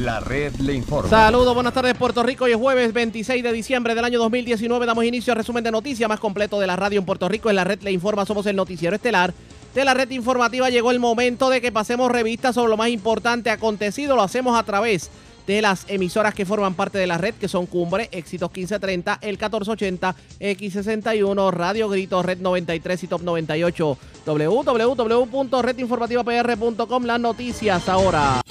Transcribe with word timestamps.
La 0.00 0.20
red 0.20 0.54
le 0.60 0.74
informa. 0.74 1.10
Saludos, 1.10 1.54
buenas 1.54 1.74
tardes 1.74 1.96
Puerto 1.96 2.22
Rico. 2.22 2.44
Hoy 2.44 2.52
es 2.52 2.56
jueves 2.56 2.92
26 2.92 3.42
de 3.42 3.52
diciembre 3.52 3.96
del 3.96 4.04
año 4.04 4.20
2019. 4.20 4.86
Damos 4.86 5.04
inicio 5.04 5.32
al 5.32 5.38
resumen 5.38 5.64
de 5.64 5.72
noticias 5.72 6.08
más 6.08 6.20
completo 6.20 6.60
de 6.60 6.68
la 6.68 6.76
radio 6.76 7.00
en 7.00 7.04
Puerto 7.04 7.28
Rico. 7.28 7.50
En 7.50 7.56
la 7.56 7.64
red 7.64 7.82
le 7.82 7.90
informa, 7.90 8.24
somos 8.24 8.46
el 8.46 8.54
noticiero 8.54 8.94
estelar 8.94 9.34
de 9.74 9.84
la 9.84 9.94
red 9.94 10.08
informativa. 10.10 10.70
Llegó 10.70 10.92
el 10.92 11.00
momento 11.00 11.50
de 11.50 11.60
que 11.60 11.72
pasemos 11.72 12.12
revistas 12.12 12.54
sobre 12.54 12.70
lo 12.70 12.76
más 12.76 12.90
importante 12.90 13.50
acontecido. 13.50 14.14
Lo 14.14 14.22
hacemos 14.22 14.56
a 14.56 14.62
través 14.62 15.10
de 15.48 15.60
las 15.62 15.84
emisoras 15.88 16.32
que 16.32 16.46
forman 16.46 16.74
parte 16.74 16.98
de 16.98 17.08
la 17.08 17.18
red, 17.18 17.34
que 17.34 17.48
son 17.48 17.66
Cumbre, 17.66 18.08
Éxitos 18.12 18.50
1530, 18.50 19.18
El 19.20 19.30
1480, 19.30 20.14
X61, 20.38 21.50
Radio 21.50 21.88
Grito, 21.88 22.22
Red 22.22 22.38
93 22.38 23.02
y 23.02 23.08
Top 23.08 23.22
98. 23.22 23.98
www.redinformativapr.com. 24.26 27.04
Las 27.04 27.20
noticias 27.20 27.88
ahora. 27.88 28.42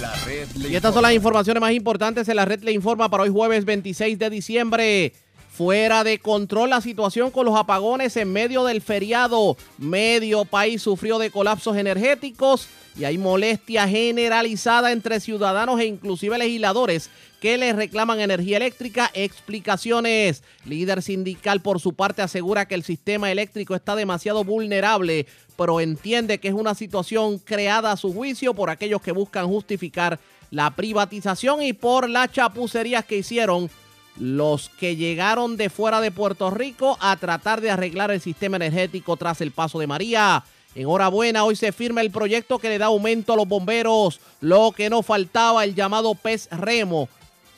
La 0.00 0.14
red 0.24 0.48
le 0.56 0.70
Y 0.70 0.76
estas 0.76 0.94
son 0.94 1.02
las 1.02 1.12
informa. 1.12 1.40
informaciones 1.40 1.60
más 1.60 1.72
importantes 1.72 2.28
en 2.28 2.36
la 2.36 2.44
red 2.44 2.62
le 2.62 2.72
informa 2.72 3.10
para 3.10 3.24
hoy 3.24 3.28
jueves 3.28 3.64
26 3.64 4.18
de 4.18 4.30
diciembre. 4.30 5.12
Fuera 5.52 6.04
de 6.04 6.18
control 6.18 6.70
la 6.70 6.80
situación 6.80 7.30
con 7.30 7.44
los 7.44 7.54
apagones 7.54 8.16
en 8.16 8.32
medio 8.32 8.64
del 8.64 8.80
feriado. 8.80 9.58
Medio 9.76 10.46
país 10.46 10.80
sufrió 10.80 11.18
de 11.18 11.30
colapsos 11.30 11.76
energéticos 11.76 12.68
y 13.00 13.06
hay 13.06 13.16
molestia 13.16 13.88
generalizada 13.88 14.92
entre 14.92 15.20
ciudadanos 15.20 15.80
e 15.80 15.86
inclusive 15.86 16.36
legisladores 16.36 17.08
que 17.40 17.56
les 17.56 17.74
reclaman 17.74 18.20
energía 18.20 18.58
eléctrica. 18.58 19.10
Explicaciones. 19.14 20.42
Líder 20.66 21.00
sindical 21.00 21.62
por 21.62 21.80
su 21.80 21.94
parte 21.94 22.20
asegura 22.20 22.68
que 22.68 22.74
el 22.74 22.82
sistema 22.82 23.32
eléctrico 23.32 23.74
está 23.74 23.96
demasiado 23.96 24.44
vulnerable, 24.44 25.26
pero 25.56 25.80
entiende 25.80 26.40
que 26.40 26.48
es 26.48 26.54
una 26.54 26.74
situación 26.74 27.38
creada 27.38 27.90
a 27.90 27.96
su 27.96 28.12
juicio 28.12 28.52
por 28.52 28.68
aquellos 28.68 29.00
que 29.00 29.12
buscan 29.12 29.46
justificar 29.46 30.20
la 30.50 30.70
privatización 30.72 31.62
y 31.62 31.72
por 31.72 32.10
las 32.10 32.30
chapucerías 32.30 33.06
que 33.06 33.16
hicieron 33.16 33.70
los 34.18 34.68
que 34.68 34.96
llegaron 34.96 35.56
de 35.56 35.70
fuera 35.70 36.02
de 36.02 36.10
Puerto 36.10 36.50
Rico 36.50 36.98
a 37.00 37.16
tratar 37.16 37.62
de 37.62 37.70
arreglar 37.70 38.10
el 38.10 38.20
sistema 38.20 38.56
energético 38.56 39.16
tras 39.16 39.40
el 39.40 39.52
paso 39.52 39.78
de 39.78 39.86
María. 39.86 40.44
Enhorabuena, 40.74 41.44
hoy 41.44 41.56
se 41.56 41.72
firma 41.72 42.00
el 42.00 42.12
proyecto 42.12 42.58
que 42.58 42.68
le 42.68 42.78
da 42.78 42.86
aumento 42.86 43.32
a 43.32 43.36
los 43.36 43.48
bomberos, 43.48 44.20
lo 44.40 44.70
que 44.70 44.88
no 44.88 45.02
faltaba, 45.02 45.64
el 45.64 45.74
llamado 45.74 46.14
pez 46.14 46.48
remo, 46.52 47.08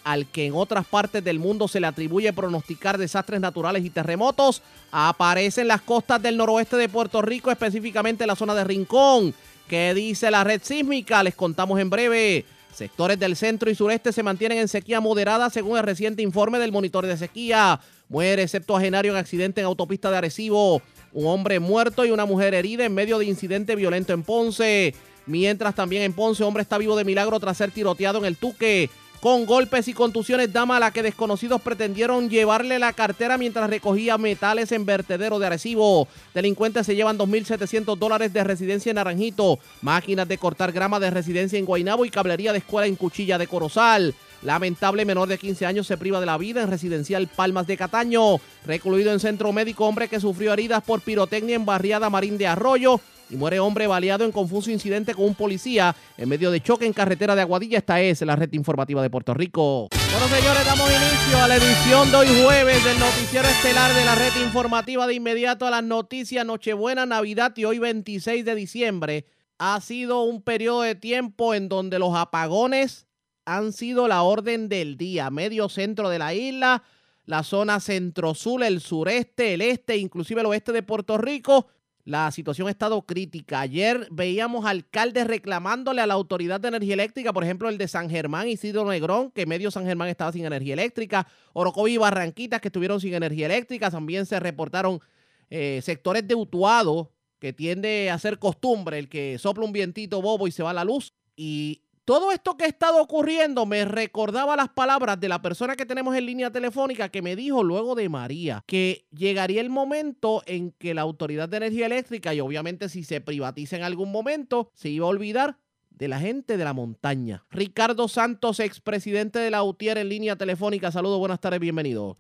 al 0.03 0.27
que 0.27 0.47
en 0.47 0.55
otras 0.55 0.87
partes 0.87 1.23
del 1.23 1.39
mundo 1.39 1.69
se 1.69 1.79
le 1.79 1.87
atribuye 1.87 2.33
pronosticar 2.33 2.97
desastres 2.97 3.39
naturales 3.39 3.85
y 3.85 3.91
terremotos, 3.91 4.63
aparece 4.91 5.61
en 5.61 5.69
las 5.69 5.83
costas 5.83 6.23
del 6.23 6.39
noroeste 6.39 6.77
de 6.77 6.89
Puerto 6.89 7.21
Rico, 7.21 7.51
específicamente 7.51 8.25
en 8.25 8.29
la 8.29 8.37
zona 8.37 8.55
de 8.55 8.65
Rincón. 8.65 9.35
¿Qué 9.69 9.93
dice 9.93 10.31
la 10.31 10.43
red 10.43 10.63
sísmica? 10.63 11.23
Les 11.23 11.35
contamos 11.35 11.79
en 11.81 11.91
breve. 11.91 12.47
Sectores 12.75 13.19
del 13.19 13.37
centro 13.37 13.71
y 13.71 13.75
sureste 13.75 14.13
se 14.13 14.23
mantienen 14.23 14.57
en 14.57 14.69
sequía 14.69 15.01
moderada 15.01 15.51
según 15.51 15.77
el 15.77 15.85
reciente 15.85 16.23
informe 16.23 16.59
del 16.59 16.73
monitor 16.73 17.07
de 17.07 17.19
sequía. 17.19 17.79
Muere 18.13 18.47
septuagenario 18.47 19.13
en 19.13 19.17
accidente 19.17 19.63
en 19.63 19.67
autopista 19.67 20.11
de 20.11 20.19
Arecibo. 20.19 20.83
Un 21.15 21.27
hombre 21.29 21.61
muerto 21.61 22.05
y 22.05 22.11
una 22.11 22.27
mujer 22.27 22.53
herida 22.53 22.85
en 22.85 22.93
medio 22.93 23.19
de 23.19 23.25
incidente 23.25 23.75
violento 23.75 24.13
en 24.13 24.23
Ponce. 24.23 24.95
Mientras 25.25 25.75
también 25.75 26.03
en 26.03 26.13
Ponce, 26.13 26.45
hombre 26.45 26.61
está 26.63 26.77
vivo 26.77 26.95
de 26.95 27.05
milagro 27.05 27.41
tras 27.41 27.57
ser 27.57 27.71
tiroteado 27.71 28.19
en 28.19 28.27
el 28.27 28.37
Tuque. 28.37 28.91
Con 29.23 29.47
golpes 29.47 29.89
y 29.89 29.95
contusiones, 29.95 30.53
dama 30.53 30.77
a 30.77 30.81
la 30.81 30.91
que 30.91 31.03
desconocidos 31.03 31.63
pretendieron 31.63 32.29
llevarle 32.29 32.79
la 32.79 32.93
cartera 32.93 33.39
mientras 33.39 33.71
recogía 33.71 34.19
metales 34.19 34.73
en 34.73 34.85
vertedero 34.85 35.39
de 35.39 35.47
Arecibo. 35.47 36.07
Delincuentes 36.35 36.85
se 36.85 36.95
llevan 36.95 37.17
2.700 37.17 37.97
dólares 37.97 38.35
de 38.35 38.45
residencia 38.45 38.91
en 38.91 38.97
Naranjito, 38.97 39.59
máquinas 39.81 40.29
de 40.29 40.37
cortar 40.37 40.73
grama 40.73 41.01
de 41.01 41.11
residencia 41.11 41.59
en 41.59 41.65
Guaynabo 41.65 42.05
y 42.05 42.11
cablería 42.11 42.53
de 42.53 42.59
escuela 42.59 42.87
en 42.87 42.97
Cuchilla 42.97 43.39
de 43.39 43.47
Corozal. 43.47 44.15
Lamentable 44.43 45.05
menor 45.05 45.29
de 45.29 45.39
15 45.39 45.67
años 45.67 45.87
se 45.87 45.97
priva 45.97 46.19
de 46.19 46.27
la 46.27 46.37
vida 46.37 46.63
en 46.63 46.71
residencial 46.71 47.29
Palmas 47.29 47.67
de 47.69 47.77
Cataño. 47.77 48.39
Recluido 48.67 49.13
en 49.13 49.21
centro 49.21 49.53
médico 49.53 49.87
hombre 49.87 50.09
que 50.09 50.19
sufrió 50.19 50.53
heridas 50.53 50.83
por 50.83 51.01
pirotecnia 51.01 51.55
en 51.55 51.65
barriada 51.65 52.11
Marín 52.11 52.39
de 52.39 52.49
Arroyo. 52.49 53.01
Y 53.31 53.37
muere 53.37 53.61
hombre 53.61 53.87
baleado 53.87 54.25
en 54.25 54.33
confuso 54.33 54.71
incidente 54.71 55.15
con 55.15 55.25
un 55.25 55.35
policía 55.35 55.95
en 56.19 56.29
medio 56.29 56.51
de 56.51 56.61
choque 56.61 56.85
en 56.85 56.93
carretera 56.93 57.35
de 57.35 57.41
Aguadilla. 57.41 57.79
Esta 57.79 58.01
es 58.01 58.21
la 58.23 58.37
red 58.37 58.53
informativa 58.53 59.01
de 59.01 59.09
Puerto 59.09 59.33
Rico. 59.33 59.89
Bueno, 60.11 60.29
señores, 60.29 60.67
damos 60.67 60.91
inicio 60.91 61.39
a 61.43 61.49
la 61.49 61.57
edición 61.57 62.11
de 62.11 62.17
hoy 62.17 62.43
jueves 62.43 62.85
del 62.85 62.99
noticiero 62.99 63.49
estelar 63.49 63.95
de 63.95 64.05
la 64.05 64.17
red 64.17 64.33
informativa 64.45 65.07
de 65.07 65.15
inmediato 65.15 65.67
a 65.67 65.71
las 65.71 65.85
noticias 65.85 66.45
Nochebuena, 66.45 67.07
Navidad 67.07 67.57
y 67.57 67.65
hoy 67.65 67.79
26 67.79 68.45
de 68.45 68.55
diciembre. 68.55 69.25
Ha 69.59 69.81
sido 69.81 70.25
un 70.25 70.43
periodo 70.43 70.83
de 70.83 70.97
tiempo 70.97 71.55
en 71.55 71.69
donde 71.69 71.99
los 71.99 72.15
apagones 72.15 73.07
han 73.45 73.73
sido 73.73 74.09
la 74.09 74.23
orden 74.23 74.69
del 74.69 74.97
día. 74.97 75.31
Medio 75.31 75.69
centro 75.69 76.09
de 76.09 76.19
la 76.19 76.35
isla, 76.35 76.83
la 77.27 77.43
zona 77.43 77.81
centro-sur, 77.81 78.63
el 78.63 78.81
sureste, 78.81 79.55
el 79.55 79.63
este, 79.63 79.97
inclusive 79.97 80.41
el 80.41 80.47
oeste 80.47 80.73
de 80.73 80.83
Puerto 80.83 81.19
Rico. 81.19 81.69
La 82.05 82.33
situación 82.33 82.67
ha 82.67 82.73
estado 82.73 83.03
crítica. 83.03 83.61
Ayer 83.61 84.09
veíamos 84.11 84.65
alcaldes 84.67 85.25
reclamándole 85.25 86.01
a 86.01 86.07
la 86.07 86.15
Autoridad 86.15 86.61
de 86.61 86.69
Energía 86.69 86.95
Eléctrica, 86.95 87.33
por 87.33 87.45
ejemplo, 87.45 87.69
el 87.69 87.79
de 87.79 87.87
San 87.87 88.11
Germán, 88.11 88.49
Isidro 88.49 88.85
Negrón, 88.85 89.31
que 89.31 89.47
medio 89.47 89.71
San 89.71 89.85
Germán 89.85 90.09
estaba 90.09 90.33
sin 90.33 90.45
energía 90.45 90.75
eléctrica, 90.75 91.29
Orocovi 91.53 91.95
y 91.95 91.97
Barranquitas, 91.99 92.61
que 92.61 92.69
estuvieron 92.69 93.01
sin 93.01 93.15
energía 93.15 93.47
eléctrica. 93.47 93.89
También 93.89 94.27
se 94.27 94.41
reportaron 94.41 95.01
eh, 95.49 95.81
sectores 95.85 96.27
de 96.27 96.35
Utuado, 96.35 97.13
que 97.39 97.53
tiende 97.53 98.11
a 98.11 98.19
ser 98.19 98.41
costumbre, 98.41 98.99
el 98.99 99.09
que 99.09 99.39
sopla 99.39 99.65
un 99.65 99.73
vientito 99.73 100.21
bobo 100.21 100.49
y 100.49 100.53
se 100.53 100.65
va 100.65 100.73
la 100.73 100.85
luz. 100.85 101.13
Y 101.37 101.83
todo 102.05 102.33
esto 102.33 102.57
que 102.57 102.65
ha 102.65 102.69
estado 102.69 103.01
ocurriendo 103.01 103.65
me 103.67 103.85
recordaba 103.85 104.57
las 104.57 104.69
palabras 104.69 105.21
de 105.21 105.29
la 105.29 105.41
persona 105.41 105.77
que 105.77 105.87
tenemos 105.87 106.17
en 106.17 106.27
línea 106.27 106.51
telefónica 106.51 107.09
que 107.09 107.23
me 107.23 107.37
dijo 107.37 107.63
luego 107.63 107.95
de 107.95 108.09
María 108.09 108.65
que 108.67 109.07
llegaría 109.13 109.61
el 109.61 109.71
momento 109.71 110.43
en 110.47 110.73
que 110.73 110.95
la 110.95 111.03
Autoridad 111.03 111.49
de 111.49 111.59
Energía 111.59 111.87
Eléctrica 111.87 112.35
y 112.35 112.41
obviamente 112.41 112.89
si 112.89 113.05
se 113.05 113.21
privatiza 113.21 113.77
en 113.77 113.85
algún 113.85 114.11
momento 114.11 114.71
se 114.75 114.89
iba 114.89 115.07
a 115.07 115.11
olvidar 115.11 115.59
de 115.91 116.09
la 116.09 116.19
gente 116.19 116.57
de 116.57 116.65
la 116.65 116.73
montaña. 116.73 117.45
Ricardo 117.51 118.09
Santos, 118.09 118.59
expresidente 118.59 119.39
de 119.39 119.51
la 119.51 119.63
UTIER 119.63 119.99
en 119.99 120.09
línea 120.09 120.35
telefónica. 120.37 120.91
Saludos, 120.91 121.21
buenas 121.21 121.39
tardes, 121.39 121.61
bienvenido. 121.61 122.17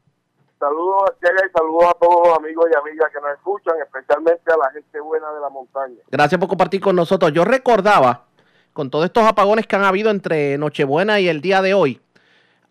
Saludos 0.61 1.03
a 1.11 1.27
y 1.27 1.51
saludos 1.51 1.85
a 1.91 1.95
todos 1.95 2.29
los 2.29 2.39
amigos 2.39 2.67
y 2.73 2.77
amigas 2.77 3.11
que 3.13 3.21
nos 3.21 3.33
escuchan, 3.33 3.75
especialmente 3.85 4.53
a 4.53 4.57
la 4.57 4.71
gente 4.71 5.01
buena 5.01 5.33
de 5.33 5.41
la 5.41 5.49
montaña. 5.49 5.97
Gracias 6.09 6.39
por 6.39 6.49
compartir 6.49 6.81
con 6.81 6.95
nosotros. 6.95 7.33
Yo 7.33 7.45
recordaba, 7.45 8.27
con 8.73 8.91
todos 8.91 9.05
estos 9.05 9.25
apagones 9.25 9.67
que 9.67 9.77
han 9.77 9.85
habido 9.85 10.11
entre 10.11 10.57
Nochebuena 10.59 11.21
y 11.21 11.29
el 11.29 11.41
día 11.41 11.63
de 11.63 11.75
hoy, 11.75 12.01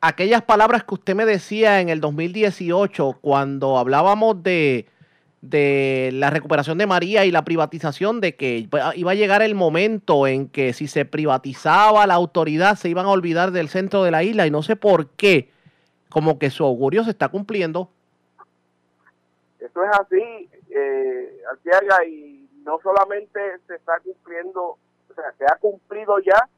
aquellas 0.02 0.42
palabras 0.42 0.84
que 0.84 0.96
usted 0.96 1.16
me 1.16 1.26
decía 1.26 1.80
en 1.80 1.90
el 1.90 2.02
2018 2.02 3.20
cuando 3.22 3.78
hablábamos 3.78 4.42
de, 4.42 4.88
la 5.42 6.30
recuperación 6.30 6.78
de 6.78 6.88
María 6.88 7.26
y 7.26 7.32
la 7.32 7.44
privatización, 7.44 8.20
de 8.20 8.36
que 8.36 8.68
iba 8.96 9.12
a 9.12 9.16
llegar 9.16 9.42
el 9.42 9.56
momento 9.56 10.28
en 10.28 10.48
que 10.48 10.74
si 10.74 10.88
se 10.88 11.06
privatizaba 11.06 12.08
la 12.08 12.16
autoridad 12.16 12.76
se 12.76 12.90
iban 12.90 13.06
a 13.06 13.12
olvidar 13.12 13.52
del 13.52 13.70
centro 13.70 14.04
de 14.04 14.12
la 14.12 14.24
isla 14.24 14.48
y 14.48 14.52
no 14.52 14.64
sé 14.64 14.76
por 14.76 15.10
qué, 15.12 15.50
como 16.10 16.40
que 16.40 16.50
su 16.50 16.66
augurio 16.66 17.04
se 17.04 17.12
está 17.12 17.30
cumpliendo. 17.30 17.90
Eso 19.60 19.84
es 19.84 19.92
así, 20.00 20.50
eh, 20.72 21.42
Arteaga, 21.52 22.06
y 22.06 22.50
no 22.64 22.80
solamente 22.82 23.40
se 23.68 23.76
está 23.76 24.00
cumpliendo, 24.04 24.78
o 25.12 25.14
sea, 25.14 25.32
se 25.38 25.46
ha 25.46 25.58
cumplido 25.58 26.20
ya, 26.20 26.50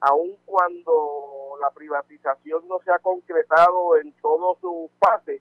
aun 0.00 0.36
cuando 0.44 1.56
la 1.60 1.70
privatización 1.70 2.66
no 2.68 2.80
se 2.80 2.90
ha 2.90 2.98
concretado 2.98 3.96
en 3.96 4.12
todos 4.20 4.58
sus 4.60 4.90
fases, 4.98 5.40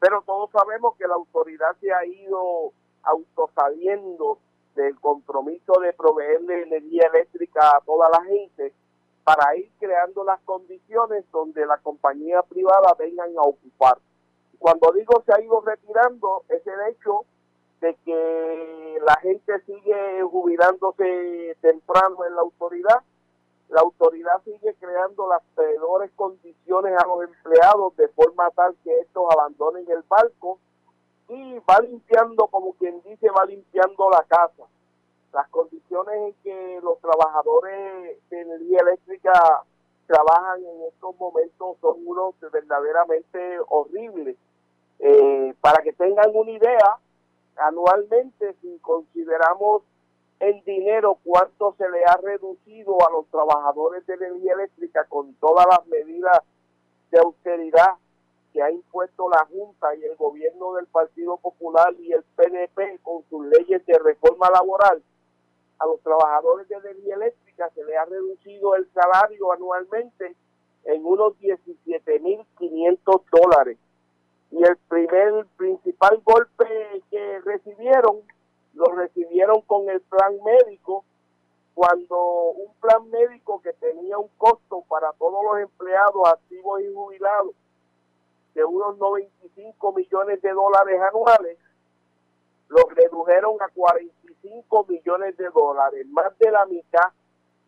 pero 0.00 0.22
todos 0.22 0.50
sabemos 0.50 0.96
que 0.96 1.06
la 1.06 1.14
autoridad 1.14 1.76
se 1.80 1.92
ha 1.92 2.04
ido 2.04 2.72
autosaliendo 3.04 4.38
del 4.74 4.98
compromiso 4.98 5.80
de 5.80 5.92
proveerle 5.92 6.62
energía 6.62 7.08
eléctrica 7.12 7.76
a 7.76 7.80
toda 7.80 8.08
la 8.08 8.24
gente 8.24 8.72
para 9.22 9.56
ir 9.56 9.70
creando 9.78 10.24
las 10.24 10.40
condiciones 10.40 11.24
donde 11.30 11.64
la 11.66 11.78
compañía 11.78 12.42
privada 12.42 12.94
vengan 12.98 13.30
a 13.38 13.42
ocupar. 13.42 13.98
Cuando 14.58 14.92
digo 14.92 15.22
se 15.24 15.32
ha 15.32 15.40
ido 15.40 15.60
retirando, 15.60 16.44
es 16.48 16.66
el 16.66 16.80
hecho 16.90 17.24
de 17.82 17.96
que 18.04 18.98
la 19.04 19.16
gente 19.16 19.60
sigue 19.66 20.22
jubilándose 20.22 21.56
temprano 21.60 22.24
en 22.24 22.36
la 22.36 22.42
autoridad, 22.42 23.02
la 23.70 23.80
autoridad 23.80 24.40
sigue 24.44 24.74
creando 24.78 25.28
las 25.28 25.42
peores 25.56 26.12
condiciones 26.14 26.94
a 26.96 27.06
los 27.08 27.24
empleados 27.24 27.96
de 27.96 28.06
forma 28.08 28.48
tal 28.50 28.76
que 28.84 29.00
estos 29.00 29.24
abandonen 29.32 29.84
el 29.90 30.02
barco 30.08 30.60
y 31.28 31.58
va 31.68 31.80
limpiando, 31.80 32.46
como 32.46 32.74
quien 32.74 33.02
dice, 33.02 33.28
va 33.30 33.46
limpiando 33.46 34.10
la 34.10 34.22
casa. 34.28 34.62
Las 35.32 35.48
condiciones 35.48 36.14
en 36.14 36.34
que 36.44 36.80
los 36.82 37.00
trabajadores 37.00 38.18
de 38.30 38.40
energía 38.40 38.80
eléctrica 38.80 39.64
trabajan 40.06 40.60
en 40.64 40.82
estos 40.82 41.18
momentos 41.18 41.78
son 41.80 41.96
unos 42.06 42.34
verdaderamente 42.38 43.58
horribles. 43.68 44.36
Eh, 45.00 45.54
para 45.60 45.82
que 45.82 45.92
tengan 45.94 46.30
una 46.32 46.50
idea, 46.52 46.98
anualmente, 47.56 48.54
si 48.60 48.78
consideramos 48.78 49.82
en 50.40 50.62
dinero 50.64 51.18
cuánto 51.22 51.74
se 51.78 51.88
le 51.88 52.04
ha 52.04 52.16
reducido 52.16 52.96
a 53.06 53.10
los 53.12 53.26
trabajadores 53.28 54.04
de 54.06 54.14
energía 54.14 54.54
eléctrica 54.54 55.04
con 55.04 55.34
todas 55.34 55.66
las 55.70 55.86
medidas 55.86 56.40
de 57.10 57.18
austeridad 57.18 57.94
que 58.52 58.62
ha 58.62 58.70
impuesto 58.70 59.28
la 59.30 59.46
Junta 59.46 59.94
y 59.94 60.04
el 60.04 60.16
gobierno 60.16 60.74
del 60.74 60.86
Partido 60.86 61.36
Popular 61.36 61.94
y 61.98 62.12
el 62.12 62.22
PNP 62.36 62.98
con 63.02 63.22
sus 63.30 63.46
leyes 63.46 63.84
de 63.86 63.98
reforma 63.98 64.50
laboral, 64.50 65.02
a 65.78 65.86
los 65.86 66.00
trabajadores 66.02 66.68
de 66.68 66.76
energía 66.76 67.14
eléctrica 67.16 67.70
se 67.74 67.84
le 67.84 67.96
ha 67.96 68.04
reducido 68.04 68.74
el 68.76 68.88
salario 68.92 69.52
anualmente 69.52 70.34
en 70.84 71.04
unos 71.04 71.34
17.500 71.38 73.22
dólares. 73.30 73.78
Y 74.52 74.62
el 74.62 74.76
primer 74.88 75.46
principal 75.56 76.20
golpe 76.24 77.02
que 77.10 77.40
recibieron, 77.40 78.20
lo 78.74 78.84
recibieron 78.86 79.62
con 79.62 79.88
el 79.88 80.00
plan 80.02 80.34
médico, 80.44 81.04
cuando 81.74 82.50
un 82.50 82.72
plan 82.74 83.08
médico 83.10 83.62
que 83.62 83.72
tenía 83.72 84.18
un 84.18 84.28
costo 84.36 84.84
para 84.88 85.10
todos 85.14 85.42
los 85.42 85.58
empleados 85.58 86.28
activos 86.28 86.82
y 86.82 86.92
jubilados 86.92 87.54
de 88.54 88.62
unos 88.62 88.98
95 88.98 89.92
millones 89.92 90.42
de 90.42 90.50
dólares 90.50 91.00
anuales, 91.00 91.58
lo 92.68 92.82
redujeron 92.90 93.56
a 93.62 93.68
45 93.68 94.86
millones 94.86 95.36
de 95.38 95.48
dólares, 95.48 96.06
más 96.08 96.38
de 96.38 96.50
la 96.50 96.66
mitad. 96.66 97.08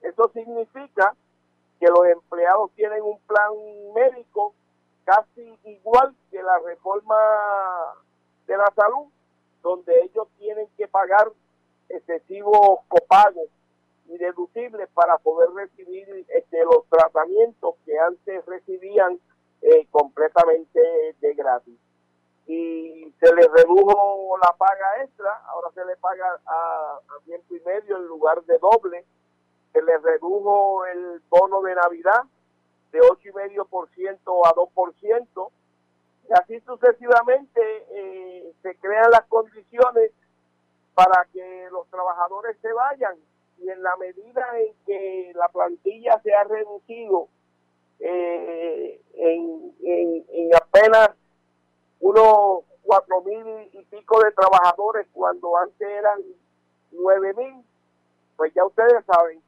Eso 0.02 0.30
significa 0.34 1.14
que 1.80 1.86
los 1.86 2.06
empleados 2.06 2.70
tienen 2.72 3.02
un 3.02 3.18
plan 3.20 3.52
médico 3.94 4.54
casi 5.04 5.58
igual 5.64 6.14
que 6.30 6.42
la 6.42 6.58
reforma 6.60 7.16
de 8.46 8.56
la 8.56 8.70
salud, 8.74 9.06
donde 9.62 10.02
ellos 10.02 10.28
tienen 10.38 10.68
que 10.76 10.86
pagar 10.88 11.30
excesivos 11.88 12.80
copagos 12.88 13.48
y 14.06 14.18
deducibles 14.18 14.88
para 14.94 15.18
poder 15.18 15.50
recibir 15.50 16.26
este, 16.28 16.64
los 16.64 16.86
tratamientos 16.88 17.74
que 17.84 17.98
antes 17.98 18.44
recibían 18.46 19.18
eh, 19.62 19.86
completamente 19.90 20.80
de 21.20 21.34
gratis. 21.34 21.78
Y 22.46 23.10
se 23.18 23.34
le 23.34 23.48
redujo 23.48 24.36
la 24.42 24.52
paga 24.52 25.02
extra, 25.02 25.32
ahora 25.46 25.70
se 25.74 25.84
le 25.86 25.96
paga 25.96 26.38
a, 26.46 26.98
tiempo 27.24 27.54
y 27.54 27.60
medio 27.60 27.96
en 27.96 28.06
lugar 28.06 28.42
de 28.44 28.58
doble. 28.58 29.04
Se 29.72 29.82
le 29.82 29.96
redujo 29.98 30.84
el 30.86 31.22
bono 31.30 31.62
de 31.62 31.74
Navidad 31.74 32.24
de 32.94 33.00
8,5% 33.00 34.46
a 34.46 34.54
2%. 34.54 35.50
Y 36.28 36.32
así 36.32 36.60
sucesivamente 36.60 37.60
eh, 37.90 38.52
se 38.62 38.76
crean 38.76 39.10
las 39.10 39.24
condiciones 39.26 40.12
para 40.94 41.26
que 41.32 41.68
los 41.72 41.88
trabajadores 41.88 42.56
se 42.62 42.72
vayan. 42.72 43.16
Y 43.58 43.68
en 43.68 43.82
la 43.82 43.96
medida 43.96 44.46
en 44.60 44.74
que 44.86 45.32
la 45.34 45.48
plantilla 45.48 46.20
se 46.22 46.32
ha 46.32 46.44
reducido 46.44 47.28
eh, 47.98 49.00
en, 49.14 49.74
en, 49.82 50.54
apenas 50.54 51.10
unos 52.00 52.64
cuatro 52.82 53.22
mil 53.22 53.68
y 53.72 53.82
pico 53.84 54.20
de 54.22 54.32
trabajadores 54.32 55.06
cuando 55.12 55.56
antes 55.56 55.88
eran 55.88 56.20
nueve 56.92 57.32
mil, 57.34 57.64
pues 58.36 58.52
ya 58.54 58.64
ustedes 58.64 59.04
saben, 59.04 59.38
en 59.38 59.42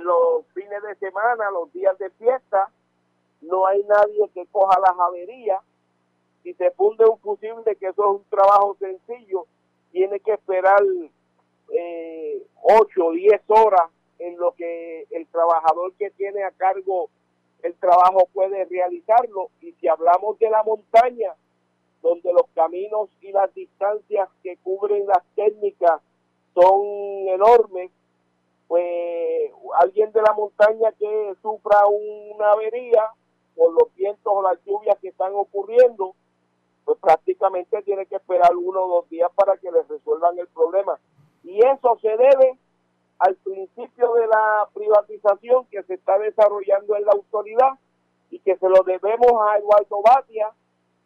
los 0.00 0.46
fines 0.54 0.82
de 0.82 0.94
semana, 0.96 1.50
los 1.50 1.72
días 1.72 1.96
de 1.98 2.10
fiesta, 2.10 2.70
no 3.42 3.66
hay 3.66 3.82
nadie 3.84 4.28
que 4.32 4.46
coja 4.46 4.78
las 4.80 4.98
averías. 4.98 5.60
Si 6.42 6.52
se 6.54 6.70
funde 6.72 7.04
un 7.04 7.18
fusible, 7.18 7.76
que 7.76 7.86
eso 7.86 8.02
es 8.02 8.20
un 8.20 8.24
trabajo 8.28 8.76
sencillo, 8.78 9.46
tiene 9.92 10.20
que 10.20 10.32
esperar 10.32 10.82
eh, 11.70 12.42
8 12.62 13.06
o 13.06 13.12
10 13.12 13.42
horas 13.48 13.90
en 14.18 14.36
lo 14.38 14.52
que 14.52 15.06
el 15.10 15.26
trabajador 15.28 15.92
que 15.94 16.10
tiene 16.10 16.42
a 16.44 16.50
cargo 16.50 17.08
el 17.62 17.74
trabajo 17.76 18.28
puede 18.32 18.64
realizarlo. 18.66 19.48
Y 19.62 19.72
si 19.72 19.88
hablamos 19.88 20.38
de 20.38 20.50
la 20.50 20.62
montaña, 20.62 21.34
donde 22.02 22.32
los 22.32 22.46
caminos 22.54 23.08
y 23.22 23.32
las 23.32 23.52
distancias 23.54 24.28
que 24.42 24.58
cubren 24.58 25.06
las 25.06 25.24
técnicas 25.34 26.02
son 26.54 26.82
enormes, 27.28 27.90
pues 28.68 29.50
alguien 29.80 30.10
de 30.12 30.22
la 30.22 30.32
montaña 30.32 30.92
que 30.98 31.34
sufra 31.42 31.86
una 31.86 32.52
avería 32.52 33.10
por 33.54 33.72
los 33.72 33.94
vientos 33.94 34.32
o 34.34 34.42
las 34.42 34.58
lluvias 34.64 34.98
que 35.00 35.08
están 35.08 35.32
ocurriendo, 35.34 36.14
pues 36.84 36.98
prácticamente 36.98 37.82
tiene 37.82 38.06
que 38.06 38.16
esperar 38.16 38.54
uno 38.56 38.84
o 38.84 38.88
dos 38.88 39.10
días 39.10 39.30
para 39.34 39.56
que 39.56 39.70
les 39.70 39.86
resuelvan 39.88 40.38
el 40.38 40.48
problema. 40.48 40.98
Y 41.44 41.58
eso 41.64 41.98
se 42.00 42.16
debe 42.16 42.58
al 43.18 43.36
principio 43.36 44.14
de 44.14 44.26
la 44.26 44.68
privatización 44.74 45.66
que 45.66 45.82
se 45.84 45.94
está 45.94 46.18
desarrollando 46.18 46.96
en 46.96 47.04
la 47.04 47.12
autoridad 47.12 47.78
y 48.30 48.40
que 48.40 48.56
se 48.56 48.68
lo 48.68 48.82
debemos 48.82 49.32
a 49.42 49.58
Eduardo 49.58 50.02
Batia 50.02 50.48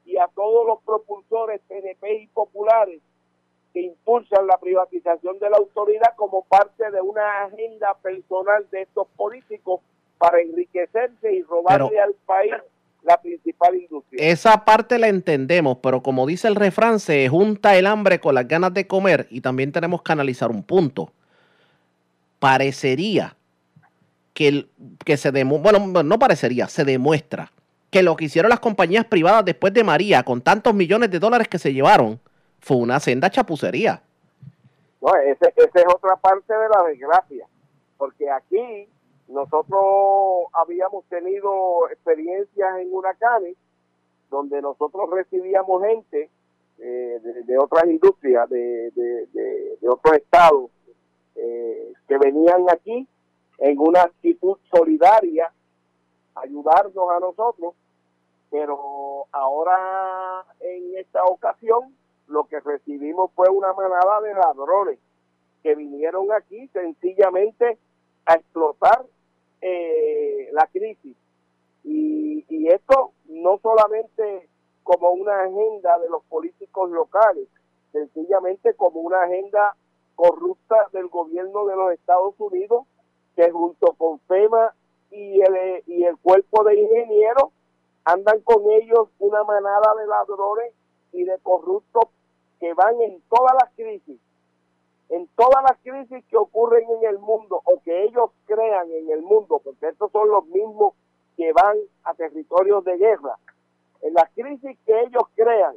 y 0.04 0.16
a 0.16 0.26
todos 0.28 0.66
los 0.66 0.82
propulsores 0.82 1.60
PNP 1.68 2.22
y 2.22 2.26
populares 2.28 3.02
que 3.72 3.82
impulsan 3.82 4.46
la 4.46 4.58
privatización 4.58 5.38
de 5.38 5.50
la 5.50 5.56
autoridad 5.56 6.14
como 6.16 6.44
parte 6.44 6.90
de 6.90 7.00
una 7.00 7.44
agenda 7.44 7.94
personal 8.02 8.66
de 8.70 8.82
estos 8.82 9.06
políticos 9.16 9.80
para 10.18 10.40
enriquecerse 10.40 11.32
y 11.32 11.42
robarle 11.42 12.00
al 12.00 12.14
país 12.26 12.54
la 13.02 13.20
principal 13.20 13.76
industria. 13.76 14.26
Esa 14.26 14.64
parte 14.64 14.98
la 14.98 15.08
entendemos, 15.08 15.78
pero 15.78 16.02
como 16.02 16.26
dice 16.26 16.48
el 16.48 16.56
refrán, 16.56 16.98
se 16.98 17.28
junta 17.28 17.76
el 17.76 17.86
hambre 17.86 18.20
con 18.20 18.34
las 18.34 18.48
ganas 18.48 18.74
de 18.74 18.86
comer 18.86 19.28
y 19.30 19.40
también 19.40 19.72
tenemos 19.72 20.02
que 20.02 20.12
analizar 20.12 20.50
un 20.50 20.62
punto 20.62 21.12
parecería 22.38 23.36
que, 24.32 24.66
que 25.04 25.16
se 25.16 25.32
demuestra, 25.32 25.78
bueno, 25.78 26.02
no 26.02 26.18
parecería, 26.18 26.68
se 26.68 26.84
demuestra 26.84 27.52
que 27.90 28.02
lo 28.02 28.16
que 28.16 28.26
hicieron 28.26 28.50
las 28.50 28.60
compañías 28.60 29.04
privadas 29.06 29.44
después 29.44 29.72
de 29.72 29.82
María, 29.82 30.22
con 30.22 30.42
tantos 30.42 30.74
millones 30.74 31.10
de 31.10 31.18
dólares 31.18 31.48
que 31.48 31.58
se 31.58 31.72
llevaron, 31.72 32.20
fue 32.60 32.76
una 32.76 33.00
senda 33.00 33.30
chapucería. 33.30 34.02
No, 35.00 35.14
esa 35.14 35.48
es 35.48 35.84
otra 35.94 36.16
parte 36.16 36.52
de 36.52 36.68
la 36.68 36.82
desgracia, 36.84 37.46
porque 37.96 38.30
aquí 38.30 38.88
nosotros 39.28 40.46
habíamos 40.52 41.04
tenido 41.06 41.88
experiencias 41.90 42.78
en 42.78 42.88
huracanes 42.92 43.56
donde 44.30 44.60
nosotros 44.60 45.08
recibíamos 45.10 45.82
gente 45.84 46.30
eh, 46.78 47.20
de, 47.46 47.58
otras 47.58 47.84
industrias, 47.86 48.48
de, 48.50 48.90
de, 48.90 49.26
de 49.80 49.88
otros 49.88 50.16
estados, 50.16 50.70
eh, 51.34 51.92
que 52.06 52.18
venían 52.18 52.64
aquí 52.70 53.06
en 53.58 53.78
una 53.78 54.02
actitud 54.02 54.56
solidaria, 54.70 55.52
ayudarnos 56.34 57.10
a 57.10 57.20
nosotros, 57.20 57.74
pero 58.50 59.26
ahora 59.32 60.44
en 60.60 60.96
esta 60.98 61.24
ocasión 61.24 61.94
lo 62.28 62.44
que 62.44 62.60
recibimos 62.60 63.30
fue 63.34 63.48
una 63.48 63.72
manada 63.72 64.20
de 64.20 64.34
ladrones 64.34 64.98
que 65.62 65.74
vinieron 65.74 66.30
aquí 66.32 66.68
sencillamente 66.68 67.78
a 68.26 68.34
explotar 68.34 69.04
eh, 69.60 70.48
la 70.52 70.66
crisis. 70.66 71.16
Y, 71.84 72.44
y 72.48 72.68
esto 72.68 73.12
no 73.26 73.58
solamente 73.58 74.48
como 74.82 75.10
una 75.10 75.42
agenda 75.42 75.98
de 75.98 76.08
los 76.08 76.22
políticos 76.24 76.90
locales, 76.90 77.48
sencillamente 77.92 78.74
como 78.74 79.00
una 79.00 79.22
agenda 79.22 79.76
corrupta 80.14 80.88
del 80.92 81.08
gobierno 81.08 81.66
de 81.66 81.76
los 81.76 81.92
Estados 81.92 82.34
Unidos, 82.38 82.86
que 83.36 83.50
junto 83.50 83.92
con 83.92 84.18
FEMA 84.20 84.74
y 85.10 85.40
el, 85.40 85.82
y 85.86 86.04
el 86.04 86.16
cuerpo 86.18 86.64
de 86.64 86.80
ingenieros 86.80 87.50
andan 88.04 88.40
con 88.40 88.62
ellos 88.70 89.08
una 89.18 89.44
manada 89.44 89.94
de 90.00 90.06
ladrones 90.06 90.72
y 91.12 91.24
de 91.24 91.38
corruptos 91.38 92.04
que 92.60 92.74
van 92.74 93.00
en 93.00 93.20
todas 93.28 93.54
las 93.60 93.72
crisis, 93.74 94.20
en 95.10 95.26
todas 95.36 95.62
las 95.62 95.78
crisis 95.82 96.24
que 96.26 96.36
ocurren 96.36 96.88
en 96.90 97.04
el 97.08 97.18
mundo 97.18 97.60
o 97.64 97.80
que 97.82 98.04
ellos 98.04 98.30
crean 98.46 98.90
en 98.90 99.10
el 99.10 99.22
mundo, 99.22 99.60
porque 99.62 99.88
estos 99.88 100.10
son 100.12 100.28
los 100.28 100.46
mismos 100.46 100.94
que 101.36 101.52
van 101.52 101.76
a 102.04 102.14
territorios 102.14 102.84
de 102.84 102.96
guerra. 102.98 103.38
En 104.02 104.14
las 104.14 104.30
crisis 104.30 104.76
que 104.84 105.00
ellos 105.00 105.22
crean, 105.34 105.76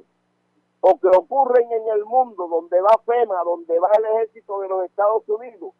o 0.81 1.00
que 1.00 1.07
ocurren 1.07 1.71
en 1.71 1.88
el 1.89 2.05
mundo, 2.05 2.47
donde 2.47 2.81
va 2.81 3.00
FEMA, 3.05 3.43
donde 3.43 3.79
va 3.79 3.89
el 3.97 4.05
ejército 4.05 4.59
de 4.61 4.67
los 4.67 4.85
Estados 4.85 5.27
Unidos, 5.29 5.73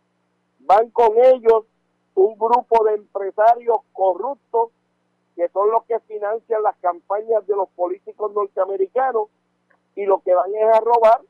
van 0.60 0.91
con 0.91 1.17
ellos 1.17 1.65
un 2.13 2.38
grupo 2.38 2.84
de 2.86 2.96
empresarios 2.96 3.79
corruptos 3.93 4.70
que 5.36 5.50
son 5.50 5.72
los 5.72 5.84
que 5.86 6.00
financian 6.01 6.62
las 6.62 6.75
campañas 6.77 7.46
de 7.48 7.55
los 7.55 7.70
políticos 7.70 8.31
norteamericanos 8.34 9.29
y 9.95 10.05
lo 10.05 10.19
que 10.21 10.33
van 10.33 10.53
es 10.53 10.75
a 10.75 10.79
robar. 10.79 11.21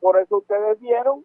Por 0.00 0.18
eso 0.18 0.38
ustedes 0.38 0.80
vieron 0.80 1.24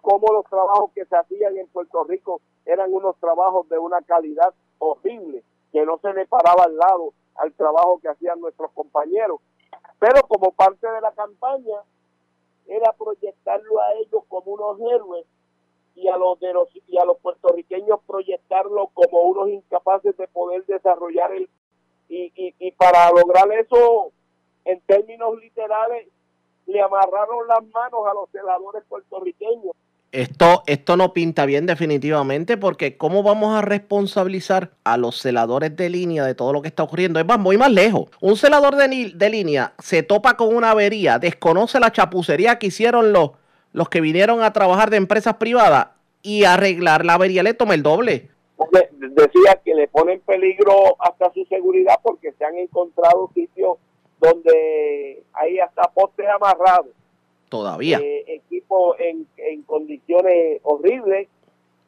cómo 0.00 0.32
los 0.32 0.44
trabajos 0.46 0.90
que 0.94 1.04
se 1.04 1.16
hacían 1.16 1.56
en 1.56 1.66
Puerto 1.68 2.04
Rico 2.04 2.40
eran 2.64 2.92
unos 2.92 3.16
trabajos 3.18 3.68
de 3.68 3.78
una 3.78 4.00
calidad 4.02 4.54
horrible, 4.78 5.42
que 5.72 5.84
no 5.84 5.98
se 5.98 6.12
le 6.12 6.26
paraba 6.26 6.64
al 6.64 6.76
lado 6.76 7.12
al 7.36 7.52
trabajo 7.52 7.98
que 8.00 8.08
hacían 8.08 8.40
nuestros 8.40 8.70
compañeros. 8.72 9.40
Pero 9.98 10.22
como 10.28 10.52
parte 10.52 10.86
de 10.90 11.00
la 11.00 11.12
campaña 11.12 11.76
era 12.66 12.92
proyectarlo 12.92 13.80
a 13.80 13.94
ellos 13.94 14.22
como 14.28 14.52
unos 14.52 14.80
héroes 14.80 15.26
y 15.94 16.08
a 16.08 16.16
los 16.16 16.38
de 16.38 16.52
los 16.52 16.68
y 16.86 16.98
a 16.98 17.04
los 17.04 17.18
puertorriqueños 17.18 18.00
proyectarlo 18.06 18.88
como 18.94 19.22
unos 19.22 19.48
incapaces 19.48 20.16
de 20.16 20.28
poder 20.28 20.64
desarrollar 20.66 21.32
el 21.32 21.48
y, 22.08 22.32
y, 22.34 22.54
y 22.58 22.72
para 22.72 23.10
lograr 23.10 23.50
eso 23.52 24.12
en 24.64 24.80
términos 24.82 25.38
literales 25.40 26.08
le 26.66 26.80
amarraron 26.80 27.46
las 27.48 27.64
manos 27.66 28.00
a 28.08 28.14
los 28.14 28.30
celadores 28.30 28.82
puertorriqueños 28.88 29.74
esto, 30.12 30.64
esto 30.66 30.96
no 30.96 31.12
pinta 31.12 31.46
bien 31.46 31.66
definitivamente 31.66 32.56
porque 32.56 32.96
¿cómo 32.96 33.22
vamos 33.22 33.56
a 33.56 33.62
responsabilizar 33.62 34.70
a 34.82 34.96
los 34.96 35.20
celadores 35.20 35.76
de 35.76 35.88
línea 35.88 36.24
de 36.24 36.34
todo 36.34 36.52
lo 36.52 36.62
que 36.62 36.68
está 36.68 36.82
ocurriendo? 36.82 37.20
Es 37.20 37.26
más, 37.26 37.40
voy 37.40 37.56
más 37.56 37.70
lejos. 37.70 38.08
Un 38.20 38.36
celador 38.36 38.74
de, 38.74 39.12
de 39.14 39.30
línea 39.30 39.74
se 39.78 40.02
topa 40.02 40.36
con 40.36 40.54
una 40.54 40.72
avería, 40.72 41.20
desconoce 41.20 41.78
la 41.78 41.92
chapucería 41.92 42.58
que 42.58 42.68
hicieron 42.68 43.12
los, 43.12 43.30
los 43.72 43.88
que 43.88 44.00
vinieron 44.00 44.42
a 44.42 44.52
trabajar 44.52 44.90
de 44.90 44.96
empresas 44.96 45.34
privadas 45.34 45.88
y 46.22 46.42
arreglar 46.42 47.04
la 47.04 47.14
avería 47.14 47.44
le 47.44 47.54
toma 47.54 47.74
el 47.74 47.84
doble. 47.84 48.30
Decía 48.92 49.60
que 49.64 49.74
le 49.74 49.86
pone 49.88 50.14
en 50.14 50.20
peligro 50.20 50.96
hasta 50.98 51.32
su 51.32 51.44
seguridad 51.44 51.94
porque 52.02 52.32
se 52.32 52.44
han 52.44 52.56
encontrado 52.56 53.30
sitios 53.32 53.78
donde 54.20 55.22
hay 55.32 55.58
hasta 55.58 55.82
postes 55.94 56.26
amarrados 56.28 56.94
Todavía. 57.50 57.98
Eh, 57.98 58.24
equipo 58.28 58.96
en, 58.98 59.26
en 59.36 59.62
condiciones 59.62 60.60
horribles. 60.62 61.28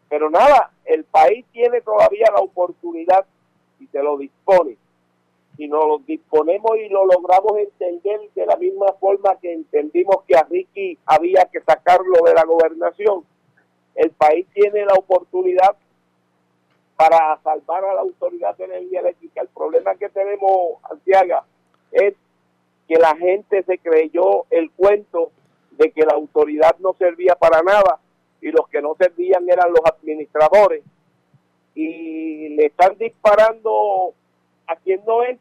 Pero 0.09 0.29
nada, 0.29 0.73
el 0.85 1.05
país 1.05 1.47
tiene 1.53 1.81
todavía 1.81 2.27
la 2.35 2.41
oportunidad 2.41 3.25
y 3.79 3.87
se 3.87 4.03
lo 4.03 4.19
dispone. 4.19 4.77
Si 5.57 5.69
nos 5.69 5.87
lo 5.87 5.99
disponemos 5.99 6.73
y 6.79 6.89
lo 6.89 7.07
logramos 7.07 7.57
entender 7.59 8.21
de 8.35 8.45
la 8.45 8.57
misma 8.57 8.93
forma 8.99 9.37
que 9.41 9.53
entendimos 9.53 10.25
que 10.27 10.35
a 10.35 10.43
Ricky 10.43 10.99
había 11.07 11.45
que 11.45 11.61
sacarlo 11.61 12.25
de 12.25 12.35
la 12.35 12.45
gobernación, 12.45 13.25
el 13.95 14.11
país 14.11 14.47
tiene 14.53 14.85
la 14.85 14.95
oportunidad 14.95 15.77
para 16.97 17.39
salvar 17.45 17.85
a 17.85 17.95
la 17.95 18.01
autoridad 18.01 18.57
de 18.57 18.65
energía 18.65 19.01
eléctrica. 19.01 19.43
El 19.43 19.49
problema 19.49 19.95
que 19.95 20.09
tenemos, 20.09 20.81
Santiago, 20.89 21.43
es 21.93 22.15
que 22.93 22.99
la 22.99 23.17
gente 23.17 23.63
se 23.63 23.79
creyó 23.79 24.45
el 24.51 24.71
cuento 24.71 25.31
de 25.71 25.91
que 25.93 26.03
la 26.05 26.13
autoridad 26.13 26.77
no 26.81 26.95
servía 26.99 27.35
para 27.37 27.63
nada 27.63 27.99
y 28.43 28.51
los 28.51 28.69
que 28.69 28.83
no 28.83 28.95
servían 28.97 29.49
eran 29.49 29.71
los 29.71 29.81
administradores 29.87 30.85
y 31.75 32.51
le 32.51 32.67
están 32.67 32.99
disparando 32.99 34.13
a 34.67 34.77
quien 34.77 35.01
no 35.07 35.23
es 35.23 35.39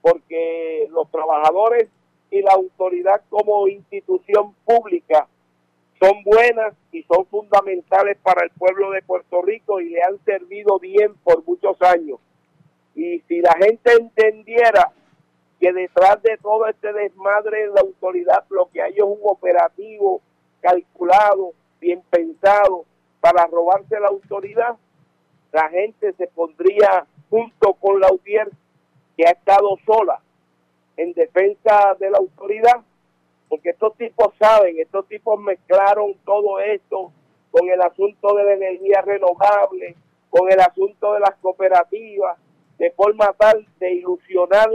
porque 0.00 0.88
los 0.92 1.10
trabajadores 1.10 1.90
y 2.30 2.40
la 2.40 2.52
autoridad 2.52 3.20
como 3.28 3.68
institución 3.68 4.54
pública 4.64 5.28
son 6.00 6.24
buenas 6.24 6.72
y 6.90 7.02
son 7.02 7.26
fundamentales 7.26 8.16
para 8.22 8.44
el 8.44 8.50
pueblo 8.50 8.92
de 8.92 9.02
Puerto 9.02 9.42
Rico 9.42 9.78
y 9.80 9.90
le 9.90 10.02
han 10.02 10.18
servido 10.24 10.78
bien 10.78 11.12
por 11.22 11.44
muchos 11.44 11.76
años. 11.82 12.18
Y 12.94 13.18
si 13.28 13.40
la 13.40 13.52
gente 13.58 13.92
entendiera 13.92 14.92
que 15.60 15.72
detrás 15.72 16.22
de 16.22 16.36
todo 16.38 16.66
este 16.66 16.92
desmadre 16.92 17.68
de 17.68 17.74
la 17.74 17.80
autoridad 17.80 18.44
lo 18.50 18.68
que 18.70 18.82
hay 18.82 18.92
es 18.92 19.02
un 19.02 19.20
operativo 19.22 20.20
calculado, 20.60 21.52
bien 21.80 22.02
pensado 22.10 22.84
para 23.20 23.46
robarse 23.46 23.98
la 23.98 24.08
autoridad, 24.08 24.76
la 25.52 25.68
gente 25.68 26.12
se 26.12 26.26
pondría 26.28 27.06
junto 27.30 27.72
con 27.74 28.00
la 28.00 28.08
audiencia 28.08 28.56
que 29.16 29.26
ha 29.26 29.30
estado 29.30 29.78
sola 29.86 30.20
en 30.96 31.12
defensa 31.14 31.96
de 31.98 32.10
la 32.10 32.18
autoridad, 32.18 32.82
porque 33.48 33.70
estos 33.70 33.96
tipos 33.96 34.34
saben, 34.38 34.78
estos 34.78 35.06
tipos 35.08 35.40
mezclaron 35.40 36.14
todo 36.24 36.60
esto 36.60 37.12
con 37.50 37.68
el 37.68 37.80
asunto 37.80 38.34
de 38.34 38.44
la 38.44 38.52
energía 38.54 39.00
renovable, 39.02 39.94
con 40.30 40.50
el 40.50 40.60
asunto 40.60 41.14
de 41.14 41.20
las 41.20 41.34
cooperativas, 41.36 42.38
de 42.78 42.90
forma 42.90 43.32
tal 43.38 43.66
de 43.78 43.92
ilusionar 43.92 44.68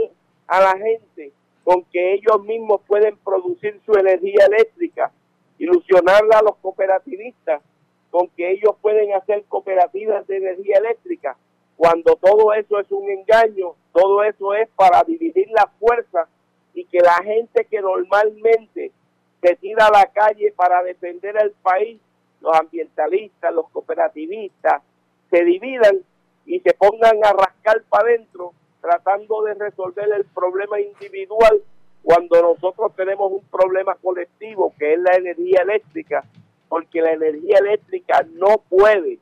a 0.46 0.60
la 0.60 0.76
gente 0.76 1.32
con 1.64 1.84
que 1.84 2.14
ellos 2.14 2.42
mismos 2.42 2.80
pueden 2.86 3.16
producir 3.18 3.80
su 3.86 3.92
energía 3.92 4.46
eléctrica, 4.46 5.12
ilusionarla 5.58 6.38
a 6.38 6.42
los 6.42 6.56
cooperativistas 6.56 7.62
con 8.10 8.28
que 8.28 8.50
ellos 8.50 8.74
pueden 8.82 9.14
hacer 9.14 9.44
cooperativas 9.44 10.26
de 10.26 10.36
energía 10.36 10.76
eléctrica, 10.78 11.36
cuando 11.76 12.16
todo 12.16 12.52
eso 12.52 12.78
es 12.78 12.90
un 12.90 13.10
engaño, 13.10 13.74
todo 13.92 14.22
eso 14.22 14.54
es 14.54 14.68
para 14.76 15.02
dividir 15.04 15.48
la 15.50 15.70
fuerza 15.78 16.28
y 16.74 16.84
que 16.84 17.00
la 17.00 17.16
gente 17.22 17.64
que 17.64 17.80
normalmente 17.80 18.92
se 19.40 19.56
tira 19.56 19.86
a 19.86 19.90
la 19.90 20.06
calle 20.06 20.52
para 20.52 20.82
defender 20.82 21.36
el 21.40 21.52
país, 21.62 22.00
los 22.40 22.54
ambientalistas, 22.54 23.52
los 23.54 23.68
cooperativistas, 23.70 24.82
se 25.30 25.44
dividan 25.44 25.98
y 26.46 26.60
se 26.60 26.74
pongan 26.74 27.24
a 27.24 27.32
rascar 27.32 27.82
para 27.88 28.08
adentro 28.08 28.52
tratando 28.82 29.42
de 29.44 29.54
resolver 29.54 30.10
el 30.14 30.24
problema 30.26 30.78
individual 30.80 31.62
cuando 32.02 32.42
nosotros 32.42 32.92
tenemos 32.96 33.30
un 33.30 33.44
problema 33.44 33.94
colectivo 33.94 34.74
que 34.76 34.94
es 34.94 35.00
la 35.00 35.16
energía 35.16 35.60
eléctrica, 35.62 36.24
porque 36.68 37.00
la 37.00 37.12
energía 37.12 37.58
eléctrica 37.58 38.26
no 38.34 38.60
puede, 38.68 39.20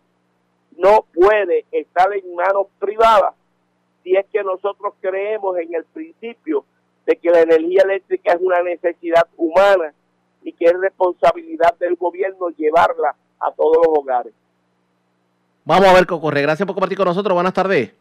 no 0.79 1.05
puede 1.15 1.67
estar 1.71 2.13
en 2.15 2.35
manos 2.35 2.69
privadas 2.79 3.35
si 4.03 4.17
es 4.17 4.25
que 4.33 4.43
nosotros 4.43 4.95
creemos 5.01 5.59
en 5.59 5.75
el 5.75 5.85
principio 5.85 6.65
de 7.05 7.17
que 7.17 7.31
la 7.31 7.43
energía 7.43 7.83
eléctrica 7.85 8.33
es 8.33 8.41
una 8.41 8.63
necesidad 8.63 9.29
humana 9.37 9.93
y 10.43 10.53
que 10.55 10.65
es 10.65 10.81
responsabilidad 10.81 11.77
del 11.79 11.97
gobierno 11.97 12.49
llevarla 12.49 13.15
a 13.39 13.53
todos 13.53 13.77
los 13.77 13.99
hogares. 13.99 14.33
Vamos 15.67 15.87
a 15.87 15.93
ver 15.93 16.07
qué 16.07 16.15
ocurre. 16.15 16.41
Gracias 16.41 16.67
por 16.67 16.75
compartir 16.75 16.97
con 16.97 17.07
nosotros. 17.07 17.35
Buenas 17.35 17.53
tardes. 17.53 18.00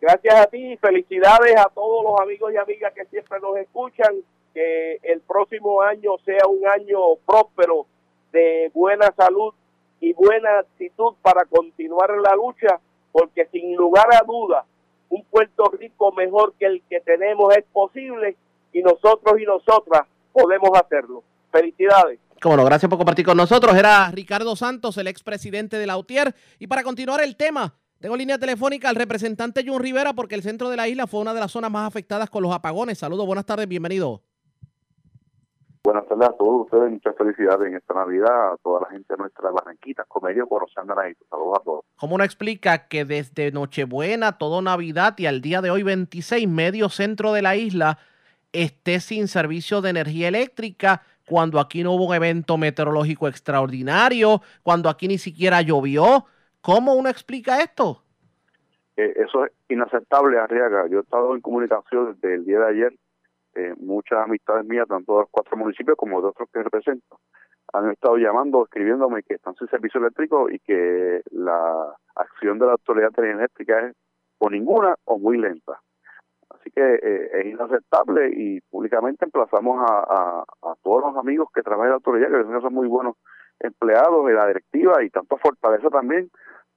Gracias 0.00 0.34
a 0.34 0.46
ti 0.46 0.72
y 0.72 0.76
felicidades 0.76 1.56
a 1.56 1.68
todos 1.74 2.04
los 2.04 2.20
amigos 2.20 2.52
y 2.52 2.56
amigas 2.56 2.92
que 2.94 3.06
siempre 3.06 3.40
nos 3.40 3.56
escuchan. 3.56 4.14
Que 4.54 4.98
el 5.02 5.20
próximo 5.20 5.82
año 5.82 6.12
sea 6.24 6.46
un 6.48 6.66
año 6.66 7.16
próspero 7.26 7.86
de 8.32 8.70
buena 8.72 9.12
salud 9.14 9.52
y 10.00 10.12
buena 10.14 10.60
actitud 10.60 11.14
para 11.20 11.44
continuar 11.44 12.10
la 12.22 12.34
lucha, 12.34 12.80
porque 13.12 13.46
sin 13.52 13.74
lugar 13.76 14.06
a 14.14 14.24
duda, 14.24 14.64
un 15.08 15.24
Puerto 15.24 15.64
Rico 15.78 16.12
mejor 16.12 16.54
que 16.58 16.66
el 16.66 16.82
que 16.88 17.00
tenemos 17.00 17.54
es 17.56 17.64
posible 17.72 18.36
y 18.72 18.82
nosotros 18.82 19.40
y 19.40 19.44
nosotras 19.44 20.06
podemos 20.32 20.70
hacerlo. 20.74 21.22
Felicidades. 21.50 22.18
Bueno, 22.42 22.64
gracias 22.64 22.88
por 22.88 22.98
compartir 22.98 23.24
con 23.24 23.36
nosotros. 23.36 23.74
Era 23.74 24.10
Ricardo 24.10 24.54
Santos, 24.56 24.98
el 24.98 25.06
expresidente 25.06 25.78
de 25.78 25.86
la 25.86 25.96
UTIER. 25.96 26.34
Y 26.58 26.66
para 26.66 26.82
continuar 26.82 27.22
el 27.22 27.36
tema, 27.36 27.74
tengo 28.00 28.16
línea 28.16 28.38
telefónica 28.38 28.88
al 28.88 28.96
representante 28.96 29.64
Jun 29.66 29.80
Rivera 29.80 30.12
porque 30.12 30.34
el 30.34 30.42
centro 30.42 30.68
de 30.68 30.76
la 30.76 30.88
isla 30.88 31.06
fue 31.06 31.20
una 31.20 31.32
de 31.32 31.40
las 31.40 31.50
zonas 31.50 31.70
más 31.70 31.86
afectadas 31.86 32.28
con 32.28 32.42
los 32.42 32.52
apagones. 32.52 32.98
Saludos, 32.98 33.26
buenas 33.26 33.46
tardes, 33.46 33.66
bienvenido. 33.66 34.22
Buenas 35.82 36.06
tardes 36.08 36.28
a 36.28 36.32
todos 36.32 36.64
ustedes, 36.64 36.90
muchas 36.90 37.16
felicidades 37.16 37.68
en 37.68 37.76
esta 37.76 37.94
Navidad 37.94 38.54
a 38.54 38.56
toda 38.60 38.80
la 38.80 38.88
gente 38.88 39.14
de 39.14 39.18
nuestra 39.18 39.50
Barranquita, 39.52 40.04
Comedio, 40.08 40.48
Corozán, 40.48 40.88
Saludos 40.88 41.58
a 41.60 41.62
todos. 41.62 41.84
¿Cómo 41.94 42.16
uno 42.16 42.24
explica 42.24 42.88
que 42.88 43.04
desde 43.04 43.52
Nochebuena, 43.52 44.36
todo 44.36 44.60
Navidad 44.62 45.14
y 45.16 45.26
al 45.26 45.40
día 45.40 45.62
de 45.62 45.70
hoy 45.70 45.84
26, 45.84 46.48
medio 46.48 46.88
centro 46.88 47.32
de 47.32 47.42
la 47.42 47.54
isla 47.54 47.98
esté 48.52 48.98
sin 48.98 49.28
servicio 49.28 49.80
de 49.80 49.90
energía 49.90 50.26
eléctrica, 50.26 51.02
cuando 51.24 51.60
aquí 51.60 51.84
no 51.84 51.92
hubo 51.92 52.06
un 52.06 52.14
evento 52.16 52.56
meteorológico 52.56 53.28
extraordinario, 53.28 54.42
cuando 54.64 54.88
aquí 54.88 55.06
ni 55.06 55.18
siquiera 55.18 55.62
llovió? 55.62 56.26
¿Cómo 56.66 56.94
uno 56.94 57.08
explica 57.08 57.62
esto? 57.62 58.02
Eh, 58.96 59.12
eso 59.18 59.44
es 59.44 59.52
inaceptable, 59.68 60.36
Arriaga. 60.36 60.88
Yo 60.88 60.98
he 60.98 61.02
estado 61.02 61.32
en 61.36 61.40
comunicación 61.40 62.18
desde 62.20 62.34
el 62.34 62.44
día 62.44 62.58
de 62.58 62.66
ayer. 62.66 62.92
Eh, 63.54 63.72
muchas 63.78 64.18
amistades 64.24 64.66
mías, 64.66 64.88
tanto 64.88 65.12
de 65.12 65.20
los 65.20 65.30
cuatro 65.30 65.56
municipios 65.56 65.96
como 65.96 66.20
de 66.20 66.26
otros 66.26 66.48
que 66.52 66.64
represento, 66.64 67.20
han 67.72 67.92
estado 67.92 68.16
llamando, 68.16 68.64
escribiéndome 68.64 69.22
que 69.22 69.34
están 69.34 69.54
sin 69.54 69.68
servicio 69.68 70.00
eléctrico 70.00 70.50
y 70.50 70.58
que 70.58 71.20
la 71.30 71.94
acción 72.16 72.58
de 72.58 72.66
la 72.66 72.72
autoridad 72.72 73.16
eléctrica 73.16 73.86
es 73.86 73.94
o 74.38 74.50
ninguna 74.50 74.96
o 75.04 75.20
muy 75.20 75.38
lenta. 75.38 75.80
Así 76.50 76.72
que 76.72 76.82
eh, 76.82 77.30
es 77.32 77.46
inaceptable 77.46 78.28
y 78.34 78.60
públicamente 78.62 79.24
emplazamos 79.24 79.88
a, 79.88 80.42
todos 80.82 81.02
los 81.04 81.16
amigos 81.16 81.48
que 81.54 81.62
trabajan 81.62 81.86
en 81.86 81.90
la 81.90 81.96
autoridad, 81.96 82.28
que 82.28 82.60
son 82.60 82.74
muy 82.74 82.88
buenos 82.88 83.14
empleados 83.60 84.26
de 84.26 84.34
la 84.34 84.48
directiva 84.48 85.02
y 85.04 85.10
tanto 85.10 85.36
Fortaleza 85.36 85.88
también, 85.90 86.28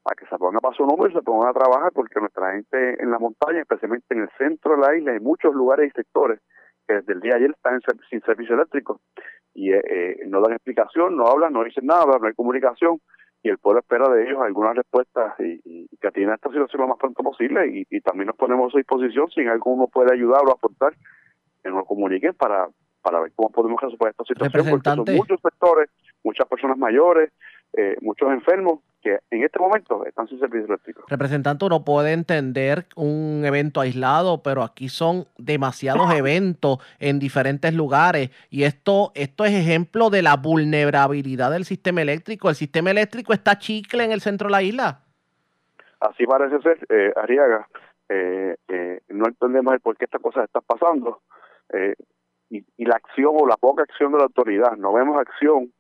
a 0.05 0.15
que 0.15 0.25
se 0.25 0.37
pongan 0.37 0.61
para 0.61 0.75
su 0.75 0.85
nombre 0.85 1.11
y 1.11 1.13
se 1.13 1.21
pongan 1.21 1.49
a 1.49 1.53
trabajar 1.53 1.91
porque 1.93 2.19
nuestra 2.19 2.53
gente 2.53 3.01
en 3.01 3.11
la 3.11 3.19
montaña, 3.19 3.61
especialmente 3.61 4.13
en 4.13 4.21
el 4.21 4.29
centro 4.37 4.75
de 4.75 4.81
la 4.81 4.95
isla, 4.95 5.11
hay 5.11 5.19
muchos 5.19 5.53
lugares 5.53 5.89
y 5.89 5.91
sectores 5.91 6.39
que 6.87 6.95
desde 6.95 7.13
el 7.13 7.19
día 7.21 7.31
de 7.33 7.37
ayer 7.37 7.51
están 7.51 7.79
sin 8.09 8.21
servicio 8.21 8.55
eléctrico. 8.55 9.01
Y 9.53 9.73
eh, 9.73 9.81
eh, 9.89 10.17
no 10.27 10.41
dan 10.41 10.53
explicación, 10.53 11.17
no 11.17 11.27
hablan, 11.27 11.53
no 11.53 11.63
dicen 11.63 11.85
nada, 11.85 12.17
no 12.19 12.27
hay 12.27 12.33
comunicación 12.33 12.99
y 13.41 13.49
el 13.49 13.57
pueblo 13.57 13.79
espera 13.79 14.09
de 14.09 14.23
ellos 14.23 14.41
algunas 14.41 14.75
respuestas 14.75 15.33
y, 15.39 15.87
que 15.97 16.07
atiendan 16.07 16.35
esta 16.35 16.49
situación 16.49 16.81
lo 16.81 16.87
más 16.89 16.97
pronto 16.97 17.23
posible. 17.23 17.85
Y, 17.89 18.01
también 18.01 18.27
nos 18.27 18.35
ponemos 18.35 18.67
a 18.67 18.71
su 18.71 18.77
disposición 18.77 19.29
si 19.29 19.45
alguno 19.47 19.87
puede 19.87 20.13
ayudar 20.13 20.41
o 20.45 20.51
aportar 20.51 20.93
que 21.63 21.69
nos 21.69 21.85
comuniquen 21.85 22.33
para, 22.33 22.67
para 23.01 23.21
ver 23.21 23.31
cómo 23.35 23.49
podemos 23.49 23.81
resolver 23.81 24.11
esta 24.11 24.23
situación 24.23 24.71
porque 24.71 24.89
son 24.89 25.15
muchos 25.15 25.39
sectores, 25.41 25.89
muchas 26.23 26.47
personas 26.47 26.77
mayores, 26.77 27.31
eh, 27.73 27.95
muchos 28.01 28.31
enfermos 28.31 28.79
que 29.01 29.19
en 29.31 29.43
este 29.43 29.59
momento 29.59 30.05
están 30.05 30.27
sin 30.27 30.39
servicio 30.39 30.65
eléctrico. 30.65 31.03
Representante, 31.07 31.65
uno 31.65 31.85
puede 31.85 32.11
entender 32.11 32.85
un 32.95 33.43
evento 33.45 33.79
aislado, 33.79 34.43
pero 34.43 34.63
aquí 34.63 34.89
son 34.89 35.25
demasiados 35.37 36.13
eventos 36.15 36.79
en 36.99 37.19
diferentes 37.19 37.73
lugares 37.73 38.29
y 38.49 38.63
esto, 38.63 39.11
esto 39.15 39.45
es 39.45 39.53
ejemplo 39.53 40.09
de 40.09 40.21
la 40.21 40.35
vulnerabilidad 40.35 41.51
del 41.51 41.65
sistema 41.65 42.01
eléctrico. 42.01 42.49
El 42.49 42.55
sistema 42.55 42.91
eléctrico 42.91 43.33
está 43.33 43.57
chicle 43.57 44.03
en 44.03 44.11
el 44.11 44.21
centro 44.21 44.47
de 44.47 44.51
la 44.51 44.61
isla. 44.61 45.01
Así 45.99 46.25
parece 46.25 46.61
ser, 46.61 46.79
eh, 46.89 47.11
Ariaga. 47.15 47.67
Eh, 48.09 48.55
eh, 48.67 49.01
no 49.09 49.27
entendemos 49.27 49.73
el 49.73 49.81
por 49.81 49.95
qué 49.95 50.05
estas 50.05 50.21
cosas 50.21 50.45
están 50.45 50.63
pasando 50.65 51.21
eh, 51.71 51.93
y, 52.49 52.65
y, 52.75 52.85
la 52.85 52.95
acción 52.95 53.35
o 53.39 53.45
la 53.45 53.57
poca 53.57 53.83
acción 53.83 54.11
de 54.11 54.17
la 54.17 54.23
autoridad. 54.23 54.75
No 54.77 54.93
vemos 54.93 55.15
acción 55.19 55.71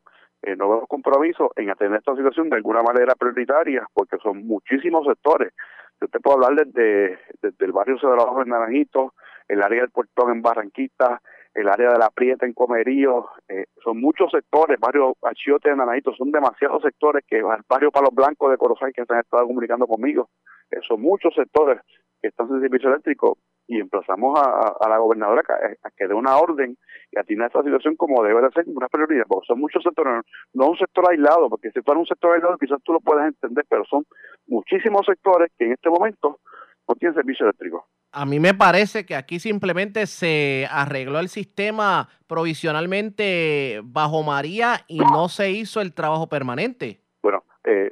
eh, 0.41 0.55
no 0.55 0.69
vemos 0.69 0.87
compromiso 0.87 1.51
en 1.55 1.69
atender 1.69 1.99
esta 1.99 2.15
situación 2.15 2.49
de 2.49 2.57
alguna 2.57 2.81
manera 2.81 3.15
prioritaria, 3.15 3.85
porque 3.93 4.17
son 4.23 4.45
muchísimos 4.45 5.05
sectores. 5.05 5.53
Yo 6.01 6.07
te 6.07 6.19
puedo 6.19 6.37
hablar 6.37 6.65
desde, 6.65 7.19
desde 7.41 7.65
el 7.65 7.71
barrio 7.73 7.99
Cedrado 7.99 8.41
en 8.41 8.49
Naranjito, 8.49 9.13
el 9.49 9.61
área 9.61 9.81
del 9.81 9.89
Puertón 9.89 10.31
en 10.31 10.41
Barranquita, 10.41 11.21
el 11.53 11.67
área 11.67 11.89
de 11.91 11.97
la 11.97 12.09
Prieta 12.09 12.45
en 12.45 12.53
Comerío, 12.53 13.27
eh, 13.49 13.65
son 13.83 13.99
muchos 13.99 14.31
sectores, 14.31 14.79
barrio 14.79 15.15
Achiote 15.23 15.69
en 15.69 15.77
Naranjito, 15.77 16.13
son 16.13 16.31
demasiados 16.31 16.83
sectores 16.83 17.25
que 17.27 17.39
el 17.39 17.45
barrio 17.67 17.91
Palos 17.91 18.13
Blancos 18.13 18.51
de 18.51 18.57
Corozal 18.57 18.93
que 18.93 19.03
se 19.03 19.13
han 19.13 19.19
estado 19.19 19.45
comunicando 19.45 19.87
conmigo, 19.87 20.29
eh, 20.71 20.77
son 20.87 21.01
muchos 21.01 21.33
sectores 21.33 21.81
que 22.21 22.29
están 22.29 22.47
sin 22.47 22.61
servicio 22.61 22.89
eléctrico 22.89 23.37
y 23.69 23.79
emplazamos 23.79 24.37
a, 24.37 24.73
a 24.79 24.89
la 24.89 24.97
gobernadora 24.97 25.43
a, 25.47 25.87
a, 25.87 25.91
que 25.91 26.07
dé 26.07 26.15
una 26.15 26.37
orden 26.37 26.75
y 27.11 27.19
atienda 27.19 27.45
esta 27.45 27.61
situación 27.61 27.95
como 27.95 28.23
debe 28.23 28.41
de 28.41 28.49
ser 28.49 28.65
una 28.67 28.87
prioridad, 28.87 29.25
porque 29.27 29.45
son 29.45 29.59
muchos 29.59 29.83
sectores, 29.83 30.25
no 30.53 30.69
un 30.69 30.77
sector 30.77 31.05
aislado, 31.07 31.49
porque 31.49 31.69
si 31.69 31.81
fuera 31.81 31.99
un 31.99 32.07
sector 32.07 32.33
aislado 32.33 32.57
quizás 32.57 32.81
tú 32.83 32.93
lo 32.93 32.99
puedes 32.99 33.27
entender, 33.27 33.63
pero 33.69 33.85
son 33.85 34.05
muchísimos 34.47 35.05
sectores 35.05 35.51
que 35.55 35.65
en 35.65 35.73
este 35.73 35.87
momento 35.87 36.39
no 36.87 36.95
tienen 36.95 37.13
servicio 37.13 37.45
eléctrico. 37.45 37.85
A 38.11 38.25
mí 38.25 38.39
me 38.39 38.55
parece 38.55 39.05
que 39.05 39.15
aquí 39.15 39.39
simplemente 39.39 40.07
se 40.07 40.67
arregló 40.71 41.19
el 41.19 41.29
sistema 41.29 42.09
provisionalmente 42.25 43.81
bajo 43.83 44.23
María 44.23 44.77
y 44.87 44.97
no 44.97 45.29
se 45.29 45.51
hizo 45.51 45.79
el 45.79 45.93
trabajo 45.93 46.27
permanente. 46.27 47.01
Bueno, 47.21 47.43
eh, 47.63 47.91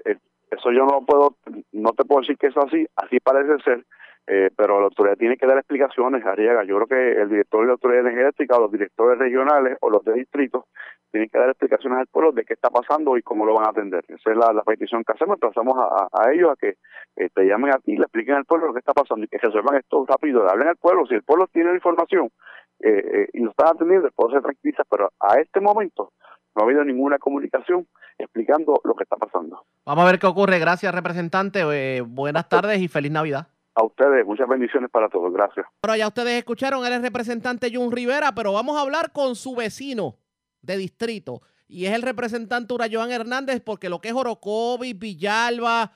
eso 0.50 0.72
yo 0.72 0.86
no 0.86 1.06
puedo, 1.06 1.38
no 1.72 1.92
te 1.92 2.04
puedo 2.04 2.22
decir 2.22 2.36
que 2.40 2.48
es 2.48 2.58
así, 2.58 2.88
así 2.96 3.20
parece 3.20 3.62
ser 3.64 3.86
eh, 4.30 4.50
pero 4.58 4.80
la 4.80 4.88
autoridad 4.88 5.16
tiene 5.16 5.38
que 5.38 5.48
dar 5.48 5.58
explicaciones, 5.58 6.26
Ariaga. 6.26 6.66
Yo 6.66 6.76
creo 6.76 6.88
que 6.88 7.22
el 7.22 7.30
director 7.30 7.62
de 7.62 7.68
la 7.68 7.74
autoridad 7.74 8.02
energética 8.02 8.60
los 8.60 8.70
directores 8.70 9.18
regionales 9.18 9.78
o 9.80 9.90
los 9.90 10.04
de 10.04 10.14
distritos 10.16 10.66
tienen 11.12 11.30
que 11.30 11.40
dar 11.40 11.48
explicaciones 11.48 12.00
al 12.00 12.08
pueblo 12.08 12.34
de 12.34 12.44
qué 12.44 12.54
está 12.54 12.70
pasando 12.70 13.18
y 13.18 13.22
cómo 13.22 13.46
lo 13.46 13.54
van 13.54 13.68
a 13.68 13.70
atender. 13.70 14.04
Esa 14.10 14.32
es 14.32 14.38
la, 14.38 14.62
petición 14.64 15.06
que 15.06 15.14
hacemos. 15.14 15.40
Pasamos 15.40 15.76
a, 15.78 16.32
ellos 16.34 16.52
a 16.52 16.56
que 16.58 16.76
te 17.16 17.46
llamen 17.46 17.74
a 17.74 17.80
ti, 17.80 17.96
le 17.96 18.04
expliquen 18.04 18.36
al 18.36 18.44
pueblo 18.44 18.68
lo 18.68 18.74
que 18.74 18.80
está 18.80 18.94
pasando 18.94 19.24
y 19.24 19.30
que 19.30 19.38
resuelvan 19.38 19.78
esto 19.78 20.06
rápido. 20.06 20.44
Le 20.44 20.52
hablen 20.52 20.68
al 20.68 20.76
pueblo. 20.76 21.06
Si 21.08 21.16
el 21.16 21.24
pueblo 21.24 21.48
tiene 21.48 21.70
la 21.70 21.76
información 21.76 22.30
eh, 22.82 22.90
eh, 22.90 23.30
y 23.32 23.40
lo 23.40 23.52
está 23.52 23.70
atendiendo, 23.70 24.08
el 24.08 24.14
pueblo 24.14 24.36
se 24.36 24.44
tranquiliza, 24.44 24.84
pero 24.90 25.10
a 25.22 25.40
este 25.40 25.62
momento 25.62 26.12
no 26.54 26.64
ha 26.64 26.66
habido 26.66 26.84
ninguna 26.84 27.18
comunicación 27.18 27.88
explicando 28.18 28.82
lo 28.84 28.94
que 28.94 29.04
está 29.04 29.16
pasando. 29.16 29.64
Vamos 29.86 30.04
a 30.04 30.12
ver 30.12 30.20
qué 30.20 30.28
ocurre. 30.28 30.60
Gracias, 30.60 30.94
representante. 30.94 32.02
Buenas 32.02 32.50
tardes 32.50 32.82
y 32.82 32.90
feliz 32.90 33.12
Navidad. 33.14 33.48
A 33.78 33.84
ustedes, 33.84 34.26
muchas 34.26 34.48
bendiciones 34.50 34.90
para 34.90 35.08
todos. 35.08 35.32
Gracias. 35.32 35.64
Ahora 35.84 35.98
ya 35.98 36.08
ustedes 36.08 36.40
escucharon, 36.40 36.84
él 36.84 36.94
es 36.94 37.02
representante 37.04 37.72
Jun 37.72 37.92
Rivera, 37.92 38.34
pero 38.34 38.52
vamos 38.52 38.76
a 38.76 38.82
hablar 38.82 39.12
con 39.12 39.36
su 39.36 39.56
vecino 39.56 40.18
de 40.64 40.78
distrito. 40.78 41.44
Y 41.68 41.86
es 41.86 41.94
el 41.94 42.02
representante 42.02 42.74
Urayoan 42.74 43.12
Hernández, 43.12 43.62
porque 43.64 43.90
lo 43.90 44.02
que 44.02 44.08
es 44.08 44.16
Orocovis, 44.16 44.98
Villalba, 44.98 45.92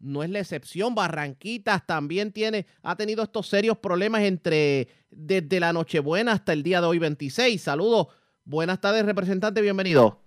no 0.00 0.24
es 0.24 0.30
la 0.30 0.40
excepción. 0.40 0.96
Barranquitas 0.96 1.86
también 1.86 2.32
tiene, 2.32 2.66
ha 2.82 2.96
tenido 2.96 3.22
estos 3.22 3.46
serios 3.46 3.78
problemas 3.78 4.22
entre 4.22 4.88
desde 5.08 5.60
la 5.60 5.72
Nochebuena 5.72 6.32
hasta 6.32 6.52
el 6.52 6.64
día 6.64 6.80
de 6.80 6.88
hoy 6.88 6.98
26. 6.98 7.62
Saludos. 7.62 8.08
Buenas 8.42 8.80
tardes, 8.80 9.06
representante, 9.06 9.60
bienvenido. 9.60 10.20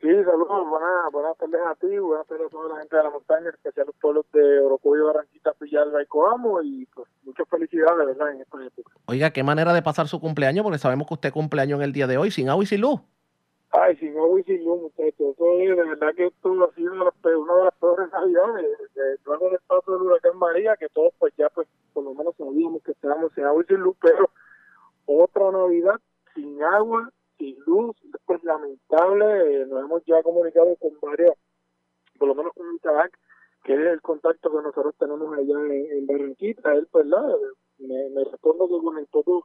Sí, 0.00 0.08
saludos, 0.24 0.66
buenas, 0.70 1.12
buenas 1.12 1.36
tardes 1.36 1.60
a 1.66 1.74
ti, 1.74 1.98
buenas 1.98 2.26
tardes 2.26 2.46
a 2.46 2.48
toda 2.48 2.70
la 2.70 2.80
gente 2.80 2.96
de 2.96 3.02
la 3.02 3.10
montaña, 3.10 3.48
en 3.48 3.54
especial 3.54 3.86
los 3.86 3.96
pueblos 3.96 4.24
de 4.32 4.60
Orocoyo, 4.60 5.08
Barranquita, 5.08 5.52
Villalba 5.60 6.02
y 6.02 6.06
Coamo, 6.06 6.62
y 6.62 6.86
pues 6.86 7.06
muchas 7.22 7.46
felicidades, 7.46 8.06
¿verdad?, 8.06 8.32
en 8.32 8.40
esta 8.40 8.64
época. 8.64 8.92
Oiga, 9.04 9.30
qué 9.30 9.42
manera 9.42 9.74
de 9.74 9.82
pasar 9.82 10.08
su 10.08 10.18
cumpleaños, 10.18 10.62
porque 10.62 10.78
sabemos 10.78 11.06
que 11.06 11.14
usted 11.14 11.32
cumpleaños 11.34 11.80
en 11.80 11.84
el 11.84 11.92
día 11.92 12.06
de 12.06 12.16
hoy, 12.16 12.30
sin 12.30 12.48
agua 12.48 12.64
y 12.64 12.66
sin 12.66 12.80
luz. 12.80 12.98
Ay, 13.72 13.94
sin 13.98 14.16
agua 14.16 14.40
y 14.40 14.44
sin 14.44 14.64
luz, 14.64 14.80
muchachos, 14.80 15.34
eso 15.34 15.58
es, 15.58 15.76
de 15.76 15.84
verdad 15.84 16.14
que 16.16 16.26
esto 16.28 16.64
ha 16.64 16.74
sido 16.74 16.92
una 16.94 17.04
de 17.04 17.64
las 17.64 17.74
peores 17.74 18.10
navidades, 18.10 18.66
de, 18.94 19.02
luego 19.26 19.50
del 19.50 19.60
paso 19.66 19.92
del 19.92 20.02
huracán 20.02 20.38
María, 20.38 20.76
que 20.78 20.88
todos 20.88 21.12
pues 21.18 21.34
ya 21.36 21.50
pues 21.50 21.68
por 21.92 22.04
lo 22.04 22.14
menos 22.14 22.34
sabíamos 22.38 22.82
que 22.82 22.92
estábamos 22.92 23.32
sin 23.34 23.44
agua 23.44 23.62
y 23.62 23.66
sin 23.66 23.80
luz, 23.80 23.96
pero 24.00 24.30
otra 25.04 25.50
Navidad 25.52 26.00
sin 26.34 26.62
agua 26.62 27.12
sin 27.40 27.56
luz, 27.66 27.96
pues 28.26 28.44
lamentable, 28.44 29.66
nos 29.66 29.80
hemos 29.80 30.04
ya 30.04 30.22
comunicado 30.22 30.76
con 30.76 30.92
varios, 31.00 31.32
por 32.18 32.28
lo 32.28 32.34
menos 32.34 32.52
con 32.52 32.68
un 32.68 32.78
tabac, 32.78 33.10
que 33.64 33.74
es 33.74 33.80
el 33.80 34.02
contacto 34.02 34.50
que 34.50 34.62
nosotros 34.62 34.94
tenemos 34.98 35.32
allá 35.32 35.58
en, 35.58 35.72
en 35.72 36.06
Barranquita, 36.06 36.74
él 36.74 36.86
pues 36.92 37.06
la, 37.06 37.22
me, 37.78 38.10
me 38.10 38.24
respondo 38.24 38.68
que 38.68 38.84
con 38.84 38.98
el 38.98 39.08
todo 39.08 39.44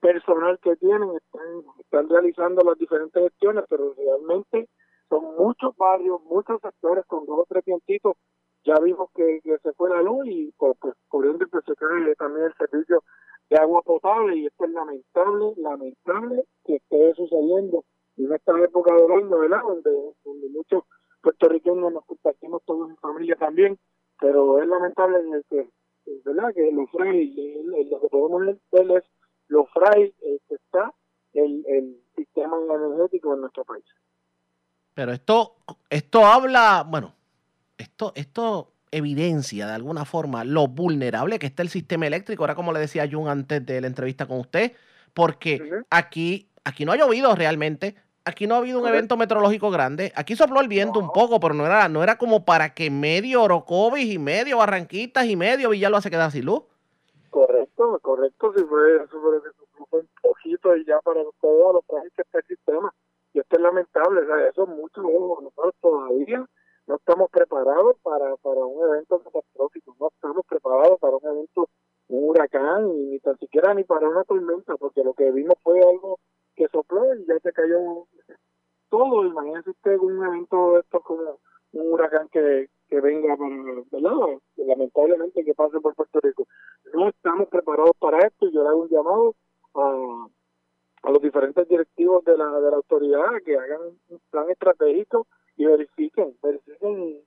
personal 0.00 0.58
que 0.60 0.76
tienen 0.76 1.10
están, 1.16 1.64
están 1.80 2.08
realizando 2.08 2.62
las 2.62 2.78
diferentes 2.78 3.22
gestiones, 3.22 3.64
pero 3.68 3.92
realmente 3.94 4.68
son 5.08 5.36
muchos 5.36 5.76
barrios, 5.76 6.22
muchos 6.24 6.60
sectores 6.60 7.04
con 7.06 7.26
dos 7.26 7.40
o 7.40 7.46
tres 7.48 7.64
piantitos, 7.64 8.16
ya 8.64 8.74
vimos 8.80 9.10
que, 9.14 9.40
se 9.42 9.72
fue 9.72 9.90
la 9.90 10.02
luz 10.02 10.26
y 10.26 10.52
pues, 10.56 10.76
pues 10.80 10.94
por 11.10 11.26
ende 11.26 11.46
pues 11.48 11.64
se 11.64 11.74
cae 11.74 12.14
también 12.14 12.46
el 12.46 12.54
servicio 12.54 13.02
de 13.52 13.58
agua 13.58 13.82
potable 13.82 14.36
y 14.36 14.46
esto 14.46 14.64
es 14.64 14.70
lamentable, 14.70 15.52
lamentable 15.58 16.44
que 16.64 16.76
esté 16.76 17.14
sucediendo 17.14 17.84
en 18.16 18.32
esta 18.32 18.58
época 18.64 18.94
del 18.94 19.12
año, 19.12 19.38
¿verdad? 19.38 19.60
Donde, 19.62 19.90
donde 20.24 20.48
muchos 20.48 20.84
puertorriqueños 21.22 21.92
nos 21.92 22.04
compartimos 22.06 22.62
todos 22.64 22.88
en 22.88 22.96
familia 22.96 23.36
también, 23.36 23.78
pero 24.18 24.58
es 24.58 24.66
lamentable 24.66 25.18
en 25.18 25.34
el 25.34 25.44
que, 25.50 25.68
¿verdad? 26.24 26.54
Que 26.54 26.70
fray, 26.92 27.62
lo 27.90 28.00
que 28.00 28.08
podemos 28.08 28.42
ver 28.72 28.90
es 28.96 29.04
lo 29.48 29.66
fray 29.66 30.14
eh, 30.22 30.38
que 30.48 30.54
está 30.54 30.94
el, 31.34 31.62
el 31.66 32.02
sistema 32.16 32.56
energético 32.56 33.34
en 33.34 33.42
nuestro 33.42 33.64
país. 33.64 33.84
Pero 34.94 35.12
esto, 35.12 35.56
esto 35.90 36.24
habla, 36.24 36.86
bueno, 36.88 37.12
esto, 37.76 38.12
esto 38.14 38.72
evidencia 38.92 39.66
de 39.66 39.72
alguna 39.72 40.04
forma 40.04 40.44
lo 40.44 40.68
vulnerable 40.68 41.38
que 41.38 41.46
está 41.46 41.62
el 41.62 41.70
sistema 41.70 42.06
eléctrico, 42.06 42.44
ahora 42.44 42.54
como 42.54 42.72
le 42.72 42.78
decía 42.78 43.08
Jun 43.10 43.28
antes 43.28 43.64
de 43.66 43.80
la 43.80 43.86
entrevista 43.88 44.26
con 44.26 44.38
usted, 44.38 44.72
porque 45.14 45.60
uh 45.60 45.64
-huh. 45.64 45.86
aquí, 45.90 46.48
aquí 46.64 46.84
no 46.84 46.92
ha 46.92 46.96
llovido 46.96 47.34
realmente, 47.34 47.96
aquí 48.24 48.46
no 48.46 48.54
ha 48.54 48.58
habido 48.58 48.80
un 48.80 48.86
evento 48.86 49.16
meteorológico 49.16 49.70
grande, 49.70 50.12
aquí 50.14 50.36
sopló 50.36 50.60
el 50.60 50.68
viento 50.68 51.00
no. 51.00 51.06
un 51.06 51.12
poco, 51.12 51.40
pero 51.40 51.54
no 51.54 51.66
era, 51.66 51.88
no 51.88 52.02
era 52.02 52.16
como 52.16 52.44
para 52.44 52.74
que 52.74 52.90
medio 52.90 53.42
Orocovis 53.42 54.12
y 54.12 54.18
medio 54.18 54.58
Barranquitas 54.58 55.26
y 55.26 55.36
medio 55.36 55.70
Villalba 55.70 56.00
se 56.00 56.10
quedara 56.10 56.30
sin 56.30 56.44
luz. 56.44 56.62
Correcto, 57.30 57.98
correcto, 58.02 58.52
si 58.54 58.62
fue, 58.64 58.98
un 58.98 60.08
poquito 60.20 60.76
y 60.76 60.84
ya 60.84 61.00
para 61.00 61.20
todo 61.40 61.72
lo 61.72 61.82
frágil 61.82 62.12
que 62.14 62.22
está 62.22 62.38
el 62.38 62.44
sistema, 62.44 62.92
y 63.32 63.40
esto 63.40 63.56
es 63.56 63.62
lamentable, 63.62 64.20
o 64.20 64.26
sea, 64.26 64.48
eso 64.48 64.62
es 64.64 64.68
mucho, 64.68 65.02
nosotros 65.02 65.74
todavía 65.80 66.46
no 66.92 66.96
estamos 66.96 67.30
preparados 67.30 67.96
para, 68.02 68.36
para 68.36 68.60
un 68.66 68.90
evento 68.90 69.18
catastrófico, 69.20 69.96
no 69.98 70.08
estamos 70.08 70.44
preparados 70.46 71.00
para 71.00 71.16
un 71.16 71.26
evento, 71.26 71.70
un 72.08 72.28
huracán, 72.28 72.86
ni, 73.08 73.18
tan 73.20 73.38
siquiera 73.38 73.72
ni 73.72 73.82
para 73.82 74.10
una 74.10 74.24
tormenta, 74.24 74.76
porque 74.76 75.02
lo 75.02 75.14
que 75.14 75.30
vimos 75.30 75.54
fue 75.62 75.80
algo 75.80 76.18
que 76.54 76.68
sopló 76.68 77.14
y 77.14 77.24
ya 77.24 77.38
se 77.38 77.50
cayó 77.50 78.06
todo. 78.90 79.24
Imagínense 79.24 79.70
usted 79.70 79.96
un 80.00 80.22
evento 80.22 80.74
de 80.74 80.80
esto 80.80 81.00
como 81.00 81.38
un 81.72 81.92
huracán 81.94 82.28
que, 82.28 82.68
que 82.88 83.00
venga 83.00 83.38
para, 83.38 83.56
¿verdad? 83.90 84.38
Lamentablemente 84.56 85.44
que 85.46 85.54
pase 85.54 85.80
por 85.80 85.94
Puerto 85.94 86.20
Rico. 86.20 86.46
No 86.92 87.08
estamos 87.08 87.48
preparados 87.48 87.96
para 87.98 88.18
esto 88.18 88.48
y 88.48 88.52
yo 88.52 88.62
le 88.62 88.68
hago 88.68 88.82
un 88.82 88.90
llamado 88.90 89.34
a, 89.76 90.26
a 91.04 91.10
los 91.10 91.22
diferentes 91.22 91.66
directivos 91.66 92.22
de 92.24 92.36
la, 92.36 92.60
de 92.60 92.70
la 92.70 92.76
autoridad 92.76 93.30
que 93.46 93.56
hagan 93.56 93.80
un 94.10 94.20
plan 94.30 94.50
estratégico 94.50 95.26
y 95.56 95.66
verifiquen, 95.66 96.36
verifiquen 96.42 97.02
y, 97.02 97.24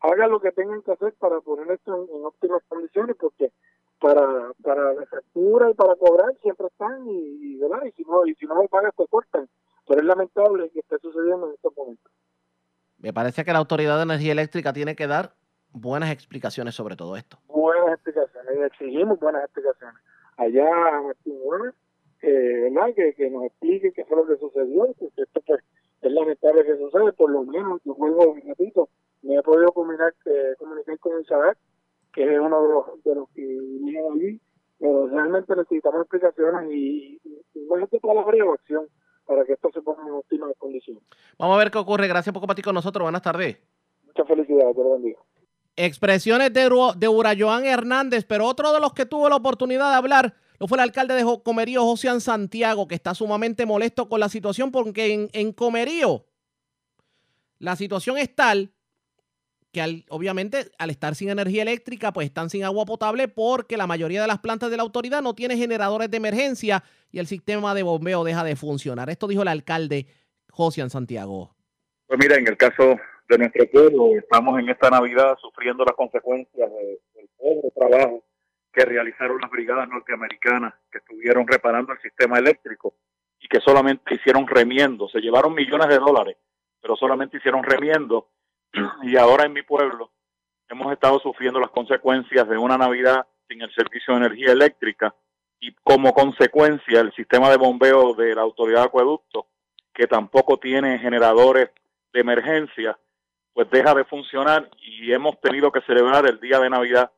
hagan 0.00 0.30
lo 0.30 0.40
que 0.40 0.50
tengan 0.52 0.82
que 0.82 0.92
hacer 0.92 1.14
para 1.14 1.40
poner 1.40 1.70
esto 1.70 1.94
en, 1.94 2.16
en 2.16 2.24
óptimas 2.24 2.62
condiciones, 2.68 3.16
porque 3.18 3.52
para 4.02 4.52
para 4.62 4.92
la 4.94 5.06
factura 5.06 5.70
y 5.70 5.74
para 5.74 5.94
cobrar 5.94 6.34
siempre 6.42 6.66
están 6.66 7.06
y, 7.06 7.38
y, 7.40 7.56
¿verdad? 7.56 7.84
y 7.86 7.92
si 7.92 8.02
no 8.02 8.26
y 8.26 8.34
si 8.34 8.46
no 8.46 8.56
lo 8.56 8.68
pagas 8.68 8.94
te 8.96 9.06
cortan 9.06 9.48
pero 9.86 10.00
es 10.00 10.06
lamentable 10.06 10.70
que 10.70 10.80
esté 10.80 10.98
sucediendo 10.98 11.46
en 11.46 11.54
estos 11.54 11.72
momentos 11.76 12.12
me 12.98 13.12
parece 13.12 13.44
que 13.44 13.52
la 13.52 13.60
autoridad 13.60 13.96
de 13.96 14.02
energía 14.02 14.32
eléctrica 14.32 14.72
tiene 14.72 14.96
que 14.96 15.06
dar 15.06 15.34
buenas 15.70 16.10
explicaciones 16.10 16.74
sobre 16.74 16.96
todo 16.96 17.16
esto 17.16 17.38
buenas 17.46 17.94
explicaciones 17.94 18.72
exigimos 18.72 19.20
buenas 19.20 19.44
explicaciones 19.44 20.02
allá 20.36 21.00
Martín 21.02 21.38
Gómez 21.44 21.74
eh, 22.22 22.70
¿verdad? 22.70 22.94
Que, 22.94 23.14
que 23.14 23.30
nos 23.30 23.44
explique 23.44 23.92
qué 23.92 24.04
fue 24.04 24.16
lo 24.16 24.26
que 24.26 24.36
sucedió 24.36 24.92
porque 24.98 25.22
esto 25.22 25.40
pues 25.46 25.62
es 26.02 26.12
lamentable 26.12 26.64
que 26.64 26.76
sucede, 26.76 27.12
por 27.12 27.30
lo 27.30 27.44
menos, 27.44 27.80
yo 27.84 27.94
vuelvo 27.94 28.36
repito, 28.44 28.88
me 29.22 29.36
he 29.36 29.42
podido 29.42 29.72
comunicar, 29.72 30.12
eh, 30.26 30.54
comunicar 30.58 30.98
con 30.98 31.16
el 31.16 31.26
SADAC, 31.26 31.56
que 32.12 32.24
es 32.24 32.40
uno 32.40 32.62
de 32.62 32.68
los, 32.68 33.04
de 33.04 33.14
los 33.14 33.28
que 33.30 33.42
vinieron 33.42 34.18
allí, 34.18 34.40
pero 34.78 35.06
realmente 35.06 35.54
necesitamos 35.54 36.02
explicaciones 36.02 36.72
y, 36.72 37.20
más 37.68 37.88
de 37.88 38.00
palabra 38.00 38.36
y 38.36 38.40
acción 38.40 38.86
para 39.24 39.44
que 39.44 39.52
esto 39.52 39.70
se 39.72 39.80
ponga 39.80 40.02
en 40.02 40.14
óptimas 40.14 40.50
condiciones. 40.58 41.02
Vamos 41.38 41.54
a 41.54 41.58
ver 41.58 41.70
qué 41.70 41.78
ocurre. 41.78 42.08
Gracias 42.08 42.32
por 42.32 42.40
compartir 42.40 42.64
con 42.64 42.74
nosotros. 42.74 43.04
Buenas 43.04 43.22
tardes. 43.22 43.56
Muchas 44.04 44.26
felicidades, 44.26 44.74
te 44.74 44.82
lo 44.82 44.92
bendiga. 44.92 45.20
Expresiones 45.76 46.52
de, 46.52 46.68
de 46.96 47.08
Urayoán 47.08 47.64
Hernández, 47.64 48.26
pero 48.28 48.46
otro 48.46 48.72
de 48.72 48.80
los 48.80 48.92
que 48.92 49.06
tuvo 49.06 49.28
la 49.28 49.36
oportunidad 49.36 49.90
de 49.90 49.96
hablar 49.96 50.34
lo 50.58 50.68
fue 50.68 50.76
el 50.76 50.82
alcalde 50.82 51.14
de 51.14 51.24
Comerío, 51.42 51.82
José 51.82 52.20
Santiago, 52.20 52.86
que 52.86 52.94
está 52.94 53.14
sumamente 53.14 53.66
molesto 53.66 54.08
con 54.08 54.20
la 54.20 54.28
situación 54.28 54.70
porque 54.70 55.28
en, 55.32 55.52
Comerío 55.52 56.24
la 57.58 57.76
situación 57.76 58.18
es 58.18 58.34
tal 58.34 58.72
que 59.72 59.80
al, 59.80 60.04
obviamente 60.08 60.66
al 60.78 60.90
estar 60.90 61.14
sin 61.14 61.30
energía 61.30 61.62
eléctrica, 61.62 62.12
pues 62.12 62.26
están 62.26 62.50
sin 62.50 62.64
agua 62.64 62.84
potable 62.84 63.28
porque 63.28 63.76
la 63.76 63.86
mayoría 63.86 64.20
de 64.20 64.28
las 64.28 64.40
plantas 64.40 64.70
de 64.70 64.76
la 64.76 64.82
autoridad 64.82 65.22
no 65.22 65.34
tiene 65.34 65.56
generadores 65.56 66.10
de 66.10 66.18
emergencia 66.18 66.84
y 67.10 67.18
el 67.18 67.26
sistema 67.26 67.74
de 67.74 67.82
bombeo 67.82 68.22
deja 68.22 68.44
de 68.44 68.54
funcionar. 68.54 69.08
Esto 69.08 69.28
dijo 69.28 69.42
el 69.42 69.48
alcalde 69.48 70.06
José 70.50 70.88
Santiago. 70.90 71.54
Pues 72.06 72.18
mira, 72.22 72.36
en 72.36 72.46
el 72.46 72.56
caso 72.56 72.96
de 73.28 73.38
nuestro 73.38 73.66
pueblo, 73.70 74.14
estamos 74.18 74.58
en 74.60 74.68
esta 74.68 74.90
Navidad 74.90 75.36
sufriendo 75.40 75.84
las 75.84 75.96
consecuencias 75.96 76.70
del 76.70 77.28
pobre 77.38 77.70
trabajo 77.74 78.22
que 78.72 78.84
realizaron 78.84 79.38
las 79.40 79.50
brigadas 79.50 79.88
norteamericanas 79.88 80.74
que 80.90 80.98
estuvieron 80.98 81.46
reparando 81.46 81.92
el 81.92 82.00
sistema 82.00 82.38
eléctrico 82.38 82.94
y 83.38 83.48
que 83.48 83.60
solamente 83.60 84.14
hicieron 84.14 84.46
remiendo. 84.46 85.08
Se 85.08 85.20
llevaron 85.20 85.54
millones 85.54 85.88
de 85.88 85.98
dólares, 85.98 86.36
pero 86.80 86.96
solamente 86.96 87.36
hicieron 87.36 87.62
remiendo. 87.62 88.28
Y 89.02 89.16
ahora 89.16 89.44
en 89.44 89.52
mi 89.52 89.62
pueblo 89.62 90.12
hemos 90.68 90.90
estado 90.92 91.18
sufriendo 91.18 91.60
las 91.60 91.70
consecuencias 91.70 92.48
de 92.48 92.56
una 92.56 92.78
Navidad 92.78 93.26
sin 93.48 93.60
el 93.60 93.72
servicio 93.74 94.14
de 94.14 94.20
energía 94.20 94.52
eléctrica 94.52 95.14
y 95.60 95.74
como 95.84 96.14
consecuencia 96.14 97.00
el 97.00 97.12
sistema 97.12 97.50
de 97.50 97.58
bombeo 97.58 98.14
de 98.14 98.34
la 98.34 98.40
autoridad 98.40 98.80
de 98.80 98.86
acueducto, 98.86 99.46
que 99.92 100.06
tampoco 100.06 100.56
tiene 100.58 100.98
generadores 100.98 101.70
de 102.12 102.20
emergencia, 102.20 102.98
pues 103.52 103.70
deja 103.70 103.94
de 103.94 104.04
funcionar 104.04 104.70
y 104.78 105.12
hemos 105.12 105.38
tenido 105.40 105.70
que 105.70 105.82
celebrar 105.82 106.26
el 106.26 106.40
día 106.40 106.58
de 106.58 106.70
Navidad 106.70 107.12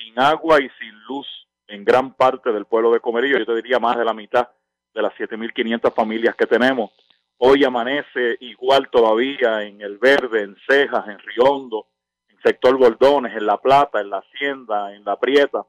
sin 0.00 0.18
agua 0.18 0.60
y 0.60 0.68
sin 0.78 0.98
luz 1.04 1.26
en 1.68 1.84
gran 1.84 2.14
parte 2.14 2.52
del 2.52 2.64
pueblo 2.64 2.92
de 2.92 3.00
Comerillo, 3.00 3.38
yo 3.38 3.46
te 3.46 3.54
diría 3.54 3.78
más 3.78 3.96
de 3.96 4.04
la 4.04 4.14
mitad 4.14 4.48
de 4.92 5.02
las 5.02 5.12
7.500 5.14 5.94
familias 5.94 6.34
que 6.34 6.46
tenemos. 6.46 6.90
Hoy 7.38 7.64
amanece 7.64 8.36
igual 8.40 8.88
todavía 8.90 9.62
en 9.62 9.80
El 9.80 9.98
Verde, 9.98 10.42
en 10.42 10.56
Cejas, 10.68 11.06
en 11.08 11.18
Riondo, 11.18 11.86
en 12.28 12.38
Sector 12.42 12.76
Bordones, 12.76 13.36
en 13.36 13.46
La 13.46 13.58
Plata, 13.58 14.00
en 14.00 14.10
La 14.10 14.18
Hacienda, 14.18 14.94
en 14.94 15.04
La 15.04 15.18
Prieta. 15.18 15.64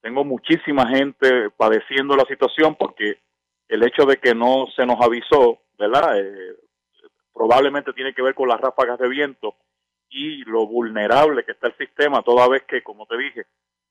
Tengo 0.00 0.24
muchísima 0.24 0.88
gente 0.88 1.50
padeciendo 1.50 2.16
la 2.16 2.24
situación 2.24 2.74
porque 2.74 3.20
el 3.68 3.82
hecho 3.84 4.04
de 4.06 4.16
que 4.16 4.34
no 4.34 4.66
se 4.74 4.84
nos 4.86 5.00
avisó, 5.00 5.60
¿verdad? 5.78 6.18
Eh, 6.18 6.56
probablemente 7.32 7.92
tiene 7.92 8.12
que 8.12 8.22
ver 8.22 8.34
con 8.34 8.48
las 8.48 8.60
ráfagas 8.60 8.98
de 8.98 9.08
viento 9.08 9.54
y 10.10 10.44
lo 10.44 10.66
vulnerable 10.66 11.44
que 11.44 11.52
está 11.52 11.68
el 11.68 11.76
sistema, 11.76 12.22
toda 12.22 12.48
vez 12.48 12.62
que, 12.64 12.82
como 12.82 13.06
te 13.06 13.16
dije, 13.16 13.46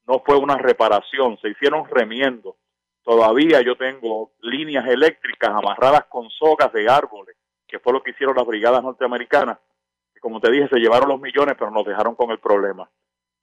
no 0.08 0.22
fue 0.26 0.38
una 0.38 0.58
reparación, 0.58 1.38
se 1.40 1.50
hicieron 1.50 1.88
remiendos. 1.90 2.56
Todavía 3.04 3.62
yo 3.62 3.76
tengo 3.76 4.32
líneas 4.42 4.88
eléctricas 4.88 5.50
amarradas 5.50 6.06
con 6.06 6.30
sogas 6.30 6.72
de 6.74 6.90
árboles, 6.90 7.36
que 7.68 7.80
fue 7.80 7.94
lo 7.94 8.02
que 8.02 8.12
hicieron 8.12 8.36
las 8.36 8.46
brigadas 8.46 8.84
norteamericanas, 8.84 9.60
que 10.14 10.20
como 10.20 10.40
te 10.40 10.52
dije, 10.52 10.68
se 10.70 10.80
llevaron 10.80 11.10
los 11.10 11.22
millones, 11.22 11.56
pero 11.58 11.72
nos 11.72 11.86
dejaron 11.86 12.16
con 12.16 12.32
el 12.32 12.40
problema. 12.40 12.90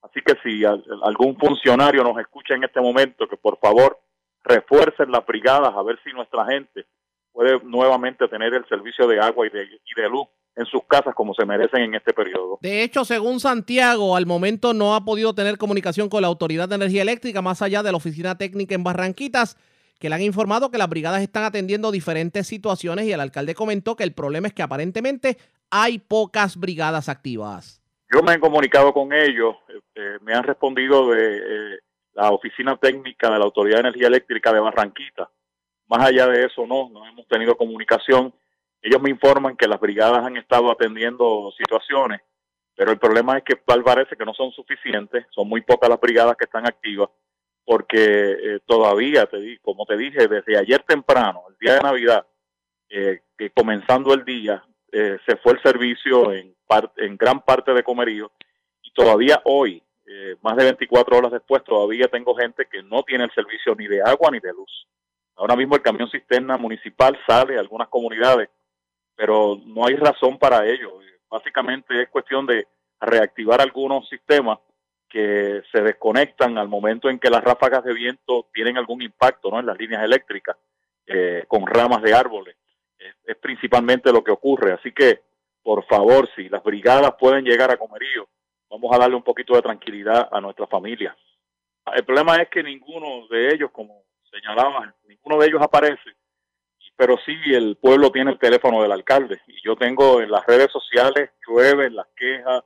Así 0.01 0.21
que 0.21 0.35
si 0.43 0.63
algún 0.65 1.37
funcionario 1.37 2.03
nos 2.03 2.17
escucha 2.19 2.53
en 2.53 2.63
este 2.63 2.79
momento, 2.79 3.27
que 3.27 3.37
por 3.37 3.57
favor 3.57 3.99
refuercen 4.43 5.11
las 5.11 5.25
brigadas 5.25 5.73
a 5.73 5.81
ver 5.81 5.99
si 6.03 6.11
nuestra 6.13 6.45
gente 6.45 6.85
puede 7.31 7.59
nuevamente 7.63 8.27
tener 8.27 8.53
el 8.53 8.65
servicio 8.67 9.07
de 9.07 9.19
agua 9.19 9.47
y 9.47 9.49
de, 9.49 9.63
y 9.63 10.01
de 10.01 10.09
luz 10.09 10.27
en 10.55 10.65
sus 10.65 10.83
casas 10.87 11.13
como 11.13 11.33
se 11.33 11.45
merecen 11.45 11.81
en 11.81 11.95
este 11.95 12.13
periodo. 12.13 12.57
De 12.61 12.83
hecho, 12.83 13.03
según 13.03 13.39
Santiago, 13.39 14.15
al 14.15 14.25
momento 14.25 14.73
no 14.73 14.95
ha 14.95 15.03
podido 15.03 15.35
tener 15.35 15.57
comunicación 15.57 16.09
con 16.09 16.21
la 16.21 16.27
Autoridad 16.27 16.69
de 16.69 16.75
Energía 16.75 17.01
Eléctrica, 17.01 17.41
más 17.41 17.61
allá 17.61 17.83
de 17.83 17.91
la 17.91 17.97
Oficina 17.97 18.37
Técnica 18.37 18.75
en 18.75 18.83
Barranquitas, 18.83 19.57
que 19.99 20.09
le 20.09 20.15
han 20.15 20.21
informado 20.21 20.71
que 20.71 20.77
las 20.77 20.89
brigadas 20.89 21.21
están 21.21 21.43
atendiendo 21.43 21.91
diferentes 21.91 22.47
situaciones 22.47 23.05
y 23.05 23.11
el 23.11 23.19
alcalde 23.19 23.55
comentó 23.55 23.95
que 23.95 24.03
el 24.03 24.13
problema 24.13 24.47
es 24.47 24.53
que 24.53 24.63
aparentemente 24.63 25.37
hay 25.69 25.99
pocas 25.99 26.57
brigadas 26.57 27.09
activas. 27.09 27.81
Yo 28.13 28.21
me 28.21 28.33
he 28.33 28.39
comunicado 28.39 28.93
con 28.93 29.11
ellos, 29.13 29.55
este, 29.67 30.23
me 30.23 30.33
han 30.33 30.43
respondido 30.43 31.09
de 31.11 31.37
eh, 31.37 31.79
la 32.13 32.29
Oficina 32.29 32.77
Técnica 32.77 33.29
de 33.29 33.39
la 33.39 33.45
Autoridad 33.45 33.77
de 33.77 33.89
Energía 33.89 34.07
Eléctrica 34.07 34.53
de 34.53 34.59
Barranquitas. 34.59 35.27
Más 35.87 36.05
allá 36.07 36.27
de 36.27 36.45
eso, 36.45 36.65
no, 36.65 36.89
no 36.89 37.05
hemos 37.05 37.27
tenido 37.27 37.57
comunicación 37.57 38.33
ellos 38.85 39.01
me 39.01 39.09
informan 39.09 39.57
que 39.57 39.67
las 39.67 39.79
brigadas 39.79 40.23
han 40.23 40.37
estado 40.37 40.69
atendiendo 40.69 41.51
situaciones, 41.57 42.21
pero 42.75 42.91
el 42.91 42.99
problema 42.99 43.35
es 43.35 43.43
que 43.43 43.55
parece 43.55 44.15
que 44.15 44.25
no 44.25 44.33
son 44.35 44.51
suficientes, 44.51 45.25
son 45.31 45.49
muy 45.49 45.61
pocas 45.61 45.89
las 45.89 45.99
brigadas 45.99 46.37
que 46.37 46.43
están 46.43 46.67
activas, 46.67 47.09
porque 47.65 47.97
eh, 47.97 48.59
todavía, 48.63 49.25
te 49.25 49.37
di, 49.39 49.57
como 49.57 49.87
te 49.87 49.97
dije, 49.97 50.27
desde 50.27 50.59
ayer 50.59 50.83
temprano, 50.83 51.45
el 51.49 51.55
día 51.59 51.73
de 51.73 51.81
Navidad, 51.81 52.27
eh, 52.89 53.21
que 53.35 53.49
comenzando 53.49 54.13
el 54.13 54.23
día, 54.23 54.63
eh, 54.91 55.17
se 55.25 55.35
fue 55.37 55.53
el 55.53 55.63
servicio 55.63 56.31
en, 56.31 56.55
en 56.97 57.17
gran 57.17 57.41
parte 57.41 57.73
de 57.73 57.81
Comerío 57.81 58.31
y 58.83 58.93
todavía 58.93 59.41
hoy, 59.45 59.81
más 60.41 60.55
de 60.57 60.65
24 60.65 61.17
horas 61.17 61.31
después, 61.31 61.63
todavía 61.63 62.07
tengo 62.07 62.35
gente 62.35 62.67
que 62.71 62.83
no 62.83 63.01
tiene 63.01 63.23
el 63.23 63.31
servicio 63.31 63.73
ni 63.73 63.87
de 63.87 64.03
agua 64.03 64.29
ni 64.29 64.39
de 64.39 64.53
luz. 64.53 64.87
Ahora 65.35 65.55
mismo 65.55 65.75
el 65.75 65.81
camión 65.81 66.07
cisterna 66.11 66.55
municipal 66.57 67.19
sale 67.27 67.57
a 67.57 67.61
algunas 67.61 67.87
comunidades 67.87 68.49
pero 69.15 69.59
no 69.65 69.85
hay 69.85 69.95
razón 69.95 70.37
para 70.37 70.65
ello. 70.65 70.99
Básicamente 71.29 72.03
es 72.03 72.09
cuestión 72.09 72.45
de 72.45 72.67
reactivar 72.99 73.61
algunos 73.61 74.07
sistemas 74.09 74.59
que 75.09 75.61
se 75.71 75.81
desconectan 75.81 76.57
al 76.57 76.67
momento 76.67 77.09
en 77.09 77.19
que 77.19 77.29
las 77.29 77.43
ráfagas 77.43 77.83
de 77.83 77.93
viento 77.93 78.47
tienen 78.53 78.77
algún 78.77 79.01
impacto 79.01 79.49
¿no? 79.49 79.59
en 79.59 79.65
las 79.65 79.77
líneas 79.77 80.03
eléctricas 80.03 80.57
eh, 81.07 81.45
con 81.47 81.65
ramas 81.65 82.01
de 82.01 82.13
árboles. 82.13 82.55
Es, 82.97 83.37
principalmente 83.37 84.11
lo 84.11 84.23
que 84.23 84.31
ocurre. 84.31 84.73
Así 84.73 84.91
que, 84.91 85.21
por 85.63 85.85
favor, 85.85 86.27
si 86.35 86.49
las 86.49 86.63
brigadas 86.63 87.15
pueden 87.19 87.45
llegar 87.45 87.71
a 87.71 87.77
Comerío, 87.77 88.27
vamos 88.69 88.93
a 88.93 88.99
darle 88.99 89.15
un 89.15 89.23
poquito 89.23 89.55
de 89.55 89.61
tranquilidad 89.61 90.27
a 90.31 90.41
nuestra 90.41 90.67
familia. 90.67 91.15
El 91.93 92.03
problema 92.03 92.37
es 92.37 92.49
que 92.49 92.63
ninguno 92.63 93.27
de 93.29 93.53
ellos, 93.53 93.69
como 93.71 94.03
señalaba, 94.31 94.93
ninguno 95.07 95.37
de 95.37 95.47
ellos 95.47 95.61
aparece 95.61 96.15
pero 96.95 97.17
sí 97.25 97.35
el 97.53 97.77
pueblo 97.77 98.11
tiene 98.11 98.31
el 98.31 98.39
teléfono 98.39 98.81
del 98.81 98.91
alcalde 98.91 99.39
y 99.47 99.55
yo 99.65 99.75
tengo 99.75 100.21
en 100.21 100.31
las 100.31 100.45
redes 100.45 100.71
sociales, 100.71 101.29
llueven 101.47 101.95
las 101.95 102.07
quejas, 102.15 102.63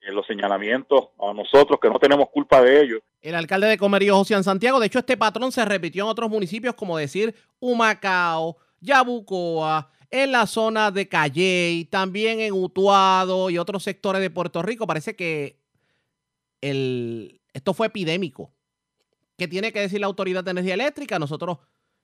en 0.00 0.14
los 0.14 0.26
señalamientos 0.26 1.08
a 1.20 1.32
nosotros 1.32 1.78
que 1.80 1.88
no 1.88 1.98
tenemos 1.98 2.28
culpa 2.30 2.62
de 2.62 2.82
ello. 2.82 3.00
El 3.20 3.34
alcalde 3.34 3.66
de 3.66 3.78
Comerío, 3.78 4.16
José 4.16 4.42
Santiago, 4.42 4.80
de 4.80 4.86
hecho 4.86 5.00
este 5.00 5.16
patrón 5.16 5.52
se 5.52 5.64
repitió 5.64 6.04
en 6.04 6.10
otros 6.10 6.30
municipios 6.30 6.74
como 6.74 6.96
decir 6.96 7.34
Humacao, 7.60 8.56
Yabucoa, 8.80 9.90
en 10.10 10.32
la 10.32 10.46
zona 10.46 10.90
de 10.90 11.08
Calley, 11.08 11.84
también 11.86 12.40
en 12.40 12.52
Utuado 12.54 13.50
y 13.50 13.58
otros 13.58 13.82
sectores 13.82 14.22
de 14.22 14.30
Puerto 14.30 14.62
Rico. 14.62 14.86
Parece 14.86 15.14
que 15.14 15.58
el, 16.60 17.40
esto 17.52 17.74
fue 17.74 17.88
epidémico. 17.88 18.52
¿Qué 19.36 19.46
tiene 19.46 19.72
que 19.72 19.80
decir 19.80 20.00
la 20.00 20.06
Autoridad 20.06 20.42
de 20.42 20.52
Energía 20.52 20.74
Eléctrica? 20.74 21.18
Nosotros 21.18 21.58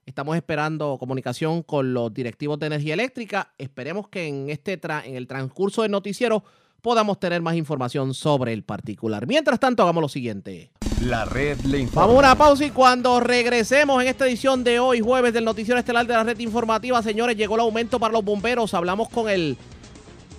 Estamos 0.06 0.36
esperando 0.36 0.98
comunicación 0.98 1.62
con 1.62 1.94
los 1.94 2.12
directivos 2.12 2.58
de 2.58 2.66
energía 2.66 2.92
eléctrica. 2.94 3.52
Esperemos 3.56 4.08
que 4.08 4.26
en, 4.26 4.50
este 4.50 4.78
en 5.04 5.16
el 5.16 5.26
transcurso 5.26 5.82
del 5.82 5.92
noticiero 5.92 6.44
podamos 6.82 7.18
tener 7.18 7.40
más 7.40 7.56
información 7.56 8.12
sobre 8.12 8.52
el 8.52 8.62
particular. 8.62 9.26
Mientras 9.26 9.58
tanto, 9.58 9.82
hagamos 9.82 10.02
lo 10.02 10.08
siguiente. 10.10 10.70
La 11.00 11.24
red 11.24 11.58
le 11.62 11.78
informa. 11.78 12.06
Vamos 12.06 12.16
a 12.16 12.26
una 12.26 12.38
pausa 12.38 12.66
y 12.66 12.70
cuando 12.70 13.18
regresemos 13.18 14.02
en 14.02 14.08
esta 14.08 14.26
edición 14.26 14.62
de 14.62 14.78
hoy, 14.78 15.00
jueves 15.00 15.32
del 15.32 15.46
Noticiero 15.46 15.78
Estelar 15.78 16.06
de 16.06 16.12
la 16.12 16.22
Red 16.22 16.38
Informativa, 16.38 17.02
señores, 17.02 17.38
llegó 17.38 17.54
el 17.54 17.62
aumento 17.62 17.98
para 17.98 18.12
los 18.12 18.22
bomberos. 18.22 18.74
Hablamos 18.74 19.08
con 19.08 19.30
el 19.30 19.56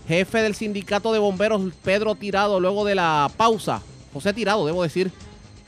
jefe 0.08 0.44
del 0.44 0.54
sindicato 0.54 1.12
de 1.12 1.18
bomberos, 1.18 1.74
Pedro 1.84 2.14
Tirado, 2.14 2.60
luego 2.60 2.86
de 2.86 2.94
la 2.94 3.32
pausa. 3.36 3.82
José 4.14 4.32
Tirado, 4.32 4.68
debo 4.68 4.84
decir 4.84 5.12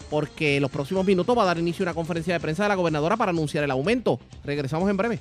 porque 0.10 0.58
en 0.58 0.62
los 0.62 0.72
próximos 0.72 1.06
minutos 1.06 1.38
va 1.38 1.44
a 1.44 1.46
dar 1.46 1.58
inicio 1.58 1.84
una 1.84 1.94
conferencia 1.94 2.34
de 2.34 2.40
prensa 2.40 2.64
de 2.64 2.70
la 2.70 2.76
gobernadora 2.76 3.18
para 3.18 3.32
anunciar 3.32 3.64
el 3.64 3.72
aumento. 3.72 4.20
Regresamos 4.44 4.90
en 4.90 4.98
breve. 4.98 5.20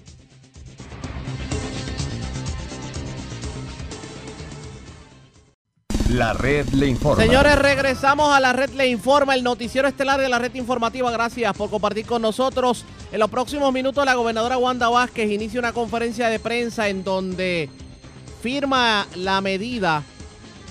La 6.10 6.32
red 6.32 6.68
le 6.68 6.86
informa. 6.86 7.22
Señores, 7.22 7.58
regresamos 7.58 8.32
a 8.32 8.38
la 8.38 8.52
red 8.52 8.70
le 8.70 8.86
informa, 8.86 9.34
el 9.34 9.42
noticiero 9.42 9.88
estelar 9.88 10.20
de 10.20 10.28
la 10.28 10.38
red 10.38 10.54
informativa. 10.54 11.10
Gracias 11.10 11.54
por 11.56 11.68
compartir 11.68 12.06
con 12.06 12.22
nosotros. 12.22 12.84
En 13.10 13.18
los 13.18 13.28
próximos 13.28 13.72
minutos 13.72 14.04
la 14.04 14.14
gobernadora 14.14 14.56
Wanda 14.56 14.88
Vázquez 14.88 15.30
inicia 15.30 15.58
una 15.58 15.72
conferencia 15.72 16.28
de 16.28 16.38
prensa 16.38 16.88
en 16.88 17.02
donde 17.02 17.68
firma 18.40 19.06
la 19.16 19.40
medida 19.40 20.04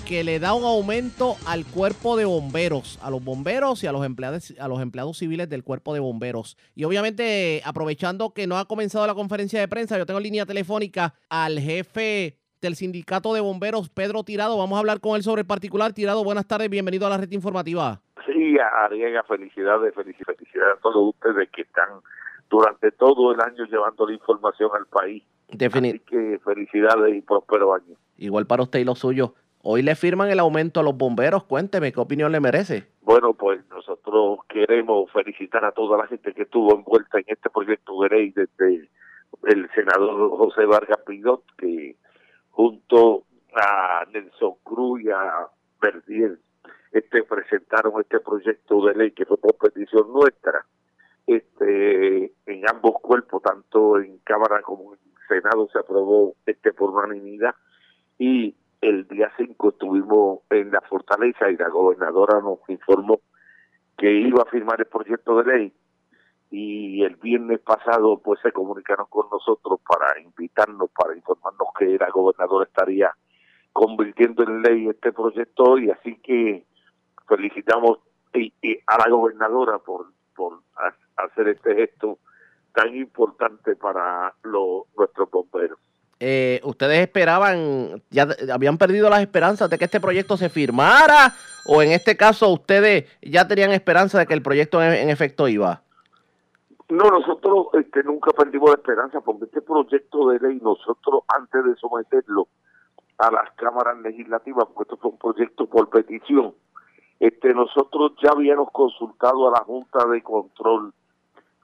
que 0.06 0.22
le 0.22 0.38
da 0.38 0.54
un 0.54 0.62
aumento 0.62 1.34
al 1.46 1.66
cuerpo 1.66 2.16
de 2.16 2.24
bomberos, 2.24 2.98
a 3.02 3.10
los 3.10 3.24
bomberos 3.24 3.82
y 3.82 3.88
a 3.88 3.92
los 3.92 4.06
empleados, 4.06 4.54
a 4.58 4.68
los 4.68 4.80
empleados 4.80 5.18
civiles 5.18 5.48
del 5.48 5.64
cuerpo 5.64 5.94
de 5.94 6.00
bomberos. 6.00 6.56
Y 6.76 6.84
obviamente, 6.84 7.60
aprovechando 7.64 8.32
que 8.32 8.46
no 8.46 8.56
ha 8.56 8.66
comenzado 8.66 9.04
la 9.06 9.14
conferencia 9.14 9.58
de 9.58 9.66
prensa, 9.66 9.98
yo 9.98 10.06
tengo 10.06 10.20
línea 10.20 10.46
telefónica 10.46 11.14
al 11.28 11.58
jefe 11.58 12.38
del 12.60 12.76
sindicato 12.76 13.34
de 13.34 13.40
bomberos, 13.40 13.88
Pedro 13.88 14.22
Tirado. 14.22 14.56
Vamos 14.56 14.76
a 14.76 14.78
hablar 14.78 15.00
con 15.00 15.16
él 15.16 15.24
sobre 15.24 15.40
el 15.40 15.46
particular. 15.46 15.92
Tirado, 15.92 16.22
buenas 16.22 16.46
tardes, 16.46 16.70
bienvenido 16.70 17.08
a 17.08 17.10
la 17.10 17.16
red 17.16 17.32
informativa. 17.32 18.00
Sí, 18.26 18.56
Ariega, 18.84 19.24
felicidades, 19.24 19.92
felicidades 19.92 20.38
a 20.78 20.80
todos 20.80 21.14
ustedes 21.14 21.48
que 21.50 21.62
están 21.62 21.88
durante 22.48 22.92
todo 22.92 23.32
el 23.32 23.40
año 23.40 23.64
llevando 23.64 24.06
la 24.06 24.12
información 24.12 24.70
al 24.78 24.86
país. 24.86 25.24
Así 25.48 26.00
que 26.00 26.40
felicidades 26.44 27.16
y 27.16 27.20
próspero 27.22 27.74
año. 27.74 27.96
Igual 28.18 28.46
para 28.46 28.62
usted 28.62 28.78
y 28.80 28.84
los 28.84 29.00
suyos. 29.00 29.30
Hoy 29.68 29.82
le 29.82 29.96
firman 29.96 30.30
el 30.30 30.38
aumento 30.38 30.78
a 30.78 30.84
los 30.84 30.96
bomberos. 30.96 31.42
Cuénteme, 31.42 31.90
¿qué 31.90 31.98
opinión 31.98 32.30
le 32.30 32.38
merece? 32.38 32.86
Bueno, 33.02 33.34
pues 33.34 33.68
nosotros 33.68 34.38
queremos 34.48 35.10
felicitar 35.10 35.64
a 35.64 35.72
toda 35.72 35.98
la 35.98 36.06
gente 36.06 36.32
que 36.34 36.42
estuvo 36.42 36.72
envuelta 36.72 37.18
en 37.18 37.24
este 37.26 37.50
proyecto 37.50 38.00
de 38.02 38.08
ley 38.10 38.30
desde 38.30 38.88
el 39.42 39.68
senador 39.74 40.30
José 40.36 40.66
Vargas 40.66 41.00
Pidot, 41.04 41.42
que 41.58 41.96
junto 42.50 43.24
a 43.56 44.04
Nelson 44.12 44.54
Cruz 44.62 45.02
y 45.02 45.10
a 45.10 45.48
Verdiel 45.82 46.38
este, 46.92 47.24
presentaron 47.24 48.00
este 48.00 48.20
proyecto 48.20 48.86
de 48.86 48.94
ley 48.94 49.10
que 49.10 49.26
fue 49.26 49.36
por 49.36 49.56
petición 49.56 50.12
nuestra 50.12 50.64
este 51.26 52.32
en 52.46 52.70
ambos 52.70 53.00
cuerpos, 53.02 53.42
tanto 53.42 53.98
en 53.98 54.18
Cámara 54.18 54.62
como 54.62 54.94
en 54.94 55.00
Senado 55.26 55.68
se 55.72 55.80
aprobó 55.80 56.36
este 56.46 56.72
por 56.72 56.90
unanimidad 56.90 57.56
y 58.16 58.54
el 58.80 59.06
día 59.08 59.32
5 59.36 59.68
estuvimos 59.70 60.40
en 60.50 60.70
la 60.70 60.80
fortaleza 60.82 61.50
y 61.50 61.56
la 61.56 61.68
gobernadora 61.68 62.40
nos 62.40 62.58
informó 62.68 63.20
que 63.96 64.12
iba 64.12 64.42
a 64.42 64.50
firmar 64.50 64.80
el 64.80 64.86
proyecto 64.86 65.42
de 65.42 65.44
ley 65.44 65.72
y 66.50 67.02
el 67.02 67.16
viernes 67.16 67.60
pasado 67.60 68.18
pues 68.18 68.40
se 68.40 68.52
comunicaron 68.52 69.06
con 69.08 69.28
nosotros 69.30 69.80
para 69.86 70.20
invitarnos, 70.20 70.90
para 70.90 71.16
informarnos 71.16 71.68
que 71.78 71.96
la 71.98 72.10
gobernadora 72.10 72.66
estaría 72.66 73.10
convirtiendo 73.72 74.42
en 74.44 74.62
ley 74.62 74.88
este 74.88 75.12
proyecto 75.12 75.78
y 75.78 75.90
así 75.90 76.16
que 76.20 76.64
felicitamos 77.28 77.98
a 78.86 78.98
la 78.98 79.08
gobernadora 79.08 79.78
por, 79.78 80.06
por 80.34 80.60
hacer 81.16 81.48
este 81.48 81.74
gesto 81.74 82.18
tan 82.74 82.94
importante 82.94 83.74
para 83.76 84.34
los, 84.42 84.84
nuestros 84.96 85.30
bomberos. 85.30 85.78
Eh, 86.18 86.60
¿Ustedes 86.64 87.00
esperaban, 87.00 88.02
ya 88.10 88.26
habían 88.52 88.78
perdido 88.78 89.10
las 89.10 89.20
esperanzas 89.20 89.68
de 89.68 89.76
que 89.76 89.84
este 89.84 90.00
proyecto 90.00 90.36
se 90.36 90.48
firmara? 90.48 91.34
¿O 91.66 91.82
en 91.82 91.92
este 91.92 92.16
caso 92.16 92.48
ustedes 92.48 93.04
ya 93.20 93.46
tenían 93.46 93.72
esperanza 93.72 94.18
de 94.18 94.26
que 94.26 94.32
el 94.32 94.42
proyecto 94.42 94.82
en, 94.82 95.10
efecto 95.10 95.46
iba? 95.46 95.82
No, 96.88 97.10
nosotros 97.10 97.66
este, 97.74 98.02
nunca 98.02 98.30
perdimos 98.30 98.70
la 98.70 98.76
esperanza 98.76 99.20
porque 99.20 99.44
este 99.44 99.60
proyecto 99.60 100.30
de 100.30 100.38
ley, 100.38 100.58
nosotros 100.62 101.22
antes 101.28 101.64
de 101.64 101.74
someterlo 101.76 102.48
a 103.18 103.30
las 103.30 103.50
cámaras 103.56 103.98
legislativas, 103.98 104.66
porque 104.72 104.94
esto 104.94 104.96
fue 104.96 105.10
un 105.10 105.18
proyecto 105.18 105.66
por 105.66 105.90
petición, 105.90 106.54
este, 107.20 107.52
nosotros 107.52 108.12
ya 108.22 108.30
habíamos 108.30 108.70
consultado 108.70 109.48
a 109.48 109.58
la 109.58 109.64
Junta 109.64 110.06
de 110.06 110.22
Control 110.22 110.92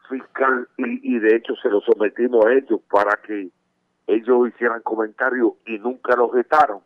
Fiscal 0.09 0.69
y, 0.77 1.17
y 1.17 1.19
de 1.21 1.37
hecho 1.37 1.55
se 1.63 1.71
lo 1.71 1.81
sometimos 1.83 2.45
a 2.45 2.53
ellos 2.53 2.81
para 2.91 3.19
que 3.23 3.51
ellos 4.07 4.49
hicieran 4.49 4.83
comentarios 4.83 5.55
y 5.67 5.79
nunca 5.79 6.17
lo 6.17 6.29
vetaron. 6.29 6.81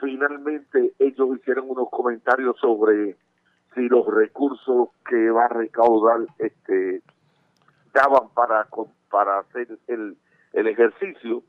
Finalmente 0.00 0.92
ellos 0.98 1.36
hicieron 1.36 1.70
unos 1.70 1.88
comentarios 1.90 2.56
sobre 2.60 3.16
si 3.74 3.88
los 3.88 4.06
recursos 4.06 4.88
que 5.08 5.30
va 5.30 5.46
a 5.46 5.48
recaudar 5.48 6.20
este 6.38 7.02
daban 7.92 8.28
para 8.34 8.66
para 9.10 9.38
hacer 9.38 9.78
el, 9.86 10.16
el 10.52 10.66
ejercicio. 10.66 11.42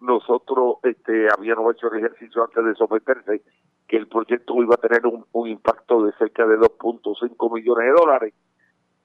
Nosotros 0.00 0.76
este 0.82 1.28
habíamos 1.30 1.74
hecho 1.74 1.92
el 1.92 1.98
ejercicio 1.98 2.44
antes 2.44 2.64
de 2.64 2.74
someterse 2.74 3.42
que 3.88 3.96
el 3.96 4.06
proyecto 4.06 4.62
iba 4.62 4.76
a 4.76 4.88
tener 4.88 5.02
un 5.04 5.48
impacto 5.48 6.04
de 6.04 6.12
cerca 6.12 6.46
de 6.46 6.56
2.5 6.58 7.52
millones 7.52 7.86
de 7.86 7.92
dólares 7.92 8.34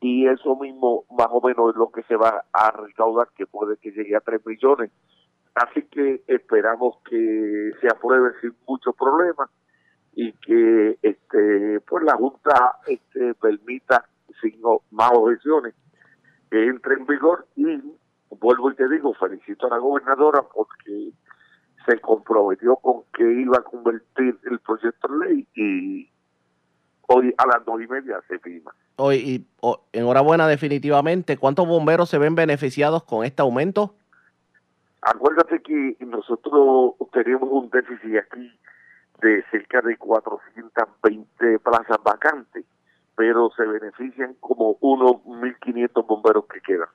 y 0.01 0.27
eso 0.27 0.55
mismo 0.57 1.05
más 1.09 1.27
o 1.31 1.41
menos 1.41 1.71
es 1.71 1.75
lo 1.75 1.91
que 1.91 2.03
se 2.03 2.15
va 2.15 2.43
a 2.51 2.71
recaudar, 2.71 3.29
que 3.35 3.47
puede 3.47 3.77
que 3.77 3.91
llegue 3.91 4.15
a 4.15 4.21
3 4.21 4.45
millones. 4.45 4.91
Así 5.55 5.83
que 5.83 6.21
esperamos 6.27 6.97
que 7.09 7.71
se 7.79 7.87
apruebe 7.87 8.31
sin 8.41 8.53
muchos 8.67 8.95
problemas 8.95 9.49
y 10.13 10.31
que 10.33 10.97
este 11.01 11.79
pues 11.87 12.03
la 12.03 12.15
Junta 12.15 12.77
este, 12.87 13.33
permita 13.35 14.05
sin 14.41 14.59
más 14.91 15.11
objeciones 15.13 15.73
que 16.51 16.67
entre 16.67 16.95
en 16.95 17.05
vigor 17.05 17.47
y 17.55 17.65
vuelvo 18.29 18.71
y 18.71 18.75
te 18.75 18.87
digo, 18.89 19.13
felicito 19.13 19.67
a 19.67 19.71
la 19.71 19.77
gobernadora 19.77 20.41
porque 20.53 21.11
se 21.85 21.99
comprometió 21.99 22.75
con 22.77 23.03
que 23.13 23.23
iba 23.23 23.57
a 23.57 23.63
convertir 23.63 24.39
el 24.43 24.59
proyecto 24.59 25.07
en 25.07 25.19
ley 25.19 25.47
y 25.55 26.09
hoy 27.07 27.33
a 27.37 27.47
las 27.47 27.65
dos 27.65 27.81
y 27.81 27.87
media 27.87 28.21
se 28.27 28.39
firma. 28.39 28.73
Hoy, 28.97 29.45
enhorabuena 29.91 30.47
definitivamente. 30.47 31.37
¿Cuántos 31.37 31.67
bomberos 31.67 32.09
se 32.09 32.17
ven 32.17 32.35
beneficiados 32.35 33.03
con 33.03 33.25
este 33.25 33.41
aumento? 33.41 33.95
Acuérdate 35.01 35.61
que 35.61 35.97
nosotros 36.05 36.95
tenemos 37.11 37.49
un 37.51 37.69
déficit 37.69 38.17
aquí 38.17 38.51
de 39.21 39.43
cerca 39.51 39.81
de 39.81 39.97
420 39.97 41.59
plazas 41.59 41.97
vacantes, 42.03 42.65
pero 43.15 43.51
se 43.55 43.65
benefician 43.65 44.35
como 44.39 44.77
unos 44.79 45.13
1.500 45.25 46.07
bomberos 46.07 46.45
que 46.45 46.61
quedan. 46.61 46.87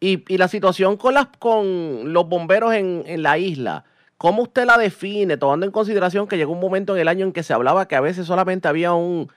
Y, 0.00 0.24
y 0.32 0.38
la 0.38 0.48
situación 0.48 0.96
con, 0.96 1.14
las, 1.14 1.28
con 1.38 2.12
los 2.12 2.28
bomberos 2.28 2.74
en, 2.74 3.02
en 3.06 3.22
la 3.22 3.38
isla, 3.38 3.84
¿cómo 4.16 4.42
usted 4.42 4.64
la 4.64 4.78
define, 4.78 5.36
tomando 5.36 5.66
en 5.66 5.72
consideración 5.72 6.28
que 6.28 6.36
llegó 6.36 6.52
un 6.52 6.60
momento 6.60 6.94
en 6.94 7.00
el 7.00 7.08
año 7.08 7.26
en 7.26 7.32
que 7.32 7.42
se 7.42 7.54
hablaba 7.54 7.88
que 7.88 7.96
a 7.96 8.00
veces 8.00 8.26
solamente 8.26 8.68
había 8.68 8.92
un, 8.92 9.28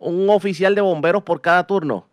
un 0.00 0.28
oficial 0.30 0.74
de 0.74 0.80
bomberos 0.80 1.22
por 1.22 1.40
cada 1.40 1.66
turno? 1.66 2.06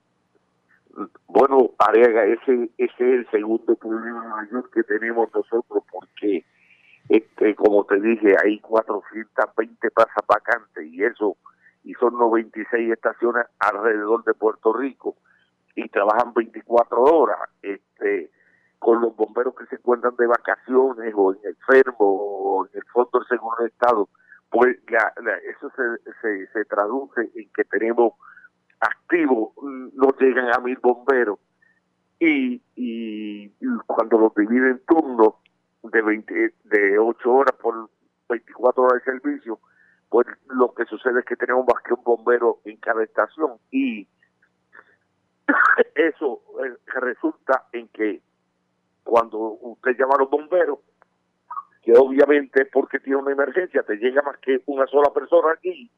Bueno, 1.28 1.72
Ariaga, 1.78 2.26
ese, 2.26 2.70
es 2.78 2.92
el 3.00 3.30
segundo 3.30 3.76
problema 3.76 4.24
mayor 4.28 4.70
que 4.72 4.84
tenemos 4.84 5.30
nosotros 5.34 5.84
porque, 5.92 6.44
este, 7.10 7.56
como 7.56 7.86
te 7.86 8.00
dije, 8.00 8.36
hay 8.44 8.60
420 8.60 9.92
plazas 9.92 10.24
vacantes 10.28 10.86
y 10.86 11.04
eso, 11.04 11.38
y 11.84 11.94
son 11.94 12.18
96 12.18 12.92
estaciones 12.92 13.46
alrededor 13.60 14.24
de 14.24 14.34
Puerto 14.34 14.74
Rico 14.74 15.16
y 15.76 15.88
trabajan 15.90 16.34
24 16.34 17.02
horas. 17.02 17.38
Este, 17.62 18.32
con 18.80 19.02
los 19.02 19.16
bomberos 19.16 19.56
que 19.56 19.66
se 19.66 19.76
encuentran 19.76 20.16
de 20.16 20.28
vacaciones 20.28 21.14
o 21.16 21.34
en 21.34 21.40
enfermo 21.44 21.96
o 22.00 22.66
en 22.66 22.72
el 22.76 22.84
Fondo 22.86 23.20
del 23.20 23.28
Seguro 23.28 23.56
de 23.64 23.70
Estado, 23.70 24.08
pues 24.50 24.78
eso 24.88 25.72
se, 26.22 26.48
se, 26.48 26.66
traduce 26.66 27.30
en 27.36 27.50
que 27.54 27.64
tenemos 27.66 28.14
activos, 28.80 29.52
no 29.62 30.10
llegan 30.20 30.54
a 30.54 30.60
mil 30.60 30.78
bomberos 30.82 31.40
y, 32.20 32.62
y, 32.76 33.50
cuando 33.86 34.18
los 34.18 34.36
dividen 34.36 34.72
en 34.72 34.86
turnos 34.86 35.36
de 35.84 36.02
20, 36.02 36.54
de 36.64 37.00
8 37.00 37.32
horas 37.32 37.56
por 37.62 37.90
24 38.30 38.84
horas 38.84 39.04
de 39.04 39.12
servicio, 39.12 39.60
pues 40.10 40.28
lo 40.50 40.74
que 40.74 40.86
sucede 40.86 41.20
es 41.20 41.26
que 41.26 41.36
tenemos 41.36 41.66
más 41.66 41.84
que 41.84 41.94
un 41.94 42.04
bombero 42.04 42.60
en 42.66 42.78
cada 42.78 43.04
estación 43.04 43.58
y 43.72 44.08
eso 45.96 46.42
eh, 46.64 46.78
resulta 47.00 47.66
en 47.74 47.88
que 47.90 48.22
cuando 49.04 49.38
usted 49.38 49.98
llama 49.98 50.16
a 50.16 50.22
los 50.22 50.30
bomberos, 50.30 50.80
que 51.88 51.94
obviamente 51.94 52.64
es 52.64 52.70
porque 52.70 53.00
tiene 53.00 53.16
una 53.16 53.32
emergencia, 53.32 53.82
te 53.82 53.96
llega 53.96 54.22
más 54.22 54.38
que 54.40 54.62
una 54.66 54.86
sola 54.88 55.10
persona 55.14 55.54
aquí 55.54 55.90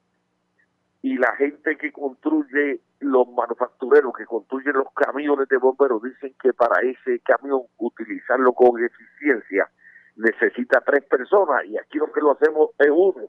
y 1.02 1.17
la 1.17 1.36
gente 1.36 1.78
que 1.78 1.91
construye 1.91 2.80
los 2.99 3.28
manufactureros 3.30 4.13
que 4.15 4.28
construyen 4.28 4.73
los 4.73 4.93
camiones 4.93 5.49
de 5.49 5.58
bomberos 5.58 6.04
dicen 6.04 6.36
que 6.43 6.54
para 6.54 6.80
ese 6.88 7.19
camión 7.21 7.62
utilizarlo 7.80 8.54
con 8.54 8.80
eficiencia 8.84 9.67
necesita 10.15 10.80
tres 10.82 11.06
personas 11.06 11.65
y 11.65 11.75
aquí 11.80 11.97
lo 11.97 12.12
que 12.12 12.21
lo 12.21 12.34
hacemos 12.34 12.69
es 12.78 12.91
uno. 12.91 13.28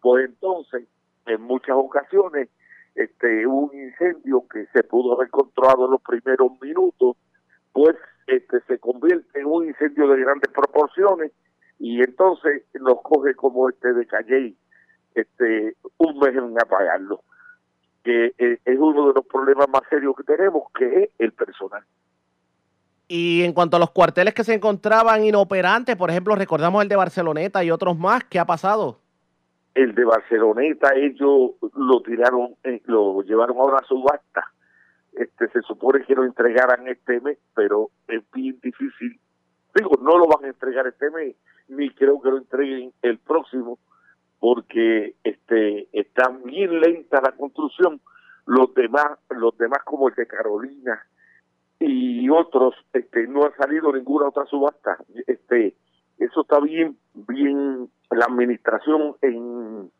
Pues 0.00 0.24
entonces, 0.24 0.88
en 1.26 1.40
muchas 1.42 1.76
ocasiones, 1.76 2.48
este 2.96 3.46
un 3.46 3.70
incendio 3.74 4.44
que 4.52 4.66
se 4.72 4.82
pudo 4.82 5.14
haber 5.14 5.28
en 5.28 5.90
los 5.92 6.02
primeros 6.02 6.50
minutos, 6.60 7.16
pues 7.72 7.94
este 8.26 8.60
se 8.62 8.80
convierte 8.80 9.38
en 9.38 9.46
un 9.46 9.68
incendio 9.68 10.08
de 10.08 10.20
grandes 10.20 10.50
proporciones 10.50 11.30
y 11.82 12.00
entonces 12.00 12.62
nos 12.80 13.02
coge 13.02 13.34
como 13.34 13.68
este 13.68 13.92
de 13.92 14.06
Calle 14.06 14.54
este 15.16 15.74
un 15.98 16.16
mes 16.20 16.36
en 16.36 16.56
apagarlo 16.56 17.22
que 18.04 18.26
eh, 18.38 18.58
es 18.64 18.78
uno 18.78 19.08
de 19.08 19.14
los 19.14 19.26
problemas 19.26 19.68
más 19.68 19.82
serios 19.90 20.14
que 20.16 20.22
tenemos, 20.22 20.62
que 20.76 21.02
es 21.02 21.10
el 21.18 21.32
personal. 21.32 21.82
Y 23.08 23.42
en 23.42 23.52
cuanto 23.52 23.76
a 23.76 23.80
los 23.80 23.90
cuarteles 23.90 24.32
que 24.32 24.44
se 24.44 24.54
encontraban 24.54 25.24
inoperantes, 25.24 25.96
por 25.96 26.10
ejemplo, 26.10 26.34
recordamos 26.34 26.82
el 26.82 26.88
de 26.88 26.96
Barceloneta 26.96 27.62
y 27.62 27.70
otros 27.70 27.98
más, 27.98 28.24
¿qué 28.24 28.38
ha 28.38 28.44
pasado? 28.44 28.98
El 29.74 29.94
de 29.94 30.04
Barceloneta, 30.04 30.94
ellos 30.94 31.52
lo 31.76 32.02
tiraron, 32.02 32.54
eh, 32.64 32.80
lo 32.86 33.22
llevaron 33.22 33.56
a 33.74 33.84
subasta. 33.86 34.52
Este, 35.12 35.48
se 35.48 35.60
supone 35.62 36.04
que 36.04 36.14
lo 36.14 36.24
entregaran 36.24 36.88
este 36.88 37.20
mes, 37.20 37.38
pero 37.54 37.90
es 38.08 38.22
bien 38.32 38.58
difícil. 38.62 39.18
Digo, 39.74 39.98
no 40.00 40.18
lo 40.18 40.26
van 40.26 40.44
a 40.44 40.48
entregar 40.48 40.86
este 40.86 41.10
mes, 41.10 41.36
ni 41.76 41.90
creo 41.90 42.20
que 42.20 42.30
lo 42.30 42.38
entreguen 42.38 42.92
el 43.02 43.18
próximo, 43.18 43.78
porque 44.38 45.14
este 45.24 45.88
está 45.92 46.28
bien 46.44 46.80
lenta 46.80 47.20
la 47.20 47.32
construcción. 47.32 48.00
Los 48.46 48.74
demás, 48.74 49.18
los 49.30 49.56
demás 49.56 49.82
como 49.84 50.08
el 50.08 50.14
de 50.14 50.26
Carolina, 50.26 51.00
y 51.84 52.28
otros 52.30 52.74
este 52.92 53.26
no 53.26 53.44
ha 53.44 53.56
salido 53.56 53.92
ninguna 53.92 54.28
otra 54.28 54.46
subasta 54.46 54.98
este 55.26 55.74
eso 56.18 56.42
está 56.42 56.60
bien 56.60 56.96
bien 57.14 57.88
la 58.10 58.26
administración 58.26 59.16
en 59.20 59.90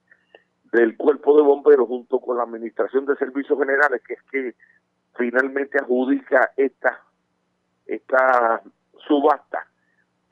del 0.72 0.96
cuerpo 0.96 1.36
de 1.36 1.42
bomberos 1.42 1.88
junto 1.88 2.20
con 2.20 2.36
la 2.36 2.44
administración 2.44 3.04
de 3.06 3.16
servicios 3.16 3.58
generales 3.58 4.00
que 4.06 4.14
es 4.14 4.22
que 4.30 4.54
finalmente 5.16 5.78
adjudica 5.78 6.52
esta 6.56 7.00
esta 7.86 8.62
subasta 9.08 9.66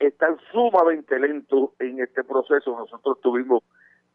están 0.07 0.37
sumamente 0.51 1.19
lentos 1.19 1.71
en 1.79 1.99
este 1.99 2.23
proceso. 2.23 2.77
Nosotros 2.77 3.17
estuvimos 3.17 3.63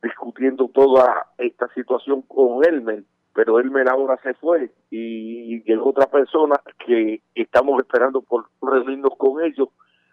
discutiendo 0.02 0.68
toda 0.68 1.26
esta 1.38 1.68
situación 1.74 2.22
con 2.22 2.64
Elmer 2.64 3.04
pero 3.36 3.60
él 3.60 3.70
ahora 3.86 4.18
se 4.22 4.32
fue 4.32 4.72
y 4.90 5.62
llegó 5.64 5.90
otra 5.90 6.06
persona 6.06 6.58
que 6.86 7.20
estamos 7.34 7.78
esperando 7.82 8.22
por 8.22 8.46
reunirnos 8.62 9.12
con 9.18 9.44
ellos 9.44 9.68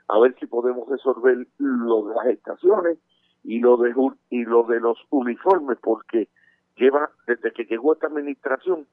a 0.10 0.20
ver 0.20 0.36
si 0.42 0.46
podemos 0.46 0.90
resolver 0.90 1.48
lo 1.58 2.04
de 2.04 2.16
las 2.16 2.26
estaciones 2.28 2.98
y 3.42 3.60
lo 3.60 3.78
de 3.78 3.94
y 4.30 4.44
lo 4.44 4.64
de 4.64 4.82
los 4.82 4.98
uniformes 5.10 5.78
porque 5.82 6.28
lleva 6.76 7.12
desde 7.26 7.54
que 7.54 7.64
llegó 7.64 7.94
esta 7.94 8.08
administración 8.08 8.88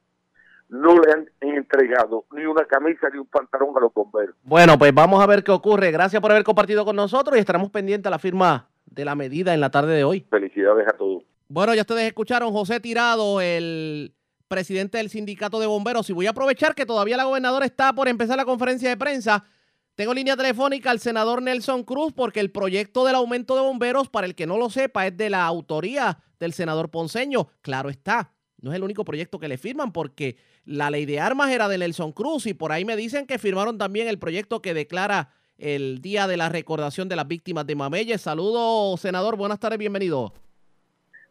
no 0.71 0.95
le 0.99 1.13
han 1.13 1.31
entregado 1.41 2.25
ni 2.33 2.45
una 2.47 2.65
camisa 2.65 3.09
ni 3.13 3.19
un 3.19 3.27
pantalón 3.27 3.77
a 3.77 3.81
los 3.81 3.93
bomberos. 3.93 4.37
Bueno, 4.43 4.79
pues 4.79 4.95
vamos 4.95 5.23
a 5.23 5.27
ver 5.27 5.43
qué 5.45 5.51
ocurre. 5.51 5.91
Gracias 5.91 6.23
por 6.23 6.31
haber 6.31 6.45
compartido 6.45 6.85
con 6.85 6.97
nosotros 6.97 7.37
y 7.37 7.41
estaremos 7.41 7.71
pendientes 7.71 8.07
a 8.07 8.11
la 8.11 8.19
firma 8.19 8.71
de 8.87 9.05
la 9.05 9.15
medida 9.15 9.53
en 9.53 9.61
la 9.61 9.71
tarde 9.71 9.95
de 9.95 10.05
hoy. 10.05 10.27
Felicidades 10.31 10.87
a 10.89 10.93
todos. 10.93 11.25
Bueno, 11.49 11.75
ya 11.75 11.83
ustedes 11.83 12.05
escucharon 12.05 12.53
José 12.53 12.79
Tirado, 12.79 13.41
el 13.41 14.15
presidente 14.47 14.99
del 14.99 15.11
sindicato 15.11 15.59
de 15.59 15.67
bomberos. 15.67 16.09
Y 16.11 16.13
voy 16.13 16.27
a 16.27 16.31
aprovechar 16.31 16.75
que 16.75 16.87
todavía 16.87 17.17
la 17.17 17.25
gobernadora 17.25 17.67
está 17.67 17.93
por 17.93 18.09
empezar 18.09 18.37
la 18.37 18.45
conferencia 18.45 18.89
de 18.89 18.97
prensa. 18.97 19.45
Tengo 19.97 20.15
línea 20.15 20.37
telefónica 20.37 20.91
al 20.91 21.01
senador 21.01 21.43
Nelson 21.43 21.83
Cruz 21.83 22.13
porque 22.13 22.41
el 22.41 22.51
proyecto 22.51 23.05
del 23.05 23.17
aumento 23.17 23.55
de 23.57 23.63
bomberos, 23.63 24.09
para 24.09 24.27
el 24.27 24.35
que 24.35 24.47
no 24.47 24.57
lo 24.57 24.71
sepa, 24.71 25.07
es 25.07 25.17
de 25.17 25.31
la 25.31 25.45
autoría 25.45 26.19
del 26.39 26.53
senador 26.53 26.91
Ponceño. 26.91 27.49
Claro 27.61 27.91
está, 27.91 28.33
no 28.61 28.71
es 28.71 28.77
el 28.77 28.83
único 28.83 29.05
proyecto 29.05 29.39
que 29.39 29.49
le 29.49 29.59
firman 29.59 29.93
porque 29.93 30.37
la 30.65 30.91
ley 30.91 31.07
de 31.07 31.21
armas 31.21 31.51
era 31.51 31.69
de 31.69 31.79
Nelson 31.79 32.13
Cruz 32.13 32.47
y 32.47 32.55
por 32.55 32.73
ahí 32.73 32.85
me 32.85 32.97
dicen 32.97 33.27
que 33.27 33.39
firmaron 33.39 33.79
también 33.79 34.09
el 34.09 34.19
proyecto 34.19 34.63
que 34.63 34.75
declara 34.75 35.31
el 35.59 36.01
Día 36.01 36.27
de 36.27 36.37
la 36.37 36.49
Recordación 36.49 37.09
de 37.09 37.17
las 37.17 37.29
Víctimas 37.29 37.67
de 37.67 37.77
Mameyes. 37.77 38.21
Saludos, 38.21 39.01
senador. 39.01 39.37
Buenas 39.37 39.61
tardes, 39.61 39.79
bienvenido. 39.79 40.33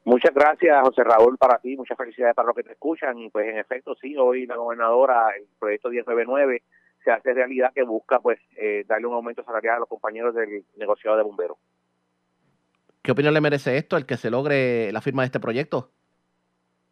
Muchas 0.06 0.34
gracias, 0.34 0.76
José 0.82 1.04
Raúl, 1.04 1.38
para 1.38 1.60
ti, 1.60 1.76
muchas 1.76 1.98
felicidades 1.98 2.36
para 2.36 2.48
los 2.48 2.56
que 2.56 2.64
te 2.64 2.72
escuchan. 2.72 3.18
Y 3.20 3.30
pues 3.30 3.48
en 3.48 3.58
efecto, 3.58 3.96
sí, 3.96 4.16
hoy 4.18 4.46
la 4.46 4.56
gobernadora, 4.56 5.30
el 5.38 5.46
proyecto 5.60 5.90
1099, 5.90 6.64
se 7.04 7.12
hace 7.12 7.34
realidad 7.34 7.72
que 7.74 7.84
busca 7.84 8.20
pues 8.20 8.40
eh, 8.56 8.86
darle 8.88 9.08
un 9.08 9.14
aumento 9.14 9.44
salarial 9.44 9.76
a 9.76 9.80
los 9.80 9.90
compañeros 9.90 10.34
del 10.36 10.64
negociado 10.78 11.18
de 11.18 11.24
bomberos. 11.24 11.58
¿Qué 13.02 13.12
opinión 13.12 13.34
le 13.34 13.42
merece 13.42 13.78
esto, 13.78 13.98
el 13.98 14.06
que 14.06 14.18
se 14.18 14.30
logre 14.30 14.92
la 14.92 15.02
firma 15.02 15.22
de 15.24 15.28
este 15.28 15.40
proyecto? 15.40 15.92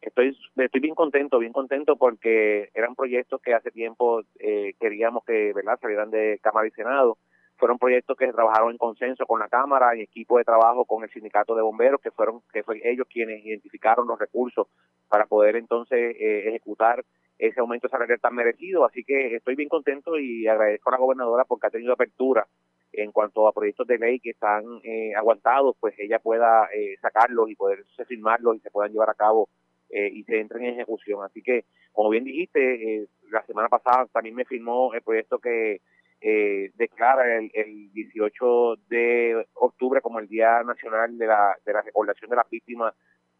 Estoy, 0.00 0.36
estoy 0.56 0.80
bien 0.80 0.94
contento, 0.94 1.38
bien 1.38 1.52
contento 1.52 1.96
porque 1.96 2.70
eran 2.74 2.94
proyectos 2.94 3.40
que 3.42 3.52
hace 3.52 3.70
tiempo 3.70 4.22
eh, 4.38 4.74
queríamos 4.78 5.24
que 5.24 5.52
¿verdad? 5.52 5.78
salieran 5.80 6.10
de 6.10 6.38
Cámara 6.42 6.68
y 6.68 6.70
Senado 6.70 7.18
fueron 7.58 7.78
proyectos 7.78 8.16
que 8.16 8.32
trabajaron 8.32 8.70
en 8.70 8.78
consenso 8.78 9.26
con 9.26 9.40
la 9.40 9.48
Cámara 9.48 9.96
y 9.96 10.02
equipo 10.02 10.38
de 10.38 10.44
trabajo 10.44 10.84
con 10.84 11.02
el 11.02 11.10
sindicato 11.10 11.56
de 11.56 11.62
bomberos, 11.62 12.00
que 12.00 12.12
fueron 12.12 12.40
que 12.52 12.62
fue 12.62 12.80
ellos 12.84 13.08
quienes 13.10 13.44
identificaron 13.44 14.06
los 14.06 14.18
recursos 14.18 14.68
para 15.08 15.26
poder 15.26 15.56
entonces 15.56 16.16
eh, 16.20 16.48
ejecutar 16.48 17.04
ese 17.36 17.60
aumento 17.60 17.88
salarial 17.88 18.20
tan 18.20 18.34
merecido. 18.36 18.84
Así 18.84 19.02
que 19.02 19.34
estoy 19.34 19.56
bien 19.56 19.68
contento 19.68 20.18
y 20.18 20.46
agradezco 20.46 20.90
a 20.90 20.92
la 20.92 20.98
gobernadora 20.98 21.44
porque 21.44 21.66
ha 21.66 21.70
tenido 21.70 21.92
apertura 21.92 22.46
en 22.92 23.10
cuanto 23.10 23.48
a 23.48 23.52
proyectos 23.52 23.86
de 23.88 23.98
ley 23.98 24.20
que 24.20 24.30
están 24.30 24.64
eh, 24.84 25.12
aguantados, 25.16 25.76
pues 25.80 25.94
ella 25.98 26.20
pueda 26.20 26.68
sacarlos 27.02 27.50
y 27.50 27.56
poder 27.56 27.84
firmarlos 28.06 28.56
y 28.56 28.60
se 28.60 28.70
puedan 28.70 28.92
llevar 28.92 29.10
a 29.10 29.14
cabo 29.14 29.48
y 29.90 30.22
se 30.24 30.40
entren 30.40 30.64
en 30.64 30.74
ejecución. 30.74 31.24
Así 31.24 31.42
que, 31.42 31.64
como 31.92 32.10
bien 32.10 32.24
dijiste, 32.24 33.08
la 33.30 33.42
semana 33.46 33.68
pasada 33.68 34.06
también 34.06 34.34
me 34.34 34.44
firmó 34.44 34.92
el 34.92 35.02
proyecto 35.02 35.38
que 35.38 35.80
eh, 36.20 36.72
declara 36.74 37.38
el, 37.38 37.50
el, 37.54 37.92
18 37.92 38.76
de 38.88 39.46
octubre 39.54 40.00
como 40.00 40.18
el 40.18 40.26
Día 40.26 40.62
Nacional 40.64 41.16
de 41.16 41.26
la, 41.26 41.56
de 41.64 41.72
la 41.72 41.82
Recordación 41.82 42.30
de 42.30 42.36
las 42.36 42.50
Víctimas 42.50 42.92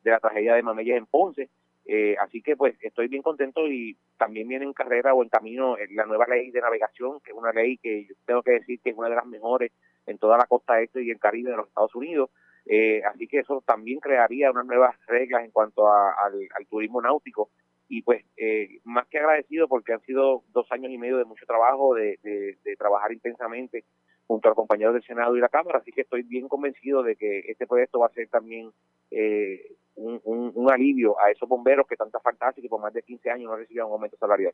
de 0.02 0.12
la 0.12 0.20
Tragedia 0.20 0.54
de 0.54 0.62
Mameyes 0.62 0.96
en 0.96 1.06
Ponce. 1.06 1.48
Eh, 1.86 2.16
así 2.20 2.40
que 2.40 2.54
pues 2.54 2.76
estoy 2.82 3.08
bien 3.08 3.22
contento 3.22 3.66
y 3.66 3.96
también 4.16 4.46
viene 4.46 4.64
en 4.64 4.74
carrera 4.74 5.14
o 5.14 5.22
en 5.22 5.28
camino 5.28 5.76
la 5.90 6.04
nueva 6.04 6.26
ley 6.28 6.50
de 6.50 6.60
navegación, 6.60 7.18
que 7.20 7.32
es 7.32 7.36
una 7.36 7.50
ley 7.50 7.78
que 7.78 8.04
yo 8.04 8.14
tengo 8.26 8.42
que 8.42 8.52
decir 8.52 8.78
que 8.80 8.90
es 8.90 8.96
una 8.96 9.08
de 9.08 9.16
las 9.16 9.26
mejores 9.26 9.72
en 10.06 10.18
toda 10.18 10.36
la 10.36 10.46
costa 10.46 10.80
este 10.80 11.02
y 11.02 11.10
el 11.10 11.18
Caribe 11.18 11.50
de 11.50 11.56
los 11.56 11.68
Estados 11.68 11.94
Unidos. 11.94 12.30
Eh, 12.70 13.02
así 13.04 13.26
que 13.26 13.38
eso 13.38 13.62
también 13.66 13.98
crearía 13.98 14.50
unas 14.50 14.66
nuevas 14.66 14.94
reglas 15.06 15.42
en 15.42 15.50
cuanto 15.50 15.90
al 15.90 16.66
turismo 16.68 17.00
náutico 17.00 17.48
y 17.88 18.02
pues 18.02 18.24
eh, 18.36 18.80
más 18.84 19.06
que 19.08 19.18
agradecido 19.18 19.66
porque 19.66 19.94
han 19.94 20.02
sido 20.02 20.44
dos 20.52 20.70
años 20.70 20.92
y 20.92 20.98
medio 20.98 21.16
de 21.16 21.24
mucho 21.24 21.46
trabajo, 21.46 21.94
de, 21.94 22.18
trabajar 22.78 23.12
intensamente 23.12 23.84
junto 24.26 24.50
a 24.50 24.54
compañeros 24.54 24.92
del 24.92 25.02
Senado 25.02 25.34
y 25.36 25.40
la 25.40 25.48
Cámara, 25.48 25.78
así 25.78 25.90
que 25.90 26.02
estoy 26.02 26.22
bien 26.22 26.48
convencido 26.48 27.02
de 27.02 27.16
que 27.16 27.40
este 27.48 27.66
proyecto 27.66 28.00
va 28.00 28.08
a 28.08 28.12
ser 28.12 28.28
también 28.28 28.70
eh, 29.10 29.74
un, 29.94 30.70
alivio 30.70 31.18
a 31.18 31.30
esos 31.30 31.48
bomberos 31.48 31.86
que 31.86 31.96
tanta 31.96 32.20
fantástica 32.20 32.66
y 32.66 32.68
por 32.68 32.80
más 32.80 32.92
de 32.92 33.02
15 33.02 33.30
años 33.30 33.50
no 33.50 33.56
recibían 33.56 33.86
un 33.86 33.92
aumento 33.92 34.18
salarial. 34.18 34.52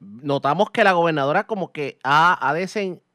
Notamos 0.00 0.70
que 0.70 0.82
la 0.82 0.92
gobernadora 0.92 1.44
como 1.44 1.72
que 1.72 1.98
ha, 2.02 2.48
ha 2.48 2.54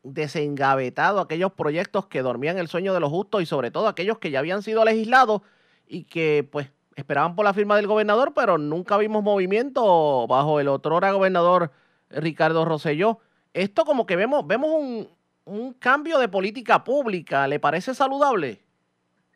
desengavetado 0.04 1.20
aquellos 1.20 1.52
proyectos 1.54 2.08
que 2.08 2.22
dormían 2.22 2.58
el 2.58 2.68
sueño 2.68 2.94
de 2.94 3.00
los 3.00 3.10
justos 3.10 3.42
y 3.42 3.46
sobre 3.46 3.72
todo 3.72 3.88
aquellos 3.88 4.18
que 4.18 4.32
ya 4.32 4.40
habían 4.40 4.64
sido 4.64 4.84
legislados 4.84 5.42
y 5.88 6.06
que 6.06 6.48
pues 6.50 6.72
esperaban 6.96 7.36
por 7.36 7.46
la 7.46 7.54
firma 7.54 7.76
del 7.76 7.88
gobernador, 7.88 8.34
pero 8.34 8.58
nunca 8.58 8.98
vimos 8.98 9.24
movimiento 9.24 10.28
bajo 10.28 10.60
el 10.60 10.68
otro 10.68 11.00
gobernador 11.00 11.72
Ricardo 12.10 12.66
Rosselló. 12.66 13.20
Esto 13.54 13.86
como 13.86 14.06
que 14.06 14.16
vemos, 14.16 14.46
vemos 14.48 14.72
un, 14.72 15.08
un 15.46 15.74
cambio 15.74 16.20
de 16.20 16.28
política 16.28 16.84
pública. 16.84 17.48
¿Le 17.48 17.60
parece 17.60 17.94
saludable? 17.94 18.60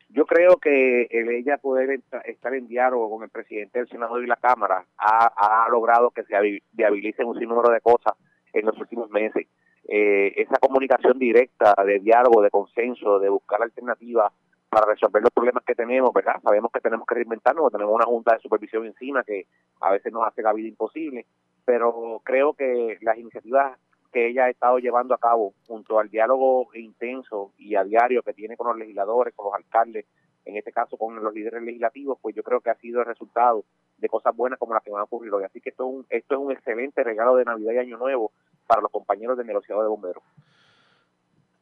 Yo 0.08 0.24
creo 0.24 0.56
que 0.56 1.08
el 1.10 1.28
ella 1.30 1.58
poder 1.58 2.00
estar 2.24 2.54
en 2.54 2.68
diálogo 2.68 3.10
con 3.10 3.24
el 3.24 3.28
presidente 3.28 3.80
del 3.80 3.88
Senado 3.88 4.22
y 4.22 4.26
la 4.26 4.36
Cámara 4.36 4.86
ha, 4.96 5.64
ha 5.64 5.68
logrado 5.68 6.10
que 6.10 6.22
se 6.24 6.62
viabilicen 6.72 7.26
un 7.26 7.38
sinnúmero 7.38 7.70
de 7.70 7.80
cosas 7.80 8.14
en 8.52 8.66
los 8.66 8.78
últimos 8.78 9.10
meses. 9.10 9.46
Eh, 9.88 10.32
esa 10.36 10.58
comunicación 10.58 11.18
directa 11.18 11.74
de 11.84 12.00
diálogo, 12.00 12.42
de 12.42 12.50
consenso, 12.50 13.20
de 13.20 13.28
buscar 13.28 13.62
alternativas 13.62 14.32
para 14.68 14.86
resolver 14.86 15.22
los 15.22 15.30
problemas 15.30 15.62
que 15.64 15.76
tenemos, 15.76 16.12
¿verdad? 16.12 16.40
Sabemos 16.42 16.72
que 16.72 16.80
tenemos 16.80 17.06
que 17.06 17.14
reinventarnos, 17.14 17.70
tenemos 17.70 17.94
una 17.94 18.04
junta 18.04 18.34
de 18.34 18.40
supervisión 18.40 18.84
encima 18.84 19.22
que 19.22 19.46
a 19.80 19.92
veces 19.92 20.12
nos 20.12 20.26
hace 20.26 20.42
la 20.42 20.52
vida 20.52 20.68
imposible, 20.68 21.26
pero 21.64 22.20
creo 22.24 22.54
que 22.54 22.98
las 23.00 23.16
iniciativas 23.16 23.78
que 24.12 24.28
ella 24.28 24.46
ha 24.46 24.50
estado 24.50 24.78
llevando 24.78 25.14
a 25.14 25.18
cabo 25.18 25.54
junto 25.66 26.00
al 26.00 26.10
diálogo 26.10 26.68
intenso 26.74 27.52
y 27.58 27.76
a 27.76 27.84
diario 27.84 28.22
que 28.22 28.32
tiene 28.32 28.56
con 28.56 28.68
los 28.68 28.78
legisladores, 28.78 29.34
con 29.34 29.46
los 29.46 29.54
alcaldes, 29.54 30.06
en 30.44 30.56
este 30.56 30.72
caso 30.72 30.96
con 30.96 31.22
los 31.22 31.34
líderes 31.34 31.62
legislativos, 31.62 32.18
pues 32.20 32.34
yo 32.34 32.42
creo 32.42 32.60
que 32.60 32.70
ha 32.70 32.76
sido 32.76 33.00
el 33.00 33.06
resultado 33.06 33.64
de 33.98 34.08
cosas 34.08 34.34
buenas 34.34 34.58
como 34.58 34.74
las 34.74 34.82
que 34.82 34.90
van 34.90 35.00
a 35.00 35.04
ocurrir 35.04 35.32
hoy. 35.32 35.44
Así 35.44 35.60
que 35.60 35.70
esto 35.70 35.84
es 35.84 35.94
un, 35.94 36.06
esto 36.08 36.34
es 36.34 36.40
un 36.40 36.52
excelente 36.52 37.02
regalo 37.02 37.36
de 37.36 37.44
Navidad 37.44 37.72
y 37.72 37.78
Año 37.78 37.98
Nuevo 37.98 38.32
para 38.66 38.82
los 38.82 38.90
compañeros 38.90 39.36
del 39.36 39.46
negociado 39.46 39.82
de 39.82 39.88
bomberos. 39.88 40.22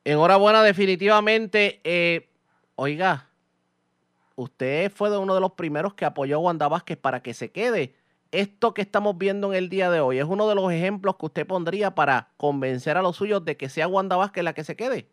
Enhorabuena, 0.04 0.62
definitivamente. 0.62 1.80
Eh, 1.84 2.28
Oiga, 2.76 3.28
usted 4.34 4.90
fue 4.90 5.08
de 5.08 5.18
uno 5.18 5.34
de 5.34 5.40
los 5.40 5.52
primeros 5.52 5.94
que 5.94 6.04
apoyó 6.04 6.36
a 6.36 6.40
Wanda 6.40 6.66
Vázquez 6.66 6.98
para 6.98 7.22
que 7.22 7.34
se 7.34 7.52
quede. 7.52 7.94
Esto 8.32 8.74
que 8.74 8.82
estamos 8.82 9.16
viendo 9.16 9.52
en 9.52 9.58
el 9.58 9.68
día 9.68 9.90
de 9.90 10.00
hoy 10.00 10.18
es 10.18 10.24
uno 10.24 10.48
de 10.48 10.56
los 10.56 10.72
ejemplos 10.72 11.16
que 11.16 11.26
usted 11.26 11.46
pondría 11.46 11.94
para 11.94 12.30
convencer 12.36 12.96
a 12.96 13.02
los 13.02 13.14
suyos 13.14 13.44
de 13.44 13.56
que 13.56 13.68
sea 13.68 13.86
Wanda 13.86 14.16
Vázquez 14.16 14.42
la 14.42 14.54
que 14.54 14.64
se 14.64 14.74
quede. 14.74 15.06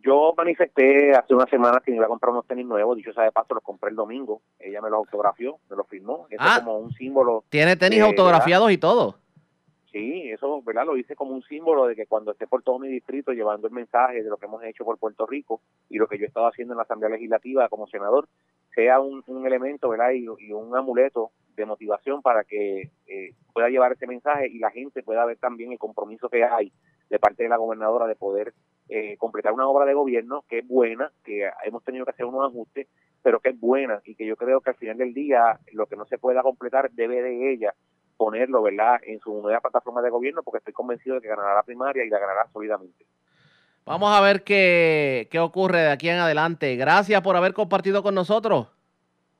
Yo 0.00 0.32
manifesté 0.36 1.12
hace 1.12 1.34
una 1.34 1.46
semana 1.46 1.80
que 1.84 1.90
me 1.90 1.96
iba 1.96 2.06
a 2.06 2.08
comprar 2.08 2.30
unos 2.30 2.46
tenis 2.46 2.66
nuevos, 2.66 2.96
dicho 2.96 3.12
sea 3.12 3.24
de 3.24 3.32
paso, 3.32 3.54
los 3.54 3.64
compré 3.64 3.90
el 3.90 3.96
domingo. 3.96 4.42
Ella 4.60 4.80
me 4.80 4.90
los 4.90 4.98
autografió, 4.98 5.58
me 5.68 5.76
los 5.76 5.88
firmó. 5.88 6.26
Eso 6.30 6.42
es 6.42 6.50
ah. 6.50 6.60
como 6.64 6.78
un 6.78 6.92
símbolo. 6.92 7.44
Tiene 7.48 7.76
tenis 7.76 8.00
autografiados 8.00 8.70
y 8.70 8.78
todo. 8.78 9.18
Sí, 9.92 10.30
eso, 10.30 10.62
¿verdad? 10.62 10.86
Lo 10.86 10.96
hice 10.96 11.14
como 11.14 11.34
un 11.34 11.42
símbolo 11.42 11.86
de 11.86 11.94
que 11.94 12.06
cuando 12.06 12.32
esté 12.32 12.46
por 12.46 12.62
todo 12.62 12.78
mi 12.78 12.88
distrito 12.88 13.32
llevando 13.32 13.66
el 13.66 13.74
mensaje 13.74 14.22
de 14.22 14.30
lo 14.30 14.38
que 14.38 14.46
hemos 14.46 14.64
hecho 14.64 14.86
por 14.86 14.98
Puerto 14.98 15.26
Rico 15.26 15.60
y 15.90 15.98
lo 15.98 16.08
que 16.08 16.16
yo 16.16 16.24
he 16.24 16.28
estado 16.28 16.46
haciendo 16.46 16.72
en 16.72 16.78
la 16.78 16.84
Asamblea 16.84 17.10
Legislativa 17.10 17.68
como 17.68 17.86
senador, 17.86 18.26
sea 18.74 19.00
un, 19.00 19.22
elemento, 19.46 19.90
¿verdad? 19.90 20.12
Y, 20.12 20.26
un 20.26 20.74
amuleto 20.74 21.32
de 21.54 21.66
motivación 21.66 22.22
para 22.22 22.44
que 22.44 22.90
eh, 23.06 23.34
pueda 23.52 23.68
llevar 23.68 23.92
ese 23.92 24.06
mensaje 24.06 24.48
y 24.48 24.60
la 24.60 24.70
gente 24.70 25.02
pueda 25.02 25.26
ver 25.26 25.36
también 25.36 25.72
el 25.72 25.78
compromiso 25.78 26.30
que 26.30 26.42
hay 26.42 26.72
de 27.10 27.18
parte 27.18 27.42
de 27.42 27.50
la 27.50 27.58
gobernadora 27.58 28.06
de 28.06 28.16
poder 28.16 28.54
eh, 28.88 29.18
completar 29.18 29.52
una 29.52 29.68
obra 29.68 29.84
de 29.84 29.92
gobierno 29.92 30.42
que 30.48 30.60
es 30.60 30.66
buena, 30.66 31.12
que 31.22 31.50
hemos 31.64 31.84
tenido 31.84 32.06
que 32.06 32.12
hacer 32.12 32.24
unos 32.24 32.46
ajustes, 32.48 32.88
pero 33.22 33.40
que 33.40 33.50
es 33.50 33.60
buena 33.60 34.00
y 34.06 34.14
que 34.14 34.24
yo 34.24 34.36
creo 34.36 34.62
que 34.62 34.70
al 34.70 34.76
final 34.76 34.96
del 34.96 35.12
día 35.12 35.60
lo 35.72 35.84
que 35.84 35.96
no 35.96 36.06
se 36.06 36.16
pueda 36.16 36.42
completar 36.42 36.90
debe 36.92 37.20
de 37.20 37.52
ella 37.52 37.74
ponerlo, 38.22 38.62
¿verdad?, 38.62 39.00
en 39.04 39.18
su 39.18 39.42
nueva 39.42 39.60
plataforma 39.60 40.00
de 40.00 40.08
gobierno 40.08 40.44
porque 40.44 40.58
estoy 40.58 40.72
convencido 40.72 41.16
de 41.16 41.22
que 41.22 41.28
ganará 41.28 41.54
la 41.54 41.62
primaria 41.64 42.04
y 42.04 42.08
la 42.08 42.20
ganará 42.20 42.46
sólidamente. 42.52 43.04
Vamos 43.84 44.16
a 44.16 44.20
ver 44.20 44.44
qué, 44.44 45.26
qué 45.28 45.40
ocurre 45.40 45.80
de 45.80 45.90
aquí 45.90 46.08
en 46.08 46.18
adelante. 46.18 46.76
Gracias 46.76 47.20
por 47.20 47.36
haber 47.36 47.52
compartido 47.52 48.00
con 48.00 48.14
nosotros. 48.14 48.68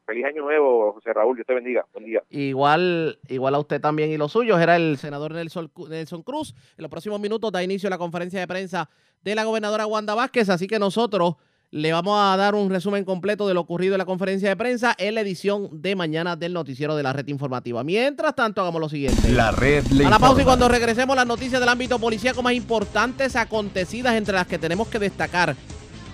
Feliz 0.05 0.25
año 0.25 0.43
nuevo, 0.43 0.95
José 0.95 1.13
Raúl. 1.13 1.37
Dios 1.37 1.47
te 1.47 1.55
bendiga. 1.55 1.87
Buen 1.93 2.07
día. 2.07 2.25
Igual, 2.29 3.21
igual 3.29 3.55
a 3.55 3.61
usted 3.61 3.81
también 3.81 4.11
y 4.11 4.17
los 4.17 4.33
suyos. 4.33 4.61
Era 4.61 4.75
el 4.75 4.97
senador 4.97 5.31
Nelson, 5.31 5.71
Nelson 5.89 6.25
Cruz. 6.25 6.57
En 6.77 6.83
los 6.83 6.91
próximos 6.91 7.21
minutos 7.21 7.53
da 7.53 7.63
inicio 7.63 7.87
a 7.87 7.91
la 7.91 7.99
conferencia 7.99 8.41
de 8.41 8.49
prensa 8.49 8.91
de 9.23 9.37
la 9.37 9.45
gobernadora 9.45 9.87
Wanda 9.87 10.17
Vázquez. 10.17 10.49
Así 10.49 10.67
que 10.67 10.81
nosotros 10.81 11.37
le 11.73 11.91
vamos 11.91 12.19
a 12.21 12.37
dar 12.37 12.55
un 12.55 12.69
resumen 12.69 13.03
completo 13.03 13.49
de 13.49 13.55
lo 13.55 13.63
ocurrido 13.63 13.95
en 13.95 13.99
la 13.99 14.05
conferencia 14.05 14.51
de 14.51 14.57
prensa 14.57 14.95
en 14.99 15.15
la 15.15 15.23
edición 15.23 15.71
de 15.73 15.97
mañana 15.97 16.37
del 16.37 16.53
noticiero 16.53 16.95
de 16.95 17.03
la 17.03 17.15
red 17.15 17.27
informativa. 17.29 17.83
Mientras 17.83 18.35
tanto, 18.35 18.61
hagamos 18.61 18.79
lo 18.79 18.91
siguiente. 18.91 19.31
La 19.31 19.53
red 19.53 19.87
le 19.87 20.05
A 20.05 20.11
la 20.11 20.19
pausa 20.19 20.43
y 20.43 20.45
cuando 20.45 20.69
regresemos 20.69 21.17
las 21.17 21.27
noticias 21.27 21.61
del 21.61 21.69
ámbito 21.71 21.99
policíaco 21.99 22.43
más 22.43 22.53
importantes 22.53 23.37
acontecidas 23.37 24.15
entre 24.17 24.35
las 24.35 24.47
que 24.47 24.59
tenemos 24.59 24.87
que 24.89 24.99
destacar. 24.99 25.57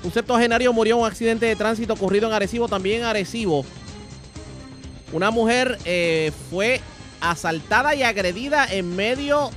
Un 0.04 0.12
septuagenario 0.12 0.72
murió 0.72 0.94
en 0.94 1.00
un 1.02 1.08
accidente 1.08 1.46
de 1.46 1.56
tránsito 1.56 1.94
ocurrido 1.94 2.28
en 2.28 2.34
Arecibo, 2.34 2.68
también 2.68 3.00
en 3.00 3.06
Arecibo. 3.06 3.64
Una 5.12 5.32
mujer 5.32 5.76
eh, 5.84 6.30
fue 6.50 6.80
asaltada 7.20 7.96
y 7.96 8.04
agredida 8.04 8.64
en 8.64 8.94
medio 8.94 9.50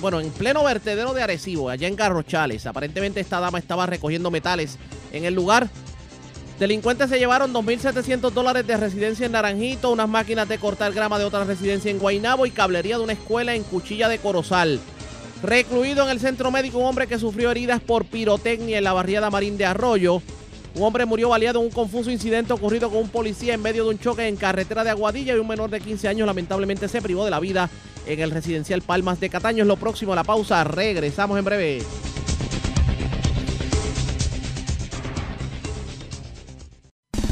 bueno, 0.00 0.20
en 0.20 0.30
pleno 0.30 0.64
vertedero 0.64 1.14
de 1.14 1.22
Arecibo, 1.22 1.70
allá 1.70 1.88
en 1.88 1.96
Garrochales. 1.96 2.66
Aparentemente 2.66 3.20
esta 3.20 3.40
dama 3.40 3.58
estaba 3.58 3.86
recogiendo 3.86 4.30
metales 4.30 4.78
en 5.12 5.24
el 5.24 5.34
lugar. 5.34 5.68
Delincuentes 6.58 7.08
se 7.08 7.18
llevaron 7.18 7.54
2.700 7.54 8.32
dólares 8.32 8.66
de 8.66 8.76
residencia 8.76 9.26
en 9.26 9.32
Naranjito, 9.32 9.92
unas 9.92 10.08
máquinas 10.08 10.48
de 10.48 10.58
cortar 10.58 10.92
grama 10.92 11.18
de 11.18 11.24
otra 11.24 11.44
residencia 11.44 11.90
en 11.90 12.00
Guainabo 12.00 12.46
y 12.46 12.50
cablería 12.50 12.98
de 12.98 13.04
una 13.04 13.12
escuela 13.12 13.54
en 13.54 13.62
Cuchilla 13.62 14.08
de 14.08 14.18
Corozal. 14.18 14.80
Recluido 15.42 16.02
en 16.02 16.10
el 16.10 16.18
centro 16.18 16.50
médico 16.50 16.78
un 16.78 16.86
hombre 16.86 17.06
que 17.06 17.18
sufrió 17.18 17.52
heridas 17.52 17.80
por 17.80 18.06
pirotecnia 18.06 18.78
en 18.78 18.84
la 18.84 18.92
barriada 18.92 19.30
Marín 19.30 19.56
de 19.56 19.66
Arroyo. 19.66 20.20
Un 20.78 20.84
hombre 20.84 21.04
murió 21.06 21.30
baleado 21.30 21.58
en 21.58 21.66
un 21.66 21.72
confuso 21.72 22.08
incidente 22.08 22.52
ocurrido 22.52 22.88
con 22.88 23.00
un 23.00 23.08
policía 23.08 23.52
en 23.54 23.60
medio 23.60 23.82
de 23.82 23.90
un 23.90 23.98
choque 23.98 24.28
en 24.28 24.36
carretera 24.36 24.84
de 24.84 24.90
Aguadilla 24.90 25.34
y 25.34 25.38
un 25.40 25.48
menor 25.48 25.70
de 25.70 25.80
15 25.80 26.06
años 26.06 26.24
lamentablemente 26.24 26.86
se 26.86 27.02
privó 27.02 27.24
de 27.24 27.32
la 27.32 27.40
vida 27.40 27.68
en 28.06 28.20
el 28.20 28.30
residencial 28.30 28.80
Palmas 28.82 29.18
de 29.18 29.28
Cataño. 29.28 29.64
Es 29.64 29.66
lo 29.66 29.76
próximo 29.76 30.12
a 30.12 30.16
la 30.16 30.22
pausa. 30.22 30.62
Regresamos 30.62 31.36
en 31.36 31.44
breve. 31.44 31.82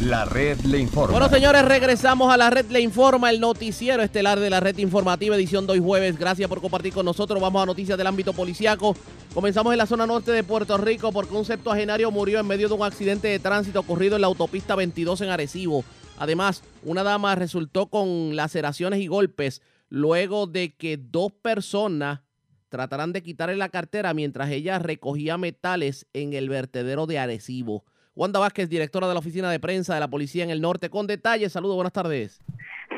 La 0.06 0.24
red 0.24 0.60
le 0.60 0.78
informa. 0.78 1.18
Bueno, 1.18 1.28
señores, 1.28 1.64
regresamos 1.64 2.32
a 2.32 2.36
la 2.36 2.48
red 2.48 2.66
le 2.70 2.80
informa, 2.80 3.28
el 3.28 3.40
noticiero 3.40 4.04
estelar 4.04 4.38
de 4.38 4.50
la 4.50 4.60
red 4.60 4.78
informativa, 4.78 5.34
edición 5.34 5.66
de 5.66 5.80
jueves. 5.80 6.16
Gracias 6.16 6.48
por 6.48 6.60
compartir 6.60 6.92
con 6.92 7.04
nosotros. 7.04 7.42
Vamos 7.42 7.60
a 7.60 7.66
noticias 7.66 7.98
del 7.98 8.06
ámbito 8.06 8.32
policiaco. 8.32 8.94
Comenzamos 9.34 9.72
en 9.72 9.78
la 9.78 9.86
zona 9.86 10.06
norte 10.06 10.30
de 10.30 10.44
Puerto 10.44 10.78
Rico 10.78 11.10
porque 11.10 11.34
un 11.34 11.44
septuagenario 11.44 12.12
murió 12.12 12.38
en 12.38 12.46
medio 12.46 12.68
de 12.68 12.74
un 12.74 12.84
accidente 12.84 13.26
de 13.26 13.40
tránsito 13.40 13.80
ocurrido 13.80 14.14
en 14.14 14.20
la 14.20 14.28
autopista 14.28 14.76
22 14.76 15.22
en 15.22 15.30
Arecibo. 15.30 15.84
Además, 16.18 16.62
una 16.84 17.02
dama 17.02 17.34
resultó 17.34 17.86
con 17.86 18.36
laceraciones 18.36 19.00
y 19.00 19.08
golpes 19.08 19.60
luego 19.88 20.46
de 20.46 20.76
que 20.76 20.98
dos 20.98 21.32
personas 21.32 22.20
tratarán 22.68 23.12
de 23.12 23.24
quitarle 23.24 23.56
la 23.56 23.70
cartera 23.70 24.14
mientras 24.14 24.50
ella 24.50 24.78
recogía 24.78 25.36
metales 25.36 26.06
en 26.12 26.32
el 26.32 26.48
vertedero 26.48 27.06
de 27.06 27.18
Arecibo. 27.18 27.84
Wanda 28.16 28.40
Vázquez, 28.40 28.70
directora 28.70 29.06
de 29.06 29.12
la 29.12 29.20
Oficina 29.20 29.50
de 29.50 29.60
Prensa 29.60 29.92
de 29.92 30.00
la 30.00 30.08
Policía 30.08 30.42
en 30.42 30.48
el 30.48 30.62
Norte, 30.62 30.88
con 30.88 31.06
detalles. 31.06 31.52
Saludos, 31.52 31.76
buenas 31.76 31.92
tardes. 31.92 32.40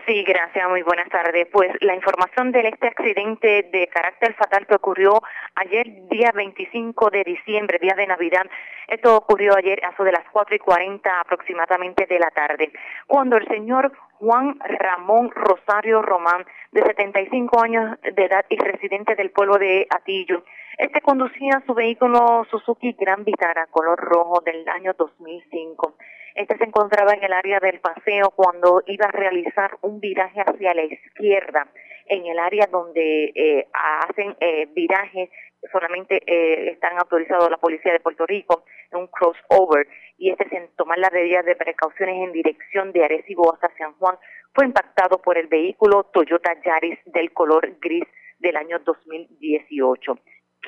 Sí, 0.06 0.22
gracias, 0.22 0.68
muy 0.70 0.82
buenas 0.82 1.08
tardes. 1.08 1.48
Pues 1.52 1.72
la 1.80 1.94
información 1.96 2.52
de 2.52 2.68
este 2.68 2.86
accidente 2.86 3.68
de 3.72 3.88
carácter 3.88 4.34
fatal 4.34 4.64
que 4.66 4.76
ocurrió 4.76 5.20
ayer, 5.56 6.08
día 6.08 6.30
25 6.32 7.10
de 7.10 7.24
diciembre, 7.24 7.80
día 7.82 7.94
de 7.96 8.06
Navidad, 8.06 8.46
esto 8.86 9.16
ocurrió 9.16 9.56
ayer 9.56 9.84
a 9.84 9.90
eso 9.90 10.04
de 10.04 10.12
las 10.12 10.24
4 10.32 10.54
y 10.54 10.58
40 10.60 11.20
aproximadamente 11.20 12.06
de 12.06 12.18
la 12.20 12.30
tarde, 12.30 12.70
cuando 13.08 13.36
el 13.36 13.48
señor 13.48 13.92
Juan 14.20 14.56
Ramón 14.60 15.30
Rosario 15.34 16.00
Román, 16.00 16.46
de 16.70 16.82
75 16.82 17.60
años 17.60 17.98
de 18.02 18.24
edad 18.24 18.46
y 18.48 18.56
residente 18.56 19.16
del 19.16 19.30
pueblo 19.30 19.58
de 19.58 19.86
Atillo, 19.90 20.44
este 20.78 21.00
conducía 21.00 21.60
su 21.66 21.74
vehículo 21.74 22.46
Suzuki 22.50 22.92
Gran 22.92 23.24
Vitara 23.24 23.66
color 23.66 23.98
rojo 23.98 24.40
del 24.46 24.66
año 24.68 24.92
2005. 24.96 25.96
Este 26.36 26.56
se 26.56 26.64
encontraba 26.64 27.14
en 27.14 27.24
el 27.24 27.32
área 27.32 27.58
del 27.58 27.80
paseo 27.80 28.30
cuando 28.30 28.82
iba 28.86 29.06
a 29.06 29.10
realizar 29.10 29.72
un 29.82 29.98
viraje 29.98 30.40
hacia 30.40 30.74
la 30.74 30.84
izquierda, 30.84 31.66
en 32.06 32.26
el 32.26 32.38
área 32.38 32.68
donde 32.70 33.32
eh, 33.34 33.66
hacen 33.72 34.36
eh, 34.38 34.68
virajes, 34.72 35.28
solamente 35.72 36.22
eh, 36.24 36.70
están 36.70 36.96
autorizados 36.96 37.50
la 37.50 37.56
policía 37.56 37.92
de 37.92 37.98
Puerto 37.98 38.24
Rico, 38.24 38.62
en 38.92 39.00
un 39.00 39.06
crossover, 39.08 39.88
y 40.16 40.30
este 40.30 40.48
sin 40.48 40.68
tomar 40.76 40.98
las 40.98 41.12
medidas 41.12 41.44
de 41.44 41.56
precauciones 41.56 42.22
en 42.22 42.30
dirección 42.30 42.92
de 42.92 43.04
Arecibo 43.04 43.52
hasta 43.52 43.68
San 43.76 43.94
Juan, 43.94 44.16
fue 44.54 44.64
impactado 44.64 45.20
por 45.20 45.36
el 45.36 45.48
vehículo 45.48 46.04
Toyota 46.04 46.54
Yaris 46.64 47.00
del 47.06 47.32
color 47.32 47.76
gris 47.80 48.04
del 48.38 48.56
año 48.56 48.78
2018 48.78 50.18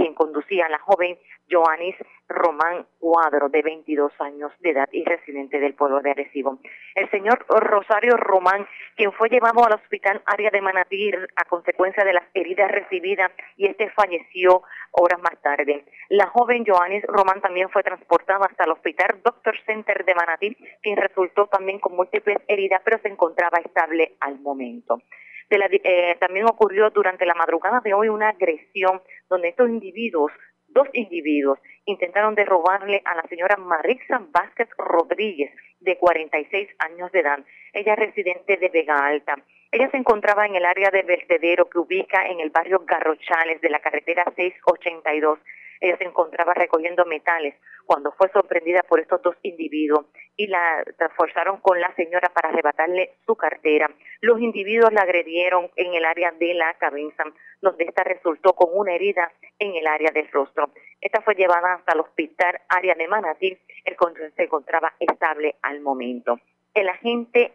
quien 0.01 0.15
conducía 0.15 0.65
a 0.65 0.71
la 0.71 0.79
joven 0.79 1.19
Joanis 1.51 1.95
Román 2.27 2.87
Cuadro, 2.99 3.51
de 3.51 3.61
22 3.61 4.13
años 4.21 4.51
de 4.61 4.71
edad 4.71 4.89
y 4.93 5.05
residente 5.05 5.61
del 5.61 5.75
pueblo 5.75 6.01
de 6.01 6.13
Arecibo. 6.13 6.59
El 6.95 7.11
señor 7.11 7.45
Rosario 7.49 8.17
Román, 8.17 8.67
quien 8.97 9.13
fue 9.13 9.29
llevado 9.29 9.63
al 9.65 9.75
hospital 9.75 10.23
área 10.25 10.51
de 10.51 10.63
Manatí 10.63 11.11
a 11.37 11.45
consecuencia 11.45 12.03
de 12.05 12.15
las 12.15 12.25
heridas 12.33 12.71
recibidas 12.71 13.31
y 13.57 13.67
este 13.67 13.91
falleció 13.91 14.63
horas 14.93 15.21
más 15.21 15.39
tarde. 15.43 15.85
La 16.09 16.29
joven 16.29 16.65
Joanis 16.65 17.05
Román 17.05 17.43
también 17.43 17.69
fue 17.69 17.83
transportada 17.83 18.47
hasta 18.47 18.65
el 18.65 18.71
hospital 18.71 19.21
Doctor 19.23 19.55
Center 19.67 20.05
de 20.05 20.15
Manatí, 20.15 20.57
quien 20.83 20.97
resultó 20.97 21.47
también 21.49 21.79
con 21.79 21.95
múltiples 21.95 22.39
heridas, 22.49 22.81
pero 22.85 22.99
se 23.03 23.09
encontraba 23.09 23.59
estable 23.59 24.17
al 24.21 24.41
momento. 24.41 25.03
Eh, 25.51 26.17
también 26.21 26.47
ocurrió 26.47 26.91
durante 26.91 27.27
la 27.27 27.35
madrugada 27.35 27.81
de 27.81 27.93
hoy 27.93 28.09
una 28.09 28.29
agresión 28.29 29.03
donde 29.29 29.49
estos 29.49 29.69
individuos, 29.69 30.31
dos 30.69 30.87
individuos, 30.93 31.59
intentaron 31.87 32.37
derrobarle 32.37 33.03
a 33.05 33.17
la 33.17 33.23
señora 33.25 33.57
Marixa 33.57 34.23
Vázquez 34.31 34.69
Rodríguez, 34.79 35.51
de 35.81 35.97
46 35.99 36.69
años 36.79 37.11
de 37.11 37.21
edad. 37.21 37.41
Ella 37.73 37.95
es 37.95 37.99
residente 37.99 38.59
de 38.59 38.69
Vega 38.69 38.97
Alta. 39.07 39.37
Ella 39.73 39.91
se 39.91 39.97
encontraba 39.97 40.47
en 40.47 40.55
el 40.55 40.65
área 40.65 40.91
de 40.91 41.03
vertedero 41.03 41.69
que 41.69 41.79
ubica 41.79 42.27
en 42.27 42.41
el 42.41 42.51
barrio 42.51 42.85
Garrochales 42.87 43.61
de 43.61 43.71
la 43.71 43.81
carretera 43.81 44.25
682 44.37 45.39
ella 45.81 45.97
se 45.97 46.05
encontraba 46.05 46.55
recogiendo 46.55 47.05
metales 47.07 47.55
cuando 47.87 48.13
fue 48.13 48.29
sorprendida 48.31 48.83
por 48.83 49.01
estos 49.01 49.23
dos 49.23 49.35
individuos 49.43 50.07
y 50.37 50.47
la 50.47 50.85
forzaron 51.17 51.61
con 51.61 51.81
la 51.81 51.95
señora 51.97 52.29
para 52.29 52.51
arrebatarle 52.51 53.15
su 53.27 53.35
cartera. 53.35 53.91
Los 54.21 54.41
individuos 54.41 54.93
la 54.93 55.03
agredieron 55.03 55.71
en 55.77 55.95
el 55.95 56.05
área 56.05 56.33
de 56.33 56.55
la 56.55 56.75
cabeza, 56.75 57.25
donde 57.61 57.85
esta 57.85 58.05
resultó 58.05 58.53
con 58.53 58.69
una 58.73 58.95
herida 58.95 59.33
en 59.59 59.75
el 59.75 59.87
área 59.87 60.11
del 60.13 60.31
rostro. 60.31 60.71
Esta 61.01 61.23
fue 61.23 61.35
llevada 61.35 61.75
hasta 61.75 61.95
el 61.95 62.01
hospital 62.01 62.61
área 62.69 62.95
de 62.95 63.09
Manatí, 63.09 63.59
el 63.85 63.97
control 63.97 64.33
se 64.37 64.45
encontraba 64.45 64.93
estable 65.01 65.57
al 65.63 65.81
momento. 65.81 66.39
El 66.75 66.89
agente 66.89 67.53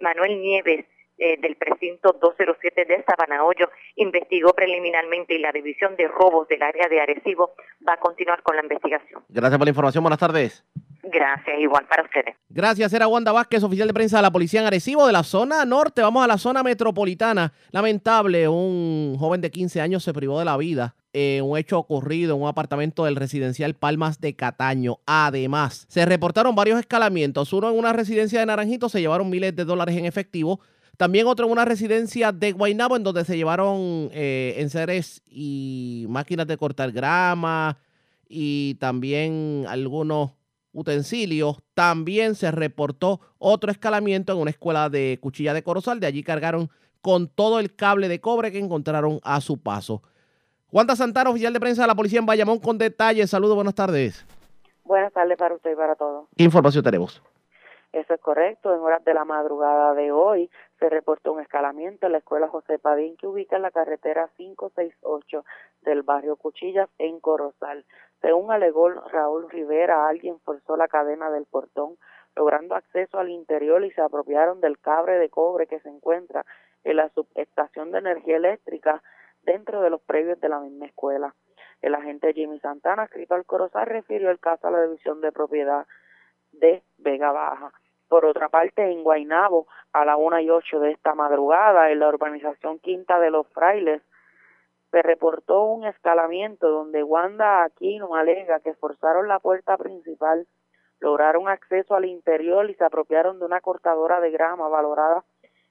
Manuel 0.00 0.40
Nieves 0.40 0.86
eh, 1.18 1.38
del 1.40 1.56
precinto 1.56 2.12
207 2.20 2.84
de 2.84 3.04
Sabana 3.04 3.42
investigó 3.96 4.52
preliminarmente 4.52 5.34
y 5.34 5.38
la 5.38 5.50
división 5.50 5.96
de 5.96 6.08
robos 6.08 6.46
del 6.48 6.62
área 6.62 6.88
de 6.88 7.00
Arecibo 7.00 7.54
va 7.86 7.94
a 7.94 7.96
continuar 7.96 8.42
con 8.42 8.56
la 8.56 8.62
investigación. 8.62 9.22
Gracias 9.28 9.58
por 9.58 9.66
la 9.66 9.70
información. 9.70 10.04
Buenas 10.04 10.18
tardes. 10.18 10.64
Gracias, 11.02 11.58
igual 11.60 11.86
para 11.86 12.02
ustedes. 12.02 12.36
Gracias, 12.48 12.92
era 12.92 13.06
Wanda 13.06 13.32
Vázquez, 13.32 13.62
oficial 13.62 13.88
de 13.88 13.94
prensa 13.94 14.16
de 14.16 14.22
la 14.22 14.30
Policía 14.30 14.60
en 14.60 14.66
Arecibo 14.66 15.06
de 15.06 15.12
la 15.12 15.22
zona 15.22 15.64
norte. 15.64 16.02
Vamos 16.02 16.24
a 16.24 16.26
la 16.26 16.36
zona 16.36 16.62
metropolitana. 16.62 17.52
Lamentable, 17.70 18.48
un 18.48 19.16
joven 19.18 19.40
de 19.40 19.50
15 19.50 19.80
años 19.80 20.02
se 20.02 20.12
privó 20.12 20.38
de 20.38 20.44
la 20.44 20.56
vida 20.56 20.96
en 21.12 21.44
un 21.44 21.56
hecho 21.56 21.78
ocurrido 21.78 22.34
en 22.34 22.42
un 22.42 22.48
apartamento 22.48 23.04
del 23.04 23.16
residencial 23.16 23.74
Palmas 23.74 24.20
de 24.20 24.36
Cataño. 24.36 24.98
Además, 25.06 25.86
se 25.88 26.04
reportaron 26.04 26.54
varios 26.54 26.78
escalamientos. 26.78 27.54
Uno 27.54 27.70
en 27.70 27.78
una 27.78 27.94
residencia 27.94 28.40
de 28.40 28.46
Naranjito 28.46 28.90
se 28.90 29.00
llevaron 29.00 29.30
miles 29.30 29.56
de 29.56 29.64
dólares 29.64 29.96
en 29.96 30.04
efectivo 30.04 30.60
También 30.96 31.26
otro 31.26 31.46
en 31.46 31.52
una 31.52 31.64
residencia 31.64 32.32
de 32.32 32.52
Guaynabo, 32.52 32.96
en 32.96 33.02
donde 33.02 33.24
se 33.24 33.36
llevaron 33.36 34.08
eh, 34.12 34.54
enseres 34.58 35.22
y 35.28 36.06
máquinas 36.08 36.46
de 36.46 36.56
cortar 36.56 36.90
grama 36.92 37.78
y 38.28 38.74
también 38.76 39.66
algunos 39.68 40.32
utensilios. 40.72 41.58
También 41.74 42.34
se 42.34 42.50
reportó 42.50 43.20
otro 43.38 43.70
escalamiento 43.70 44.32
en 44.32 44.38
una 44.38 44.50
escuela 44.50 44.88
de 44.88 45.18
cuchilla 45.20 45.52
de 45.52 45.62
Corozal. 45.62 46.00
De 46.00 46.06
allí 46.06 46.22
cargaron 46.22 46.70
con 47.02 47.28
todo 47.28 47.60
el 47.60 47.74
cable 47.74 48.08
de 48.08 48.20
cobre 48.20 48.50
que 48.50 48.58
encontraron 48.58 49.20
a 49.22 49.40
su 49.40 49.60
paso. 49.60 50.02
Wanda 50.72 50.96
Santana, 50.96 51.30
oficial 51.30 51.52
de 51.52 51.60
prensa 51.60 51.82
de 51.82 51.88
la 51.88 51.94
policía 51.94 52.18
en 52.18 52.26
Bayamón, 52.26 52.58
con 52.58 52.78
detalles. 52.78 53.30
Saludos, 53.30 53.54
buenas 53.54 53.74
tardes. 53.74 54.26
Buenas 54.84 55.12
tardes 55.12 55.36
para 55.36 55.54
usted 55.54 55.72
y 55.72 55.76
para 55.76 55.94
todos. 55.94 56.26
¿Qué 56.36 56.44
información 56.44 56.82
tenemos? 56.82 57.22
Eso 57.92 58.12
es 58.12 58.20
correcto. 58.20 58.74
En 58.74 58.80
horas 58.80 59.04
de 59.04 59.14
la 59.14 59.24
madrugada 59.24 59.94
de 59.94 60.12
hoy 60.12 60.50
se 60.78 60.88
reportó 60.88 61.32
un 61.32 61.40
escalamiento 61.40 62.06
en 62.06 62.12
la 62.12 62.18
escuela 62.18 62.48
José 62.48 62.78
Padín 62.78 63.16
que 63.16 63.26
ubica 63.26 63.56
en 63.56 63.62
la 63.62 63.70
carretera 63.70 64.28
568 64.36 65.44
del 65.82 66.02
barrio 66.02 66.36
Cuchillas 66.36 66.88
en 66.98 67.20
Corozal. 67.20 67.84
Según 68.20 68.50
alegó 68.52 68.90
Raúl 68.90 69.50
Rivera, 69.50 70.08
alguien 70.08 70.38
forzó 70.40 70.76
la 70.76 70.88
cadena 70.88 71.30
del 71.30 71.46
portón, 71.46 71.96
logrando 72.34 72.74
acceso 72.74 73.18
al 73.18 73.30
interior 73.30 73.84
y 73.84 73.90
se 73.92 74.02
apropiaron 74.02 74.60
del 74.60 74.78
cable 74.78 75.12
de 75.12 75.30
cobre 75.30 75.66
que 75.66 75.80
se 75.80 75.88
encuentra 75.88 76.44
en 76.84 76.96
la 76.96 77.08
subestación 77.10 77.90
de 77.90 77.98
energía 77.98 78.36
eléctrica 78.36 79.02
dentro 79.42 79.80
de 79.80 79.90
los 79.90 80.02
previos 80.02 80.40
de 80.40 80.48
la 80.48 80.60
misma 80.60 80.86
escuela. 80.86 81.34
El 81.80 81.94
agente 81.94 82.32
Jimmy 82.32 82.58
Santana, 82.60 83.04
escrito 83.04 83.34
al 83.34 83.44
Corozal, 83.44 83.86
refirió 83.86 84.30
el 84.30 84.40
caso 84.40 84.66
a 84.66 84.70
la 84.70 84.82
División 84.82 85.20
de 85.20 85.32
Propiedad 85.32 85.86
de 86.52 86.82
Vega 86.98 87.32
Baja. 87.32 87.72
Por 88.08 88.24
otra 88.24 88.48
parte, 88.48 88.90
en 88.90 89.02
Guainabo, 89.02 89.66
a 89.92 90.04
la 90.04 90.16
una 90.16 90.40
y 90.40 90.50
ocho 90.50 90.78
de 90.78 90.92
esta 90.92 91.14
madrugada, 91.14 91.90
en 91.90 91.98
la 91.98 92.08
urbanización 92.08 92.78
Quinta 92.78 93.18
de 93.18 93.30
los 93.30 93.48
Frailes, 93.48 94.02
se 94.90 95.02
reportó 95.02 95.64
un 95.64 95.84
escalamiento 95.84 96.70
donde 96.70 97.02
Wanda 97.02 97.64
Aquino 97.64 98.14
alega 98.14 98.60
que 98.60 98.74
forzaron 98.74 99.26
la 99.26 99.40
puerta 99.40 99.76
principal, 99.76 100.46
lograron 101.00 101.48
acceso 101.48 101.94
al 101.94 102.04
interior 102.04 102.70
y 102.70 102.74
se 102.74 102.84
apropiaron 102.84 103.38
de 103.38 103.44
una 103.44 103.60
cortadora 103.60 104.20
de 104.20 104.30
grama 104.30 104.68
valorada 104.68 105.24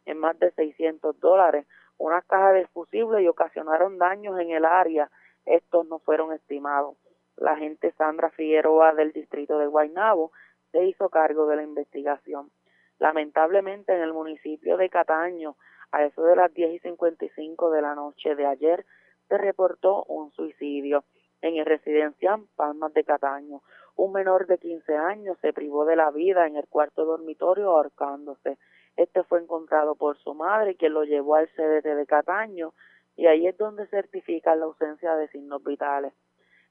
en 0.06 0.20
más 0.20 0.38
de 0.38 0.52
600 0.52 1.20
dólares, 1.20 1.66
una 1.98 2.22
caja 2.22 2.52
de 2.52 2.68
fusible 2.68 3.24
y 3.24 3.28
ocasionaron 3.28 3.98
daños 3.98 4.40
en 4.40 4.52
el 4.52 4.66
área. 4.66 5.10
Estos 5.46 5.88
no 5.88 6.00
fueron 6.00 6.34
estimados. 6.34 6.98
La 7.38 7.54
agente 7.54 7.92
Sandra 7.94 8.30
Figueroa 8.30 8.94
del 8.94 9.12
distrito 9.12 9.58
de 9.58 9.68
Guaynabo 9.68 10.32
se 10.76 10.84
hizo 10.84 11.10
cargo 11.10 11.48
de 11.48 11.56
la 11.56 11.64
investigación. 11.64 12.52
Lamentablemente 13.00 13.94
en 13.94 14.02
el 14.02 14.12
municipio 14.12 14.76
de 14.76 14.90
Cataño, 14.90 15.56
a 15.94 16.04
eso 16.04 16.22
de 16.24 16.36
las 16.36 16.54
10 16.54 16.74
y 16.74 16.80
55 16.80 17.72
de 17.72 17.82
la 17.82 17.96
noche 17.96 18.36
de 18.36 18.46
ayer, 18.46 18.86
se 19.30 19.38
reportó 19.38 20.04
un 20.04 20.34
suicidio 20.34 21.06
en 21.42 21.56
el 21.56 21.66
residencial 21.66 22.42
Palmas 22.58 22.94
de 22.94 23.06
Cataño. 23.06 23.62
Un 23.96 24.12
menor 24.12 24.48
de 24.48 24.58
15 24.58 24.98
años 24.98 25.38
se 25.42 25.54
privó 25.54 25.86
de 25.86 25.96
la 25.96 26.12
vida 26.12 26.46
en 26.46 26.58
el 26.58 26.68
cuarto 26.68 27.06
dormitorio 27.06 27.72
ahorcándose. 27.72 28.58
Este 28.98 29.24
fue 29.24 29.40
encontrado 29.40 29.96
por 29.96 30.18
su 30.18 30.34
madre, 30.34 30.76
quien 30.76 30.94
lo 30.94 31.06
llevó 31.06 31.36
al 31.36 31.48
CDT 31.56 31.86
de 31.86 32.06
Cataño, 32.06 32.74
y 33.16 33.28
ahí 33.28 33.48
es 33.48 33.58
donde 33.58 33.88
certifica 33.88 34.54
la 34.56 34.66
ausencia 34.66 35.16
de 35.16 35.30
signos 35.30 35.64
vitales. 35.64 36.14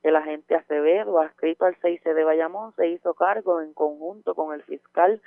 El 0.05 0.16
agente 0.16 0.55
Acevedo, 0.55 1.18
adscrito 1.18 1.64
al 1.64 1.76
6C 1.80 2.12
de 2.12 2.24
Bayamón, 2.24 2.74
se 2.76 2.88
hizo 2.88 3.14
cargo 3.14 3.62
en 3.62 3.72
conjunto 3.72 4.34
con 4.34 4.52
el 4.52 4.62
fiscal 4.62 5.22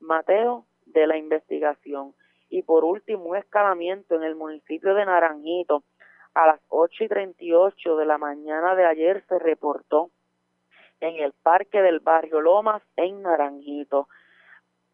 Mateo 0.00 0.64
de 0.86 1.06
la 1.06 1.18
investigación. 1.18 2.14
Y 2.48 2.62
por 2.62 2.82
último, 2.82 3.24
un 3.24 3.36
escalamiento 3.36 4.14
en 4.14 4.22
el 4.22 4.34
municipio 4.34 4.94
de 4.94 5.04
Naranjito. 5.04 5.84
A 6.32 6.46
las 6.46 6.60
8 6.68 7.04
y 7.04 7.08
38 7.08 7.96
de 7.98 8.06
la 8.06 8.16
mañana 8.16 8.74
de 8.74 8.86
ayer 8.86 9.22
se 9.28 9.38
reportó 9.38 10.08
en 11.00 11.16
el 11.16 11.34
parque 11.42 11.82
del 11.82 12.00
barrio 12.00 12.40
Lomas 12.40 12.82
en 12.96 13.20
Naranjito. 13.20 14.08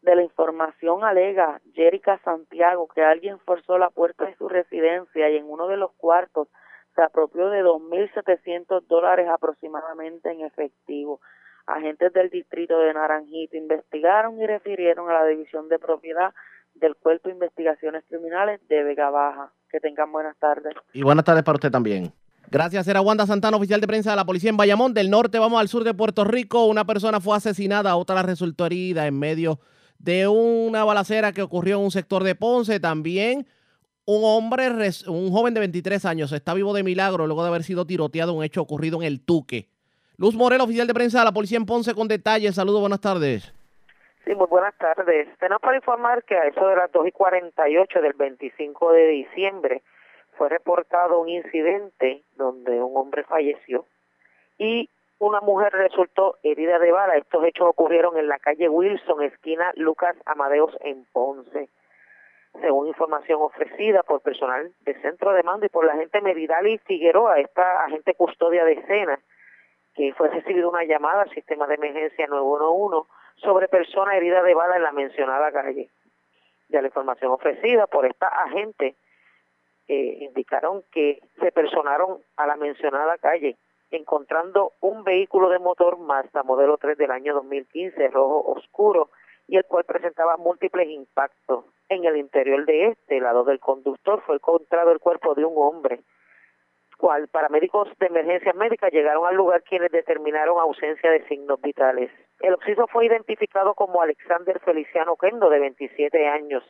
De 0.02 0.16
la 0.16 0.24
información 0.24 1.04
alega 1.04 1.60
Jerica 1.74 2.18
Santiago 2.24 2.88
que 2.88 3.04
alguien 3.04 3.38
forzó 3.38 3.78
la 3.78 3.90
puerta 3.90 4.24
de 4.24 4.34
su 4.34 4.48
residencia 4.48 5.30
y 5.30 5.36
en 5.36 5.48
uno 5.48 5.68
de 5.68 5.76
los 5.76 5.92
cuartos 5.92 6.48
se 6.98 7.04
apropió 7.04 7.48
de 7.48 7.62
2.700 7.62 8.82
dólares 8.88 9.28
aproximadamente 9.32 10.32
en 10.32 10.40
efectivo. 10.40 11.20
Agentes 11.64 12.12
del 12.12 12.28
distrito 12.28 12.76
de 12.80 12.92
Naranjito 12.92 13.56
investigaron 13.56 14.40
y 14.40 14.46
refirieron 14.46 15.08
a 15.08 15.12
la 15.12 15.26
División 15.26 15.68
de 15.68 15.78
Propiedad 15.78 16.34
del 16.74 16.96
Cuerpo 16.96 17.28
de 17.28 17.34
Investigaciones 17.34 18.02
Criminales 18.08 18.60
de 18.68 18.82
Vega 18.82 19.10
Baja. 19.10 19.52
Que 19.70 19.78
tengan 19.78 20.10
buenas 20.10 20.36
tardes. 20.38 20.74
Y 20.92 21.04
buenas 21.04 21.24
tardes 21.24 21.44
para 21.44 21.54
usted 21.54 21.70
también. 21.70 22.10
Gracias, 22.50 22.88
era 22.88 23.00
Wanda 23.00 23.26
Santana, 23.26 23.58
oficial 23.58 23.80
de 23.80 23.86
prensa 23.86 24.10
de 24.10 24.16
la 24.16 24.24
policía 24.24 24.50
en 24.50 24.56
Bayamón. 24.56 24.92
Del 24.92 25.08
norte 25.08 25.38
vamos 25.38 25.60
al 25.60 25.68
sur 25.68 25.84
de 25.84 25.94
Puerto 25.94 26.24
Rico. 26.24 26.64
Una 26.64 26.84
persona 26.84 27.20
fue 27.20 27.36
asesinada, 27.36 27.94
otra 27.94 28.22
resultó 28.22 28.66
herida 28.66 29.06
en 29.06 29.16
medio 29.16 29.60
de 30.00 30.26
una 30.26 30.82
balacera 30.82 31.32
que 31.32 31.42
ocurrió 31.42 31.76
en 31.76 31.84
un 31.84 31.90
sector 31.92 32.24
de 32.24 32.34
Ponce. 32.34 32.80
También 32.80 33.46
un 34.10 34.24
hombre, 34.24 34.70
un 35.06 35.30
joven 35.30 35.52
de 35.52 35.60
23 35.60 36.06
años, 36.06 36.32
está 36.32 36.54
vivo 36.54 36.72
de 36.72 36.82
milagro 36.82 37.26
luego 37.26 37.42
de 37.42 37.50
haber 37.50 37.62
sido 37.62 37.84
tiroteado, 37.84 38.32
un 38.32 38.42
hecho 38.42 38.62
ocurrido 38.62 38.96
en 39.02 39.06
el 39.06 39.22
Tuque. 39.22 39.68
Luz 40.16 40.34
Morel, 40.34 40.62
oficial 40.62 40.86
de 40.86 40.94
prensa 40.94 41.18
de 41.18 41.26
la 41.26 41.32
policía 41.32 41.58
en 41.58 41.66
Ponce, 41.66 41.94
con 41.94 42.08
detalles. 42.08 42.54
Saludos, 42.54 42.80
buenas 42.80 43.02
tardes. 43.02 43.52
Sí, 44.24 44.34
muy 44.34 44.46
buenas 44.46 44.74
tardes. 44.78 45.28
Tenemos 45.38 45.60
para 45.60 45.76
informar 45.76 46.24
que 46.24 46.36
a 46.38 46.46
eso 46.46 46.66
de 46.68 46.76
las 46.76 46.90
2 46.90 47.06
y 47.06 47.12
48 47.12 48.00
del 48.00 48.14
25 48.14 48.92
de 48.92 49.08
diciembre 49.08 49.82
fue 50.38 50.48
reportado 50.48 51.20
un 51.20 51.28
incidente 51.28 52.22
donde 52.36 52.82
un 52.82 52.96
hombre 52.96 53.24
falleció 53.24 53.84
y 54.56 54.88
una 55.18 55.42
mujer 55.42 55.74
resultó 55.74 56.38
herida 56.42 56.78
de 56.78 56.92
bala. 56.92 57.18
Estos 57.18 57.44
hechos 57.44 57.66
ocurrieron 57.68 58.16
en 58.16 58.28
la 58.28 58.38
calle 58.38 58.70
Wilson, 58.70 59.22
esquina 59.22 59.70
Lucas 59.76 60.16
Amadeos 60.24 60.74
en 60.80 61.04
Ponce 61.12 61.68
según 62.60 62.88
información 62.88 63.40
ofrecida 63.42 64.02
por 64.02 64.20
personal 64.20 64.72
del 64.80 65.00
centro 65.02 65.32
de 65.32 65.42
mando 65.42 65.66
y 65.66 65.68
por 65.68 65.84
la 65.84 65.92
agente 65.92 66.20
Meridali 66.20 66.78
Figueroa, 66.78 67.38
esta 67.38 67.84
agente 67.84 68.14
custodia 68.14 68.64
de 68.64 68.72
escena, 68.72 69.18
que 69.94 70.12
fue 70.14 70.28
recibido 70.28 70.70
una 70.70 70.84
llamada 70.84 71.22
al 71.22 71.30
sistema 71.30 71.66
de 71.66 71.74
emergencia 71.74 72.26
911 72.26 73.08
sobre 73.36 73.68
persona 73.68 74.16
herida 74.16 74.42
de 74.42 74.54
bala 74.54 74.76
en 74.76 74.82
la 74.82 74.92
mencionada 74.92 75.52
calle. 75.52 75.90
De 76.68 76.80
la 76.80 76.88
información 76.88 77.32
ofrecida 77.32 77.86
por 77.86 78.06
esta 78.06 78.28
agente, 78.28 78.96
eh, 79.88 80.18
indicaron 80.20 80.82
que 80.92 81.20
se 81.40 81.50
personaron 81.50 82.18
a 82.36 82.46
la 82.46 82.56
mencionada 82.56 83.16
calle, 83.18 83.56
encontrando 83.90 84.72
un 84.80 85.02
vehículo 85.02 85.48
de 85.48 85.58
motor 85.58 85.98
Mazda 85.98 86.42
modelo 86.42 86.76
3 86.76 86.98
del 86.98 87.10
año 87.10 87.34
2015, 87.34 88.08
rojo 88.08 88.52
oscuro, 88.52 89.10
y 89.46 89.56
el 89.56 89.64
cual 89.64 89.84
presentaba 89.84 90.36
múltiples 90.36 90.88
impactos 90.90 91.64
en 91.88 92.04
el 92.04 92.16
interior 92.16 92.64
de 92.66 92.88
este 92.88 93.20
lado 93.20 93.44
del 93.44 93.60
conductor 93.60 94.22
fue 94.26 94.36
encontrado 94.36 94.92
el 94.92 94.98
cuerpo 94.98 95.34
de 95.34 95.44
un 95.44 95.54
hombre, 95.56 96.00
cual 96.98 97.28
paramédicos 97.28 97.88
de 97.98 98.06
emergencia 98.06 98.52
médica 98.52 98.88
llegaron 98.88 99.26
al 99.26 99.36
lugar 99.36 99.62
quienes 99.62 99.90
determinaron 99.90 100.58
ausencia 100.58 101.10
de 101.10 101.26
signos 101.28 101.60
vitales. 101.60 102.10
El 102.40 102.54
occiso 102.54 102.86
fue 102.88 103.06
identificado 103.06 103.74
como 103.74 104.02
Alexander 104.02 104.58
Feliciano 104.60 105.16
Kendo, 105.16 105.48
de 105.48 105.60
27 105.60 106.26
años. 106.26 106.64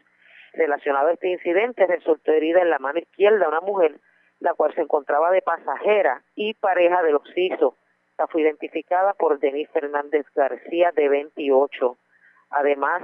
Relacionado 0.53 1.09
a 1.09 1.13
este 1.13 1.29
incidente, 1.29 1.87
resultó 1.87 2.33
herida 2.33 2.61
en 2.63 2.71
la 2.71 2.79
mano 2.79 2.99
izquierda 2.99 3.49
una 3.49 3.61
mujer, 3.61 3.99
la 4.41 4.55
cual 4.55 4.75
se 4.75 4.83
encontraba 4.83 5.31
de 5.31 5.43
pasajera 5.43 6.23
y 6.35 6.55
pareja 6.55 7.03
del 7.03 7.17
occiso. 7.17 7.77
La 8.19 8.27
fue 8.27 8.43
identificada 8.43 9.15
por 9.15 9.39
Denis 9.39 9.69
Fernández 9.71 10.27
García, 10.35 10.93
de 10.93 11.09
28. 11.09 11.97
Además, 12.51 13.03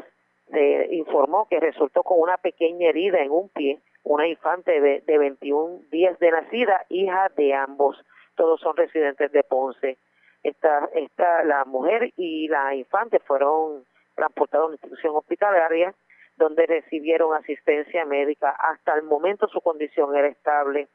informó 0.90 1.46
que 1.48 1.60
resultó 1.60 2.02
con 2.02 2.20
una 2.20 2.36
pequeña 2.36 2.88
herida 2.88 3.20
en 3.20 3.30
un 3.30 3.48
pie, 3.48 3.80
una 4.02 4.26
infante 4.26 4.80
de, 4.80 5.00
de 5.00 5.18
21 5.18 5.82
días 5.90 6.18
de 6.18 6.30
nacida, 6.30 6.84
hija 6.88 7.30
de 7.36 7.54
ambos. 7.54 7.96
Todos 8.36 8.60
son 8.60 8.76
residentes 8.76 9.32
de 9.32 9.42
Ponce. 9.42 9.98
Esta, 10.42 10.88
esta, 10.94 11.44
la 11.44 11.64
mujer 11.64 12.12
y 12.16 12.48
la 12.48 12.74
infante 12.74 13.18
fueron 13.20 13.84
transportados 14.14 14.64
a 14.64 14.66
una 14.66 14.74
institución 14.74 15.16
hospitalaria 15.16 15.94
donde 16.36 16.66
recibieron 16.66 17.34
asistencia 17.34 18.04
médica. 18.04 18.50
Hasta 18.50 18.94
el 18.94 19.04
momento 19.04 19.48
su 19.48 19.60
condición 19.60 20.14
era 20.14 20.28
estable. 20.28 20.88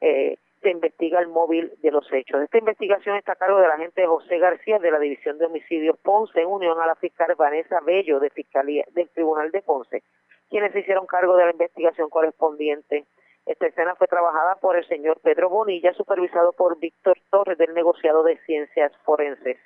Eh, 0.00 0.38
se 0.64 0.70
investiga 0.70 1.20
el 1.20 1.28
móvil 1.28 1.74
de 1.82 1.90
los 1.90 2.10
hechos. 2.10 2.40
Esta 2.40 2.56
investigación 2.56 3.16
está 3.16 3.32
a 3.32 3.36
cargo 3.36 3.60
del 3.60 3.70
agente 3.70 4.06
José 4.06 4.38
García 4.38 4.78
de 4.78 4.90
la 4.90 4.98
División 4.98 5.36
de 5.36 5.44
Homicidios 5.44 5.98
Ponce 5.98 6.40
en 6.40 6.48
unión 6.48 6.80
a 6.80 6.86
la 6.86 6.94
fiscal 6.94 7.34
Vanessa 7.36 7.80
Bello 7.84 8.18
de 8.18 8.30
Fiscalía 8.30 8.84
del 8.92 9.10
Tribunal 9.10 9.50
de 9.50 9.60
Ponce, 9.60 10.02
quienes 10.48 10.72
se 10.72 10.80
hicieron 10.80 11.06
cargo 11.06 11.36
de 11.36 11.44
la 11.44 11.50
investigación 11.50 12.08
correspondiente. 12.08 13.04
Esta 13.44 13.66
escena 13.66 13.94
fue 13.96 14.06
trabajada 14.06 14.54
por 14.56 14.76
el 14.76 14.88
señor 14.88 15.20
Pedro 15.20 15.50
Bonilla, 15.50 15.92
supervisado 15.92 16.52
por 16.52 16.78
Víctor 16.78 17.18
Torres 17.30 17.58
del 17.58 17.74
negociado 17.74 18.22
de 18.22 18.38
ciencias 18.46 18.90
forenses. 19.04 19.58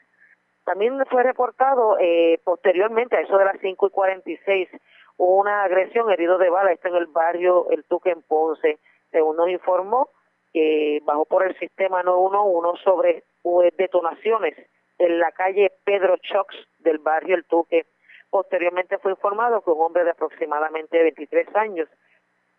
También 0.64 0.98
fue 1.08 1.22
reportado 1.22 1.96
eh, 2.00 2.40
posteriormente, 2.42 3.16
a 3.16 3.20
eso 3.20 3.38
de 3.38 3.44
las 3.44 3.60
5 3.60 3.86
y 3.86 3.90
46, 3.90 4.68
una 5.16 5.62
agresión 5.62 6.10
herido 6.10 6.38
de 6.38 6.50
bala, 6.50 6.72
esto 6.72 6.88
en 6.88 6.96
el 6.96 7.06
barrio 7.06 7.70
El 7.70 7.84
Tuque 7.84 8.10
en 8.10 8.22
Ponce. 8.22 8.80
Según 9.12 9.36
nos 9.36 9.48
informó, 9.48 10.10
que 10.58 11.00
bajó 11.04 11.24
por 11.24 11.46
el 11.46 11.56
sistema 11.60 12.02
911 12.02 12.82
sobre 12.82 13.22
pues, 13.42 13.72
detonaciones 13.76 14.56
en 14.98 15.20
la 15.20 15.30
calle 15.30 15.70
Pedro 15.84 16.16
Chox 16.16 16.52
del 16.80 16.98
barrio 16.98 17.36
El 17.36 17.44
Tuque. 17.44 17.86
Posteriormente 18.28 18.98
fue 18.98 19.12
informado 19.12 19.62
que 19.62 19.70
un 19.70 19.80
hombre 19.80 20.02
de 20.02 20.10
aproximadamente 20.10 21.00
23 21.00 21.54
años 21.54 21.88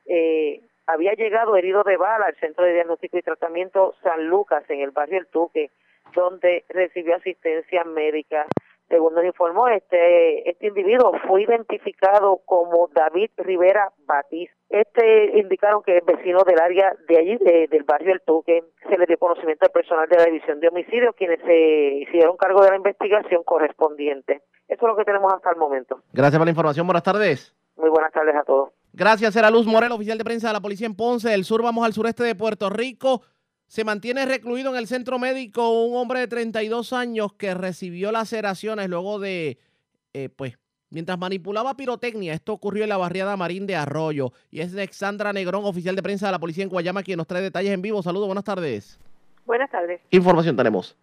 eh, 0.05 0.61
había 0.87 1.11
llegado 1.11 1.57
herido 1.57 1.83
de 1.83 1.97
bala 1.97 2.27
al 2.27 2.37
Centro 2.37 2.63
de 2.63 2.75
Diagnóstico 2.75 3.17
y 3.17 3.21
Tratamiento 3.21 3.93
San 4.01 4.27
Lucas 4.29 4.63
en 4.69 4.79
el 4.79 4.91
barrio 4.91 5.19
El 5.19 5.27
Tuque, 5.27 5.69
donde 6.15 6.63
recibió 6.69 7.17
asistencia 7.17 7.83
médica. 7.83 8.45
Según 8.89 9.13
nos 9.13 9.23
informó, 9.23 9.67
este, 9.67 10.49
este 10.49 10.67
individuo 10.67 11.11
fue 11.27 11.43
identificado 11.43 12.41
como 12.45 12.89
David 12.93 13.29
Rivera 13.37 13.91
Batiz. 14.05 14.49
Este 14.69 15.37
indicaron 15.37 15.83
que 15.83 15.97
es 15.97 16.05
vecino 16.05 16.43
del 16.43 16.59
área 16.59 16.95
de 17.07 17.17
allí, 17.17 17.37
del 17.37 17.83
barrio 17.83 18.13
El 18.13 18.21
Tuque. 18.21 18.63
Se 18.89 18.97
le 18.97 19.05
dio 19.05 19.17
conocimiento 19.19 19.65
al 19.65 19.71
personal 19.71 20.09
de 20.09 20.17
la 20.17 20.25
División 20.25 20.59
de 20.59 20.69
Homicidios, 20.69 21.15
quienes 21.15 21.39
se 21.41 21.99
hicieron 22.01 22.35
cargo 22.35 22.63
de 22.63 22.71
la 22.71 22.77
investigación 22.77 23.43
correspondiente. 23.43 24.41
Eso 24.67 24.85
es 24.85 24.87
lo 24.87 24.95
que 24.95 25.05
tenemos 25.05 25.31
hasta 25.33 25.51
el 25.51 25.57
momento. 25.57 26.01
Gracias 26.11 26.39
por 26.39 26.47
la 26.47 26.51
información. 26.51 26.87
Buenas 26.87 27.03
tardes. 27.03 27.55
Muy 27.77 27.89
buenas 27.89 28.11
tardes 28.11 28.35
a 28.35 28.43
todos. 28.43 28.71
Gracias, 28.91 29.35
era 29.35 29.51
Luz 29.51 29.67
Morel, 29.67 29.91
oficial 29.91 30.17
de 30.17 30.23
prensa 30.23 30.47
de 30.47 30.53
la 30.53 30.61
policía 30.61 30.87
en 30.87 30.95
Ponce. 30.95 31.29
Del 31.29 31.45
sur 31.45 31.61
vamos 31.61 31.85
al 31.85 31.93
sureste 31.93 32.23
de 32.23 32.35
Puerto 32.35 32.69
Rico. 32.69 33.21
Se 33.69 33.83
mantiene 33.83 34.25
recluido 34.25 34.71
en 34.71 34.77
el 34.77 34.87
centro 34.87 35.19
médico 35.19 35.85
un 35.85 35.95
hombre 35.95 36.21
de 36.21 36.27
32 36.27 36.91
años 36.91 37.33
que 37.33 37.53
recibió 37.53 38.11
laceraciones 38.11 38.89
luego 38.89 39.19
de, 39.19 39.59
eh, 40.15 40.29
pues, 40.35 40.57
mientras 40.89 41.19
manipulaba 41.19 41.75
pirotecnia. 41.75 42.33
Esto 42.33 42.53
ocurrió 42.53 42.81
en 42.81 42.89
la 42.89 42.97
barriada 42.97 43.37
Marín 43.37 43.67
de 43.67 43.75
Arroyo. 43.75 44.31
Y 44.49 44.61
es 44.61 44.73
Alexandra 44.73 45.33
Negrón, 45.33 45.65
oficial 45.65 45.95
de 45.95 46.01
prensa 46.01 46.25
de 46.25 46.31
la 46.31 46.39
policía 46.39 46.63
en 46.63 46.71
Guayama, 46.71 47.03
quien 47.03 47.17
nos 47.17 47.27
trae 47.27 47.43
detalles 47.43 47.71
en 47.71 47.83
vivo. 47.83 48.01
Saludos, 48.01 48.25
buenas 48.25 48.43
tardes. 48.43 48.99
Buenas 49.45 49.69
tardes. 49.69 50.01
¿Qué 50.09 50.17
información 50.17 50.57
tenemos? 50.57 50.97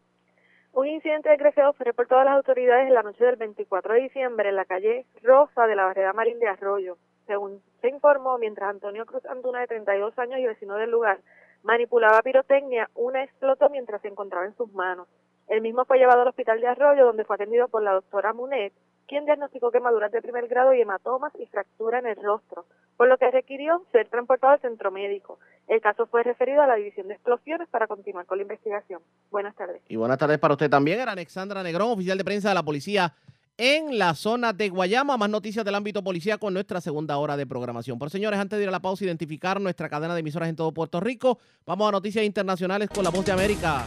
Un 0.72 0.88
incidente 0.88 1.28
de 1.28 1.52
fue 1.52 1.84
reportado 1.84 2.22
a 2.22 2.24
las 2.24 2.34
autoridades 2.34 2.88
en 2.88 2.94
la 2.94 3.04
noche 3.04 3.24
del 3.24 3.36
24 3.36 3.94
de 3.94 4.00
diciembre 4.00 4.48
en 4.48 4.56
la 4.56 4.64
calle 4.64 5.06
Rosa 5.22 5.68
de 5.68 5.76
la 5.76 5.84
barriada 5.84 6.12
Marín 6.14 6.40
de 6.40 6.48
Arroyo. 6.48 6.98
Según 7.28 7.62
se 7.80 7.88
informó, 7.90 8.38
mientras 8.38 8.70
Antonio 8.70 9.06
Cruz 9.06 9.24
Antuna, 9.26 9.60
de 9.60 9.68
32 9.68 10.18
años 10.18 10.40
y 10.40 10.46
vecino 10.46 10.74
del 10.74 10.90
lugar, 10.90 11.20
manipulaba 11.66 12.22
pirotecnia, 12.22 12.88
una 12.94 13.24
explotó 13.24 13.68
mientras 13.68 14.00
se 14.00 14.08
encontraba 14.08 14.46
en 14.46 14.56
sus 14.56 14.72
manos. 14.72 15.08
El 15.48 15.60
mismo 15.60 15.84
fue 15.84 15.98
llevado 15.98 16.22
al 16.22 16.28
hospital 16.28 16.60
de 16.60 16.68
Arroyo, 16.68 17.04
donde 17.04 17.24
fue 17.24 17.34
atendido 17.34 17.68
por 17.68 17.82
la 17.82 17.92
doctora 17.92 18.32
Munet, 18.32 18.72
quien 19.06 19.24
diagnosticó 19.24 19.70
quemaduras 19.70 20.10
de 20.12 20.22
primer 20.22 20.48
grado 20.48 20.74
y 20.74 20.80
hematomas 20.80 21.32
y 21.38 21.46
fractura 21.46 21.98
en 21.98 22.06
el 22.06 22.16
rostro, 22.16 22.66
por 22.96 23.08
lo 23.08 23.18
que 23.18 23.30
requirió 23.30 23.84
ser 23.92 24.08
transportado 24.08 24.54
al 24.54 24.60
centro 24.60 24.90
médico. 24.90 25.38
El 25.68 25.80
caso 25.80 26.06
fue 26.06 26.22
referido 26.22 26.62
a 26.62 26.66
la 26.66 26.76
División 26.76 27.08
de 27.08 27.14
Explosiones 27.14 27.68
para 27.68 27.86
continuar 27.86 28.26
con 28.26 28.38
la 28.38 28.42
investigación. 28.42 29.00
Buenas 29.30 29.54
tardes. 29.54 29.82
Y 29.88 29.96
buenas 29.96 30.18
tardes 30.18 30.38
para 30.38 30.54
usted 30.54 30.70
también. 30.70 31.00
Era 31.00 31.12
Alexandra 31.12 31.62
Negrón, 31.62 31.90
oficial 31.90 32.16
de 32.16 32.24
prensa 32.24 32.48
de 32.48 32.54
la 32.54 32.62
policía 32.62 33.12
en 33.58 33.98
la 33.98 34.14
zona 34.14 34.52
de 34.52 34.68
Guayama. 34.68 35.16
Más 35.16 35.30
noticias 35.30 35.64
del 35.64 35.74
ámbito 35.74 36.02
policía 36.02 36.38
con 36.38 36.54
nuestra 36.54 36.80
segunda 36.80 37.16
hora 37.18 37.36
de 37.36 37.46
programación. 37.46 37.98
Por 37.98 38.10
señores, 38.10 38.38
antes 38.38 38.58
de 38.58 38.64
ir 38.64 38.68
a 38.68 38.72
la 38.72 38.80
pausa, 38.80 39.04
identificar 39.04 39.60
nuestra 39.60 39.88
cadena 39.88 40.14
de 40.14 40.20
emisoras 40.20 40.48
en 40.48 40.56
todo 40.56 40.72
Puerto 40.72 41.00
Rico. 41.00 41.38
Vamos 41.64 41.88
a 41.88 41.92
noticias 41.92 42.24
internacionales 42.24 42.88
con 42.90 43.04
la 43.04 43.10
voz 43.10 43.24
de 43.24 43.32
América. 43.32 43.84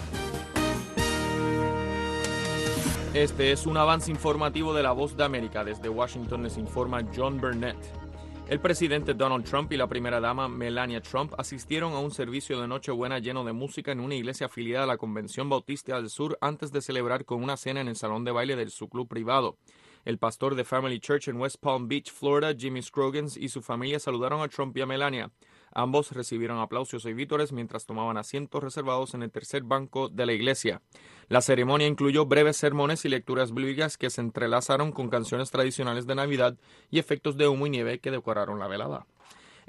Este 3.13 3.51
es 3.51 3.65
un 3.65 3.75
avance 3.75 4.11
informativo 4.11 4.73
de 4.73 4.83
la 4.83 4.91
voz 4.91 5.17
de 5.17 5.23
América. 5.23 5.63
Desde 5.63 5.89
Washington 5.89 6.43
les 6.43 6.57
informa 6.57 7.01
John 7.15 7.41
Burnett. 7.41 8.08
El 8.49 8.59
presidente 8.59 9.13
Donald 9.13 9.45
Trump 9.45 9.71
y 9.71 9.77
la 9.77 9.85
primera 9.85 10.19
dama 10.19 10.47
Melania 10.47 11.01
Trump 11.01 11.35
asistieron 11.37 11.93
a 11.93 11.99
un 11.99 12.09
servicio 12.09 12.59
de 12.59 12.67
Nochebuena 12.67 13.19
lleno 13.19 13.43
de 13.43 13.53
música 13.53 13.91
en 13.91 13.99
una 13.99 14.15
iglesia 14.15 14.47
afiliada 14.47 14.85
a 14.85 14.87
la 14.87 14.97
Convención 14.97 15.49
Bautista 15.49 15.97
del 15.97 16.09
Sur 16.09 16.35
antes 16.41 16.71
de 16.71 16.81
celebrar 16.81 17.25
con 17.25 17.43
una 17.43 17.57
cena 17.57 17.79
en 17.81 17.87
el 17.87 17.95
salón 17.95 18.25
de 18.25 18.31
baile 18.31 18.55
de 18.55 18.67
su 18.71 18.89
club 18.89 19.07
privado. 19.07 19.59
El 20.03 20.17
pastor 20.17 20.55
de 20.55 20.63
Family 20.63 20.99
Church 20.99 21.27
en 21.27 21.37
West 21.37 21.57
Palm 21.61 21.87
Beach, 21.87 22.11
Florida, 22.11 22.55
Jimmy 22.57 22.81
Scroggins, 22.81 23.37
y 23.37 23.49
su 23.49 23.61
familia 23.61 23.99
saludaron 23.99 24.41
a 24.41 24.47
Trump 24.47 24.75
y 24.77 24.81
a 24.81 24.87
Melania. 24.87 25.29
Ambos 25.73 26.11
recibieron 26.11 26.59
aplausos 26.59 27.05
y 27.05 27.13
vítores 27.13 27.51
mientras 27.51 27.85
tomaban 27.85 28.17
asientos 28.17 28.63
reservados 28.63 29.13
en 29.13 29.23
el 29.23 29.31
tercer 29.31 29.63
banco 29.63 30.09
de 30.09 30.25
la 30.25 30.33
iglesia. 30.33 30.81
La 31.27 31.41
ceremonia 31.41 31.87
incluyó 31.87 32.25
breves 32.25 32.57
sermones 32.57 33.05
y 33.05 33.09
lecturas 33.09 33.53
bíblicas 33.53 33.97
que 33.97 34.09
se 34.09 34.21
entrelazaron 34.21 34.91
con 34.91 35.09
canciones 35.09 35.51
tradicionales 35.51 36.07
de 36.07 36.15
Navidad 36.15 36.57
y 36.89 36.99
efectos 36.99 37.37
de 37.37 37.47
humo 37.47 37.67
y 37.67 37.69
nieve 37.69 37.99
que 37.99 38.11
decoraron 38.11 38.59
la 38.59 38.67
velada. 38.67 39.05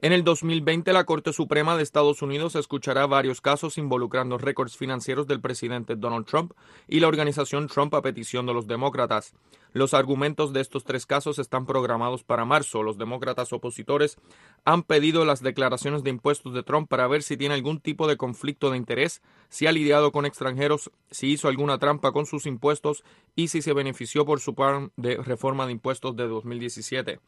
En 0.03 0.15
el 0.15 0.25
2020, 0.25 0.95
la 0.95 1.05
Corte 1.05 1.35
Suprema 1.35 1.77
de 1.77 1.83
Estados 1.83 2.23
Unidos 2.23 2.57
escuchará 2.57 3.07
varios 3.07 3.43
casos 3.43 3.77
involucrando 3.77 4.39
récords 4.39 4.75
financieros 4.75 5.27
del 5.27 5.43
presidente 5.43 5.95
Donald 5.95 6.25
Trump 6.25 6.55
y 6.89 7.01
la 7.01 7.09
organización 7.09 7.67
Trump 7.67 7.95
a 7.95 8.01
petición 8.01 8.47
de 8.47 8.55
los 8.55 8.67
demócratas. 8.67 9.35
Los 9.75 9.93
argumentos 9.93 10.55
de 10.55 10.63
estos 10.63 10.85
tres 10.85 11.05
casos 11.05 11.39
están 11.39 11.67
programados 11.67 12.25
para 12.25 12.47
marzo. 12.47 12.83
Los 12.83 12.97
demócratas 12.97 13.53
opositores 13.53 14.17
han 14.65 14.85
pedido 14.85 15.27
las 15.27 15.43
declaraciones 15.43 16.03
de 16.03 16.09
impuestos 16.09 16.55
de 16.55 16.63
Trump 16.63 16.89
para 16.89 17.07
ver 17.07 17.23
si 17.23 17.37
tiene 17.37 17.55
algún 17.55 17.79
tipo 17.79 18.09
de 18.09 18.17
conflicto 18.17 18.71
de 18.71 18.79
interés, 18.79 19.21
si 19.51 19.67
ha 19.67 19.73
lidiado 19.73 20.13
con 20.13 20.25
extranjeros, 20.25 20.91
si 21.11 21.27
hizo 21.27 21.49
alguna 21.49 21.79
trampa 21.79 22.11
con 22.13 22.25
sus 22.25 22.47
impuestos 22.47 23.05
y 23.37 23.49
si 23.49 23.61
se 23.61 23.75
benefició 23.75 24.25
por 24.25 24.41
su 24.41 24.55
plan 24.55 24.93
de 24.97 25.19
reforma 25.19 25.67
de 25.67 25.73
impuestos 25.73 26.17
de 26.17 26.27
2017. 26.27 27.21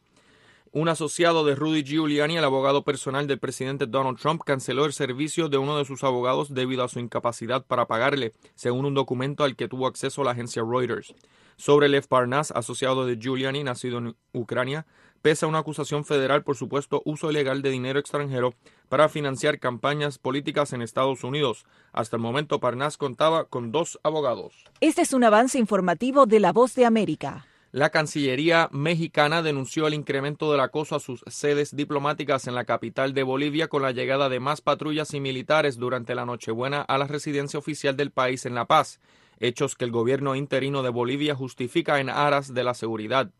Un 0.75 0.89
asociado 0.89 1.45
de 1.45 1.53
Rudy 1.53 1.83
Giuliani, 1.83 2.37
el 2.37 2.43
abogado 2.43 2.83
personal 2.83 3.27
del 3.27 3.37
presidente 3.37 3.85
Donald 3.85 4.17
Trump, 4.17 4.41
canceló 4.43 4.85
el 4.85 4.93
servicio 4.93 5.47
de 5.47 5.59
uno 5.59 5.77
de 5.77 5.85
sus 5.85 6.03
abogados 6.03 6.51
debido 6.51 6.83
a 6.83 6.87
su 6.87 6.99
incapacidad 6.99 7.63
para 7.63 7.85
pagarle, 7.85 8.33
según 8.55 8.85
un 8.85 8.95
documento 8.95 9.43
al 9.43 9.55
que 9.55 9.67
tuvo 9.67 9.85
acceso 9.85 10.23
la 10.23 10.31
agencia 10.31 10.63
Reuters. 10.67 11.13
Sobre 11.57 11.89
Lev 11.89 12.07
Parnas, 12.07 12.49
asociado 12.49 13.05
de 13.05 13.17
Giuliani, 13.17 13.63
nacido 13.63 13.99
en 13.99 14.15
Ucrania, 14.31 14.87
pesa 15.21 15.45
una 15.45 15.59
acusación 15.59 16.05
federal 16.05 16.43
por 16.43 16.57
supuesto 16.57 17.03
uso 17.05 17.29
ilegal 17.29 17.61
de 17.61 17.69
dinero 17.69 17.99
extranjero 17.99 18.55
para 18.89 19.09
financiar 19.09 19.59
campañas 19.59 20.17
políticas 20.17 20.73
en 20.73 20.81
Estados 20.81 21.23
Unidos. 21.23 21.67
Hasta 21.91 22.15
el 22.15 22.23
momento, 22.23 22.59
Parnas 22.59 22.97
contaba 22.97 23.45
con 23.45 23.71
dos 23.71 23.99
abogados. 24.01 24.65
Este 24.81 25.03
es 25.03 25.13
un 25.13 25.23
avance 25.23 25.59
informativo 25.59 26.25
de 26.25 26.39
La 26.39 26.51
Voz 26.51 26.73
de 26.73 26.85
América. 26.85 27.45
La 27.73 27.89
Cancillería 27.89 28.69
mexicana 28.71 29.41
denunció 29.41 29.87
el 29.87 29.95
incremento 29.95 30.51
del 30.51 30.61
acoso 30.61 30.95
a 30.95 30.99
sus 30.99 31.23
sedes 31.25 31.75
diplomáticas 31.75 32.45
en 32.45 32.53
la 32.53 32.65
capital 32.65 33.15
de 33.15 33.23
Bolivia 33.23 33.67
con 33.67 33.81
la 33.81 33.89
llegada 33.89 34.29
de 34.29 34.39
más 34.39 34.61
patrullas 34.61 35.15
y 35.15 35.19
militares 35.19 35.77
durante 35.77 36.13
la 36.13 36.23
Nochebuena 36.23 36.83
a 36.83 36.99
la 36.99 37.07
residencia 37.07 37.57
oficial 37.57 37.97
del 37.97 38.11
país 38.11 38.45
en 38.45 38.53
La 38.53 38.65
Paz, 38.65 38.99
hechos 39.39 39.73
que 39.73 39.85
el 39.85 39.91
gobierno 39.91 40.35
interino 40.35 40.83
de 40.83 40.91
Bolivia 40.91 41.33
justifica 41.33 41.99
en 41.99 42.11
aras 42.11 42.53
de 42.53 42.63
la 42.63 42.75
seguridad. 42.75 43.31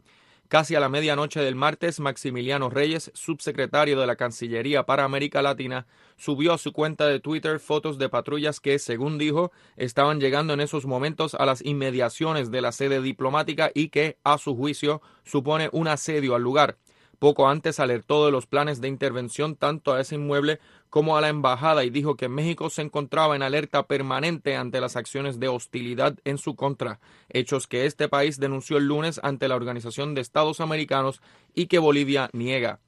Casi 0.49 0.75
a 0.75 0.79
la 0.79 0.89
medianoche 0.89 1.39
del 1.39 1.55
martes, 1.55 1.99
Maximiliano 1.99 2.69
Reyes, 2.69 3.11
subsecretario 3.15 3.99
de 3.99 4.05
la 4.05 4.15
Cancillería 4.15 4.85
para 4.85 5.03
América 5.03 5.41
Latina, 5.41 5.87
subió 6.15 6.53
a 6.53 6.57
su 6.59 6.73
cuenta 6.73 7.07
de 7.07 7.19
Twitter 7.19 7.59
fotos 7.59 7.97
de 7.97 8.09
patrullas 8.09 8.59
que, 8.59 8.77
según 8.77 9.17
dijo, 9.17 9.51
estaban 9.77 10.19
llegando 10.19 10.53
en 10.53 10.59
esos 10.59 10.85
momentos 10.85 11.33
a 11.33 11.45
las 11.47 11.65
inmediaciones 11.65 12.51
de 12.51 12.61
la 12.61 12.71
sede 12.71 13.01
diplomática 13.01 13.71
y 13.73 13.89
que, 13.89 14.17
a 14.23 14.37
su 14.37 14.55
juicio, 14.55 15.01
supone 15.23 15.69
un 15.71 15.87
asedio 15.87 16.35
al 16.35 16.43
lugar. 16.43 16.77
Poco 17.19 17.47
antes 17.47 17.79
alertó 17.79 18.25
de 18.25 18.31
los 18.31 18.47
planes 18.47 18.81
de 18.81 18.87
intervención 18.87 19.55
tanto 19.55 19.93
a 19.93 20.01
ese 20.01 20.15
inmueble 20.15 20.59
como 20.89 21.17
a 21.17 21.21
la 21.21 21.29
embajada 21.29 21.83
y 21.83 21.89
dijo 21.89 22.15
que 22.15 22.29
México 22.29 22.69
se 22.69 22.81
encontraba 22.81 23.35
en 23.35 23.43
alerta 23.43 23.87
permanente 23.87 24.55
ante 24.55 24.81
las 24.81 24.95
acciones 24.95 25.39
de 25.39 25.47
hostilidad 25.47 26.17
en 26.25 26.37
su 26.37 26.55
contra, 26.55 26.99
hechos 27.29 27.67
que 27.67 27.85
este 27.85 28.09
país 28.09 28.39
denunció 28.39 28.77
el 28.77 28.87
lunes 28.87 29.19
ante 29.23 29.47
la 29.47 29.55
Organización 29.55 30.13
de 30.13 30.21
Estados 30.21 30.59
Americanos 30.59 31.21
y 31.55 31.67
que 31.67 31.79
Bolivia 31.79 32.29
niega. 32.33 32.79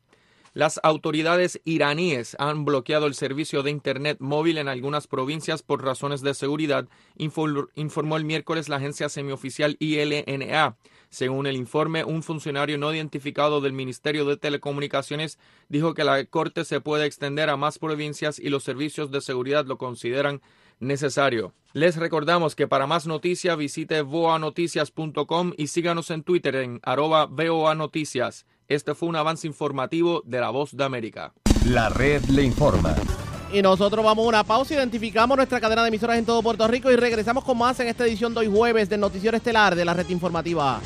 Las 0.56 0.80
autoridades 0.84 1.60
iraníes 1.66 2.38
han 2.40 2.64
bloqueado 2.64 3.08
el 3.08 3.14
servicio 3.14 3.62
de 3.62 3.72
Internet 3.72 4.20
móvil 4.22 4.58
en 4.58 4.70
algunas 4.70 5.06
provincias 5.06 5.62
por 5.64 5.84
razones 5.84 6.22
de 6.22 6.34
seguridad, 6.34 6.88
informó 7.18 8.16
el 8.16 8.24
miércoles 8.24 8.70
la 8.70 8.78
agencia 8.78 9.10
semioficial 9.10 9.76
ILNA. 9.80 10.78
Según 11.16 11.48
el 11.48 11.56
informe, 11.56 12.04
un 12.04 12.24
funcionario 12.24 12.78
no 12.78 12.94
identificado 12.94 13.62
del 13.62 13.72
Ministerio 13.72 14.26
de 14.26 14.36
Telecomunicaciones 14.36 15.40
dijo 15.70 15.94
que 15.94 16.04
la 16.04 16.26
corte 16.26 16.66
se 16.66 16.82
puede 16.82 17.06
extender 17.06 17.50
a 17.50 17.56
más 17.56 17.80
provincias 17.80 18.38
y 18.38 18.50
los 18.50 18.66
servicios 18.66 19.12
de 19.12 19.22
seguridad 19.22 19.66
lo 19.66 19.78
consideran 19.78 20.42
necesario. 20.82 21.54
Les 21.72 21.96
recordamos 21.96 22.54
que 22.54 22.68
para 22.68 22.86
más 22.86 23.08
noticias 23.08 23.58
visite 23.58 24.02
voanoticias.com 24.02 25.54
y 25.56 25.68
síganos 25.68 26.12
en 26.12 26.22
Twitter 26.22 26.58
en 26.58 26.82
arroba 26.84 27.28
voanoticias. 27.28 28.46
Este 28.68 28.94
fue 28.94 29.08
un 29.08 29.16
avance 29.16 29.48
informativo 29.48 30.22
de 30.26 30.42
La 30.42 30.50
Voz 30.50 30.76
de 30.76 30.84
América. 30.84 31.34
La 31.66 31.88
red 31.88 32.26
le 32.26 32.44
informa. 32.44 32.94
Y 33.54 33.62
nosotros 33.62 34.04
vamos 34.04 34.26
a 34.26 34.28
una 34.28 34.44
pausa, 34.44 34.74
identificamos 34.74 35.38
nuestra 35.38 35.62
cadena 35.62 35.84
de 35.84 35.88
emisoras 35.88 36.18
en 36.18 36.26
todo 36.26 36.44
Puerto 36.44 36.68
Rico 36.68 36.92
y 36.92 36.98
regresamos 36.98 37.46
con 37.46 37.58
más 37.58 37.80
en 37.80 37.88
esta 37.88 38.06
edición 38.06 38.34
de 38.34 38.42
hoy 38.42 38.52
jueves 38.54 38.90
del 38.90 39.00
Noticiero 39.00 39.38
Estelar 39.38 39.76
de 39.76 39.86
la 39.86 39.94
red 39.94 40.10
informativa. 40.10 40.82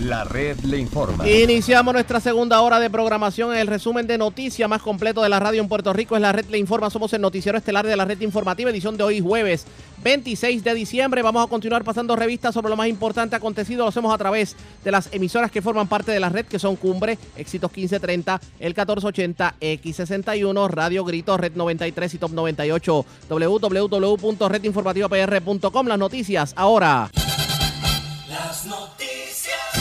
La 0.00 0.24
red 0.24 0.58
le 0.60 0.78
informa. 0.78 1.28
Iniciamos 1.28 1.92
nuestra 1.92 2.20
segunda 2.20 2.62
hora 2.62 2.80
de 2.80 2.88
programación. 2.88 3.54
El 3.54 3.66
resumen 3.66 4.06
de 4.06 4.16
noticias 4.16 4.66
más 4.66 4.80
completo 4.80 5.22
de 5.22 5.28
la 5.28 5.38
radio 5.38 5.60
en 5.60 5.68
Puerto 5.68 5.92
Rico 5.92 6.16
es 6.16 6.22
la 6.22 6.32
red 6.32 6.46
le 6.46 6.56
informa. 6.56 6.88
Somos 6.88 7.12
el 7.12 7.20
noticiero 7.20 7.58
estelar 7.58 7.86
de 7.86 7.94
la 7.96 8.06
red 8.06 8.18
informativa, 8.22 8.70
edición 8.70 8.96
de 8.96 9.04
hoy 9.04 9.20
jueves 9.20 9.66
26 10.02 10.64
de 10.64 10.72
diciembre. 10.72 11.20
Vamos 11.20 11.44
a 11.44 11.50
continuar 11.50 11.84
pasando 11.84 12.16
revistas 12.16 12.54
sobre 12.54 12.70
lo 12.70 12.76
más 12.76 12.88
importante 12.88 13.36
acontecido. 13.36 13.82
Lo 13.82 13.88
hacemos 13.88 14.14
a 14.14 14.18
través 14.18 14.56
de 14.82 14.90
las 14.90 15.12
emisoras 15.12 15.50
que 15.50 15.60
forman 15.60 15.86
parte 15.86 16.12
de 16.12 16.20
la 16.20 16.30
red, 16.30 16.46
que 16.46 16.58
son 16.58 16.76
Cumbre, 16.76 17.18
Éxitos 17.36 17.70
1530, 17.70 18.40
el 18.58 18.68
1480, 18.68 19.56
X61, 19.60 20.70
Radio 20.70 21.04
Grito, 21.04 21.36
Red 21.36 21.56
93 21.56 22.14
y 22.14 22.18
Top 22.18 22.32
98, 22.32 23.04
www.redinformativapr.com. 23.28 25.86
Las 25.86 25.98
noticias 25.98 26.54
ahora. 26.56 27.10
Las 28.30 28.64
noticias. 28.64 28.99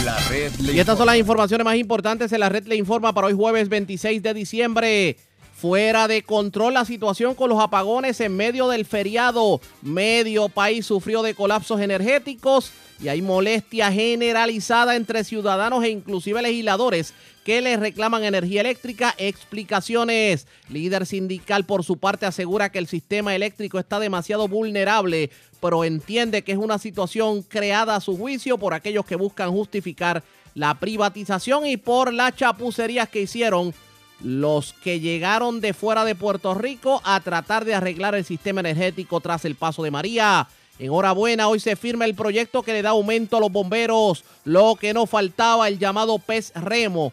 La 0.06 0.18
red 0.30 0.54
le 0.60 0.74
Y 0.74 0.80
estas 0.80 0.98
son 0.98 1.08
las 1.08 1.18
informaciones 1.18 1.66
más 1.66 1.76
importantes 1.76 2.32
en 2.32 2.40
la 2.40 2.50
red 2.50 2.66
le 2.68 2.76
informa 2.76 3.14
para 3.14 3.28
hoy 3.28 3.34
jueves 3.34 3.68
26 3.70 4.24
de 4.24 4.34
diciembre. 4.34 5.18
Fuera 5.56 6.08
de 6.08 6.22
control 6.24 6.76
la 6.76 6.86
situación 6.86 7.36
con 7.36 7.50
los 7.50 7.60
apagones 7.60 8.22
en 8.22 8.36
medio 8.36 8.70
del 8.70 8.86
feriado. 8.86 9.60
Medio 9.82 10.48
país 10.48 10.86
sufrió 10.86 11.22
de 11.22 11.34
colapsos 11.34 11.82
energéticos 11.82 12.72
y 13.02 13.08
hay 13.08 13.22
molestia 13.22 13.92
generalizada 13.92 14.96
entre 14.96 15.24
ciudadanos 15.24 15.84
e 15.84 15.90
inclusive 15.90 16.42
legisladores 16.42 17.14
que 17.46 17.62
les 17.62 17.80
reclaman 17.80 18.24
energía 18.24 18.62
eléctrica. 18.62 19.16
Explicaciones. 19.18 20.48
Líder 20.70 21.06
sindical 21.06 21.66
por 21.66 21.84
su 21.84 21.98
parte 21.98 22.26
asegura 22.26 22.72
que 22.72 22.80
el 22.80 22.88
sistema 22.88 23.36
eléctrico 23.36 23.80
está 23.80 24.00
demasiado 24.00 24.48
vulnerable, 24.48 25.30
pero 25.62 25.86
entiende 25.86 26.44
que 26.44 26.52
es 26.52 26.58
una 26.58 26.78
situación 26.78 27.42
creada 27.44 27.96
a 27.96 28.02
su 28.02 28.18
juicio 28.18 28.58
por 28.58 28.74
aquellos 28.74 29.06
que 29.06 29.16
buscan 29.16 29.52
justificar 29.52 30.24
la 30.54 30.76
privatización 30.80 31.66
y 31.66 31.78
por 31.78 32.14
las 32.14 32.36
chapucerías 32.36 33.08
que 33.08 33.22
hicieron 33.22 33.74
los 34.22 34.74
que 34.74 35.00
llegaron 35.00 35.62
de 35.62 35.74
fuera 35.74 36.04
de 36.04 36.16
Puerto 36.16 36.54
Rico 36.54 37.02
a 37.06 37.22
tratar 37.22 37.64
de 37.64 37.76
arreglar 37.76 38.16
el 38.16 38.26
sistema 38.26 38.60
energético 38.60 39.22
tras 39.22 39.46
el 39.46 39.56
paso 39.56 39.84
de 39.84 39.92
María. 39.92 40.48
Enhorabuena, 40.80 41.50
hoy 41.50 41.60
se 41.60 41.76
firma 41.76 42.06
el 42.06 42.16
proyecto 42.16 42.64
que 42.64 42.72
le 42.72 42.82
da 42.82 42.92
aumento 42.92 43.36
a 43.36 43.42
los 43.42 43.52
bomberos, 43.52 44.24
lo 44.46 44.78
que 44.80 44.94
no 44.94 45.06
faltaba, 45.06 45.68
el 45.68 45.78
llamado 45.78 46.20
pez 46.20 46.54
remo, 46.56 47.12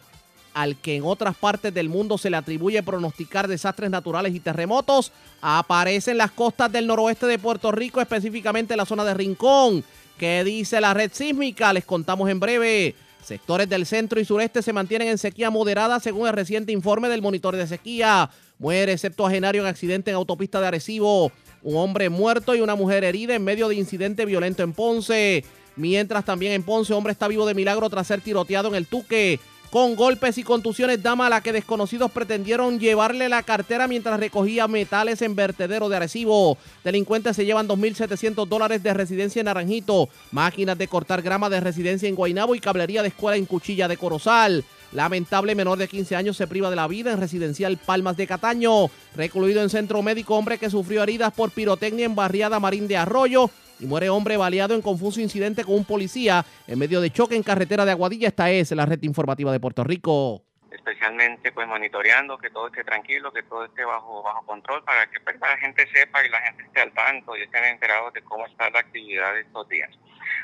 al 0.53 0.77
que 0.77 0.95
en 0.95 1.03
otras 1.03 1.35
partes 1.35 1.73
del 1.73 1.89
mundo 1.89 2.17
se 2.17 2.29
le 2.29 2.37
atribuye 2.37 2.81
pronosticar 2.81 3.49
desastres 3.49 3.89
naturales 3.91 4.33
y 4.33 4.39
terremotos, 4.39 5.11
aparece 5.41 6.11
en 6.11 6.17
las 6.17 6.31
costas 6.31 6.71
del 6.71 6.87
noroeste 6.87 7.25
de 7.25 7.39
Puerto 7.39 7.73
Rico, 7.73 7.99
específicamente 7.99 8.73
en 8.73 8.77
la 8.77 8.85
zona 8.85 9.03
de 9.03 9.13
Rincón. 9.13 9.83
¿Qué 10.17 10.45
dice 10.45 10.79
la 10.79 10.93
red 10.93 11.11
sísmica? 11.13 11.73
Les 11.73 11.83
contamos 11.83 12.29
en 12.29 12.39
breve. 12.39 12.95
Sectores 13.21 13.67
del 13.67 13.85
centro 13.85 14.21
y 14.21 14.25
sureste 14.25 14.61
se 14.61 14.71
mantienen 14.71 15.09
en 15.09 15.17
sequía 15.17 15.49
moderada 15.49 15.99
según 15.99 16.27
el 16.27 16.33
reciente 16.33 16.71
informe 16.71 17.09
del 17.09 17.21
monitor 17.21 17.57
de 17.57 17.67
sequía. 17.67 18.29
Muere 18.57 18.97
septuagenario 18.97 19.61
en 19.61 19.67
accidente 19.67 20.11
en 20.11 20.15
autopista 20.15 20.61
de 20.61 20.67
Arecibo. 20.67 21.33
Un 21.63 21.75
hombre 21.75 22.09
muerto 22.09 22.55
y 22.55 22.61
una 22.61 22.75
mujer 22.75 23.03
herida 23.03 23.35
en 23.35 23.43
medio 23.43 23.67
de 23.67 23.75
incidente 23.75 24.25
violento 24.25 24.63
en 24.63 24.73
Ponce. 24.73 25.43
Mientras 25.75 26.25
también 26.25 26.53
en 26.53 26.63
Ponce, 26.63 26.93
hombre 26.93 27.13
está 27.13 27.27
vivo 27.27 27.45
de 27.45 27.53
milagro 27.53 27.89
tras 27.89 28.07
ser 28.07 28.21
tiroteado 28.21 28.69
en 28.69 28.75
el 28.75 28.87
Tuque. 28.87 29.39
Con 29.69 29.95
golpes 29.95 30.37
y 30.37 30.43
contusiones, 30.43 31.03
dama 31.03 31.27
a 31.27 31.29
la 31.29 31.41
que 31.41 31.51
desconocidos 31.51 32.09
pretendieron 32.09 32.79
llevarle 32.79 33.27
la 33.27 33.43
cartera 33.43 33.87
mientras 33.87 34.17
recogía 34.17 34.65
metales 34.67 35.21
en 35.21 35.35
vertedero 35.35 35.89
de 35.89 35.97
Arecibo. 35.97 36.57
Delincuentes 36.85 37.35
se 37.35 37.45
llevan 37.45 37.67
2.700 37.67 38.47
dólares 38.47 38.81
de 38.81 38.93
residencia 38.93 39.41
en 39.41 39.45
Naranjito, 39.45 40.07
máquinas 40.31 40.77
de 40.77 40.87
cortar 40.87 41.21
grama 41.21 41.49
de 41.49 41.59
residencia 41.59 42.07
en 42.07 42.15
Guaynabo 42.15 42.55
y 42.55 42.61
cablería 42.61 43.01
de 43.01 43.09
escuela 43.09 43.35
en 43.35 43.45
Cuchilla 43.45 43.89
de 43.89 43.97
Corozal. 43.97 44.63
Lamentable 44.93 45.53
menor 45.53 45.77
de 45.77 45.87
15 45.87 46.15
años 46.15 46.37
se 46.37 46.47
priva 46.47 46.69
de 46.69 46.77
la 46.77 46.87
vida 46.87 47.11
en 47.11 47.19
residencial 47.19 47.77
Palmas 47.77 48.15
de 48.15 48.25
Cataño. 48.25 48.87
Recluido 49.15 49.61
en 49.61 49.69
centro 49.69 50.01
médico, 50.01 50.35
hombre 50.35 50.57
que 50.57 50.69
sufrió 50.69 51.03
heridas 51.03 51.33
por 51.33 51.51
pirotecnia 51.51 52.05
en 52.05 52.15
barriada 52.15 52.59
Marín 52.59 52.87
de 52.87 52.97
Arroyo. 52.97 53.49
Y 53.79 53.85
muere 53.85 54.09
hombre 54.09 54.37
baleado 54.37 54.73
en 54.73 54.81
confuso 54.81 55.19
incidente 55.19 55.63
con 55.63 55.75
un 55.75 55.85
policía 55.85 56.45
en 56.67 56.79
medio 56.79 57.01
de 57.01 57.11
choque 57.11 57.35
en 57.35 57.43
carretera 57.43 57.85
de 57.85 57.91
Aguadilla. 57.91 58.29
Esta 58.29 58.49
es 58.49 58.71
la 58.71 58.85
red 58.85 59.03
informativa 59.03 59.51
de 59.51 59.59
Puerto 59.59 59.83
Rico. 59.83 60.41
especialmente 60.71 61.51
pues 61.51 61.67
monitoreando 61.67 62.37
que 62.37 62.49
todo 62.49 62.67
esté 62.67 62.83
tranquilo, 62.83 63.31
que 63.33 63.43
todo 63.43 63.65
esté 63.65 63.83
bajo 63.83 64.23
bajo 64.23 64.45
control 64.45 64.83
para 64.83 65.05
que 65.07 65.19
pues, 65.19 65.35
la 65.39 65.57
gente 65.57 65.85
sepa 65.93 66.25
y 66.25 66.29
la 66.29 66.39
gente 66.41 66.63
esté 66.63 66.81
al 66.81 66.93
tanto 66.93 67.35
y 67.35 67.41
estén 67.41 67.65
enterados 67.65 68.13
de 68.13 68.21
cómo 68.21 68.45
está 68.47 68.69
la 68.69 68.79
actividad 68.79 69.37
estos 69.37 69.67
días. 69.67 69.89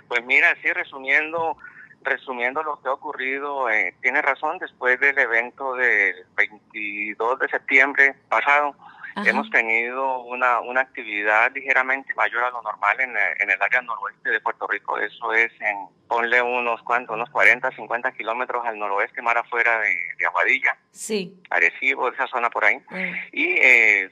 Pues 0.07 0.23
mira, 0.25 0.51
así 0.51 0.71
resumiendo 0.71 1.57
resumiendo 2.03 2.61
lo 2.63 2.81
que 2.81 2.87
ha 2.89 2.93
ocurrido, 2.93 3.69
eh, 3.69 3.95
tiene 4.01 4.21
razón, 4.21 4.57
después 4.59 4.99
del 4.99 5.17
evento 5.17 5.75
del 5.75 6.25
22 6.35 7.39
de 7.39 7.47
septiembre 7.49 8.15
pasado, 8.29 8.75
Ajá. 9.15 9.29
hemos 9.29 9.49
tenido 9.51 10.21
una, 10.23 10.59
una 10.61 10.81
actividad 10.81 11.51
ligeramente 11.53 12.13
mayor 12.15 12.43
a 12.45 12.49
lo 12.49 12.61
normal 12.63 12.99
en, 12.99 13.11
el- 13.11 13.41
en 13.41 13.51
el 13.51 13.61
área 13.61 13.81
noroeste 13.81 14.29
de 14.31 14.39
Puerto 14.41 14.65
Rico. 14.67 14.97
Eso 14.97 15.31
es 15.33 15.51
en, 15.61 15.87
ponle 16.07 16.41
unos 16.41 16.81
cuantos, 16.83 17.15
unos 17.15 17.29
40, 17.29 17.69
50 17.75 18.11
kilómetros 18.13 18.65
al 18.65 18.79
noroeste, 18.79 19.21
mar 19.21 19.37
afuera 19.37 19.79
de, 19.79 19.95
de 20.17 20.25
Aguadilla, 20.25 20.77
Sí. 20.91 21.39
Arecibo, 21.51 22.09
esa 22.11 22.25
zona 22.27 22.49
por 22.49 22.65
ahí. 22.65 22.77
Mm. 22.89 23.13
Y 23.33 23.45
eh, 23.61 24.09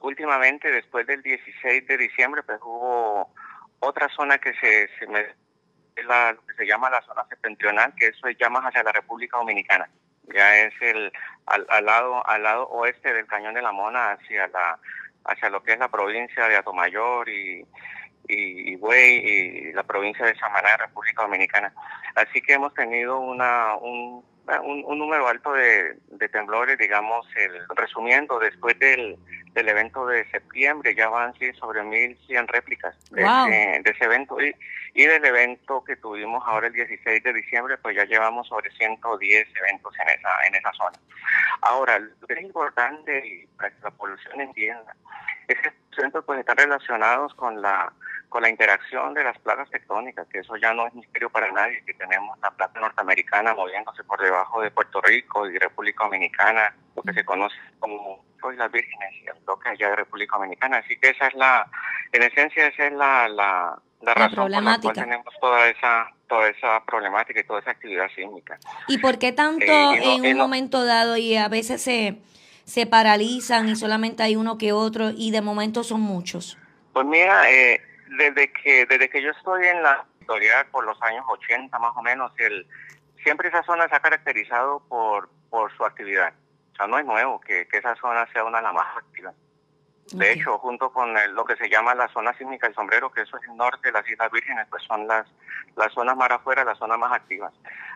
últimamente, 0.00 0.70
después 0.70 1.06
del 1.06 1.22
16 1.22 1.86
de 1.86 1.96
diciembre, 1.96 2.42
pues 2.42 2.58
hubo 2.62 3.32
otra 3.80 4.08
zona 4.10 4.38
que 4.38 4.52
se, 4.54 4.88
se 4.98 5.06
me, 5.06 5.24
es 5.96 6.04
la, 6.06 6.32
lo 6.32 6.46
que 6.46 6.54
se 6.54 6.66
llama 6.66 6.90
la 6.90 7.02
zona 7.02 7.24
septentrional, 7.28 7.94
que 7.94 8.08
eso 8.08 8.26
es 8.26 8.36
ya 8.38 8.48
más 8.48 8.64
hacia 8.64 8.82
la 8.82 8.92
República 8.92 9.38
Dominicana. 9.38 9.88
Ya 10.34 10.58
es 10.58 10.74
el 10.80 11.12
al, 11.46 11.66
al 11.68 11.84
lado 11.84 12.26
al 12.26 12.42
lado 12.42 12.68
oeste 12.68 13.12
del 13.12 13.26
Cañón 13.26 13.54
de 13.54 13.62
la 13.62 13.72
Mona 13.72 14.12
hacia 14.12 14.46
la 14.48 14.78
hacia 15.24 15.50
lo 15.50 15.62
que 15.62 15.72
es 15.72 15.78
la 15.78 15.88
provincia 15.88 16.46
de 16.48 16.56
Atomayor 16.56 17.28
y 17.28 17.66
y, 18.28 18.74
y 18.74 18.78
y 18.78 19.72
la 19.72 19.82
provincia 19.82 20.24
de 20.24 20.36
Samaná, 20.36 20.76
República 20.76 21.22
Dominicana. 21.22 21.72
Así 22.14 22.40
que 22.40 22.54
hemos 22.54 22.72
tenido 22.74 23.18
una 23.18 23.74
un, 23.76 24.24
un, 24.64 24.84
un 24.84 24.98
número 24.98 25.28
alto 25.28 25.52
de, 25.52 25.96
de 26.08 26.28
temblores, 26.28 26.78
digamos, 26.78 27.26
el, 27.36 27.60
resumiendo, 27.76 28.38
después 28.38 28.78
del, 28.78 29.16
del 29.52 29.68
evento 29.68 30.06
de 30.06 30.28
septiembre 30.30 30.94
ya 30.94 31.08
van 31.08 31.32
sí, 31.38 31.52
sobre 31.54 31.82
1.100 31.82 32.46
réplicas 32.48 32.94
de, 33.10 33.22
Wow. 33.22 33.48
ese, 33.48 33.82
de 33.82 33.90
ese 33.90 34.04
evento 34.04 34.40
y, 34.40 34.54
y 34.94 35.06
del 35.06 35.24
evento 35.24 35.82
que 35.84 35.96
tuvimos 35.96 36.42
ahora 36.46 36.66
el 36.66 36.72
16 36.72 37.22
de 37.22 37.32
diciembre, 37.32 37.78
pues 37.78 37.96
ya 37.96 38.04
llevamos 38.04 38.48
sobre 38.48 38.70
110 38.72 39.48
eventos 39.56 39.94
en 40.00 40.08
esa, 40.08 40.46
en 40.46 40.54
esa 40.54 40.72
zona. 40.72 40.98
Ahora, 41.62 41.98
lo 41.98 42.26
que 42.26 42.34
es 42.34 42.42
importante 42.42 43.26
y 43.26 43.46
para 43.56 43.70
que 43.70 43.76
la 43.82 43.90
población 43.90 44.40
entienda 44.40 44.94
es 45.48 45.58
que 45.60 45.68
estos 45.68 45.98
eventos 45.98 46.24
pues 46.24 46.40
están 46.40 46.56
relacionados 46.56 47.34
con 47.34 47.60
la 47.62 47.92
con 48.32 48.40
la 48.42 48.48
interacción 48.48 49.12
de 49.12 49.22
las 49.24 49.38
placas 49.40 49.68
tectónicas, 49.68 50.26
que 50.28 50.38
eso 50.38 50.56
ya 50.56 50.72
no 50.72 50.86
es 50.86 50.94
misterio 50.94 51.28
para 51.28 51.52
nadie, 51.52 51.82
que 51.84 51.92
tenemos 51.92 52.38
la 52.40 52.50
placa 52.50 52.80
norteamericana 52.80 53.54
moviéndose 53.54 54.02
por 54.04 54.18
debajo 54.22 54.62
de 54.62 54.70
Puerto 54.70 55.02
Rico 55.02 55.46
y 55.46 55.58
República 55.58 56.04
Dominicana, 56.04 56.74
lo 56.96 57.02
que 57.02 57.12
se 57.12 57.24
conoce 57.26 57.54
como 57.78 58.24
Islas 58.50 58.72
Vírgenes 58.72 59.10
y 59.22 59.26
el 59.28 59.34
bloque 59.44 59.68
allá 59.68 59.90
de 59.90 59.96
República 59.96 60.36
Dominicana. 60.38 60.78
Así 60.78 60.98
que 60.98 61.10
esa 61.10 61.26
es 61.26 61.34
la, 61.34 61.66
en 62.10 62.22
esencia 62.22 62.68
esa 62.68 62.86
es 62.86 62.92
la, 62.94 63.28
la, 63.28 63.78
la 64.00 64.14
razón 64.14 64.50
por 64.50 64.62
la 64.62 64.78
cual 64.80 64.94
tenemos 64.94 65.34
toda 65.38 65.68
esa, 65.68 66.10
toda 66.26 66.48
esa 66.48 66.82
problemática 66.86 67.38
y 67.38 67.44
toda 67.44 67.60
esa 67.60 67.72
actividad 67.72 68.08
sísmica. 68.16 68.58
¿Y 68.88 68.96
por 68.98 69.18
qué 69.18 69.32
tanto 69.32 69.62
Eh, 69.62 69.98
y 70.02 70.06
no- 70.06 70.12
en 70.16 70.24
y 70.24 70.30
un 70.32 70.38
no- 70.38 70.44
momento 70.44 70.86
dado 70.86 71.18
y 71.18 71.36
a 71.36 71.48
veces 71.48 71.82
se, 71.82 72.16
se 72.64 72.86
paralizan 72.86 73.68
y 73.68 73.76
solamente 73.76 74.22
hay 74.22 74.36
uno 74.36 74.56
que 74.56 74.72
otro 74.72 75.10
y 75.14 75.30
de 75.32 75.42
momento 75.42 75.84
son 75.84 76.00
muchos? 76.00 76.56
Pues 76.94 77.06
mira, 77.06 77.50
eh, 77.50 77.80
desde 78.16 78.52
que 78.52 78.86
desde 78.86 79.08
que 79.10 79.22
yo 79.22 79.30
estoy 79.30 79.66
en 79.66 79.82
la 79.82 80.04
historia 80.20 80.66
por 80.70 80.84
los 80.84 81.00
años 81.02 81.24
80 81.28 81.78
más 81.78 81.96
o 81.96 82.02
menos, 82.02 82.32
el 82.38 82.66
siempre 83.22 83.48
esa 83.48 83.62
zona 83.62 83.88
se 83.88 83.96
ha 83.96 84.00
caracterizado 84.00 84.80
por 84.88 85.28
por 85.50 85.70
su 85.76 85.84
actividad. 85.84 86.32
O 86.72 86.76
sea, 86.76 86.86
no 86.86 86.98
es 86.98 87.04
nuevo 87.04 87.40
que, 87.40 87.66
que 87.68 87.78
esa 87.78 87.94
zona 87.96 88.26
sea 88.32 88.44
una 88.44 88.58
de 88.58 88.64
las 88.64 88.74
más 88.74 88.96
activas. 88.96 89.34
De 90.12 90.32
hecho, 90.32 90.58
junto 90.58 90.92
con 90.92 91.16
el- 91.16 91.32
lo 91.34 91.44
que 91.44 91.56
se 91.56 91.68
llama 91.70 91.94
la 91.94 92.08
zona 92.08 92.32
sísmica 92.36 92.66
del 92.66 92.74
sombrero, 92.74 93.10
que 93.12 93.22
eso 93.22 93.36
es 93.38 93.44
el 93.48 93.56
norte 93.56 93.88
de 93.88 93.92
las 93.92 94.08
Islas 94.08 94.30
Vírgenes, 94.32 94.66
pues 94.68 94.82
son 94.82 95.06
las, 95.06 95.26
las 95.76 95.92
zonas 95.92 96.16
más 96.16 96.30
afuera, 96.30 96.64
las 96.64 96.76
zonas 96.78 96.98
más 96.98 97.12
activas. 97.12 97.52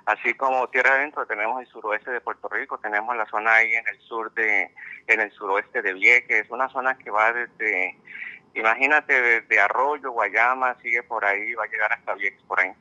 Así 0.07 0.33
como 0.35 0.69
tierra 0.69 0.95
adentro 0.95 1.27
tenemos 1.27 1.61
el 1.61 1.67
suroeste 1.67 2.11
de 2.13 2.21
Puerto 2.21 2.49
Rico, 2.49 2.79
tenemos 2.79 3.15
la 3.17 3.27
zona 3.27 3.55
ahí 3.55 3.75
en 3.75 3.87
el 3.89 3.99
sur 4.01 4.33
de, 4.35 4.73
en 5.09 5.21
el 5.21 5.31
suroeste 5.33 5.83
de 5.83 5.93
Vieques, 5.95 6.49
una 6.51 6.69
zona 6.69 6.97
que 6.97 7.11
va 7.11 7.33
desde, 7.33 7.99
imagínate, 8.57 9.21
desde 9.21 9.61
Arroyo, 9.61 10.11
Guayama, 10.13 10.77
sigue 10.83 11.03
por 11.03 11.25
ahí, 11.25 11.55
va 11.55 11.65
a 11.65 11.69
llegar 11.69 11.93
hasta 11.93 12.15
Vieques 12.15 12.43
por 12.49 12.61
ahí. 12.61 12.73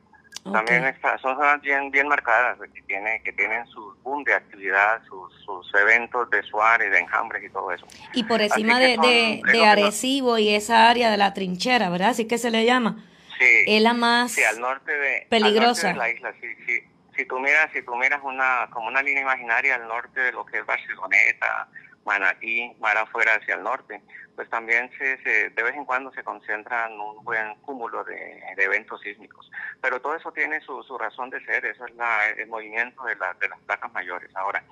También 0.52 0.84
está- 0.84 1.18
son 1.18 1.34
zonas 1.36 1.60
bien 1.60 1.90
bien 1.90 2.06
marcadas 2.06 2.56
que 2.72 2.80
tiene 2.82 3.20
que 3.24 3.32
tienen 3.32 3.66
su 3.66 3.96
boom 4.04 4.22
de 4.22 4.32
actividad, 4.32 5.02
sus, 5.08 5.34
sus 5.44 5.74
eventos 5.74 6.30
de 6.30 6.40
Suárez, 6.44 6.88
de 6.92 7.00
enjambres 7.00 7.42
y 7.42 7.48
todo 7.48 7.72
eso. 7.72 7.84
Y 8.12 8.22
por 8.24 8.40
encima 8.40 8.78
de, 8.78 8.96
de, 8.96 9.42
de 9.52 9.64
Arecibo 9.66 10.38
y 10.38 10.54
esa 10.54 10.88
área 10.88 11.10
de 11.10 11.16
la 11.16 11.34
trinchera, 11.34 11.90
¿verdad? 11.90 12.10
Así 12.10 12.28
que 12.28 12.38
se 12.38 12.52
le 12.52 12.64
llama. 12.64 13.04
Sí, 13.38 13.44
Es 13.66 13.82
la 13.82 13.92
más 13.92 14.32
sí, 14.32 14.44
al 14.44 14.60
norte 14.60 14.96
de 14.96 15.26
peligrosa. 15.28 15.90
al 15.90 15.96
norte 15.96 16.12
de 16.12 16.14
la 16.22 16.30
isla, 16.30 16.34
sí, 16.40 16.48
sí, 16.64 16.80
si 17.16 17.24
tú 17.26 17.40
miras, 17.40 17.68
si 17.72 17.82
tú 17.82 17.96
miras 17.96 18.20
una, 18.22 18.68
como 18.70 18.86
una 18.86 19.02
línea 19.02 19.22
imaginaria 19.22 19.74
al 19.74 19.88
norte 19.88 20.20
de 20.20 20.30
lo 20.32 20.46
que 20.46 20.58
es 20.60 20.64
Barceloneta, 20.66 21.66
Manatí, 22.06 22.72
mar 22.78 22.96
afuera 22.96 23.34
hacia 23.34 23.56
el 23.56 23.62
norte, 23.62 24.00
pues 24.36 24.48
también 24.48 24.90
se, 24.96 25.18
se- 25.22 25.50
de 25.50 25.62
vez 25.62 25.74
en 25.74 25.84
cuando 25.84 26.12
se 26.12 26.22
concentran 26.22 26.92
un 26.98 27.24
buen 27.24 27.54
cúmulo 27.56 28.04
de, 28.04 28.42
eventos 28.56 29.00
sísmicos. 29.00 29.50
Pero 29.80 30.00
todo 30.00 30.14
eso 30.14 30.30
tiene 30.32 30.60
su, 30.60 30.82
su 30.84 30.96
razón 30.96 31.30
de 31.30 31.44
ser, 31.44 31.66
eso 31.66 31.84
es 31.86 31.94
la, 31.96 32.28
el 32.30 32.46
movimiento 32.48 33.02
de, 33.04 33.16
la- 33.16 33.34
de 33.34 33.48
las 33.48 33.58
placas 33.60 33.92
mayores. 33.92 34.34
Ahora, 34.36 34.62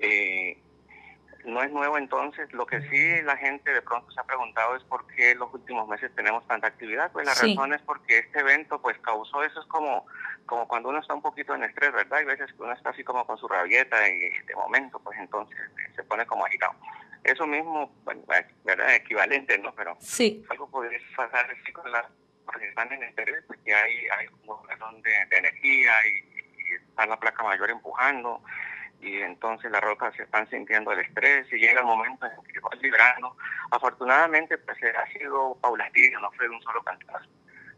eh, 0.00 0.58
no 1.46 1.62
es 1.62 1.70
nuevo 1.70 1.96
entonces, 1.96 2.52
lo 2.52 2.66
que 2.66 2.80
sí 2.90 3.22
la 3.22 3.36
gente 3.36 3.72
de 3.72 3.80
pronto 3.82 4.10
se 4.10 4.20
ha 4.20 4.24
preguntado 4.24 4.76
es 4.76 4.82
por 4.84 5.06
qué 5.06 5.30
en 5.30 5.38
los 5.38 5.52
últimos 5.54 5.88
meses 5.88 6.14
tenemos 6.14 6.46
tanta 6.46 6.66
actividad. 6.66 7.10
Pues 7.12 7.24
la 7.26 7.34
Sí. 7.34 7.54
razón 7.54 7.72
es 7.72 7.80
porque 7.82 8.18
este 8.18 8.40
evento 8.40 8.80
pues 8.82 8.98
causó, 8.98 9.42
eso 9.44 9.60
es 9.60 9.66
como, 9.66 10.06
como 10.44 10.66
cuando 10.68 10.88
uno 10.90 10.98
está 10.98 11.14
un 11.14 11.22
poquito 11.22 11.54
en 11.54 11.62
estrés, 11.64 11.92
¿verdad? 11.92 12.18
Hay 12.18 12.24
veces 12.24 12.52
que 12.52 12.62
uno 12.62 12.72
está 12.72 12.90
así 12.90 13.04
como 13.04 13.24
con 13.26 13.38
su 13.38 13.46
rabieta 13.48 14.08
y 14.08 14.18
de 14.40 14.54
momento 14.56 14.98
pues 14.98 15.18
entonces 15.18 15.56
eh, 15.58 15.92
se 15.94 16.02
pone 16.04 16.26
como 16.26 16.44
agitado. 16.44 16.74
Eso 17.24 17.46
mismo, 17.46 17.92
bueno, 18.04 18.22
¿verdad? 18.64 18.94
Equivalente, 18.94 19.58
¿no? 19.58 19.74
Pero 19.74 19.96
Sí. 20.00 20.44
algo 20.50 20.68
podría 20.70 20.98
pasar 21.16 21.48
así 21.50 21.72
con 21.72 21.90
las 21.90 22.04
porque 22.44 22.68
están 22.68 22.92
en 22.92 23.02
estrés, 23.02 23.42
porque 23.48 23.74
hay, 23.74 24.06
hay 24.08 24.26
razón 24.68 25.02
de, 25.02 25.10
de 25.30 25.36
energía 25.36 25.92
y, 26.06 26.62
y 26.62 26.74
está 26.76 27.04
la 27.06 27.18
placa 27.18 27.42
mayor 27.42 27.70
empujando 27.70 28.40
y 29.00 29.20
entonces 29.22 29.70
las 29.70 29.80
rocas 29.82 30.14
se 30.16 30.22
están 30.24 30.48
sintiendo 30.50 30.92
el 30.92 31.00
estrés 31.00 31.46
y 31.52 31.56
llega 31.58 31.80
el 31.80 31.86
momento 31.86 32.26
en 32.26 32.32
que 32.52 32.60
van 32.60 32.78
librando. 32.80 33.36
Afortunadamente, 33.70 34.58
pues 34.58 34.82
eh, 34.82 34.92
ha 34.96 35.06
sido 35.12 35.56
paulatino, 35.60 36.20
no 36.20 36.30
fue 36.32 36.48
de 36.48 36.54
un 36.54 36.62
solo 36.62 36.82
cantazo. 36.82 37.26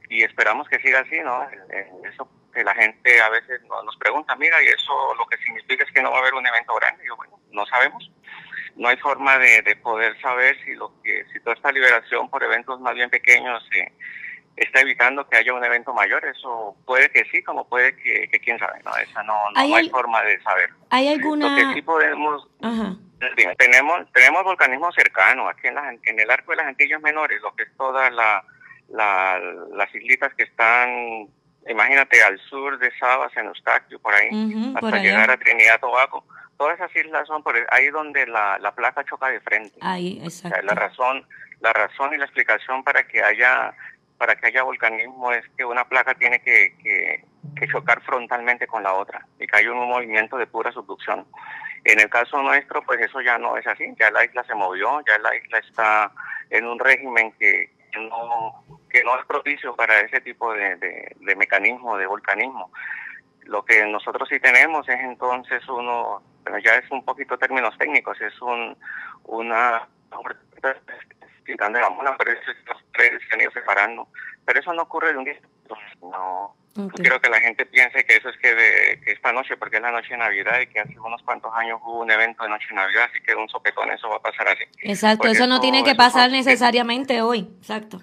Y 0.08 0.22
esperamos 0.22 0.68
que 0.68 0.78
siga 0.80 1.00
así, 1.00 1.20
¿no? 1.20 1.48
El- 1.50 1.60
el- 1.74 2.06
Eso 2.12 2.28
que 2.54 2.64
la 2.64 2.74
gente 2.74 3.20
a 3.20 3.28
veces 3.28 3.60
no- 3.64 3.82
nos 3.82 3.96
pregunta, 3.98 4.34
mira, 4.36 4.62
y 4.62 4.66
eso 4.68 5.14
lo 5.16 5.26
que 5.26 5.36
significa 5.38 5.84
es 5.84 5.92
que 5.92 6.02
no 6.02 6.10
va 6.10 6.16
a 6.16 6.20
haber 6.20 6.34
un 6.34 6.46
evento 6.46 6.74
grande. 6.76 7.04
Y 7.04 7.08
yo, 7.08 7.16
bueno, 7.16 7.38
no 7.50 7.66
sabemos. 7.66 8.10
No 8.76 8.88
hay 8.88 8.96
forma 8.98 9.36
de, 9.38 9.60
de 9.62 9.76
poder 9.76 10.18
saber 10.20 10.56
si 10.64 10.74
lo 10.76 10.92
que 11.02 11.24
si 11.32 11.40
toda 11.40 11.54
esta 11.56 11.72
liberación 11.72 12.30
por 12.30 12.42
eventos 12.42 12.80
más 12.80 12.94
bien 12.94 13.10
pequeños 13.10 13.62
eh, 13.76 13.92
está 14.60 14.80
evitando 14.80 15.28
que 15.28 15.36
haya 15.36 15.52
un 15.54 15.64
evento 15.64 15.92
mayor. 15.94 16.24
Eso 16.24 16.76
puede 16.86 17.10
que 17.10 17.24
sí, 17.30 17.42
como 17.42 17.68
puede 17.68 17.96
que, 17.96 18.28
que 18.28 18.40
quién 18.40 18.58
sabe, 18.58 18.80
¿no? 18.84 18.96
Esa 18.96 19.22
no, 19.22 19.34
no 19.50 19.60
¿Hay 19.60 19.72
hay 19.74 19.84
al- 19.84 19.90
forma 19.90 20.22
de 20.22 20.40
saber. 20.42 20.70
¿Hay 20.90 21.04
Lo 21.08 21.16
que 21.16 21.22
alguna...? 21.22 21.74
sí 21.74 21.82
podemos 21.82 22.48
Ajá. 22.62 22.94
Tenemos 23.58 24.12
tenemos 24.12 24.44
volcanismo 24.44 24.92
cercano 24.92 25.48
aquí 25.48 25.66
en, 25.66 25.74
las, 25.74 25.94
en 26.04 26.20
el 26.20 26.30
arco 26.30 26.52
de 26.52 26.58
las 26.58 26.66
Antillas 26.66 27.00
Menores, 27.02 27.40
lo 27.42 27.52
que 27.56 27.64
es 27.64 27.76
todas 27.76 28.12
la, 28.12 28.44
la- 28.90 29.40
las 29.72 29.92
islitas 29.94 30.32
que 30.34 30.44
están, 30.44 31.28
imagínate, 31.68 32.22
al 32.22 32.38
sur 32.48 32.78
de 32.78 32.90
Sabas, 32.98 33.36
en 33.36 33.46
Eustaquio, 33.46 33.98
por 33.98 34.14
ahí, 34.14 34.28
Ujú, 34.30 34.68
hasta 34.68 34.80
por 34.80 35.00
llegar 35.00 35.30
a 35.30 35.36
Trinidad 35.36 35.80
Tobago. 35.80 36.24
Todas 36.56 36.74
esas 36.76 36.94
islas 36.96 37.26
son 37.26 37.42
por 37.42 37.54
ahí 37.70 37.88
donde 37.90 38.26
la, 38.26 38.58
la 38.60 38.72
placa 38.74 39.04
choca 39.04 39.28
de 39.28 39.40
frente. 39.40 39.76
Ahí, 39.80 40.20
O 40.24 40.30
sea, 40.30 40.50
exacto. 40.50 40.66
la 40.66 40.74
razón, 40.74 41.26
la 41.60 41.72
razón 41.72 42.14
y 42.14 42.18
la 42.18 42.24
explicación 42.24 42.84
para 42.84 43.02
que 43.06 43.20
haya 43.22 43.74
para 44.18 44.36
que 44.36 44.48
haya 44.48 44.62
volcanismo 44.62 45.32
es 45.32 45.44
que 45.56 45.64
una 45.64 45.88
placa 45.88 46.14
tiene 46.14 46.40
que, 46.40 47.24
chocar 47.72 48.00
frontalmente 48.02 48.66
con 48.66 48.82
la 48.82 48.94
otra 48.94 49.26
y 49.38 49.46
que 49.46 49.56
haya 49.56 49.72
un 49.72 49.88
movimiento 49.88 50.36
de 50.36 50.46
pura 50.46 50.70
subducción. 50.72 51.26
En 51.84 51.98
el 52.00 52.08
caso 52.08 52.40
nuestro, 52.42 52.82
pues 52.82 53.00
eso 53.00 53.20
ya 53.20 53.36
no 53.38 53.56
es 53.56 53.66
así, 53.66 53.84
ya 53.98 54.10
la 54.10 54.24
isla 54.24 54.44
se 54.44 54.54
movió, 54.54 55.00
ya 55.06 55.18
la 55.18 55.34
isla 55.34 55.58
está 55.58 56.12
en 56.50 56.66
un 56.66 56.78
régimen 56.78 57.32
que, 57.32 57.70
no, 57.98 58.64
es 59.18 59.26
propicio 59.26 59.74
para 59.74 60.00
ese 60.00 60.20
tipo 60.20 60.52
de 60.52 61.34
mecanismo, 61.36 61.96
de 61.96 62.06
volcanismo. 62.06 62.70
Lo 63.44 63.64
que 63.64 63.84
nosotros 63.86 64.28
sí 64.28 64.38
tenemos 64.40 64.88
es 64.88 65.00
entonces 65.00 65.66
uno, 65.68 66.22
bueno, 66.42 66.58
ya 66.58 66.76
es 66.76 66.90
un 66.90 67.04
poquito 67.04 67.38
términos 67.38 67.76
técnicos, 67.78 68.20
es 68.20 68.40
un 68.42 68.76
una 69.24 69.88
de 71.56 71.80
la 71.80 71.90
mona, 71.90 72.16
pero 72.16 72.32
eso 72.32 72.50
es 72.50 72.56
los 72.66 72.76
tres 72.92 73.12
se 73.28 73.34
han 73.34 73.40
ido 73.40 73.50
separando. 73.52 74.08
Pero 74.44 74.60
eso 74.60 74.72
no 74.72 74.82
ocurre 74.82 75.12
de 75.12 75.18
un 75.18 75.24
día. 75.24 75.38
No, 76.02 76.54
no 76.76 76.84
Ok. 76.84 76.92
quiero 77.00 77.20
que 77.20 77.28
la 77.28 77.40
gente 77.40 77.66
piense 77.66 78.04
que 78.04 78.16
eso 78.16 78.28
es 78.28 78.36
que, 78.38 78.54
de, 78.54 79.00
que 79.04 79.12
esta 79.12 79.32
noche, 79.32 79.56
porque 79.56 79.76
es 79.76 79.82
la 79.82 79.90
noche 79.90 80.10
de 80.10 80.18
Navidad 80.18 80.60
y 80.60 80.66
que 80.68 80.78
hace 80.80 80.98
unos 80.98 81.20
cuantos 81.22 81.52
años 81.56 81.80
hubo 81.84 82.00
un 82.00 82.10
evento 82.10 82.44
de 82.44 82.50
noche 82.50 82.66
de 82.68 82.76
Navidad, 82.76 83.08
así 83.10 83.20
que 83.22 83.34
un 83.34 83.48
sopetón 83.48 83.90
eso 83.90 84.08
va 84.08 84.16
a 84.16 84.20
pasar 84.22 84.46
así. 84.48 84.62
Exacto, 84.82 85.18
Porque 85.18 85.32
eso 85.32 85.46
no 85.48 85.60
tiene 85.60 85.82
que 85.82 85.94
pasar 85.96 86.30
necesariamente 86.30 87.20
hoy. 87.22 87.50
Exacto. 87.58 88.00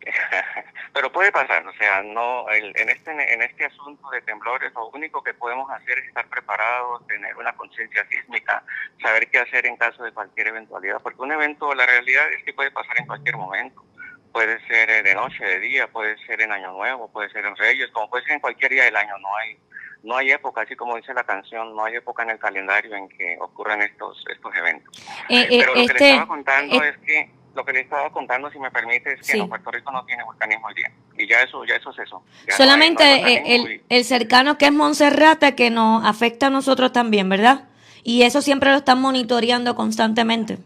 pero 0.94 1.10
puede 1.10 1.32
pasar, 1.32 1.66
o 1.66 1.72
sea, 1.74 2.02
no 2.02 2.48
el- 2.50 2.72
en 2.76 2.88
este 2.88 3.10
en 3.10 3.42
este 3.42 3.64
asunto 3.66 4.08
de 4.10 4.22
temblores 4.22 4.72
lo 4.74 4.88
único 4.90 5.22
que 5.24 5.34
podemos 5.34 5.68
hacer 5.70 5.98
es 5.98 6.06
estar 6.06 6.26
preparados, 6.28 7.04
tener 7.08 7.36
una 7.36 7.52
conciencia 7.54 8.06
sísmica, 8.08 8.62
saber 9.02 9.28
qué 9.28 9.40
hacer 9.40 9.66
en 9.66 9.76
caso 9.76 10.04
de 10.04 10.12
cualquier 10.12 10.48
eventualidad, 10.48 11.00
porque 11.02 11.20
un 11.20 11.32
evento 11.32 11.74
la 11.74 11.84
realidad 11.84 12.32
es 12.32 12.44
que 12.44 12.54
puede 12.54 12.70
pasar 12.70 12.98
en 13.00 13.06
cualquier 13.06 13.36
momento. 13.36 13.84
Puede 14.32 14.64
ser 14.66 15.04
de 15.04 15.14
noche, 15.14 15.44
de 15.44 15.60
día, 15.60 15.86
puede 15.88 16.16
ser 16.26 16.40
en 16.40 16.50
Año 16.50 16.72
Nuevo, 16.72 17.10
puede 17.12 17.28
ser 17.30 17.44
en 17.46 17.54
Reyes, 17.56 17.90
como 17.92 18.08
puede 18.10 18.24
ser 18.24 18.34
en 18.34 18.40
cualquier 18.40 18.70
día 18.72 18.84
del 18.84 18.96
año, 18.96 19.18
no 19.18 19.36
hay 19.36 19.58
no 20.04 20.16
hay 20.16 20.30
época, 20.32 20.60
así 20.60 20.76
como 20.76 20.96
dice 20.96 21.14
la 21.14 21.24
canción, 21.24 21.74
no 21.74 21.84
hay 21.84 21.96
época 21.96 22.24
en 22.24 22.30
el 22.30 22.38
calendario 22.38 22.94
en 22.94 23.08
que 23.08 23.36
ocurran 23.40 23.80
estos 23.82 24.24
estos 24.30 24.54
eventos. 24.54 24.96
Eh, 25.28 25.46
eh, 25.50 25.58
Pero 25.60 25.68
lo 25.68 25.74
que 25.74 25.80
este, 25.82 25.94
le 25.98 26.10
estaba 26.10 26.28
contando 26.28 26.82
eh, 26.84 26.88
es 26.90 26.98
que 26.98 27.30
lo 27.54 27.64
que 27.64 27.72
le 27.72 27.80
estaba 27.80 28.10
contando, 28.10 28.50
si 28.50 28.58
me 28.58 28.70
permite, 28.70 29.12
es 29.14 29.18
que 29.20 29.24
Sí. 29.32 29.38
no, 29.38 29.48
Puerto 29.48 29.70
Rico 29.70 29.90
no 29.92 30.04
tiene 30.04 30.24
volcanismo 30.24 30.66
hoy 30.66 30.74
día. 30.74 30.90
Y 31.16 31.26
ya 31.28 31.40
eso, 31.40 31.64
ya 31.64 31.76
eso 31.76 31.90
es 31.90 31.98
eso. 32.00 32.22
Ya 32.26 32.44
no 32.46 32.52
hay- 32.52 32.56
solamente 32.56 33.04
no 33.04 33.10
hay 33.26 33.34
volcanismo 33.36 33.66
el, 33.68 33.82
el 33.88 34.04
cercano 34.04 34.58
que 34.58 34.66
es 34.66 34.72
Monserrate 34.72 35.54
que 35.54 35.70
nos 35.70 36.04
afecta 36.04 36.46
a 36.46 36.50
nosotros 36.50 36.92
también, 36.92 37.28
¿verdad? 37.28 37.68
Y 38.02 38.22
eso 38.22 38.42
siempre 38.42 38.70
lo 38.70 38.76
están 38.78 39.00
monitoreando 39.00 39.74
constantemente. 39.74 40.58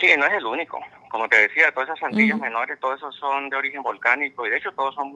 Sí, 0.00 0.06
no 0.16 0.26
es 0.26 0.32
el 0.34 0.44
único. 0.46 0.78
Como 1.10 1.26
te 1.28 1.38
decía, 1.38 1.72
todas 1.72 1.88
esas 1.88 2.02
antillas 2.04 2.38
menores, 2.38 2.78
todos 2.80 2.98
esos 2.98 3.16
son 3.16 3.48
de 3.48 3.56
origen 3.56 3.82
volcánico. 3.82 4.46
Y 4.46 4.50
de 4.50 4.58
hecho 4.58 4.70
todos 4.72 4.94
son, 4.94 5.10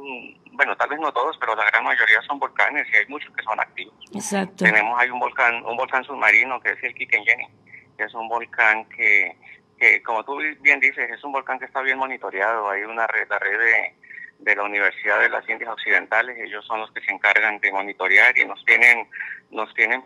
bueno, 0.52 0.74
tal 0.76 0.88
vez 0.88 0.98
no 0.98 1.12
todos, 1.12 1.36
pero 1.38 1.54
la 1.54 1.64
gran 1.66 1.84
mayoría 1.84 2.20
son 2.26 2.38
volcanes 2.38 2.86
y 2.92 2.96
hay 2.96 3.06
muchos 3.08 3.30
que 3.36 3.42
son 3.42 3.60
activos. 3.60 3.94
Exacto. 4.14 4.64
Tenemos 4.64 4.98
hay 4.98 5.10
un 5.10 5.20
volcán, 5.20 5.62
un 5.66 5.76
volcán 5.76 6.02
submarino 6.04 6.58
que 6.60 6.70
es 6.70 6.82
el 6.82 6.94
Kikenjeni, 6.94 7.46
que 7.98 8.04
es 8.04 8.14
un 8.14 8.26
volcán 8.26 8.86
que, 8.86 9.36
que, 9.82 10.00
como 10.04 10.24
tú 10.24 10.38
bien 10.60 10.78
dices, 10.78 11.10
es 11.10 11.24
un 11.24 11.32
volcán 11.32 11.58
que 11.58 11.64
está 11.64 11.82
bien 11.82 11.98
monitoreado. 11.98 12.70
Hay 12.70 12.84
una 12.84 13.04
red, 13.08 13.26
la 13.28 13.40
red 13.40 13.58
de, 13.58 13.94
de 14.38 14.54
la 14.54 14.62
Universidad 14.62 15.18
de 15.18 15.28
las 15.28 15.48
Indias 15.48 15.70
Occidentales, 15.70 16.38
ellos 16.38 16.64
son 16.64 16.80
los 16.80 16.92
que 16.92 17.00
se 17.00 17.10
encargan 17.10 17.58
de 17.58 17.72
monitorear 17.72 18.38
y 18.38 18.44
nos 18.44 18.64
tienen, 18.64 19.08
nos 19.50 19.74
tienen 19.74 20.04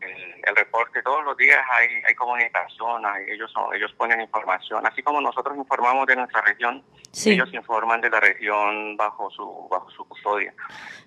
el, 0.00 0.34
el 0.46 0.56
reporte 0.56 1.02
todos 1.02 1.24
los 1.24 1.36
días 1.36 1.60
hay, 1.70 1.88
hay 2.06 2.14
comunicación, 2.14 3.04
hay- 3.06 3.30
ellos 3.30 3.50
son, 3.52 3.74
ellos 3.74 3.92
ponen 3.94 4.20
información, 4.20 4.86
así 4.86 5.02
como 5.02 5.20
nosotros 5.20 5.56
informamos 5.56 6.06
de 6.06 6.16
nuestra 6.16 6.40
región, 6.42 6.82
Sí. 7.12 7.32
ellos 7.32 7.52
informan 7.52 8.00
de 8.00 8.08
la 8.10 8.20
región 8.20 8.96
bajo 8.96 9.30
su 9.30 9.68
bajo 9.68 9.90
su 9.90 10.06
custodia. 10.06 10.54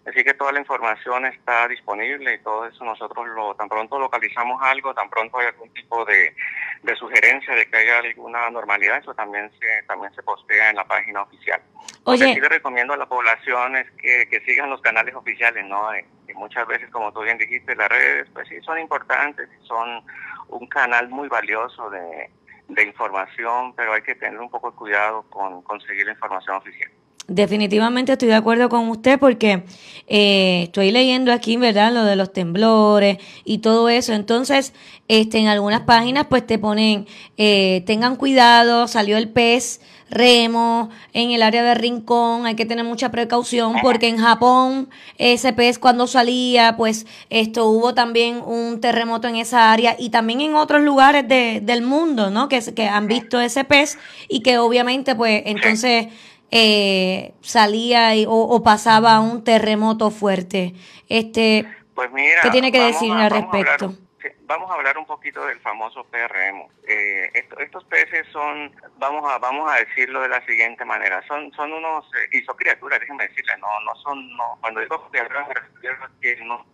Así 0.06 0.22
que 0.24 0.34
toda 0.34 0.52
la 0.52 0.60
información 0.60 1.26
está 1.26 1.66
disponible 1.70 2.34
y 2.34 2.40
todo 2.44 2.66
eso 2.68 2.84
nosotros 2.84 3.26
lo 3.28 3.56
tan 3.56 3.70
pronto 3.70 3.98
localizamos 3.98 4.62
algo, 4.62 4.94
tan 4.94 5.10
pronto 5.10 5.40
hay 5.40 5.48
algún 5.48 5.74
tipo 5.74 6.04
de, 6.04 6.36
de 6.84 6.96
sugerencia 6.98 7.56
de 7.56 7.66
que 7.70 7.78
haya 7.78 8.00
alguna 8.00 8.50
normalidad, 8.50 8.98
eso 8.98 9.14
también 9.16 9.50
se 9.60 9.84
también 9.88 10.14
se 10.14 10.22
postea 10.24 10.70
en 10.72 10.76
la 10.76 10.84
página 10.86 11.22
oficial. 11.22 11.62
Lo 12.06 12.14
que 12.18 12.24
Oye, 12.26 12.34
sí 12.34 12.40
le 12.42 12.50
recomiendo 12.50 12.94
a 12.94 12.98
la 12.98 13.06
población 13.06 13.78
es 13.78 13.90
que, 13.92 14.28
que 14.30 14.42
sigan 14.42 14.70
los 14.70 14.82
canales 14.82 15.16
oficiales, 15.16 15.66
¿no? 15.66 15.94
Eh, 15.94 16.06
muchas 16.36 16.68
veces, 16.68 16.90
como 16.90 17.12
tú 17.12 17.22
bien 17.22 17.38
dijiste, 17.38 17.76
las 17.76 17.90
redes, 17.90 18.28
pues 18.34 18.48
sí, 18.48 18.56
son 18.62 18.80
importantes, 18.80 19.50
son 19.64 20.04
un 20.50 20.68
canal 20.68 21.10
muy 21.10 21.28
valioso 21.28 21.90
de, 21.90 22.30
de 22.68 22.84
información, 22.84 23.74
pero 23.76 23.94
hay 23.94 24.02
que 24.02 24.16
tener 24.16 24.40
un 24.40 24.50
poco 24.50 24.72
de 24.72 24.78
cuidado 24.78 25.24
con 25.30 25.62
conseguir 25.62 26.06
la 26.06 26.14
información 26.14 26.58
oficial. 26.58 26.90
definitivamente 27.28 28.12
estoy 28.12 28.28
de 28.28 28.36
acuerdo 28.36 28.68
con 28.68 28.90
usted 28.90 29.18
porque 29.18 29.64
eh, 30.08 30.64
estoy 30.64 30.92
leyendo 30.92 31.32
aquí, 31.32 31.58
¿verdad? 31.58 31.94
Lo 31.94 32.04
de 32.04 32.16
los 32.16 32.34
temblores 32.34 33.18
y 33.46 33.60
todo 33.60 33.88
eso. 33.90 34.14
Entonces, 34.14 34.74
este, 35.08 35.40
en 35.40 35.48
algunas 35.48 35.82
páginas 35.82 36.28
pues 36.30 36.46
te 36.46 36.60
ponen, 36.60 37.08
eh, 37.38 37.84
tengan 37.86 38.18
cuidado, 38.18 38.88
salió 38.88 39.18
el 39.18 39.30
pez 39.30 39.82
remo 40.14 40.90
en 41.14 41.32
el 41.32 41.42
área 41.44 41.64
de 41.64 41.74
Rincón, 41.76 42.46
hay 42.46 42.56
que 42.56 42.66
tener 42.66 42.86
mucha 42.86 43.12
precaución 43.12 43.76
porque 43.82 44.08
en 44.08 44.18
Japón 44.18 44.90
ese 45.18 45.54
pez 45.54 45.80
cuando 45.80 46.08
salía, 46.08 46.76
pues 46.78 47.06
esto 47.30 47.66
hubo 47.68 47.94
también 47.94 48.42
un 48.46 48.80
terremoto 48.80 49.28
en 49.28 49.36
esa 49.36 49.72
área 49.72 49.96
y 50.00 50.10
también 50.10 50.42
en 50.42 50.56
otros 50.56 50.82
lugares 50.82 51.28
de- 51.28 51.60
del 51.62 51.82
mundo, 51.82 52.30
¿no? 52.30 52.48
Que, 52.50 52.62
que 52.74 52.88
han 52.88 53.08
visto 53.08 53.40
ese 53.42 53.64
pez 53.64 53.98
y 54.30 54.42
que 54.42 54.58
obviamente 54.58 55.16
pues 55.16 55.44
entonces 55.46 56.08
eh, 56.52 57.34
salía 57.42 58.16
y- 58.16 58.26
o, 58.26 58.32
o 58.32 58.62
pasaba 58.64 59.20
un 59.20 59.44
terremoto 59.44 60.12
fuerte. 60.12 60.74
Este, 61.10 61.66
Pues 61.96 62.12
mira, 62.12 62.42
¿Qué 62.44 62.50
tiene 62.52 62.72
que 62.72 62.80
decir 62.80 63.12
a- 63.12 63.26
al 63.26 63.32
respecto? 63.32 63.94
Vamos 64.42 64.70
a 64.72 64.76
hablar 64.76 64.98
un 64.98 65.06
poquito 65.06 65.46
del 65.46 65.60
famoso 65.60 66.04
PRM. 66.06 66.68
Eh, 66.88 67.30
esto- 67.34 67.60
estos 67.60 67.84
peces 67.86 68.26
son, 68.32 68.74
vamos 68.98 69.30
a 69.32 69.38
vamos 69.40 69.72
a 69.72 69.76
decirlo 69.78 70.22
de 70.22 70.30
la 70.30 70.46
siguiente 70.46 70.86
manera, 70.86 71.22
son 71.28 71.52
son 71.54 71.74
unos 71.74 72.06
eh, 72.16 72.30
y 72.38 72.42
son 72.44 72.56
criaturas, 72.58 73.00
déjenme 73.00 73.28
decirle, 73.28 73.54
no 73.58 73.68
no 73.82 73.96
son 73.96 74.36
no, 74.38 74.58
cuando 74.62 74.80
digo 74.82 75.10
criaturas 75.10 75.48
me 75.48 75.54
refiero 75.56 76.04
a 76.04 76.12
que 76.22 76.36
no 76.44 76.66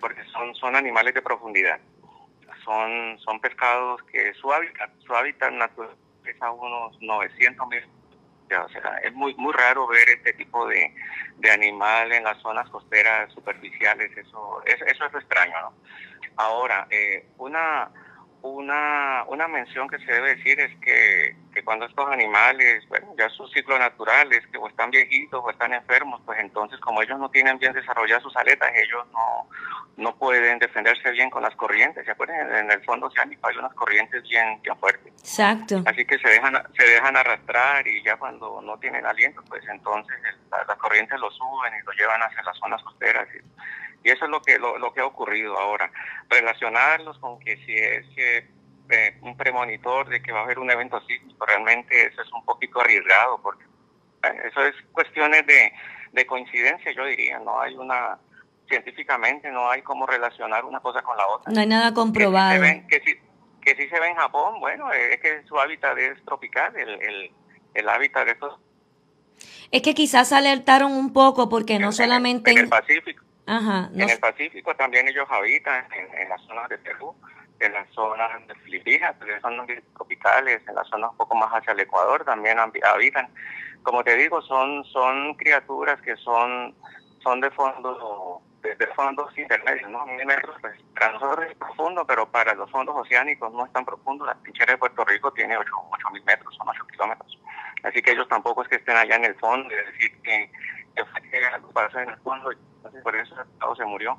porque 0.00 0.24
son 0.32 0.54
son 0.54 0.76
animales 0.76 1.14
de 1.14 1.22
profundidad. 1.22 1.80
Son 2.64 3.18
son 3.20 3.40
pescados 3.40 4.02
que 4.04 4.32
su 4.34 4.52
hábitat 4.52 4.90
su 5.06 5.14
hábitat 5.14 5.52
natural 5.52 5.96
es 6.24 6.40
a 6.42 6.50
unos 6.50 7.00
900 7.00 7.66
mil 7.68 7.82
o 8.58 8.68
sea, 8.68 8.98
es 9.02 9.12
muy 9.12 9.34
muy 9.34 9.52
raro 9.52 9.86
ver 9.86 10.08
este 10.08 10.32
tipo 10.34 10.66
de, 10.66 10.94
de 11.38 11.50
animal 11.50 12.12
en 12.12 12.24
las 12.24 12.38
zonas 12.42 12.68
costeras 12.70 13.32
superficiales, 13.32 14.16
eso, 14.16 14.62
eso, 14.64 14.84
eso 14.84 15.06
es 15.06 15.14
extraño, 15.14 15.54
¿no? 15.60 15.74
Ahora, 16.36 16.86
eh, 16.90 17.26
una, 17.38 17.90
una, 18.42 19.24
una 19.28 19.48
mención 19.48 19.88
que 19.88 19.98
se 19.98 20.12
debe 20.12 20.36
decir 20.36 20.58
es 20.60 20.74
que, 20.80 21.36
que 21.52 21.62
cuando 21.62 21.86
estos 21.86 22.08
animales, 22.10 22.86
bueno, 22.88 23.14
ya 23.18 23.28
su 23.28 23.46
ciclo 23.48 23.78
natural 23.78 24.32
es 24.32 24.46
que 24.46 24.58
o 24.58 24.68
están 24.68 24.90
viejitos 24.90 25.42
o 25.44 25.50
están 25.50 25.74
enfermos, 25.74 26.20
pues 26.24 26.38
entonces 26.38 26.80
como 26.80 27.02
ellos 27.02 27.18
no 27.18 27.30
tienen 27.30 27.58
bien 27.58 27.72
desarrolladas 27.72 28.22
sus 28.22 28.36
aletas, 28.36 28.70
ellos 28.74 29.06
no, 29.12 29.48
no 30.00 30.16
pueden 30.16 30.58
defenderse 30.58 31.10
bien 31.12 31.30
con 31.30 31.42
las 31.42 31.54
corrientes, 31.54 32.04
¿se 32.04 32.10
acuerdan? 32.10 32.54
En 32.56 32.70
el 32.70 32.82
fondo 32.84 33.06
oceánico 33.06 33.46
hay 33.46 33.56
unas 33.56 33.72
corrientes 33.74 34.22
bien, 34.22 34.60
bien 34.62 34.76
fuertes. 34.78 35.12
Exacto. 35.20 35.82
Así 35.86 36.04
que 36.04 36.18
se 36.18 36.28
dejan, 36.28 36.54
se 36.76 36.84
dejan 36.84 37.16
arrastrar 37.16 37.86
y 37.86 38.02
ya 38.02 38.16
cuando 38.16 38.60
no 38.62 38.78
tienen 38.78 39.04
aliento, 39.06 39.42
pues 39.48 39.62
entonces 39.68 40.16
el- 40.28 40.50
la- 40.50 40.64
las 40.66 40.78
corrientes 40.78 41.18
lo 41.20 41.30
suben 41.30 41.72
y 41.80 41.84
lo 41.84 41.92
llevan 41.92 42.22
hacia 42.22 42.42
las 42.42 42.56
zonas 42.58 42.82
costeras. 42.82 43.28
Y, 43.34 44.08
y 44.08 44.10
eso 44.10 44.24
es 44.24 44.30
lo 44.30 44.40
que, 44.42 44.58
lo, 44.58 44.78
lo 44.78 44.92
que 44.92 45.00
ha 45.00 45.06
ocurrido 45.06 45.58
ahora. 45.58 45.90
Relacionarlos 46.28 47.18
con 47.18 47.38
que 47.40 47.56
si 47.66 47.74
es 47.74 48.06
que, 48.16 48.48
eh, 48.88 49.18
un 49.20 49.36
premonitor 49.36 50.08
de 50.08 50.20
que 50.22 50.32
va 50.32 50.40
a 50.40 50.42
haber 50.44 50.58
un 50.58 50.70
evento 50.70 51.00
sísmico, 51.06 51.44
realmente 51.46 52.06
eso 52.06 52.22
es 52.22 52.32
un 52.32 52.44
poquito 52.44 52.80
arriesgado, 52.80 53.40
porque 53.42 53.64
eh, 54.24 54.40
eso 54.46 54.64
es 54.64 54.74
cuestiones 54.92 55.46
de, 55.46 55.72
de 56.12 56.26
coincidencia, 56.26 56.90
yo 56.92 57.04
diría. 57.04 57.38
No 57.38 57.60
hay 57.60 57.74
una, 57.76 58.18
científicamente 58.70 59.50
no 59.50 59.68
hay 59.70 59.82
cómo 59.82 60.06
relacionar 60.06 60.64
una 60.64 60.80
cosa 60.80 61.02
con 61.02 61.16
la 61.18 61.26
otra 61.26 61.52
No 61.52 61.60
hay 61.60 61.66
nada 61.66 61.88
se 61.88 61.94
comprobado. 61.94 62.60
ven, 62.62 62.86
que 62.86 63.00
sí, 63.04 63.14
que 63.60 63.74
sí 63.76 63.86
se 63.88 64.00
ve 64.00 64.08
en 64.08 64.16
Japón, 64.16 64.58
bueno, 64.60 64.90
es 64.92 65.20
que 65.20 65.42
su 65.46 65.58
hábitat 65.60 65.98
es 65.98 66.24
tropical, 66.24 66.74
el, 66.76 66.88
el, 67.02 67.30
el 67.74 67.88
hábitat 67.88 68.24
de 68.24 68.32
estos 68.32 68.58
Es 69.70 69.82
que 69.82 69.94
quizás 69.94 70.28
se 70.28 70.36
alertaron 70.36 70.92
un 70.92 71.12
poco 71.12 71.48
porque 71.48 71.78
no 71.78 71.92
solamente 71.92 72.52
en 72.52 72.58
el. 72.58 72.68
Pacífico. 72.68 73.24
Ajá, 73.46 73.90
no 73.92 74.04
En 74.04 74.10
el 74.10 74.18
Pacífico 74.20 74.74
también 74.76 75.08
ellos 75.08 75.26
habitan, 75.28 75.84
en, 75.92 76.14
en 76.22 76.28
las 76.28 76.40
zonas 76.42 76.68
de 76.68 76.78
Perú, 76.78 77.14
en 77.58 77.72
las 77.72 77.88
zonas 77.90 78.46
de 78.46 78.54
Filipinas, 78.56 79.16
en 79.20 79.40
zonas 79.40 79.66
tropicales, 79.96 80.62
en 80.68 80.74
las 80.76 80.86
zonas 80.88 81.10
un 81.10 81.16
poco 81.16 81.34
más 81.34 81.50
hacia 81.50 81.72
el 81.72 81.80
Ecuador 81.80 82.24
también 82.24 82.58
habi- 82.58 82.84
habitan. 82.84 83.28
Como 83.82 84.04
te 84.04 84.14
digo, 84.16 84.40
son 84.42 84.84
son 84.84 85.34
criaturas 85.34 86.00
que 86.02 86.14
son 86.16 86.74
son 87.22 87.40
de 87.40 87.50
fondo 87.50 88.40
de, 88.62 88.86
fondos 88.94 89.36
intermedios, 89.36 89.90
¿no? 89.90 90.06
Mil 90.06 90.26
metros, 90.26 90.56
pues, 90.60 90.74
para 90.94 91.12
nosotros 91.12 91.46
es 91.48 91.56
profundo, 91.56 92.04
pero 92.06 92.30
para 92.30 92.54
los 92.54 92.70
fondos 92.70 92.94
oceánicos 92.96 93.52
no 93.52 93.64
es 93.64 93.72
tan 93.72 93.84
profundo. 93.84 94.26
La 94.26 94.34
trinchera 94.34 94.72
de 94.72 94.78
Puerto 94.78 95.04
Rico 95.04 95.32
tiene 95.32 95.56
8 95.56 95.70
mil 96.12 96.22
metros, 96.24 96.54
son 96.56 96.68
8 96.68 96.86
kilómetros. 96.90 97.38
Así 97.82 98.02
que 98.02 98.12
ellos 98.12 98.28
tampoco 98.28 98.62
es 98.62 98.68
que 98.68 98.76
estén 98.76 98.96
allá 98.96 99.16
en 99.16 99.24
el 99.24 99.34
fondo, 99.36 99.68
es 99.74 99.86
decir, 99.92 100.20
que, 100.22 100.50
algo 101.54 101.70
pasó 101.70 101.98
en 102.00 102.10
el 102.10 102.16
fondo, 102.18 102.50
por 103.02 103.16
eso 103.16 103.34
el 103.34 103.48
estado 103.48 103.76
se 103.76 103.84
murió. 103.84 104.18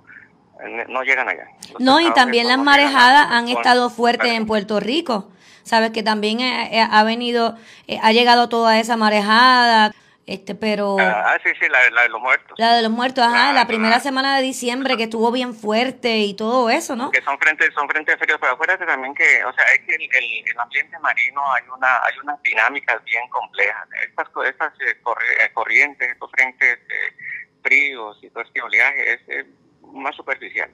Eh, 0.63 0.85
No 0.89 1.03
llegan 1.03 1.29
allá. 1.29 1.47
Los 1.73 1.81
No, 1.81 1.99
y 1.99 2.11
también 2.13 2.47
las 2.47 2.57
marejadas 2.57 3.27
han 3.31 3.47
estado 3.47 3.89
fuertes 3.89 4.31
en 4.31 4.45
Puerto 4.45 4.79
Rico. 4.79 5.29
Sabes 5.63 5.91
que 5.91 6.01
también 6.01 6.39
eh, 6.39 6.79
eh, 6.79 6.87
ha 6.89 7.03
venido, 7.03 7.55
ha 8.01 8.11
llegado 8.11 8.49
toda 8.49 8.79
esa 8.79 8.97
marejada, 8.97 9.93
este, 10.28 10.55
pero 10.55 10.97
Ah, 10.99 11.36
sí, 11.43 11.49
sí, 11.59 11.67
la, 11.69 11.89
la 11.89 12.03
de 12.03 12.09
los 12.09 12.22
muertos. 12.22 12.57
la 12.59 12.76
de 12.76 12.82
los 12.84 12.91
muertos, 12.91 13.24
ajá, 13.24 13.53
la 13.53 13.65
primera 13.67 13.99
semana 13.99 14.38
de 14.38 14.43
diciembre 14.43 14.95
que 14.97 15.03
estuvo 15.03 15.32
bien 15.32 15.53
fuerte 15.53 16.17
y 16.19 16.34
todo 16.36 16.69
eso, 16.69 16.95
¿no? 16.95 17.11
que 17.11 17.22
son 17.22 17.38
frentes 17.39 17.74
son 17.74 17.88
frentes 17.89 18.17
fríos 18.17 18.38
pero 18.39 18.53
acuérdate 18.53 18.86
también 18.86 19.13
que 19.15 19.43
o 19.45 19.53
sea 19.53 19.65
es 19.76 19.82
que 19.86 19.95
el, 19.95 20.01
el- 20.03 20.49
el 20.49 20.59
ambiente 20.59 20.97
marino 20.99 21.41
hay 21.53 21.63
una 21.76 21.97
hay 22.03 22.17
unas 22.24 22.41
dinámicas 22.43 23.03
bien 23.03 23.28
complejas 23.30 23.88
estas 24.07 24.28
estas 24.47 24.74
eh, 24.82 24.95
eh, 24.95 25.51
corrientes 25.53 26.09
estos 26.11 26.30
frentes 26.32 26.80
eh, 26.80 27.13
fríos 27.63 28.17
y 28.22 28.30
todo 28.30 28.43
este 28.43 28.61
oleaje 28.61 29.13
es 29.13 29.19
eh, 29.28 29.45
más 29.93 30.15
superficial 30.15 30.69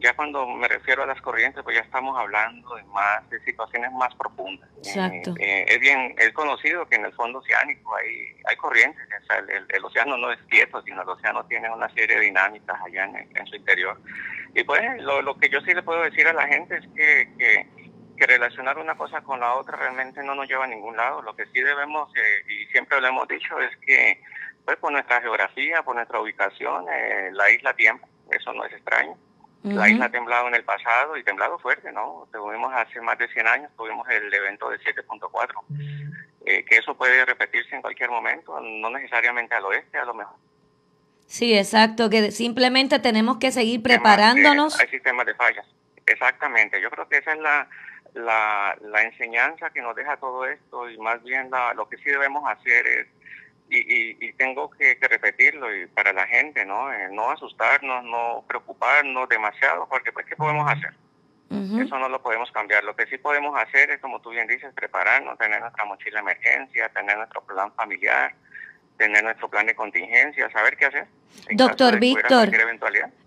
ya 0.00 0.14
cuando 0.14 0.46
me 0.46 0.68
refiero 0.68 1.02
a 1.02 1.06
las 1.06 1.20
corrientes 1.20 1.62
pues 1.64 1.76
ya 1.76 1.82
estamos 1.82 2.16
hablando 2.18 2.74
de 2.76 2.82
más 2.84 3.28
de 3.30 3.40
situaciones 3.44 3.90
más 3.92 4.14
profundas 4.14 4.68
Exacto. 4.78 5.34
Eh, 5.40 5.64
es 5.68 5.80
bien 5.80 6.14
es 6.18 6.32
conocido 6.32 6.86
que 6.88 6.96
en 6.96 7.04
el 7.06 7.12
fondo 7.12 7.38
oceánico 7.40 7.94
hay 7.96 8.36
hay 8.46 8.56
corrientes 8.56 9.02
o 9.22 9.26
sea, 9.26 9.38
el, 9.38 9.50
el- 9.50 9.66
el 9.68 9.84
océano 9.84 10.16
no 10.16 10.30
es 10.32 10.38
quieto 10.48 10.80
sino 10.82 11.02
el 11.02 11.08
océano 11.08 11.44
tiene 11.46 11.70
una 11.70 11.88
serie 11.90 12.16
de 12.16 12.22
dinámicas 12.26 12.76
allá 12.84 13.04
en, 13.04 13.16
en 13.36 13.46
su 13.46 13.56
interior 13.56 14.00
y 14.54 14.64
pues 14.64 14.80
lo, 15.02 15.20
lo 15.22 15.36
que 15.38 15.48
yo 15.48 15.60
sí 15.60 15.74
le 15.74 15.82
puedo 15.82 16.02
decir 16.02 16.26
a 16.26 16.32
la 16.32 16.46
gente 16.46 16.76
es 16.76 16.86
que, 16.96 17.28
que, 17.38 17.68
que 18.16 18.26
relacionar 18.26 18.78
una 18.78 18.96
cosa 18.96 19.20
con 19.20 19.38
la 19.40 19.54
otra 19.54 19.76
realmente 19.76 20.22
no 20.22 20.34
nos 20.34 20.48
lleva 20.48 20.64
a 20.64 20.68
ningún 20.68 20.96
lado. 20.96 21.20
Lo 21.22 21.36
que 21.36 21.44
sí 21.52 21.60
debemos, 21.60 22.10
eh, 22.16 22.42
y 22.48 22.66
siempre 22.72 22.98
lo 23.00 23.06
hemos 23.08 23.28
dicho, 23.28 23.60
es 23.60 23.76
que 23.86 24.20
pues 24.64 24.76
por 24.78 24.90
nuestra 24.90 25.20
geografía, 25.20 25.82
por 25.82 25.94
nuestra 25.94 26.18
ubicación, 26.20 26.86
eh, 26.90 27.28
la 27.32 27.50
isla 27.50 27.74
tiembla, 27.74 28.08
eso 28.32 28.52
no 28.54 28.64
es 28.64 28.72
extraño. 28.72 29.16
La 29.74 29.88
isla 29.88 30.06
ha 30.06 30.10
temblado 30.10 30.48
en 30.48 30.54
el 30.54 30.64
pasado 30.64 31.16
y 31.16 31.24
temblado 31.24 31.58
fuerte, 31.58 31.92
¿no? 31.92 32.28
Tuvimos 32.32 32.72
hace 32.74 33.00
más 33.00 33.18
de 33.18 33.28
100 33.28 33.46
años, 33.46 33.70
tuvimos 33.76 34.08
el 34.08 34.32
evento 34.32 34.68
de 34.70 34.78
7.4, 34.78 35.54
eh, 36.46 36.64
que 36.64 36.76
eso 36.76 36.96
puede 36.96 37.24
repetirse 37.24 37.74
en 37.74 37.82
cualquier 37.82 38.10
momento, 38.10 38.60
no 38.60 38.90
necesariamente 38.90 39.54
al 39.54 39.64
oeste, 39.64 39.98
a 39.98 40.04
lo 40.04 40.14
mejor. 40.14 40.36
Sí, 41.26 41.56
exacto, 41.56 42.08
que 42.08 42.30
simplemente 42.30 42.98
tenemos 42.98 43.36
que 43.36 43.52
seguir 43.52 43.82
preparándonos. 43.82 44.78
Eh, 44.78 44.84
hay 44.84 44.88
sistemas 44.88 45.26
de 45.26 45.34
fallas. 45.34 45.66
Exactamente. 46.06 46.80
Yo 46.80 46.90
creo 46.90 47.06
que 47.06 47.18
esa 47.18 47.32
es 47.32 47.38
la, 47.38 47.68
la, 48.14 48.76
la 48.80 49.02
enseñanza 49.02 49.70
que 49.70 49.82
nos 49.82 49.94
deja 49.94 50.16
todo 50.16 50.46
esto 50.46 50.88
y 50.88 50.96
más 50.98 51.22
bien 51.22 51.50
la, 51.50 51.74
lo 51.74 51.88
que 51.88 51.98
sí 51.98 52.04
debemos 52.04 52.48
hacer 52.50 52.86
es, 52.86 53.06
y, 53.70 53.78
y, 53.78 54.16
y 54.20 54.32
tengo 54.34 54.70
que, 54.70 54.98
que 54.98 55.08
repetirlo 55.08 55.74
y 55.74 55.86
para 55.86 56.12
la 56.12 56.26
gente, 56.26 56.64
¿no? 56.64 56.92
Eh, 56.92 57.08
no 57.10 57.30
asustarnos, 57.30 58.04
no 58.04 58.44
preocuparnos 58.46 59.28
demasiado, 59.28 59.86
porque 59.88 60.12
pues, 60.12 60.26
¿qué 60.26 60.36
podemos 60.36 60.70
hacer? 60.70 60.94
Eso 61.50 61.98
no 61.98 62.10
lo 62.10 62.20
podemos 62.22 62.50
cambiar. 62.52 62.84
Lo 62.84 62.94
que 62.94 63.06
sí 63.06 63.16
podemos 63.16 63.58
hacer 63.58 63.90
es, 63.90 64.00
como 64.00 64.20
tú 64.20 64.30
bien 64.30 64.46
dices, 64.46 64.70
prepararnos, 64.74 65.38
tener 65.38 65.60
nuestra 65.60 65.84
mochila 65.86 66.16
de 66.16 66.20
emergencia, 66.20 66.90
tener 66.90 67.16
nuestro 67.16 67.40
plan 67.42 67.72
familiar, 67.72 68.34
tener 68.98 69.24
nuestro 69.24 69.48
plan 69.48 69.66
de 69.66 69.74
contingencia, 69.74 70.50
saber 70.50 70.76
qué 70.76 70.86
hacer. 70.86 71.06
Doctor 71.52 71.98
Víctor. 71.98 72.50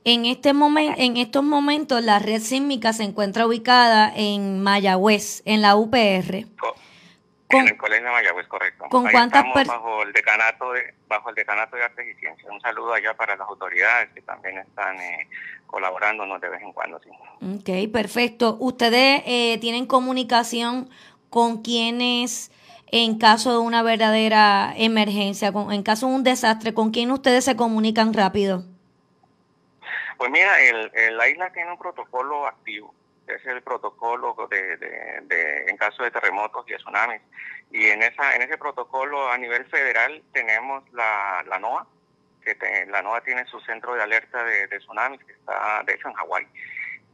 En 0.03 0.25
este 0.25 0.53
momento, 0.53 0.95
en 0.99 1.17
estos 1.17 1.43
momentos, 1.43 2.03
la 2.03 2.19
red 2.19 2.41
sísmica 2.41 2.93
se 2.93 3.03
encuentra 3.03 3.47
ubicada 3.47 4.11
en 4.15 4.61
Mayagüez, 4.61 5.41
en 5.45 5.63
la 5.63 5.75
UPR. 5.75 6.45
En 7.59 7.67
el 7.67 7.77
Colegio 7.77 8.05
de 8.05 8.11
Mayagüez, 8.11 8.47
correcto. 8.47 8.85
¿Con 8.89 9.05
Ahí 9.07 9.11
cuántas 9.13 9.39
estamos 9.45 9.57
pers- 9.57 9.67
bajo 9.67 10.03
el 10.03 10.13
decanato 10.13 10.71
de 10.73 10.93
bajo 11.07 11.29
el 11.29 11.35
decanato 11.35 11.75
de 11.75 11.83
artes 11.83 12.05
y 12.07 12.19
ciencias. 12.19 12.49
Un 12.51 12.61
saludo 12.61 12.93
allá 12.93 13.13
para 13.15 13.35
las 13.35 13.47
autoridades 13.47 14.09
que 14.13 14.21
también 14.21 14.57
están 14.59 14.97
eh, 14.99 15.27
colaborándonos 15.67 16.39
de 16.41 16.49
vez 16.49 16.61
en 16.61 16.71
cuando, 16.73 16.99
sí. 16.99 17.09
Ok, 17.41 17.91
perfecto. 17.91 18.57
¿Ustedes 18.59 19.23
eh, 19.25 19.57
tienen 19.59 19.85
comunicación 19.85 20.89
con 21.29 21.61
quienes, 21.61 22.51
en 22.87 23.17
caso 23.17 23.51
de 23.51 23.57
una 23.59 23.83
verdadera 23.83 24.73
emergencia, 24.77 25.51
con- 25.51 25.71
en 25.71 25.83
caso 25.83 26.07
de 26.07 26.15
un 26.15 26.23
desastre, 26.23 26.73
con 26.73 26.91
quién 26.91 27.11
ustedes 27.11 27.45
se 27.45 27.55
comunican 27.55 28.13
rápido? 28.13 28.63
Pues 30.17 30.29
mira, 30.29 30.61
el, 30.61 30.91
el- 30.93 31.17
la 31.17 31.27
isla 31.29 31.51
tiene 31.51 31.71
un 31.71 31.77
protocolo 31.77 32.45
activo, 32.45 32.93
es 33.35 33.45
el 33.45 33.61
protocolo 33.61 34.35
de, 34.49 34.77
de- 34.77 35.19
de- 35.23 35.65
en 35.69 35.77
caso 35.77 36.03
de 36.03 36.11
terremotos 36.11 36.65
y 36.69 36.75
tsunamis. 36.75 37.21
Y 37.71 37.87
en 37.87 38.01
esa 38.03 38.35
en 38.35 38.41
ese 38.41 38.57
protocolo 38.57 39.29
a 39.31 39.37
nivel 39.37 39.65
federal 39.65 40.21
tenemos 40.33 40.83
la, 40.93 41.43
la 41.47 41.57
NOAA, 41.59 41.87
que 42.43 42.85
la 42.89 43.01
NOAA 43.01 43.21
tiene 43.21 43.45
su 43.45 43.59
centro 43.61 43.93
de 43.93 44.03
alerta 44.03 44.43
de, 44.43 44.67
tsunamis, 44.79 45.23
que 45.23 45.33
está 45.33 45.83
de 45.85 45.93
hecho 45.93 46.07
en 46.09 46.13
Hawái. 46.15 46.47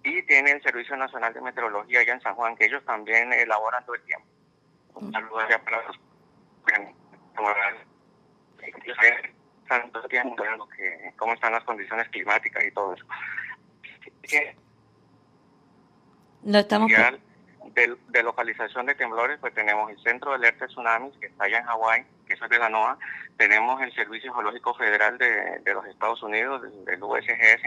Y 0.04 0.22
tiene 0.24 0.52
el 0.52 0.62
Servicio 0.64 0.96
Nacional 0.96 1.34
de 1.34 1.42
Meteorología 1.42 2.00
allá 2.00 2.14
en 2.14 2.22
San 2.22 2.36
Juan, 2.36 2.56
que 2.56 2.66
ellos 2.66 2.84
también 2.86 3.34
elaboran 3.34 3.84
todo 3.86 3.96
el 3.96 4.04
tiempo. 4.04 4.26
Un 4.94 5.12
saludo 5.12 5.40
para 5.60 5.84
los 5.88 5.98
que, 10.76 11.14
cómo 11.18 11.34
están 11.34 11.52
las 11.52 11.64
condiciones 11.66 12.08
climáticas 12.10 12.64
y 12.64 12.72
todo 12.72 12.94
eso. 12.94 13.06
Lo 16.48 16.60
estamos... 16.60 16.90
de, 17.76 17.98
de 18.08 18.24
localización 18.24 18.86
de 18.86 18.96
temblores, 18.96 19.38
pues 19.42 19.54
tenemos 19.54 19.92
el 19.92 20.00
Centro 20.02 20.32
de 20.32 20.38
Alerta 20.38 20.66
de 20.66 20.72
Tsunamis, 20.72 21.14
que 21.20 21.26
está 21.26 21.44
allá 21.44 21.60
en 21.60 21.66
Hawái, 21.66 22.06
que 22.26 22.36
eso 22.36 22.46
es 22.46 22.50
de 22.50 22.58
la 22.58 22.70
NOAA. 22.70 22.98
Tenemos 23.36 23.82
el 23.82 23.94
Servicio 23.94 24.34
Geológico 24.34 24.74
Federal 24.76 25.18
de, 25.18 25.60
de 25.60 25.74
los 25.74 25.86
Estados 25.88 26.24
Unidos, 26.24 26.62
del, 26.86 27.04
USGS, 27.04 27.64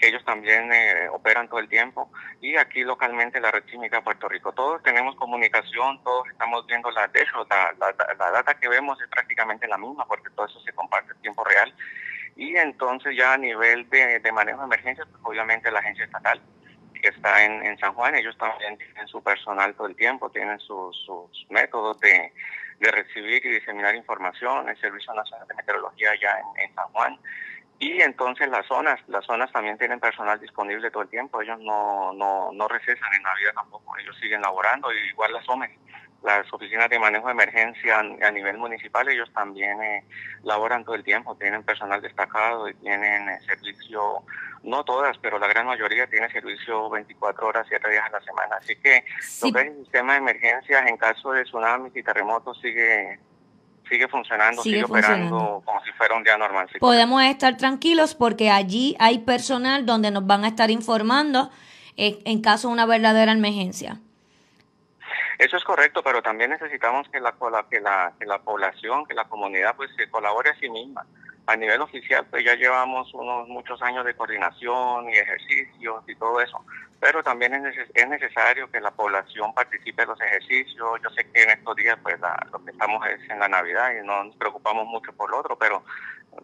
que 0.00 0.08
ellos 0.08 0.24
también 0.24 0.72
eh, 0.72 1.06
operan 1.12 1.48
todo 1.48 1.60
el 1.60 1.68
tiempo, 1.68 2.10
y 2.40 2.56
aquí 2.56 2.82
localmente 2.82 3.42
la 3.42 3.50
red 3.50 3.64
sísmica 3.66 3.98
de 3.98 4.02
Puerto 4.02 4.26
Rico. 4.26 4.52
Todos 4.52 4.82
tenemos 4.82 5.14
comunicación, 5.16 6.02
todos 6.02 6.26
estamos 6.30 6.66
viendo 6.66 6.90
la, 6.92 7.06
de 7.08 7.20
hecho, 7.20 7.46
la, 7.50 7.74
la, 7.78 8.14
la 8.18 8.30
data 8.30 8.54
que 8.54 8.70
vemos 8.70 8.98
es 9.02 9.08
prácticamente 9.08 9.68
la 9.68 9.76
misma, 9.76 10.06
porque 10.06 10.30
todo 10.30 10.46
eso 10.46 10.58
se 10.60 10.72
comparte 10.72 11.12
en 11.12 11.20
tiempo 11.20 11.44
real. 11.44 11.74
Y 12.36 12.56
entonces 12.56 13.14
ya 13.18 13.34
a 13.34 13.38
nivel 13.38 13.88
de, 13.90 14.18
de 14.18 14.32
manejo 14.32 14.60
de 14.60 14.64
emergencias, 14.64 15.06
pues 15.12 15.22
obviamente 15.24 15.70
la 15.70 15.80
agencia 15.80 16.06
estatal 16.06 16.40
que 17.04 17.10
está 17.10 17.44
en, 17.44 17.78
San 17.78 17.92
Juan, 17.92 18.14
ellos 18.14 18.36
también 18.38 18.78
tienen 18.78 19.06
su 19.08 19.22
personal 19.22 19.74
todo 19.74 19.86
el 19.86 19.94
tiempo, 19.94 20.30
tienen 20.30 20.58
sus, 20.58 20.96
métodos 21.50 22.00
de, 22.00 22.32
de, 22.80 22.90
recibir 22.90 23.44
y 23.44 23.50
diseminar 23.50 23.94
información, 23.94 24.70
el 24.70 24.80
Servicio 24.80 25.12
Nacional 25.12 25.46
de 25.46 25.54
Meteorología 25.54 26.12
allá 26.12 26.40
en, 26.40 26.62
en, 26.62 26.74
San 26.74 26.86
Juan. 26.92 27.18
Y 27.78 28.00
entonces 28.00 28.48
las 28.48 28.66
zonas, 28.66 28.98
las 29.08 29.26
zonas 29.26 29.52
también 29.52 29.76
tienen 29.76 30.00
personal 30.00 30.40
disponible 30.40 30.90
todo 30.90 31.02
el 31.02 31.10
tiempo, 31.10 31.42
ellos 31.42 31.60
no, 31.60 32.14
no, 32.14 32.50
no 32.52 32.68
recesan 32.68 33.12
en 33.14 33.22
Navidad 33.22 33.52
tampoco, 33.54 33.98
ellos 33.98 34.16
siguen 34.18 34.40
laborando, 34.40 34.90
y 34.90 34.96
igual 35.10 35.34
las 35.34 35.46
OMES, 35.46 35.72
las 36.24 36.50
oficinas 36.52 36.88
de 36.88 36.98
manejo 36.98 37.26
de 37.26 37.32
emergencia 37.32 37.98
a 37.98 38.30
nivel 38.30 38.56
municipal, 38.56 39.06
ellos 39.08 39.30
también 39.32 39.82
eh, 39.82 40.04
laboran 40.42 40.84
todo 40.84 40.94
el 40.94 41.04
tiempo, 41.04 41.36
tienen 41.36 41.62
personal 41.62 42.00
destacado 42.00 42.68
y 42.68 42.74
tienen 42.74 43.28
eh, 43.28 43.38
servicio 43.46 44.24
no 44.62 44.82
todas, 44.82 45.18
pero 45.18 45.38
la 45.38 45.46
gran 45.46 45.66
mayoría 45.66 46.06
tiene 46.06 46.30
servicio 46.30 46.88
24 46.88 47.46
horas, 47.46 47.66
7 47.68 47.90
días 47.90 48.04
a 48.06 48.10
la 48.10 48.20
semana. 48.22 48.56
Así 48.56 48.74
que 48.76 49.04
sí. 49.20 49.48
lo 49.48 49.52
que 49.52 49.60
es 49.60 49.66
el 49.66 49.76
sistema 49.82 50.12
de 50.14 50.18
emergencias 50.20 50.88
en 50.88 50.96
caso 50.96 51.32
de 51.32 51.44
tsunamis 51.44 51.94
y 51.94 52.02
terremotos 52.02 52.58
sigue 52.60 53.20
sigue 53.86 54.08
funcionando, 54.08 54.62
sigue, 54.62 54.76
sigue 54.76 54.86
operando 54.86 55.62
como 55.62 55.84
si 55.84 55.92
fuera 55.92 56.16
un 56.16 56.24
día 56.24 56.38
normal. 56.38 56.66
Sí. 56.72 56.78
Podemos 56.78 57.22
estar 57.22 57.58
tranquilos 57.58 58.14
porque 58.14 58.50
allí 58.50 58.96
hay 58.98 59.18
personal 59.18 59.84
donde 59.84 60.10
nos 60.10 60.26
van 60.26 60.44
a 60.44 60.48
estar 60.48 60.70
informando 60.70 61.50
eh, 61.98 62.18
en 62.24 62.40
caso 62.40 62.68
de 62.68 62.72
una 62.72 62.86
verdadera 62.86 63.32
emergencia. 63.32 64.00
Eso 65.38 65.56
es 65.56 65.64
correcto, 65.64 66.02
pero 66.02 66.22
también 66.22 66.50
necesitamos 66.50 67.08
que 67.08 67.20
la, 67.20 67.34
que 67.70 67.80
la, 67.80 68.12
que 68.18 68.26
la 68.26 68.38
población, 68.38 69.06
que 69.06 69.14
la 69.14 69.24
comunidad 69.24 69.74
pues 69.76 69.90
se 69.96 70.08
colabore 70.08 70.50
a 70.50 70.58
sí 70.58 70.68
misma 70.68 71.04
a 71.46 71.56
nivel 71.56 71.80
oficial 71.82 72.26
pues 72.30 72.44
ya 72.44 72.54
llevamos 72.54 73.12
unos 73.12 73.48
muchos 73.48 73.80
años 73.82 74.04
de 74.04 74.14
coordinación 74.14 75.10
y 75.10 75.14
ejercicios 75.14 76.02
y 76.06 76.14
todo 76.14 76.40
eso, 76.40 76.64
pero 77.00 77.22
también 77.22 77.54
es, 77.54 77.62
neces 77.62 77.90
es 77.92 78.08
necesario 78.08 78.70
que 78.70 78.80
la 78.80 78.90
población 78.90 79.52
participe 79.52 80.02
en 80.02 80.08
los 80.08 80.20
ejercicios. 80.20 81.00
Yo 81.02 81.10
sé 81.10 81.26
que 81.30 81.42
en 81.42 81.50
estos 81.50 81.76
días 81.76 81.98
pues 82.02 82.18
la, 82.20 82.46
lo 82.50 82.64
que 82.64 82.70
estamos 82.70 83.06
es 83.06 83.28
en 83.28 83.38
la 83.38 83.48
Navidad 83.48 83.92
y 83.92 84.06
no 84.06 84.24
nos 84.24 84.36
preocupamos 84.36 84.86
mucho 84.86 85.12
por 85.12 85.30
lo 85.30 85.38
otro, 85.38 85.58
pero 85.58 85.84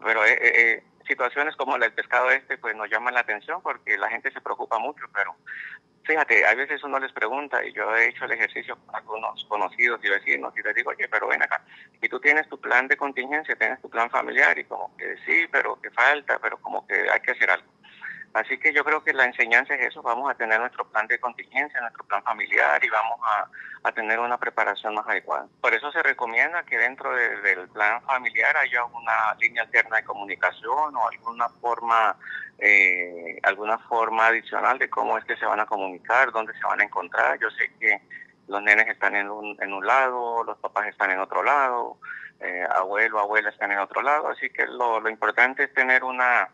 pero 0.03 0.25
eh, 0.25 0.37
eh, 0.39 0.83
situaciones 1.07 1.55
como 1.55 1.77
la 1.77 1.85
del 1.85 1.93
pescado 1.93 2.29
este 2.31 2.57
pues 2.57 2.75
nos 2.75 2.89
llaman 2.89 3.13
la 3.13 3.21
atención 3.21 3.61
porque 3.61 3.97
la 3.97 4.09
gente 4.09 4.31
se 4.31 4.41
preocupa 4.41 4.79
mucho, 4.79 5.05
pero 5.13 5.35
fíjate, 6.03 6.45
a 6.45 6.55
veces 6.55 6.83
uno 6.83 6.99
les 6.99 7.11
pregunta, 7.11 7.63
y 7.65 7.73
yo 7.73 7.95
he 7.95 8.09
hecho 8.09 8.25
el 8.25 8.31
ejercicio 8.31 8.75
con 8.77 8.95
algunos 8.95 9.45
conocidos 9.45 9.99
y 10.03 10.09
vecinos, 10.09 10.53
y 10.57 10.61
les 10.61 10.75
digo, 10.75 10.89
oye, 10.89 11.07
pero 11.07 11.27
ven 11.27 11.41
acá, 11.41 11.63
y 12.01 12.09
tú 12.09 12.19
tienes 12.19 12.47
tu 12.49 12.59
plan 12.59 12.87
de 12.87 12.97
contingencia, 12.97 13.55
tienes 13.55 13.81
tu 13.81 13.89
plan 13.89 14.09
familiar, 14.09 14.57
y 14.57 14.65
como 14.65 14.95
que 14.97 15.15
sí, 15.25 15.47
pero 15.51 15.79
que 15.81 15.91
falta, 15.91 16.39
pero 16.39 16.57
como 16.57 16.85
que 16.87 17.09
hay 17.09 17.19
que 17.21 17.31
hacer 17.31 17.49
algo. 17.51 17.71
Así 18.33 18.57
que 18.57 18.73
yo 18.73 18.83
creo 18.85 19.03
que 19.03 19.13
la 19.13 19.25
enseñanza 19.25 19.75
es 19.75 19.87
eso, 19.87 20.01
vamos 20.01 20.31
a 20.31 20.35
tener 20.35 20.59
nuestro 20.59 20.87
plan 20.89 21.05
de 21.07 21.19
contingencia, 21.19 21.81
nuestro 21.81 22.05
plan 22.05 22.23
familiar 22.23 22.83
y 22.83 22.89
vamos 22.89 23.19
a, 23.23 23.49
a 23.87 23.91
tener 23.91 24.19
una 24.19 24.37
preparación 24.37 24.95
más 24.95 25.07
adecuada. 25.07 25.47
Por 25.59 25.73
eso 25.73 25.91
se 25.91 26.01
recomienda 26.01 26.63
que 26.63 26.77
dentro 26.77 27.13
de, 27.13 27.41
del 27.41 27.67
plan 27.69 28.01
familiar 28.03 28.55
haya 28.55 28.85
una 28.85 29.33
línea 29.39 29.63
alterna 29.63 29.97
de 29.97 30.03
comunicación 30.05 30.95
o 30.95 31.07
alguna 31.09 31.49
forma 31.49 32.15
eh, 32.59 33.39
alguna 33.43 33.79
forma 33.79 34.27
adicional 34.27 34.77
de 34.77 34.89
cómo 34.89 35.17
es 35.17 35.25
que 35.25 35.35
se 35.35 35.45
van 35.45 35.59
a 35.59 35.65
comunicar, 35.65 36.31
dónde 36.31 36.53
se 36.53 36.63
van 36.65 36.79
a 36.79 36.83
encontrar. 36.83 37.39
Yo 37.39 37.49
sé 37.49 37.71
que 37.79 38.01
los 38.47 38.61
nenes 38.61 38.87
están 38.87 39.15
en 39.15 39.29
un, 39.29 39.57
en 39.61 39.73
un 39.73 39.85
lado, 39.85 40.43
los 40.43 40.57
papás 40.59 40.87
están 40.87 41.11
en 41.11 41.19
otro 41.19 41.43
lado, 41.43 41.97
eh, 42.39 42.65
abuelo, 42.75 43.19
abuela 43.19 43.49
están 43.49 43.71
en 43.71 43.79
otro 43.79 44.01
lado, 44.01 44.27
así 44.29 44.49
que 44.49 44.65
lo, 44.67 44.99
lo 44.99 45.09
importante 45.09 45.63
es 45.63 45.73
tener 45.73 46.03
una 46.03 46.49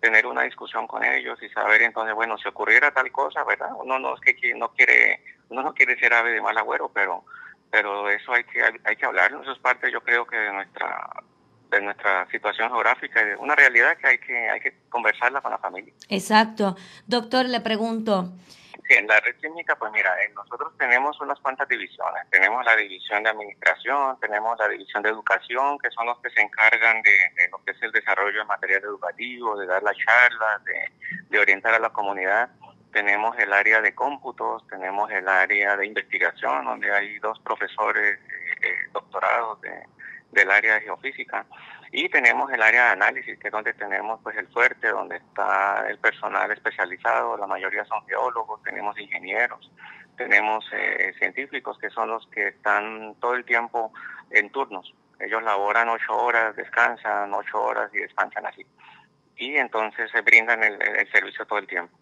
tener 0.00 0.26
una 0.26 0.42
discusión 0.42 0.86
con 0.86 1.04
ellos 1.04 1.38
y 1.42 1.48
saber 1.48 1.82
entonces, 1.82 2.14
bueno, 2.14 2.38
si 2.38 2.48
ocurriera 2.48 2.92
tal 2.92 3.10
cosa, 3.10 3.42
¿verdad? 3.44 3.70
Uno 3.76 3.98
no 3.98 4.14
es 4.14 4.20
que 4.20 4.54
no 4.54 4.68
quiere, 4.72 5.22
uno 5.48 5.62
no 5.62 5.74
quiere 5.74 5.98
ser 5.98 6.14
ave 6.14 6.32
de 6.32 6.40
mal 6.40 6.56
agüero, 6.56 6.90
pero 6.92 7.24
pero 7.70 8.08
eso 8.08 8.32
hay 8.32 8.44
que 8.44 8.62
hay 8.62 8.96
que 8.96 9.04
hablarlo, 9.04 9.42
eso 9.42 9.52
es 9.52 9.58
parte 9.58 9.90
yo 9.92 10.00
creo 10.00 10.26
que 10.26 10.36
de 10.36 10.52
nuestra 10.52 11.10
de 11.70 11.82
nuestra 11.82 12.26
situación 12.30 12.70
geográfica, 12.70 13.22
de 13.22 13.36
una 13.36 13.54
realidad 13.54 13.96
que 13.98 14.06
hay 14.06 14.18
que 14.18 14.48
hay 14.48 14.60
que 14.60 14.74
conversarla 14.88 15.40
con 15.40 15.50
la 15.50 15.58
familia. 15.58 15.92
Exacto. 16.08 16.76
Doctor, 17.06 17.46
le 17.46 17.60
pregunto, 17.60 18.32
Sí, 18.86 18.94
en 18.94 19.06
la 19.06 19.20
red 19.20 19.34
sísmica, 19.40 19.76
pues 19.76 19.92
mira, 19.92 20.14
nosotros 20.34 20.72
tenemos 20.78 21.20
unas 21.20 21.38
cuantas 21.40 21.68
divisiones. 21.68 22.28
Tenemos 22.30 22.64
la 22.64 22.76
división 22.76 23.22
de 23.22 23.30
administración, 23.30 24.18
tenemos 24.20 24.58
la 24.58 24.68
división 24.68 25.02
de 25.02 25.10
educación, 25.10 25.78
que 25.78 25.90
son 25.90 26.06
los 26.06 26.18
que 26.20 26.30
se 26.30 26.40
encargan 26.40 27.02
de, 27.02 27.16
lo 27.50 27.62
que 27.64 27.72
es 27.72 27.82
el 27.82 27.92
desarrollo 27.92 28.38
de 28.38 28.44
material 28.44 28.82
educativo, 28.84 29.58
de 29.58 29.66
dar 29.66 29.82
las 29.82 29.96
charlas, 29.96 30.62
de, 30.64 31.38
orientar 31.38 31.74
a 31.74 31.78
la 31.78 31.90
comunidad. 31.90 32.50
Tenemos 32.92 33.38
el 33.38 33.52
área 33.52 33.82
de 33.82 33.94
cómputos, 33.94 34.66
tenemos 34.68 35.10
el 35.10 35.28
área 35.28 35.76
de 35.76 35.86
investigación, 35.86 36.64
donde 36.64 36.90
hay 36.90 37.18
dos 37.18 37.38
profesores 37.40 38.18
eh, 38.62 38.74
doctorados 38.92 39.60
de, 39.60 39.84
del 40.32 40.50
área 40.50 40.74
de 40.74 40.80
geofísica 40.82 41.44
y 41.90 42.08
tenemos 42.08 42.50
el 42.52 42.62
área 42.62 42.86
de 42.86 42.90
análisis 42.90 43.38
que 43.38 43.48
es 43.48 43.52
donde 43.52 43.72
tenemos 43.74 44.20
pues 44.22 44.36
el 44.36 44.46
fuerte 44.48 44.88
donde 44.88 45.16
está 45.16 45.86
el 45.88 45.98
personal 45.98 46.50
especializado 46.50 47.36
la 47.36 47.46
mayoría 47.46 47.84
son 47.86 48.04
geólogos 48.06 48.62
tenemos 48.62 48.98
ingenieros 48.98 49.70
tenemos 50.18 50.64
eh, 50.72 51.14
científicos 51.18 51.78
que 51.78 51.88
son 51.88 52.10
los 52.10 52.26
que 52.26 52.48
están 52.48 53.14
todo 53.20 53.34
el 53.34 53.44
tiempo 53.44 53.92
en 54.30 54.50
turnos. 54.50 54.92
Ellos 55.20 55.42
laboran 55.42 55.88
ocho 55.88 56.12
horas 56.12 56.54
descansan 56.56 57.32
ocho 57.32 57.62
horas 57.62 57.90
y 57.94 57.98
descansan 57.98 58.44
así. 58.44 58.66
Y 59.36 59.56
entonces 59.56 60.10
se 60.10 60.20
brindan 60.20 60.62
el, 60.62 60.82
el 60.82 61.10
servicio 61.10 61.46
todo 61.46 61.60
el 61.60 61.68
tiempo. 61.68 61.96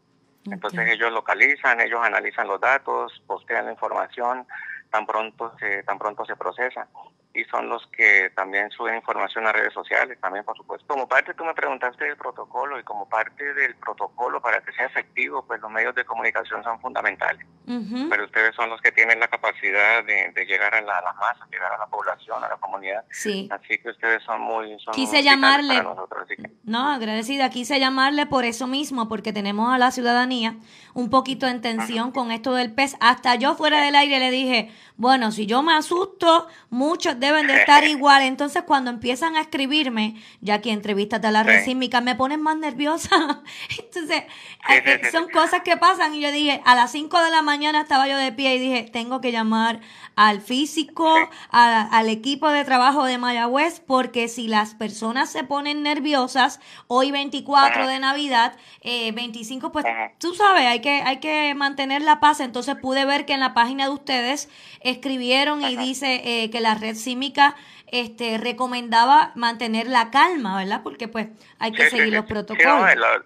Entonces 0.47 0.81
okay. 0.81 0.95
ellos 0.95 1.13
localizan 1.13 1.81
ellos 1.81 2.01
analizan 2.03 2.49
los 2.49 2.61
datos 2.61 3.23
postean 3.27 3.67
la 3.67 3.73
información 3.73 4.47
tan 4.91 5.05
pronto 5.05 5.55
se 5.59 5.83
tan 5.83 5.99
pronto 5.99 6.25
se 6.25 6.37
procesa 6.37 6.89
y 7.37 7.45
son 7.45 7.69
los 7.69 7.87
que 7.89 8.31
también 8.35 8.71
suben 8.71 8.97
información 8.97 9.47
a 9.47 9.53
redes 9.53 9.75
sociales, 9.75 10.19
también 10.21 10.45
por 10.45 10.57
supuesto. 10.57 10.87
Como 10.87 11.07
parte, 11.07 11.35
tú 11.35 11.45
me 11.45 11.55
preguntaste 11.55 12.05
del 12.05 12.17
protocolo 12.17 12.81
y 12.81 12.83
como 12.83 13.09
parte 13.09 13.53
del 13.55 13.75
protocolo 13.77 14.41
para 14.41 14.61
que 14.61 14.73
sea 14.73 14.87
efectivo, 14.87 15.45
pues 15.47 15.61
los 15.61 15.71
medios 15.71 15.95
de 15.95 16.05
comunicación 16.05 16.65
son 16.65 16.81
fundamentales. 16.81 17.47
Uh 17.67 17.73
-huh. 17.73 18.09
Pero 18.09 18.25
ustedes 18.25 18.55
son 18.55 18.71
los 18.71 18.81
que 18.81 18.93
tienen 18.93 19.19
la 19.19 19.27
capacidad 19.27 20.05
de, 20.05 20.31
de 20.33 20.47
llegar 20.47 20.73
a 20.73 20.81
la, 20.81 20.99
a 20.99 21.03
la, 21.03 21.13
masa, 21.15 21.47
llegar 21.51 21.73
a 21.73 21.79
la 21.79 21.87
población, 21.87 22.43
a 22.43 22.49
la 22.49 22.57
comunidad. 22.57 23.05
Sí. 23.11 23.49
Así 23.51 23.79
que 23.79 23.91
ustedes 23.91 24.23
son 24.23 24.41
muy... 24.41 24.79
Son 24.85 24.95
quise 24.95 25.25
llamarle... 25.25 25.83
Nosotros, 25.83 26.29
que... 26.29 26.51
No, 26.63 26.91
agradecida. 26.91 27.51
Quise 27.51 27.81
llamarle 27.81 28.27
por 28.27 28.45
eso 28.45 28.69
mismo, 28.69 29.09
porque 29.09 29.33
tenemos 29.33 29.75
a 29.75 29.79
la 29.79 29.91
ciudadanía 29.91 30.55
un 30.95 31.11
poquito 31.11 31.49
en 31.49 31.61
tensión 31.61 32.09
uh 32.09 32.11
-huh. 32.11 32.15
con 32.15 32.31
esto 32.31 32.55
del 32.55 32.73
pez. 32.73 32.95
Hasta 33.01 33.35
yo 33.35 33.57
fuera 33.57 33.81
del 33.81 33.97
aire 33.97 34.21
le 34.21 34.31
dije, 34.31 34.71
bueno, 34.97 35.33
si 35.33 35.47
yo 35.47 35.63
me 35.63 35.75
asusto, 35.75 36.47
muchos 36.71 37.19
deben 37.19 37.49
de 37.49 37.57
estar 37.57 37.83
igual. 37.97 38.23
Entonces, 38.23 38.63
cuando 38.63 38.91
empiezan 38.91 39.35
a 39.35 39.41
escribirme, 39.41 40.15
ya 40.41 40.61
que 40.61 40.71
entrevistas 40.71 41.25
a 41.25 41.33
la 41.33 41.43
red 41.43 41.65
sísmica, 41.65 42.01
me 42.01 42.15
ponen 42.15 42.41
más 42.41 42.57
nerviosa. 42.57 43.11
Entonces, 43.79 44.23
eh, 44.69 45.11
son 45.11 45.29
cosas 45.31 45.63
que 45.63 45.77
pasan. 45.77 46.15
Y 46.15 46.21
yo 46.21 46.31
dije, 46.31 46.63
a 46.65 46.77
las 46.77 46.93
5 46.93 47.23
de 47.23 47.31
la 47.33 47.43
mañana 47.43 47.56
estaba 47.63 48.07
yo 48.09 48.17
de 48.17 48.33
pie 48.33 48.57
y 48.57 48.59
dije, 48.59 48.89
tengo 48.93 49.21
que 49.21 49.33
llamar 49.33 49.81
al 50.15 50.41
físico, 50.41 51.13
a, 51.51 51.83
al 51.83 52.09
equipo 52.09 52.49
de 52.49 52.65
trabajo 52.65 53.05
de 53.05 53.19
Mayagüez, 53.19 53.81
porque 53.81 54.29
si 54.29 54.49
las 54.49 54.75
personas 54.75 55.31
se 55.31 55.45
ponen 55.45 55.83
nerviosas, 55.83 56.61
hoy 56.87 57.11
24 57.11 57.89
de 57.89 57.99
Navidad, 57.99 58.57
eh, 58.83 59.13
25, 59.13 59.73
pues 59.73 59.85
tú 60.19 60.35
sabes, 60.35 60.67
hay 60.67 60.81
que, 60.81 61.03
hay 61.03 61.19
que 61.19 61.55
mantener 61.55 62.03
la 62.03 62.21
paz. 62.21 62.41
Entonces 62.41 62.77
pude 62.77 63.05
ver 63.05 63.27
que 63.27 63.35
en 63.35 63.41
la 63.41 63.55
página 63.55 63.85
de 63.85 63.91
ustedes 63.91 64.49
escribieron 64.81 65.63
y 65.63 65.77
dice 65.77 66.23
eh, 66.25 66.51
que 66.51 66.61
la 66.61 66.75
red 66.75 66.95
sísmica 66.95 67.57
este, 67.89 68.39
recomendaba 68.39 69.33
mantener 69.35 69.87
la 69.87 70.11
calma, 70.11 70.57
¿verdad? 70.59 70.83
Porque 70.83 71.09
pues 71.09 71.29
hay 71.59 71.73
que 71.73 71.85
sí, 71.85 71.91
seguir 71.91 72.07
sí, 72.07 72.11
los 72.13 72.27
sí. 72.27 72.33
protocolos. 72.33 72.91
Sí, 72.91 72.97
no, 72.97 73.01
la, 73.01 73.23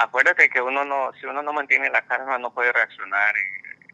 acuérdate 0.00 0.48
que 0.48 0.62
uno 0.62 0.84
no, 0.84 1.12
si 1.20 1.26
uno 1.26 1.42
no 1.42 1.52
mantiene 1.52 1.90
la 1.90 2.02
calma 2.02 2.38
no 2.38 2.52
puede 2.52 2.72
reaccionar 2.72 3.34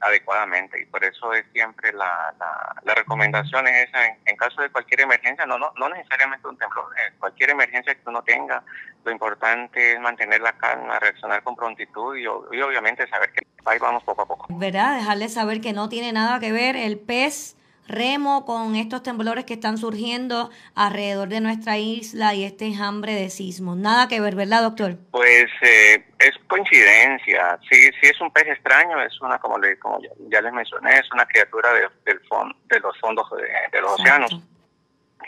adecuadamente 0.00 0.80
y 0.80 0.84
por 0.86 1.02
eso 1.04 1.32
es 1.32 1.44
siempre 1.52 1.92
la, 1.92 2.32
la, 2.38 2.76
la 2.82 2.94
recomendación 2.94 3.66
es 3.66 3.88
esa 3.88 4.06
en, 4.06 4.16
en, 4.26 4.36
caso 4.36 4.62
de 4.62 4.70
cualquier 4.70 5.00
emergencia, 5.00 5.46
no, 5.46 5.58
no, 5.58 5.72
no 5.76 5.88
necesariamente 5.88 6.46
un 6.46 6.56
temblor, 6.58 6.84
eh, 6.98 7.12
cualquier 7.18 7.50
emergencia 7.50 7.94
que 7.94 8.02
uno 8.06 8.22
tenga, 8.22 8.62
lo 9.04 9.10
importante 9.10 9.92
es 9.92 10.00
mantener 10.00 10.40
la 10.42 10.52
calma, 10.52 10.98
reaccionar 10.98 11.42
con 11.42 11.56
prontitud 11.56 12.16
y, 12.16 12.22
y 12.22 12.26
obviamente 12.26 13.08
saber 13.08 13.32
que 13.32 13.46
ahí 13.64 13.78
vamos 13.78 14.04
poco 14.04 14.22
a 14.22 14.26
poco. 14.26 14.46
¿Verdad? 14.50 14.98
Dejarle 14.98 15.28
saber 15.28 15.60
que 15.60 15.72
no 15.72 15.88
tiene 15.88 16.12
nada 16.12 16.38
que 16.40 16.52
ver 16.52 16.76
el 16.76 16.98
pez 16.98 17.56
remo 17.88 18.44
con 18.44 18.74
estos 18.76 19.02
temblores 19.02 19.44
que 19.44 19.54
están 19.54 19.78
surgiendo 19.78 20.50
alrededor 20.74 21.28
de 21.28 21.40
nuestra 21.40 21.78
isla 21.78 22.34
y 22.34 22.44
este 22.44 22.66
enjambre 22.66 23.14
de 23.14 23.30
sismos. 23.30 23.76
Nada 23.76 24.08
que 24.08 24.20
ver, 24.20 24.34
¿verdad, 24.34 24.62
doctor? 24.62 24.96
Pues 25.10 25.46
eh, 25.62 26.04
es 26.18 26.32
coincidencia. 26.48 27.58
Sí, 27.70 27.76
sí 28.00 28.08
es 28.10 28.20
un 28.20 28.30
pez 28.32 28.46
extraño, 28.48 29.00
es 29.02 29.20
una, 29.20 29.38
como, 29.38 29.58
le, 29.58 29.78
como 29.78 30.00
ya, 30.02 30.10
ya 30.30 30.40
les 30.40 30.52
mencioné, 30.52 30.98
es 30.98 31.10
una 31.12 31.26
criatura 31.26 31.72
de, 31.72 31.88
del 32.04 32.20
fon- 32.28 32.54
de 32.68 32.80
los 32.80 32.98
fondos 32.98 33.26
de, 33.36 33.48
de 33.72 33.80
los 33.80 33.92
océanos 33.92 34.40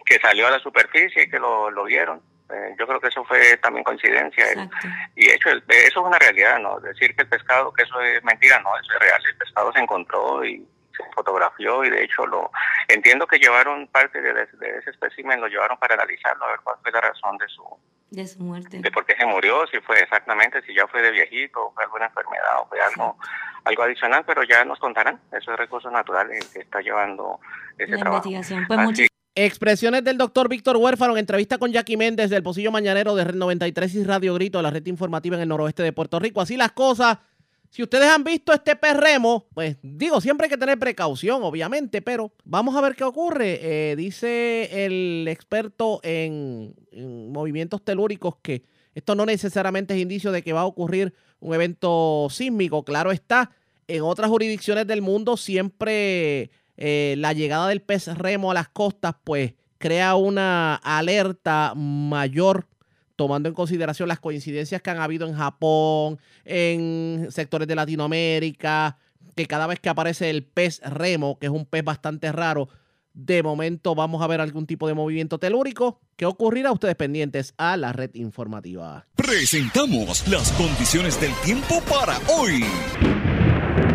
que 0.05 0.19
salió 0.21 0.47
a 0.47 0.51
la 0.51 0.59
superficie 0.59 1.25
y 1.25 1.31
que 1.31 1.39
lo, 1.39 1.71
lo 1.71 1.85
vieron. 1.85 2.21
Eh, 2.51 2.75
yo 2.79 2.87
creo 2.87 2.99
que 2.99 3.09
eso 3.09 3.23
fue 3.25 3.57
también 3.59 3.85
coincidencia. 3.85 4.53
El- 4.53 4.71
y 5.17 5.31
hecho, 5.31 5.51
el- 5.51 5.63
eso 5.69 6.01
es 6.01 6.07
una 6.07 6.19
realidad, 6.19 6.59
¿no? 6.61 6.81
Decir 6.81 7.15
que 7.15 7.23
el 7.23 7.29
pescado, 7.29 7.73
que 7.73 7.83
eso 7.83 8.01
es 8.01 8.23
mentira, 8.25 8.59
no, 8.61 8.71
eso 8.79 8.93
es 8.95 9.01
real. 9.01 9.23
El 9.31 9.37
pescado 9.37 9.73
se 9.73 9.81
encontró 9.81 10.45
y 10.45 10.67
se 11.05 11.13
fotografió 11.15 11.85
y 11.85 11.91
de 11.91 12.05
hecho 12.05 12.27
lo 12.27 12.51
entiendo 12.89 13.27
que 13.27 13.39
llevaron 13.39 13.87
parte 13.89 14.21
de, 14.21 14.33
de 14.35 14.79
ese 14.79 14.91
espécimen, 14.91 15.41
lo 15.41 15.47
llevaron 15.49 15.79
para 15.79 15.95
analizarlo, 15.95 16.45
a 16.45 16.49
ver 16.51 16.61
cuál 16.63 16.77
fue 16.83 16.93
la 16.93 17.01
razón 17.01 17.39
de 17.39 17.49
su 17.49 17.65
De 18.11 18.27
su 18.27 18.41
muerte. 18.41 18.81
de 18.81 18.91
por 18.91 19.07
qué 19.07 19.15
se 19.17 19.25
murió, 19.27 19.67
si 19.69 19.79
fue 19.81 20.01
exactamente, 20.01 20.61
si 20.63 20.75
ya 20.75 20.87
fue 20.87 21.01
de 21.03 21.11
viejito, 21.11 21.67
o 21.67 21.73
fue 21.73 21.85
alguna 21.85 22.07
enfermedad, 22.07 22.61
o 22.63 22.67
fue 22.69 22.79
algo, 22.81 23.17
algo 23.65 23.83
adicional, 23.83 24.25
pero 24.27 24.43
ya 24.43 24.65
nos 24.65 24.79
contarán. 24.79 25.21
Eso 25.33 25.53
es 25.53 25.59
recursos 25.59 25.91
naturales 25.93 26.45
el 26.45 26.53
que 26.53 26.61
está 26.61 26.81
llevando 26.81 27.41
ese 27.79 27.93
La 27.93 27.99
trabajo. 27.99 28.29
investigación. 28.29 28.67
Pues 28.67 28.79
Así 28.81 29.07
Expresiones 29.41 30.03
del 30.03 30.19
doctor 30.19 30.49
Víctor 30.49 30.77
Huérfano 30.79 31.13
en 31.13 31.19
entrevista 31.21 31.59
con 31.59 31.71
Jackie 31.71 31.97
Méndez 31.97 32.29
del 32.29 32.43
Pocillo 32.43 32.73
Mañanero 32.73 33.15
de 33.15 33.23
Red 33.23 33.37
93 33.37 33.95
y 33.95 34.03
Radio 34.05 34.35
Grito 34.35 34.59
de 34.59 34.63
la 34.65 34.71
red 34.71 34.85
informativa 34.87 35.37
en 35.37 35.43
el 35.43 35.49
noroeste 35.49 35.85
de 35.85 35.93
Puerto 35.93 36.19
Rico. 36.19 36.41
Así 36.41 36.57
las 36.57 36.73
cosas. 36.73 37.19
Si 37.71 37.83
ustedes 37.83 38.09
han 38.09 38.25
visto 38.25 38.53
este 38.53 38.77
perremo, 38.77 39.47
pues 39.55 39.77
digo, 39.83 40.21
siempre 40.21 40.47
hay 40.47 40.51
que 40.51 40.57
tener 40.57 40.79
precaución, 40.79 41.43
obviamente, 41.43 42.01
pero 42.03 42.33
vamos 42.45 42.75
a 42.77 42.81
ver 42.81 42.97
qué 42.97 43.05
ocurre. 43.05 43.59
Eh, 43.63 43.97
dice 43.97 44.85
el 44.85 45.27
experto 45.29 46.01
en, 46.03 46.75
en 46.93 47.31
movimientos 47.31 47.85
telúricos 47.85 48.37
que 48.43 48.63
esto 48.95 49.15
no 49.15 49.27
necesariamente 49.27 49.95
es 49.95 50.01
indicio 50.01 50.33
de 50.33 50.43
que 50.43 50.53
va 50.53 50.63
a 50.63 50.67
ocurrir 50.67 51.15
un 51.41 51.55
evento 51.55 52.29
sísmico. 52.31 52.85
Claro 52.85 53.13
está, 53.13 53.51
en 53.87 54.03
otras 54.03 54.29
jurisdicciones 54.29 54.87
del 54.87 55.03
mundo 55.03 55.37
siempre 55.37 56.51
eh, 56.77 57.17
la 57.19 57.33
llegada 57.33 57.69
del 57.69 57.83
pez 57.83 58.07
remo 58.17 58.53
a 58.53 58.55
las 58.55 58.69
costas, 58.69 59.15
pues 59.25 59.55
crea 59.79 60.15
una 60.15 60.77
alerta 60.77 61.73
mayor 61.75 62.68
tomando 63.19 63.49
en 63.49 63.55
consideración 63.55 64.09
las 64.09 64.21
coincidencias 64.21 64.81
que 64.81 64.91
han 64.91 65.01
habido 65.01 65.27
en 65.27 65.35
Japón, 65.35 66.21
en 66.45 67.27
sectores 67.31 67.67
de 67.67 67.75
Latinoamérica, 67.75 68.97
que 69.35 69.47
cada 69.47 69.67
vez 69.67 69.81
que 69.81 69.89
aparece 69.89 70.31
el 70.31 70.45
pez 70.45 70.81
remo, 70.85 71.37
que 71.37 71.47
es 71.47 71.53
un 71.53 71.67
pez 71.67 71.83
bastante 71.83 72.31
raro, 72.31 72.69
de 73.15 73.43
momento 73.43 73.97
vamos 73.97 74.23
a 74.23 74.29
ver 74.29 74.41
algún 74.41 74.69
tipo 74.69 74.87
de 74.87 74.95
movimiento 74.95 75.41
telúrico. 75.41 75.99
¿Qué 76.15 76.27
ocurrirá? 76.27 76.71
Ustedes 76.71 76.95
pendientes 76.95 77.55
a 77.57 77.77
la 77.77 77.93
red 77.93 78.15
informativa. 78.15 79.09
Presentamos 79.17 80.29
las 80.29 80.53
condiciones 80.53 81.21
del 81.21 81.33
tiempo 81.45 81.83
para 81.91 82.21
hoy. 82.29 82.63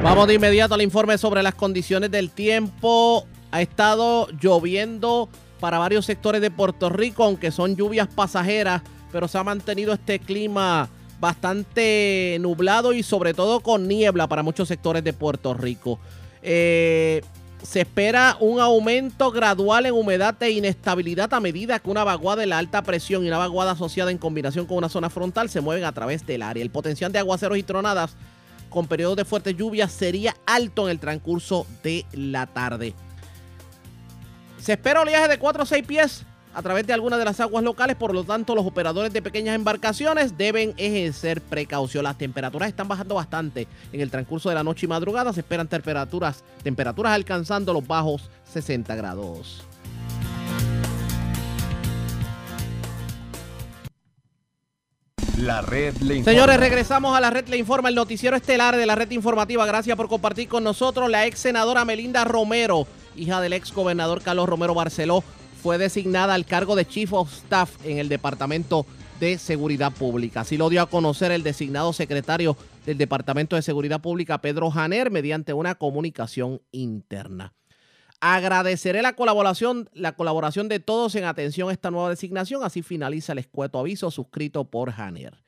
Vamos 0.03 0.27
de 0.27 0.33
inmediato 0.33 0.73
al 0.73 0.81
informe 0.81 1.17
sobre 1.17 1.41
las 1.43 1.55
condiciones 1.55 2.11
del 2.11 2.29
tiempo. 2.29 3.25
Ha 3.51 3.61
estado 3.61 4.27
lloviendo 4.41 5.29
para 5.61 5.77
varios 5.77 6.05
sectores 6.05 6.41
de 6.41 6.51
Puerto 6.51 6.89
Rico, 6.89 7.23
aunque 7.23 7.51
son 7.51 7.77
lluvias 7.77 8.09
pasajeras, 8.09 8.81
pero 9.13 9.29
se 9.29 9.37
ha 9.37 9.43
mantenido 9.43 9.93
este 9.93 10.19
clima 10.19 10.89
bastante 11.19 12.35
nublado 12.41 12.91
y 12.91 13.03
sobre 13.03 13.33
todo 13.33 13.61
con 13.61 13.87
niebla 13.87 14.27
para 14.27 14.43
muchos 14.43 14.67
sectores 14.67 15.03
de 15.03 15.13
Puerto 15.13 15.53
Rico. 15.53 15.99
Eh, 16.41 17.21
se 17.61 17.81
espera 17.81 18.35
un 18.41 18.59
aumento 18.59 19.31
gradual 19.31 19.85
en 19.85 19.93
humedad 19.93 20.35
e 20.41 20.49
inestabilidad 20.49 21.33
a 21.33 21.39
medida 21.39 21.79
que 21.79 21.89
una 21.89 22.03
vaguada 22.03 22.41
de 22.41 22.47
la 22.47 22.57
alta 22.57 22.81
presión 22.81 23.23
y 23.23 23.29
una 23.29 23.37
vaguada 23.37 23.71
asociada 23.71 24.11
en 24.11 24.17
combinación 24.17 24.65
con 24.65 24.77
una 24.77 24.89
zona 24.89 25.09
frontal 25.09 25.49
se 25.49 25.61
mueven 25.61 25.85
a 25.85 25.93
través 25.93 26.25
del 26.25 26.41
área. 26.41 26.61
El 26.61 26.71
potencial 26.71 27.13
de 27.13 27.19
aguaceros 27.19 27.57
y 27.57 27.63
tronadas 27.63 28.17
con 28.69 28.87
periodos 28.87 29.15
de 29.15 29.23
fuertes 29.23 29.55
lluvias 29.55 29.91
sería 29.91 30.35
alto 30.45 30.85
en 30.85 30.91
el 30.91 30.99
transcurso 30.99 31.65
de 31.83 32.05
la 32.11 32.47
tarde. 32.47 32.95
Se 34.57 34.73
espera 34.73 35.01
oleaje 35.01 35.27
de 35.29 35.37
4 35.39 35.63
o 35.63 35.65
6 35.65 35.85
pies 35.85 36.25
a 36.53 36.61
través 36.61 36.85
de 36.87 36.93
algunas 36.93 37.19
de 37.19 37.25
las 37.25 37.39
aguas 37.39 37.63
locales, 37.63 37.95
por 37.95 38.13
lo 38.13 38.23
tanto 38.23 38.55
los 38.55 38.65
operadores 38.65 39.11
de 39.11 39.21
pequeñas 39.21 39.55
embarcaciones 39.55 40.37
deben 40.37 40.73
ejercer 40.77 41.41
precaución. 41.41 42.03
Las 42.03 42.17
temperaturas 42.17 42.69
están 42.69 42.87
bajando 42.87 43.15
bastante 43.15 43.67
en 43.91 44.01
el 44.01 44.11
transcurso 44.11 44.49
de 44.49 44.55
la 44.55 44.63
noche 44.63 44.85
y 44.85 44.89
madrugada. 44.89 45.33
Se 45.33 45.41
esperan 45.41 45.67
temperaturas, 45.67 46.43
temperaturas 46.63 47.13
alcanzando 47.13 47.73
los 47.73 47.85
bajos 47.85 48.29
60 48.51 48.95
grados. 48.95 49.63
La 55.37 55.61
red 55.61 55.95
le 55.97 56.17
informa. 56.17 56.31
Señores, 56.31 56.59
regresamos 56.59 57.17
a 57.17 57.19
la 57.19 57.29
red 57.29 57.47
Le 57.47 57.57
Informa, 57.57 57.89
el 57.89 57.95
noticiero 57.95 58.37
estelar 58.37 58.77
de 58.77 58.85
la 58.85 58.95
red 58.95 59.09
informativa. 59.11 59.65
Gracias 59.65 59.97
por 59.97 60.07
compartir 60.07 60.47
con 60.47 60.63
nosotros. 60.63 61.09
La 61.09 61.25
ex 61.25 61.39
senadora 61.39 61.83
Melinda 61.85 62.23
Romero, 62.23 62.87
hija 63.15 63.41
del 63.41 63.53
ex 63.53 63.73
gobernador 63.73 64.21
Carlos 64.21 64.47
Romero 64.47 64.75
Barceló, 64.75 65.23
fue 65.63 65.77
designada 65.77 66.33
al 66.33 66.45
cargo 66.45 66.75
de 66.75 66.85
Chief 66.85 67.13
of 67.13 67.31
Staff 67.31 67.77
en 67.85 67.97
el 67.97 68.09
Departamento 68.09 68.85
de 69.21 69.37
Seguridad 69.37 69.93
Pública. 69.93 70.41
Así 70.41 70.57
lo 70.57 70.67
dio 70.67 70.81
a 70.81 70.89
conocer 70.89 71.31
el 71.31 71.41
designado 71.41 71.93
secretario 71.93 72.57
del 72.85 72.97
Departamento 72.97 73.55
de 73.55 73.61
Seguridad 73.61 74.01
Pública, 74.01 74.41
Pedro 74.41 74.69
Janer, 74.71 75.09
mediante 75.09 75.53
una 75.53 75.75
comunicación 75.75 76.61
interna. 76.73 77.53
Agradeceré 78.19 79.01
la 79.01 79.13
colaboración, 79.13 79.89
la 79.93 80.17
colaboración 80.17 80.67
de 80.67 80.81
todos 80.81 81.15
en 81.15 81.23
atención 81.23 81.69
a 81.69 81.71
esta 81.71 81.91
nueva 81.91 82.09
designación. 82.09 82.65
Así 82.65 82.81
finaliza 82.81 83.31
el 83.31 83.39
escueto 83.39 83.79
aviso 83.79 84.11
suscrito 84.11 84.65
por 84.65 84.91
Janer. 84.91 85.41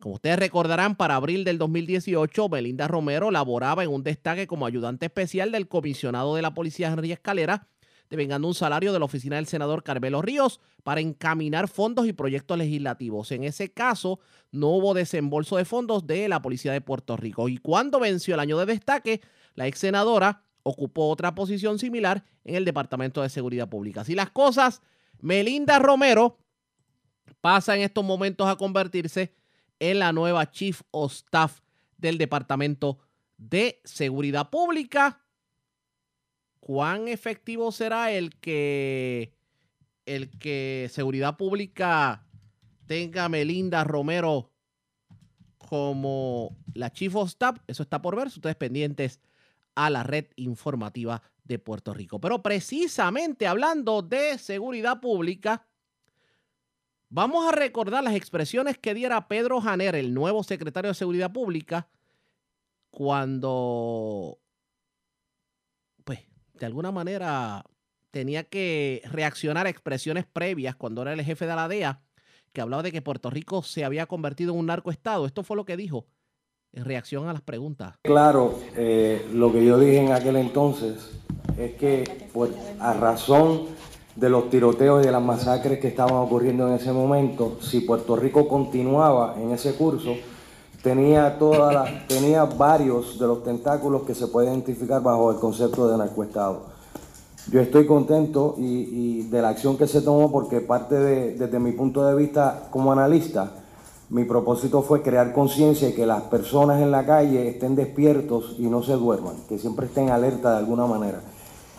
Como 0.00 0.14
ustedes 0.14 0.38
recordarán, 0.38 0.96
para 0.96 1.16
abril 1.16 1.44
del 1.44 1.58
2018, 1.58 2.48
Belinda 2.48 2.88
Romero 2.88 3.30
laboraba 3.30 3.84
en 3.84 3.90
un 3.90 4.02
destaque 4.02 4.46
como 4.46 4.64
ayudante 4.64 5.04
especial 5.04 5.52
del 5.52 5.68
comisionado 5.68 6.36
de 6.36 6.40
la 6.40 6.54
policía 6.54 6.88
Henry 6.88 7.12
Escalera, 7.12 7.66
devengando 8.10 8.48
un 8.48 8.54
salario 8.54 8.92
de 8.92 8.98
la 8.98 9.04
oficina 9.04 9.36
del 9.36 9.46
senador 9.46 9.82
Carmelo 9.82 10.22
Ríos 10.22 10.60
para 10.82 11.00
encaminar 11.00 11.68
fondos 11.68 12.06
y 12.06 12.12
proyectos 12.12 12.56
legislativos. 12.56 13.30
En 13.32 13.44
ese 13.44 13.72
caso, 13.72 14.20
no 14.50 14.68
hubo 14.68 14.94
desembolso 14.94 15.56
de 15.56 15.64
fondos 15.64 16.06
de 16.06 16.28
la 16.28 16.40
policía 16.40 16.72
de 16.72 16.80
Puerto 16.80 17.16
Rico. 17.16 17.48
Y 17.48 17.58
cuando 17.58 18.00
venció 18.00 18.34
el 18.34 18.40
año 18.40 18.58
de 18.58 18.66
destaque, 18.66 19.20
la 19.54 19.66
ex 19.66 19.78
senadora 19.78 20.42
ocupó 20.62 21.08
otra 21.08 21.34
posición 21.34 21.78
similar 21.78 22.24
en 22.44 22.54
el 22.54 22.64
Departamento 22.64 23.22
de 23.22 23.28
Seguridad 23.28 23.68
Pública. 23.68 24.02
Así 24.02 24.14
las 24.14 24.30
cosas, 24.30 24.82
Melinda 25.20 25.78
Romero 25.78 26.38
pasa 27.40 27.76
en 27.76 27.82
estos 27.82 28.04
momentos 28.04 28.48
a 28.48 28.56
convertirse 28.56 29.34
en 29.78 29.98
la 29.98 30.12
nueva 30.12 30.50
Chief 30.50 30.80
of 30.90 31.12
Staff 31.12 31.60
del 31.96 32.18
Departamento 32.18 32.98
de 33.36 33.80
Seguridad 33.84 34.50
Pública. 34.50 35.20
¿Cuán 36.68 37.08
efectivo 37.08 37.72
será 37.72 38.12
el 38.12 38.36
que 38.36 39.32
el 40.04 40.28
que 40.38 40.90
Seguridad 40.92 41.38
Pública 41.38 42.26
tenga 42.86 43.30
Melinda 43.30 43.84
Romero 43.84 44.52
como 45.56 46.58
la 46.74 46.92
Chief 46.92 47.16
of 47.16 47.30
Staff? 47.30 47.56
Eso 47.66 47.82
está 47.82 48.02
por 48.02 48.16
ver. 48.16 48.26
Ustedes 48.26 48.54
pendientes 48.56 49.18
a 49.76 49.88
la 49.88 50.02
red 50.02 50.26
informativa 50.36 51.22
de 51.42 51.58
Puerto 51.58 51.94
Rico. 51.94 52.20
Pero 52.20 52.42
precisamente 52.42 53.46
hablando 53.46 54.02
de 54.02 54.36
seguridad 54.36 55.00
pública, 55.00 55.66
vamos 57.08 57.48
a 57.48 57.56
recordar 57.56 58.04
las 58.04 58.14
expresiones 58.14 58.76
que 58.76 58.92
diera 58.92 59.26
Pedro 59.26 59.62
Janer, 59.62 59.94
el 59.94 60.12
nuevo 60.12 60.44
secretario 60.44 60.88
de 60.88 60.94
Seguridad 60.94 61.32
Pública, 61.32 61.88
cuando, 62.90 64.38
de 66.60 66.66
alguna 66.66 66.90
manera 66.90 67.64
tenía 68.10 68.44
que 68.44 69.02
reaccionar 69.10 69.66
a 69.66 69.70
expresiones 69.70 70.24
previas 70.26 70.76
cuando 70.76 71.02
era 71.02 71.12
el 71.12 71.22
jefe 71.22 71.46
de 71.46 71.54
la 71.54 71.68
DEA, 71.68 72.00
que 72.52 72.60
hablaba 72.60 72.82
de 72.82 72.92
que 72.92 73.02
Puerto 73.02 73.30
Rico 73.30 73.62
se 73.62 73.84
había 73.84 74.06
convertido 74.06 74.52
en 74.52 74.60
un 74.60 74.66
narcoestado. 74.66 75.26
Esto 75.26 75.42
fue 75.42 75.56
lo 75.56 75.64
que 75.64 75.76
dijo 75.76 76.06
en 76.72 76.84
reacción 76.84 77.28
a 77.28 77.32
las 77.32 77.42
preguntas. 77.42 77.94
Claro, 78.02 78.58
eh, 78.76 79.26
lo 79.32 79.52
que 79.52 79.64
yo 79.64 79.78
dije 79.78 79.98
en 79.98 80.12
aquel 80.12 80.36
entonces 80.36 81.10
es 81.56 81.74
que 81.74 82.28
pues, 82.32 82.50
a 82.78 82.92
razón 82.94 83.66
de 84.16 84.28
los 84.28 84.50
tiroteos 84.50 85.02
y 85.02 85.06
de 85.06 85.12
las 85.12 85.22
masacres 85.22 85.78
que 85.78 85.88
estaban 85.88 86.14
ocurriendo 86.14 86.66
en 86.68 86.74
ese 86.74 86.92
momento, 86.92 87.58
si 87.60 87.80
Puerto 87.80 88.16
Rico 88.16 88.48
continuaba 88.48 89.36
en 89.38 89.52
ese 89.52 89.74
curso, 89.74 90.16
tenía, 90.82 91.38
toda 91.38 91.84
tenía 92.08 92.44
varios 92.44 93.18
de 93.18 93.26
los 93.26 93.42
tentáculos 93.42 94.02
que 94.02 94.14
se 94.14 94.28
pueden 94.28 94.54
identificar 94.54 95.02
bajo 95.02 95.30
el 95.30 95.38
concepto 95.38 95.88
de 95.88 95.98
narcoestado. 95.98 96.78
Yo 97.50 97.60
estoy 97.60 97.86
contento 97.86 98.56
y, 98.58 99.22
de 99.22 99.40
la 99.40 99.48
acción 99.48 99.78
que 99.78 99.86
se 99.86 100.02
tomó 100.02 100.30
porque 100.30 100.60
parte 100.60 100.96
de, 100.96 101.34
desde 101.34 101.58
mi 101.58 101.72
punto 101.72 102.04
de 102.04 102.14
vista 102.14 102.68
como 102.70 102.92
analista, 102.92 103.52
mi 104.10 104.24
propósito 104.24 104.82
fue 104.82 105.02
crear 105.02 105.32
conciencia 105.32 105.88
y 105.88 105.94
que 105.94 106.06
las 106.06 106.22
personas 106.24 106.80
en 106.80 106.90
la 106.90 107.06
calle 107.06 107.48
estén 107.48 107.74
despiertos 107.74 108.56
y 108.58 108.66
no 108.66 108.82
se 108.82 108.92
duerman, 108.92 109.34
que 109.48 109.58
siempre 109.58 109.86
estén 109.86 110.10
alerta 110.10 110.52
de 110.52 110.58
alguna 110.58 110.86
manera. 110.86 111.20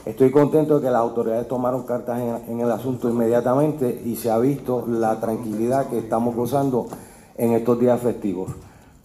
Estoy 0.05 0.31
contento 0.31 0.76
de 0.80 0.85
que 0.85 0.91
las 0.91 1.01
autoridades 1.01 1.47
tomaron 1.47 1.84
cartas 1.84 2.19
en 2.47 2.59
el 2.59 2.71
asunto 2.71 3.09
inmediatamente 3.09 4.01
y 4.05 4.15
se 4.15 4.31
ha 4.31 4.39
visto 4.39 4.85
la 4.88 5.19
tranquilidad 5.19 5.88
que 5.88 5.99
estamos 5.99 6.35
gozando 6.35 6.88
en 7.38 7.53
estos 7.53 7.80
días 7.80 7.99
festivos. 7.99 8.49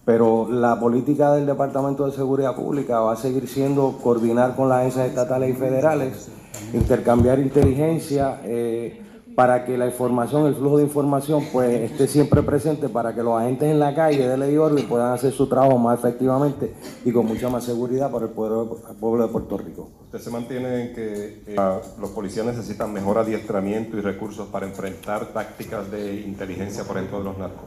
Pero 0.05 0.47
la 0.49 0.79
política 0.79 1.33
del 1.33 1.47
Departamento 1.47 2.05
de 2.05 2.11
Seguridad 2.11 2.55
Pública 2.55 2.99
va 2.99 3.13
a 3.13 3.15
seguir 3.15 3.47
siendo 3.47 3.97
coordinar 4.03 4.55
con 4.55 4.69
las 4.69 4.81
agencias 4.81 5.07
estatales 5.07 5.49
y 5.49 5.53
federales, 5.53 6.29
intercambiar 6.73 7.39
inteligencia 7.39 8.39
eh, 8.43 9.01
para 9.35 9.65
que 9.65 9.77
la 9.77 9.85
información, 9.85 10.45
el 10.45 10.55
flujo 10.55 10.77
de 10.77 10.83
información, 10.83 11.43
pues 11.51 11.91
esté 11.91 12.07
siempre 12.07 12.41
presente 12.41 12.87
para 12.87 13.13
que 13.13 13.21
los 13.21 13.39
agentes 13.39 13.69
en 13.69 13.79
la 13.79 13.93
calle 13.93 14.27
de 14.27 14.37
ley 14.37 14.55
orden 14.55 14.87
puedan 14.87 15.11
hacer 15.11 15.33
su 15.33 15.47
trabajo 15.47 15.77
más 15.77 15.99
efectivamente 15.99 16.73
y 17.03 17.11
con 17.11 17.25
mucha 17.25 17.49
más 17.49 17.65
seguridad 17.65 18.09
para 18.09 18.25
el 18.25 18.31
pueblo, 18.31 18.77
el 18.89 18.95
pueblo 18.95 19.27
de 19.27 19.33
Puerto 19.33 19.57
Rico. 19.57 19.89
¿Usted 20.05 20.19
se 20.19 20.29
mantiene 20.29 20.83
en 20.83 20.95
que 20.95 21.43
eh, 21.47 21.55
los 21.99 22.11
policías 22.11 22.45
necesitan 22.45 22.93
mejor 22.93 23.17
adiestramiento 23.17 23.97
y 23.97 24.01
recursos 24.01 24.47
para 24.47 24.65
enfrentar 24.65 25.33
tácticas 25.33 25.91
de 25.91 26.21
inteligencia, 26.21 26.85
por 26.85 26.97
ejemplo, 26.97 27.17
de 27.17 27.23
los 27.25 27.37
narcos? 27.37 27.65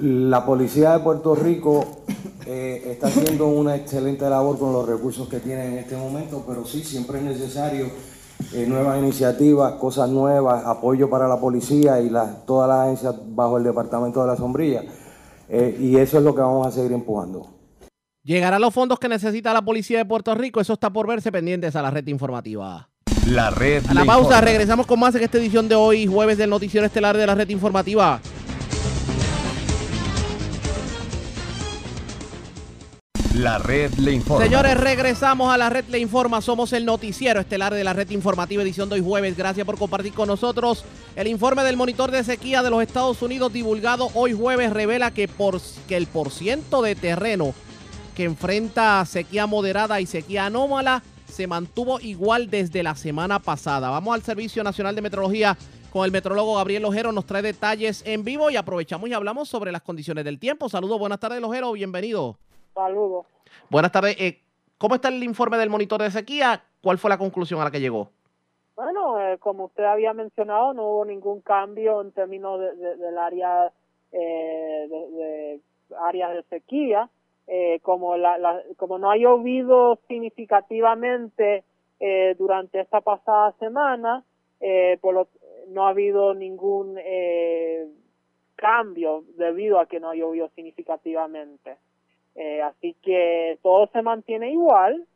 La 0.00 0.44
policía 0.44 0.92
de 0.92 1.00
Puerto 1.00 1.34
Rico 1.34 2.02
eh, 2.46 2.82
está 2.86 3.08
haciendo 3.08 3.48
una 3.48 3.76
excelente 3.76 4.28
labor 4.28 4.58
con 4.58 4.72
los 4.72 4.88
recursos 4.88 5.28
que 5.28 5.40
tiene 5.40 5.66
en 5.66 5.78
este 5.78 5.96
momento, 5.96 6.44
pero 6.46 6.64
sí, 6.64 6.82
siempre 6.82 7.18
es 7.18 7.24
necesario 7.24 7.86
eh, 8.52 8.66
nuevas 8.66 8.98
iniciativas, 8.98 9.74
cosas 9.74 10.08
nuevas, 10.10 10.64
apoyo 10.64 11.08
para 11.08 11.28
la 11.28 11.38
policía 11.38 12.00
y 12.00 12.10
las 12.10 12.44
todas 12.46 12.68
las 12.68 12.80
agencias 12.80 13.14
bajo 13.34 13.58
el 13.58 13.64
Departamento 13.64 14.20
de 14.22 14.26
la 14.26 14.36
Sombrilla. 14.36 14.82
Eh, 15.48 15.76
y 15.80 15.96
eso 15.96 16.18
es 16.18 16.24
lo 16.24 16.34
que 16.34 16.40
vamos 16.40 16.66
a 16.66 16.70
seguir 16.70 16.92
empujando. 16.92 17.46
¿Llegarán 18.22 18.60
los 18.60 18.74
fondos 18.74 18.98
que 18.98 19.08
necesita 19.08 19.52
la 19.52 19.62
policía 19.62 19.98
de 19.98 20.04
Puerto 20.04 20.34
Rico? 20.34 20.60
Eso 20.60 20.74
está 20.74 20.90
por 20.90 21.06
verse 21.06 21.32
pendientes 21.32 21.74
a 21.76 21.82
la 21.82 21.90
red 21.90 22.06
informativa. 22.06 22.88
La 23.26 23.50
red. 23.50 23.84
A 23.88 23.94
la 23.94 24.04
pausa, 24.04 24.22
informa. 24.22 24.40
regresamos 24.40 24.86
con 24.86 24.98
más 24.98 25.14
en 25.14 25.22
esta 25.22 25.38
edición 25.38 25.68
de 25.68 25.74
hoy, 25.74 26.06
jueves 26.06 26.38
del 26.38 26.50
Noticiero 26.50 26.86
Estelar 26.86 27.16
de 27.16 27.26
la 27.26 27.34
red 27.34 27.48
informativa. 27.48 28.20
La 33.40 33.56
red 33.56 33.94
le 33.94 34.12
informa. 34.12 34.44
Señores, 34.44 34.76
regresamos 34.76 35.50
a 35.50 35.56
la 35.56 35.70
red 35.70 35.86
Le 35.88 35.98
Informa. 35.98 36.42
Somos 36.42 36.74
el 36.74 36.84
noticiero 36.84 37.40
estelar 37.40 37.72
de 37.72 37.82
la 37.82 37.94
red 37.94 38.10
informativa 38.10 38.62
edición 38.62 38.90
de 38.90 38.96
hoy 38.96 39.00
jueves. 39.00 39.34
Gracias 39.34 39.64
por 39.64 39.78
compartir 39.78 40.12
con 40.12 40.28
nosotros. 40.28 40.84
El 41.16 41.26
informe 41.26 41.64
del 41.64 41.78
monitor 41.78 42.10
de 42.10 42.22
sequía 42.22 42.62
de 42.62 42.68
los 42.68 42.82
Estados 42.82 43.22
Unidos 43.22 43.50
divulgado 43.50 44.10
hoy 44.12 44.34
jueves 44.34 44.74
revela 44.74 45.12
que, 45.12 45.26
por, 45.26 45.58
que 45.88 45.96
el 45.96 46.06
porciento 46.06 46.82
de 46.82 46.94
terreno 46.94 47.54
que 48.14 48.24
enfrenta 48.24 49.02
sequía 49.06 49.46
moderada 49.46 50.02
y 50.02 50.06
sequía 50.06 50.44
anómala 50.44 51.02
se 51.26 51.46
mantuvo 51.46 51.98
igual 51.98 52.50
desde 52.50 52.82
la 52.82 52.94
semana 52.94 53.38
pasada. 53.38 53.88
Vamos 53.88 54.14
al 54.14 54.22
Servicio 54.22 54.62
Nacional 54.62 54.94
de 54.94 55.00
Meteorología 55.00 55.56
con 55.90 56.04
el 56.04 56.12
metrólogo 56.12 56.56
Gabriel 56.56 56.84
Ojero. 56.84 57.10
Nos 57.10 57.24
trae 57.24 57.40
detalles 57.40 58.02
en 58.04 58.22
vivo 58.22 58.50
y 58.50 58.56
aprovechamos 58.56 59.08
y 59.08 59.14
hablamos 59.14 59.48
sobre 59.48 59.72
las 59.72 59.80
condiciones 59.80 60.26
del 60.26 60.38
tiempo. 60.38 60.68
Saludos, 60.68 60.98
buenas 60.98 61.20
tardes, 61.20 61.42
Ojero. 61.42 61.72
Bienvenido. 61.72 62.36
Saludos. 62.74 63.26
Buenas 63.68 63.92
tardes. 63.92 64.16
Eh, 64.20 64.40
¿Cómo 64.78 64.94
está 64.94 65.08
el 65.08 65.22
informe 65.22 65.58
del 65.58 65.70
monitor 65.70 66.00
de 66.02 66.10
sequía? 66.10 66.62
¿Cuál 66.82 66.98
fue 66.98 67.10
la 67.10 67.18
conclusión 67.18 67.60
a 67.60 67.64
la 67.64 67.70
que 67.70 67.80
llegó? 67.80 68.10
Bueno, 68.76 69.20
eh, 69.20 69.38
como 69.38 69.64
usted 69.64 69.84
había 69.84 70.14
mencionado, 70.14 70.72
no 70.72 70.84
hubo 70.88 71.04
ningún 71.04 71.42
cambio 71.42 72.00
en 72.00 72.12
términos 72.12 72.58
de, 72.60 72.74
de- 72.76 72.96
del 72.96 73.18
área 73.18 73.70
eh, 74.12 74.86
de, 74.88 75.10
de 75.10 75.60
áreas 76.00 76.32
de 76.34 76.42
sequía. 76.44 77.10
Eh, 77.46 77.80
como 77.82 78.16
la, 78.16 78.38
la- 78.38 78.62
como 78.76 78.98
no 78.98 79.10
ha 79.10 79.16
llovido 79.16 79.98
significativamente 80.08 81.64
eh, 81.98 82.34
durante 82.38 82.80
esta 82.80 83.00
pasada 83.00 83.52
semana, 83.58 84.24
eh, 84.60 84.98
por 85.00 85.14
lo- 85.14 85.28
no 85.68 85.84
ha 85.86 85.90
habido 85.90 86.32
ningún 86.32 86.96
eh, 86.98 87.86
cambio 88.56 89.24
debido 89.36 89.78
a 89.80 89.86
que 89.86 90.00
no 90.00 90.10
ha 90.10 90.14
llovido 90.14 90.48
significativamente. 90.54 91.76
Eh, 92.40 92.62
así 92.62 92.96
que 93.02 93.58
todo 93.62 93.90
se 93.92 94.00
mantiene 94.00 94.50
igual. 94.50 95.06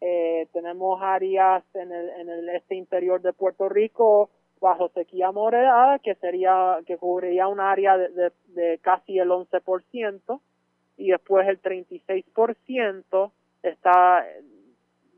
Eh, 0.00 0.46
tenemos 0.52 1.02
áreas 1.02 1.64
en 1.74 1.90
el, 1.90 2.48
este 2.50 2.76
interior 2.76 3.20
de 3.20 3.32
Puerto 3.32 3.68
Rico 3.68 4.30
bajo 4.60 4.88
sequía 4.90 5.32
moderada, 5.32 5.98
que 5.98 6.14
sería, 6.14 6.78
que 6.86 6.96
cubriría 6.96 7.48
un 7.48 7.58
área 7.58 7.98
de, 7.98 8.78
casi 8.80 9.18
el 9.18 9.28
11%, 9.28 10.40
y 10.98 11.10
después 11.10 11.48
el 11.48 11.60
36% 11.60 13.32
está, 13.64 14.24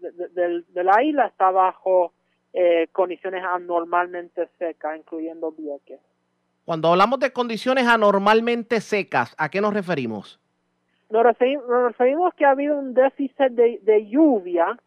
de 0.00 0.84
la 0.84 1.02
isla 1.02 1.26
está 1.26 1.50
bajo 1.50 2.14
eh, 2.54 2.88
condiciones 2.92 3.44
anormalmente 3.44 4.48
secas, 4.58 4.96
incluyendo 4.96 5.52
Vieques. 5.52 6.00
Cuando 6.64 6.88
hablamos 6.88 7.20
de 7.20 7.34
condiciones 7.34 7.86
anormalmente 7.86 8.80
secas, 8.80 9.34
¿a 9.36 9.50
qué 9.50 9.60
nos 9.60 9.74
referimos? 9.74 10.40
Nos 11.10 11.24
referimos, 11.24 11.68
nos 11.68 11.88
referimos 11.88 12.32
que 12.34 12.44
ha 12.44 12.50
habido 12.50 12.78
un 12.78 12.94
déficit 12.94 13.50
de, 13.50 13.80
de 13.82 14.06
lluvia 14.06 14.78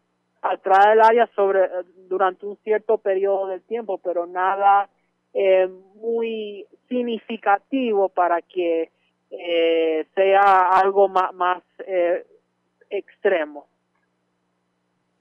atrás 0.42 0.86
del 0.88 1.02
área 1.02 1.30
sobre, 1.36 1.70
durante 2.10 2.46
un 2.46 2.58
cierto 2.64 2.98
periodo 2.98 3.48
del 3.48 3.62
tiempo, 3.62 3.98
pero 3.98 4.26
nada 4.26 4.90
eh, 5.34 5.68
muy 5.96 6.66
significativo 6.88 8.10
para 8.10 8.42
que 8.42 8.90
eh, 9.32 10.06
sea 10.16 10.70
algo 10.70 11.08
más, 11.08 11.34
más 11.34 11.64
eh, 11.88 12.26
extremo. 12.90 13.68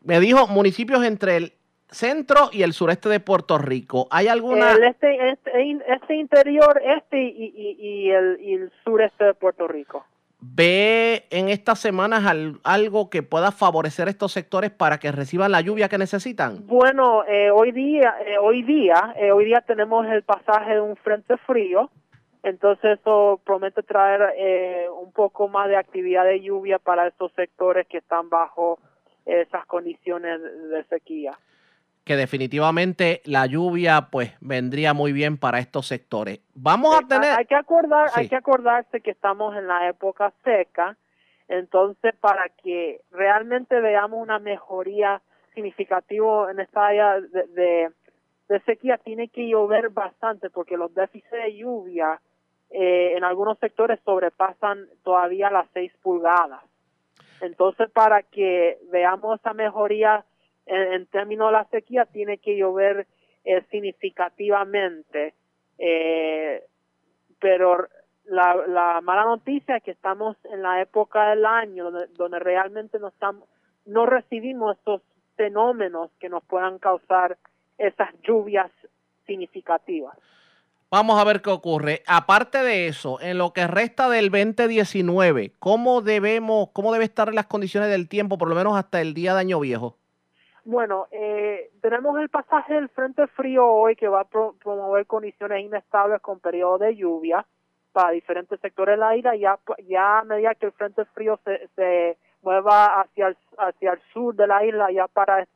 Me 0.03 0.21
dijo 0.21 0.47
municipios 0.49 1.05
entre 1.05 1.37
el 1.37 1.53
centro 1.89 2.51
y 2.53 2.63
el 2.63 2.73
sureste 2.73 3.09
de 3.09 3.21
Puerto 3.21 3.59
Rico. 3.59 4.09
¿Hay 4.11 4.29
alguna... 4.29 4.73
El 4.73 4.85
este, 4.85 5.31
este, 5.31 5.79
este 5.89 6.15
interior, 6.17 6.81
este 6.85 7.23
y, 7.23 7.53
y, 7.57 7.77
y 7.79 8.11
el, 8.11 8.41
y 8.41 8.55
el 8.55 8.73
sureste 8.85 9.25
de 9.25 9.35
Puerto 9.35 9.69
Rico. 9.69 10.05
¿Ve 10.45 11.25
en 11.31 11.49
estas 11.49 11.79
semanas 11.79 12.27
al- 12.27 12.59
algo 12.65 13.09
que 13.11 13.23
pueda 13.23 13.53
favorecer 13.53 14.09
estos 14.09 14.33
sectores 14.33 14.71
para 14.73 14.99
que 14.99 15.13
reciban 15.13 15.53
la 15.53 15.61
lluvia 15.61 15.89
que 15.89 15.99
necesitan? 15.99 16.67
Bueno, 16.67 17.25
eh, 17.29 17.53
hoy 17.53 17.71
día, 17.71 18.17
eh, 18.27 18.39
hoy 18.39 18.63
día, 18.65 19.15
eh, 19.17 19.31
hoy 19.31 19.45
día 19.45 19.61
tenemos 19.61 20.05
el 20.09 20.25
pasaje 20.25 20.75
de 20.75 20.81
un 20.81 20.97
frente 20.97 21.37
frío, 21.47 21.91
entonces 22.43 22.99
eso 22.99 23.41
promete 23.47 23.85
traer 23.85 24.35
eh, 24.37 24.87
un 25.01 25.13
poco 25.13 25.47
más 25.47 25.69
de 25.69 25.77
actividad 25.77 26.25
de 26.25 26.41
lluvia 26.41 26.81
para 26.81 27.07
estos 27.07 27.33
sectores 27.35 27.87
que 27.87 27.99
están 27.99 28.29
bajo 28.29 28.81
esas 29.25 29.65
condiciones 29.67 30.41
de 30.43 30.83
sequía. 30.91 31.39
Que 32.05 32.17
definitivamente 32.17 33.23
la 33.25 33.47
lluvia 33.47 34.09
pues 34.11 34.33
vendría 34.41 34.93
muy 34.93 35.13
bien 35.13 35.39
para 35.39 35.59
estos 35.61 35.87
sectores. 35.87 36.41
Vamos 36.55 36.97
a 36.97 37.07
tener... 37.07 37.39
Hay 37.39 37.47
que 37.47 37.55
acordar, 37.55 38.09
Sí. 38.11 38.21
hay 38.21 38.29
que 38.29 38.37
acordarse 38.37 39.01
que 39.01 39.11
estamos 39.13 39.57
en 39.57 39.69
la 39.69 39.89
época 39.89 40.33
seca, 40.43 40.97
entonces 41.49 42.15
para 42.21 42.49
que 42.63 43.01
realmente 43.13 43.79
veamos 43.81 44.21
una 44.21 44.39
mejoría 44.39 45.23
significativa 45.55 46.51
en 46.51 46.61
esta 46.61 46.87
área 46.87 47.21
de, 47.21 47.47
de, 47.49 47.91
de 48.49 48.61
sequía 48.63 48.99
tiene 48.99 49.29
que 49.29 49.49
llover 49.49 49.91
bastante 49.91 50.51
porque 50.51 50.77
los 50.77 50.93
déficits 50.95 51.31
de 51.31 51.57
lluvia 51.57 52.21
eh, 52.71 53.13
en 53.17 53.23
algunos 53.23 53.59
sectores 53.59 54.01
sobrepasan 54.05 54.89
todavía 55.05 55.51
las 55.51 55.69
6 55.75 55.93
pulgadas. 56.03 56.63
Entonces 57.43 57.91
para 57.91 58.23
que 58.23 58.79
veamos 58.91 59.39
esa 59.39 59.53
mejoría 59.53 60.25
en, 60.67 61.07
términos 61.07 61.49
de 61.49 61.53
la 61.53 61.65
sequía 61.71 62.07
tiene 62.07 62.39
que 62.39 62.57
llover 62.57 63.07
eh, 63.45 63.63
significativamente. 63.71 65.35
Eh, 65.79 66.63
pero 67.41 67.89
la, 68.25 68.55
la 68.67 69.01
mala 69.01 69.25
noticia 69.25 69.77
es 69.77 69.83
que 69.83 69.91
estamos 69.91 70.37
en 70.45 70.63
la 70.63 70.81
época 70.81 71.31
del 71.31 71.45
año 71.45 71.91
donde, 71.91 72.07
donde 72.15 72.39
realmente 72.39 72.99
no 72.99 73.09
estamos, 73.09 73.49
no 73.85 74.07
recibimos 74.07 74.79
esos 74.79 75.03
fenómenos 75.37 76.11
que 76.21 76.29
nos 76.29 76.45
puedan 76.45 76.79
causar 76.79 77.37
esas 77.79 78.11
lluvias 78.23 78.71
significativas. 79.27 80.17
Vamos 80.91 81.19
a 81.19 81.25
ver 81.25 81.41
qué 81.41 81.49
ocurre. 81.49 82.03
Aparte 82.07 82.59
de 82.59 82.87
eso, 82.87 83.19
en 83.23 83.39
lo 83.39 83.55
que 83.55 83.67
resta 83.67 84.11
del 84.11 84.31
2019, 84.31 85.55
¿cómo 85.59 86.03
debemos, 86.03 86.69
cómo 86.75 86.93
debe 86.93 87.07
estar 87.07 87.33
las 87.33 87.47
condiciones 87.47 87.89
del 87.89 88.11
tiempo, 88.11 88.37
por 88.37 88.49
lo 88.49 88.55
menos 88.55 88.77
hasta 88.77 89.01
el 89.01 89.15
día 89.15 89.33
de 89.33 89.41
Año 89.41 89.59
Viejo? 89.59 89.97
Bueno, 90.65 91.09
eh, 91.11 91.71
tenemos 91.81 92.19
el 92.21 92.29
pasaje 92.29 92.75
del 92.75 92.89
Frente 92.91 93.27
Frío 93.29 93.67
hoy 93.67 93.97
que 93.97 94.07
va 94.09 94.21
a 94.21 94.25
pro- 94.29 94.55
promover 94.63 95.07
condiciones 95.07 95.65
inestables 95.65 96.21
con 96.21 96.39
periodos 96.39 96.81
de 96.81 96.95
lluvia 96.95 97.45
para 97.93 98.13
diferentes 98.13 98.61
sectores 98.61 98.95
de 98.95 99.01
la 99.01 99.17
isla. 99.17 99.35
Ya, 99.35 99.59
ya 99.89 100.21
a 100.21 100.25
medida 100.25 100.55
que 100.55 100.67
el 100.67 100.73
Frente 100.73 101.05
Frío 101.07 101.39
se, 101.45 101.67
se 101.75 102.17
mueva 102.43 103.01
hacia 103.01 103.29
el, 103.29 103.37
hacia 103.59 103.93
el 103.95 104.01
sur 104.13 104.37
de 104.37 104.47
la 104.47 104.65
isla, 104.65 104.91
ya 104.93 105.09
para 105.09 105.43
eh, 105.43 105.47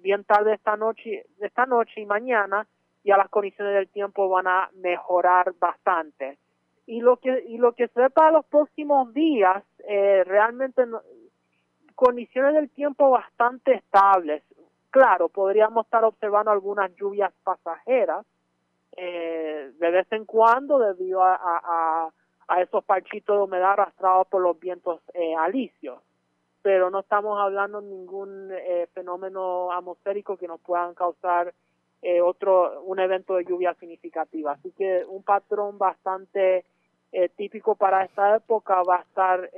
bien 0.00 0.24
tarde 0.24 0.54
esta 0.54 0.74
noche, 0.76 1.26
esta 1.40 1.66
noche 1.66 2.00
y 2.00 2.06
mañana, 2.06 2.66
ya 3.04 3.18
las 3.18 3.28
condiciones 3.28 3.74
del 3.74 3.88
tiempo 3.88 4.28
van 4.30 4.46
a 4.46 4.70
mejorar 4.74 5.52
bastante. 5.58 6.38
Y 6.86 7.02
lo 7.02 7.18
que, 7.18 7.44
y 7.46 7.58
lo 7.58 7.72
que 7.74 7.88
se 7.88 8.00
ve 8.00 8.10
para 8.10 8.30
los 8.32 8.46
próximos 8.46 9.12
días, 9.12 9.62
eh, 9.86 10.24
realmente 10.24 10.86
no- 10.86 11.02
condiciones 12.00 12.54
del 12.54 12.70
tiempo 12.70 13.10
bastante 13.10 13.74
estables. 13.74 14.42
claro, 14.88 15.28
podríamos 15.28 15.84
estar 15.84 16.02
observando 16.02 16.50
algunas 16.50 16.90
lluvias 16.96 17.30
pasajeras 17.44 18.24
eh, 18.96 19.70
de 19.78 19.90
vez 19.90 20.10
en 20.10 20.24
cuando 20.24 20.78
debido 20.78 21.22
a, 21.22 22.10
a, 22.48 22.62
esos 22.62 22.82
parchitos 22.84 23.36
de 23.36 23.42
humedad 23.44 23.72
arrastrados 23.72 24.26
por 24.28 24.40
los 24.40 24.58
vientos 24.58 25.00
eh, 25.14 25.34
alisios 25.36 26.00
pero 26.62 26.90
no 26.90 27.00
estamos 27.00 27.38
hablando 27.38 27.80
de 27.80 27.88
ningún 27.88 28.50
eh, 28.50 28.88
fenómeno 28.94 29.70
atmosférico 29.70 30.36
que 30.36 30.48
nos 30.48 30.60
puedan 30.60 30.94
causar 30.94 31.54
eh, 32.02 32.20
otro 32.20 32.82
un 32.82 32.98
evento 32.98 33.36
de 33.36 33.44
lluvia 33.44 33.74
significativa. 33.74 34.52
Así 34.52 34.72
que 34.72 35.04
un 35.06 35.22
patrón 35.22 35.78
bastante 35.78 36.64
típico 37.36 37.74
para 37.74 38.04
esta 38.04 38.36
época 38.36 38.82
va 38.82 38.96
a 38.96 39.02
estar 39.02 39.50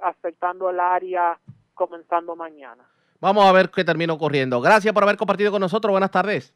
afectando 0.00 0.70
el 0.70 0.80
área 0.80 1.38
comenzando 1.74 2.34
mañana. 2.36 2.84
Vamos 3.20 3.44
a 3.46 3.52
ver 3.52 3.70
qué 3.70 3.84
termina 3.84 4.12
ocurriendo. 4.12 4.60
Gracias 4.60 4.92
por 4.94 5.02
haber 5.02 5.16
compartido 5.16 5.50
con 5.50 5.60
nosotros. 5.60 5.90
Buenas 5.90 6.10
tardes. 6.10 6.54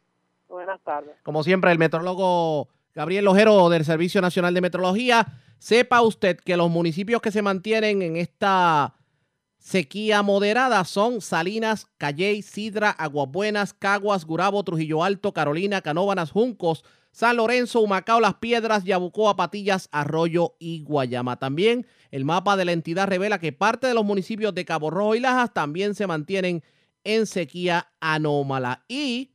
Buenas 0.49 0.81
tardes. 0.83 1.17
Como 1.23 1.43
siempre, 1.43 1.73
el 1.73 1.79
metrólogo 1.79 2.69
Gabriel 2.95 3.25
Lojero 3.25 3.69
del 3.69 3.85
Servicio 3.85 4.21
Nacional 4.21 4.55
de 4.55 4.61
Metrología. 4.61 5.27
Sepa 5.59 6.03
usted 6.03 6.39
que 6.39 6.57
los 6.57 6.71
municipios 6.71 7.23
que 7.23 7.31
se 7.31 7.43
mantienen 7.43 8.03
en 8.03 8.17
esta 8.17 8.95
Sequía 9.59 10.23
moderada 10.23 10.85
son 10.85 11.21
Salinas, 11.21 11.87
Calley, 11.97 12.43
Sidra, 12.43 12.91
Aguabuenas, 12.91 13.73
Caguas, 13.73 14.25
Gurabo, 14.25 14.65
Trujillo 14.65 15.05
Alto, 15.05 15.33
Carolina, 15.33 15.81
Canóbanas, 15.81 16.33
Juncos, 16.33 16.85
San 17.13 17.37
Lorenzo, 17.37 17.81
Humacao, 17.81 18.21
Las 18.21 18.35
Piedras, 18.35 18.85
Yabucoa, 18.85 19.37
Patillas, 19.37 19.89
Arroyo 19.93 20.55
y 20.59 20.83
Guayama. 20.83 21.39
También 21.39 21.87
el 22.11 22.25
mapa 22.25 22.57
de 22.57 22.65
la 22.65 22.73
entidad 22.73 23.07
revela 23.07 23.39
que 23.39 23.53
parte 23.53 23.87
de 23.87 23.95
los 23.95 24.05
municipios 24.05 24.55
de 24.55 24.65
Cabo 24.65 24.91
Rojo 24.91 25.15
y 25.15 25.21
Lajas 25.21 25.53
también 25.53 25.95
se 25.95 26.07
mantienen 26.07 26.63
en 27.05 27.27
sequía 27.27 27.93
anómala. 28.01 28.85
Y 28.89 29.33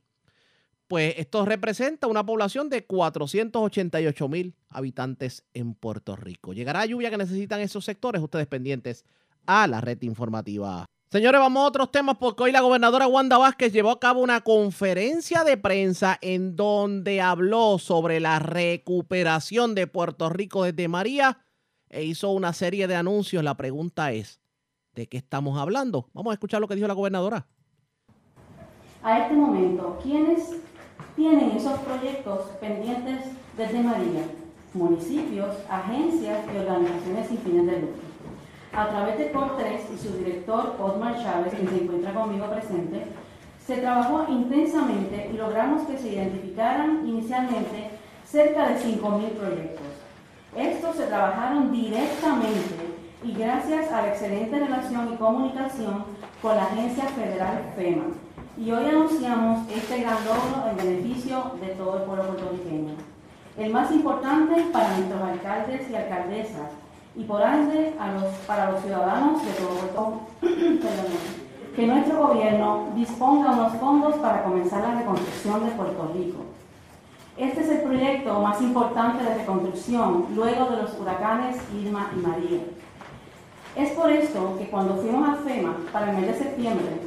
pues 0.88 1.14
esto 1.18 1.44
representa 1.44 2.06
una 2.06 2.24
población 2.26 2.68
de 2.68 2.84
488 2.84 4.28
mil 4.28 4.54
habitantes 4.70 5.44
en 5.54 5.74
Puerto 5.74 6.16
Rico. 6.16 6.52
¿Llegará 6.52 6.84
lluvia 6.84 7.10
que 7.10 7.18
necesitan 7.18 7.60
esos 7.60 7.84
sectores? 7.84 8.22
Ustedes 8.22 8.46
pendientes 8.46 9.04
a 9.46 9.66
la 9.68 9.80
red 9.80 10.02
informativa. 10.02 10.86
Señores, 11.10 11.40
vamos 11.40 11.62
a 11.62 11.66
otros 11.68 11.90
temas 11.90 12.18
porque 12.18 12.42
hoy 12.42 12.52
la 12.52 12.60
gobernadora 12.60 13.06
Wanda 13.06 13.38
Vázquez 13.38 13.72
llevó 13.72 13.92
a 13.92 13.98
cabo 13.98 14.20
una 14.20 14.42
conferencia 14.42 15.42
de 15.42 15.56
prensa 15.56 16.18
en 16.20 16.54
donde 16.54 17.22
habló 17.22 17.78
sobre 17.78 18.20
la 18.20 18.40
recuperación 18.40 19.74
de 19.74 19.86
Puerto 19.86 20.28
Rico 20.28 20.64
desde 20.64 20.86
María 20.86 21.38
e 21.88 22.04
hizo 22.04 22.30
una 22.32 22.52
serie 22.52 22.86
de 22.88 22.94
anuncios. 22.94 23.42
La 23.42 23.56
pregunta 23.56 24.12
es, 24.12 24.42
¿de 24.94 25.06
qué 25.06 25.16
estamos 25.16 25.58
hablando? 25.58 26.10
Vamos 26.12 26.32
a 26.32 26.34
escuchar 26.34 26.60
lo 26.60 26.68
que 26.68 26.74
dijo 26.74 26.86
la 26.86 26.92
gobernadora. 26.92 27.46
A 29.02 29.18
este 29.20 29.34
momento, 29.34 29.98
¿quiénes 30.02 30.56
tienen 31.16 31.52
esos 31.52 31.78
proyectos 31.78 32.50
pendientes 32.60 33.24
desde 33.56 33.82
María? 33.82 34.24
Municipios, 34.74 35.56
agencias 35.70 36.44
y 36.54 36.58
organizaciones 36.58 37.28
sin 37.28 37.38
fines 37.38 37.64
de 37.64 37.80
lucro. 37.80 38.07
A 38.78 38.86
través 38.90 39.18
de 39.18 39.32
COR3 39.32 39.92
y 39.92 39.98
su 39.98 40.18
director 40.18 40.76
Osmar 40.78 41.20
Chávez, 41.20 41.52
quien 41.52 41.68
se 41.68 41.82
encuentra 41.82 42.14
conmigo 42.14 42.46
presente, 42.46 43.06
se 43.66 43.78
trabajó 43.78 44.26
intensamente 44.28 45.30
y 45.34 45.36
logramos 45.36 45.82
que 45.82 45.98
se 45.98 46.10
identificaran 46.10 47.02
inicialmente 47.04 47.90
cerca 48.24 48.68
de 48.68 48.76
5.000 48.76 49.30
proyectos. 49.30 49.86
Estos 50.56 50.94
se 50.94 51.06
trabajaron 51.06 51.72
directamente 51.72 52.76
y 53.24 53.32
gracias 53.32 53.90
a 53.90 54.02
la 54.02 54.08
excelente 54.10 54.60
relación 54.60 55.12
y 55.12 55.16
comunicación 55.16 56.04
con 56.40 56.54
la 56.54 56.66
agencia 56.66 57.06
federal 57.06 57.72
FEMA. 57.74 58.04
Y 58.56 58.70
hoy 58.70 58.90
anunciamos 58.90 59.68
este 59.72 60.02
gran 60.02 60.24
logro 60.24 60.70
en 60.70 60.76
beneficio 60.76 61.50
de 61.60 61.66
todo 61.74 61.96
el 61.96 62.02
pueblo 62.04 62.28
puertorriqueño. 62.28 62.94
El 63.56 63.72
más 63.72 63.90
importante 63.90 64.66
para 64.72 64.96
nuestros 64.96 65.20
alcaldes 65.20 65.90
y 65.90 65.96
alcaldesas, 65.96 66.70
y 67.16 67.24
por 67.24 67.42
ende 67.42 67.94
a 67.98 68.12
los, 68.12 68.24
para 68.46 68.70
los 68.70 68.82
ciudadanos 68.82 69.42
de 69.44 69.52
todo 69.94 70.20
que 71.76 71.86
nuestro 71.86 72.26
gobierno 72.26 72.88
disponga 72.94 73.52
unos 73.52 73.72
fondos 73.74 74.16
para 74.16 74.42
comenzar 74.42 74.82
la 74.82 74.98
reconstrucción 74.98 75.64
de 75.64 75.70
Puerto 75.72 76.10
Rico. 76.12 76.38
Este 77.36 77.60
es 77.60 77.68
el 77.68 77.82
proyecto 77.82 78.40
más 78.40 78.60
importante 78.60 79.22
de 79.22 79.34
reconstrucción 79.36 80.26
luego 80.34 80.70
de 80.70 80.82
los 80.82 80.98
huracanes 80.98 81.56
Irma 81.72 82.10
y 82.16 82.18
María. 82.18 82.60
Es 83.76 83.92
por 83.92 84.10
esto 84.10 84.56
que 84.58 84.68
cuando 84.68 84.96
fuimos 84.96 85.28
a 85.28 85.36
FEMA 85.36 85.76
para 85.92 86.10
el 86.10 86.16
mes 86.16 86.26
de 86.26 86.34
septiembre, 86.34 87.00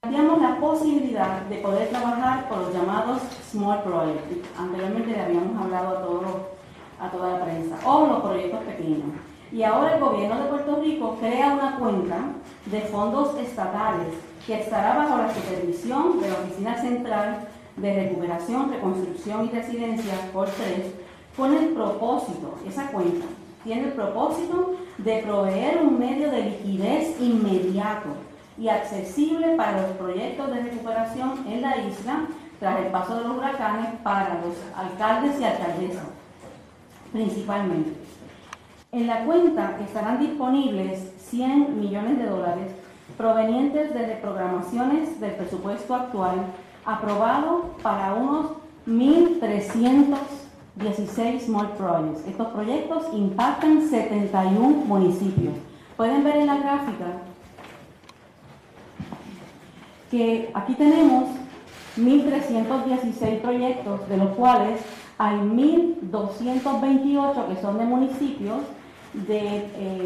planteamos 0.00 0.40
la 0.40 0.60
posibilidad 0.60 1.42
de 1.42 1.56
poder 1.56 1.88
trabajar 1.88 2.48
con 2.48 2.62
los 2.62 2.72
llamados 2.72 3.20
Small 3.50 3.82
Projects. 3.82 4.48
Anteriormente 4.56 5.10
le 5.10 5.20
habíamos 5.20 5.60
hablado 5.60 5.98
a 5.98 6.02
todos 6.02 6.22
a 7.00 7.10
toda 7.10 7.38
la 7.38 7.44
prensa, 7.44 7.76
o 7.84 8.06
los 8.06 8.20
proyectos 8.22 8.60
pequeños. 8.64 9.10
Y 9.52 9.62
ahora 9.62 9.94
el 9.94 10.00
gobierno 10.00 10.42
de 10.42 10.48
Puerto 10.48 10.80
Rico 10.82 11.16
crea 11.20 11.52
una 11.54 11.76
cuenta 11.76 12.16
de 12.66 12.80
fondos 12.80 13.38
estatales 13.38 14.08
que 14.46 14.60
estará 14.60 14.96
bajo 14.96 15.18
la 15.18 15.32
supervisión 15.32 16.20
de 16.20 16.28
la 16.28 16.34
Oficina 16.34 16.76
Central 16.80 17.48
de 17.76 18.02
Recuperación, 18.04 18.70
Reconstrucción 18.70 19.46
y 19.46 19.48
Residencia 19.50 20.14
por 20.32 20.48
tres, 20.48 20.92
con 21.36 21.54
el 21.54 21.68
propósito, 21.70 22.54
esa 22.66 22.88
cuenta, 22.88 23.26
tiene 23.64 23.84
el 23.84 23.92
propósito 23.92 24.74
de 24.98 25.22
proveer 25.22 25.82
un 25.82 25.98
medio 25.98 26.30
de 26.30 26.42
liquidez 26.42 27.20
inmediato 27.20 28.10
y 28.58 28.68
accesible 28.68 29.56
para 29.56 29.82
los 29.82 29.90
proyectos 29.92 30.52
de 30.52 30.62
recuperación 30.62 31.44
en 31.48 31.62
la 31.62 31.76
isla 31.78 32.26
tras 32.60 32.80
el 32.80 32.86
paso 32.86 33.16
de 33.16 33.24
los 33.24 33.36
huracanes 33.36 33.88
para 34.02 34.40
los 34.40 34.54
alcaldes 34.76 35.40
y 35.40 35.44
alcaldesas 35.44 36.04
principalmente. 37.14 37.94
En 38.90 39.06
la 39.06 39.24
cuenta 39.24 39.78
estarán 39.84 40.18
disponibles 40.18 41.12
100 41.30 41.80
millones 41.80 42.18
de 42.18 42.26
dólares 42.26 42.72
provenientes 43.16 43.94
de 43.94 44.06
reprogramaciones 44.06 45.20
del 45.20 45.36
presupuesto 45.36 45.94
actual 45.94 46.46
aprobado 46.84 47.76
para 47.82 48.14
unos 48.14 48.46
1.316 48.88 51.42
small 51.42 51.68
projects. 51.76 52.26
Estos 52.26 52.48
proyectos 52.48 53.04
impactan 53.12 53.88
71 53.88 54.84
municipios. 54.84 55.54
Pueden 55.96 56.24
ver 56.24 56.38
en 56.38 56.48
la 56.48 56.58
gráfica 56.58 57.20
que 60.10 60.50
aquí 60.52 60.74
tenemos 60.74 61.28
1.316 61.96 63.40
proyectos, 63.40 64.08
de 64.08 64.16
los 64.16 64.30
cuales 64.30 64.80
hay 65.18 65.36
1.228 65.36 67.48
que 67.48 67.60
son 67.60 67.76
de 67.78 67.84
municipios, 67.84 68.62
de 69.12 69.68
eh, 69.76 70.04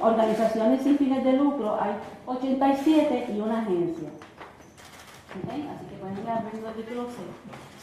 organizaciones 0.00 0.82
sin 0.82 0.96
fines 0.98 1.22
de 1.24 1.34
lucro, 1.34 1.78
hay 1.80 1.92
87 2.26 3.32
y 3.34 3.40
una 3.40 3.60
agencia. 3.60 4.08
Así 5.34 5.86
que 5.86 5.96
pueden 5.96 6.18
ir 6.18 6.30
abriendo 6.30 6.68
el 6.68 6.74
título 6.74 7.08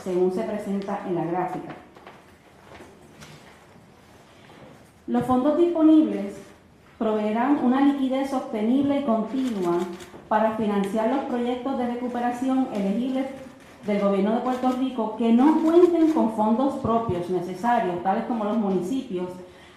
según 0.02 0.34
se 0.34 0.44
presenta 0.44 1.02
en 1.06 1.16
la 1.16 1.26
gráfica. 1.26 1.76
Los 5.08 5.26
fondos 5.26 5.58
disponibles 5.58 6.38
proveerán 6.98 7.60
una 7.64 7.82
liquidez 7.82 8.30
sostenible 8.30 9.00
y 9.00 9.04
continua 9.04 9.80
para 10.30 10.56
financiar 10.56 11.10
los 11.10 11.26
proyectos 11.26 11.78
de 11.78 11.88
recuperación 11.88 12.70
elegibles 12.74 13.28
del 13.86 14.00
gobierno 14.00 14.34
de 14.36 14.42
Puerto 14.42 14.72
Rico 14.74 15.16
que 15.18 15.32
no 15.34 15.62
cuenten 15.62 16.12
con 16.12 16.34
fondos 16.34 16.76
propios 16.76 17.30
necesarios, 17.30 18.04
tales 18.04 18.26
como 18.26 18.44
los 18.44 18.58
municipios, 18.58 19.30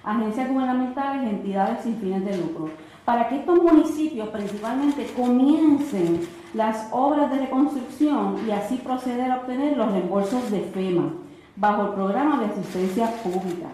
agencias 0.02 0.50
gubernamentales, 0.50 1.30
entidades 1.30 1.82
sin 1.82 1.96
fines 1.96 2.24
de 2.24 2.36
lucro, 2.36 2.68
para 3.04 3.28
que 3.28 3.36
estos 3.36 3.62
municipios 3.62 4.28
principalmente 4.28 5.06
comiencen 5.16 6.20
las 6.52 6.88
obras 6.92 7.30
de 7.30 7.38
reconstrucción 7.38 8.38
y 8.46 8.50
así 8.50 8.76
proceder 8.76 9.30
a 9.30 9.36
obtener 9.36 9.76
los 9.76 9.90
reembolsos 9.90 10.50
de 10.50 10.60
FEMA 10.60 11.12
bajo 11.56 11.82
el 11.82 11.88
programa 11.90 12.40
de 12.40 12.46
asistencia 12.46 13.10
pública. 13.22 13.68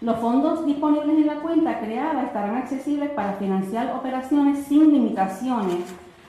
Los 0.00 0.18
fondos 0.18 0.66
disponibles 0.66 1.16
en 1.16 1.26
la 1.26 1.36
cuenta 1.36 1.78
creada 1.78 2.24
estarán 2.24 2.56
accesibles 2.56 3.10
para 3.10 3.34
financiar 3.34 3.94
operaciones 3.96 4.66
sin 4.66 4.92
limitaciones 4.92 5.78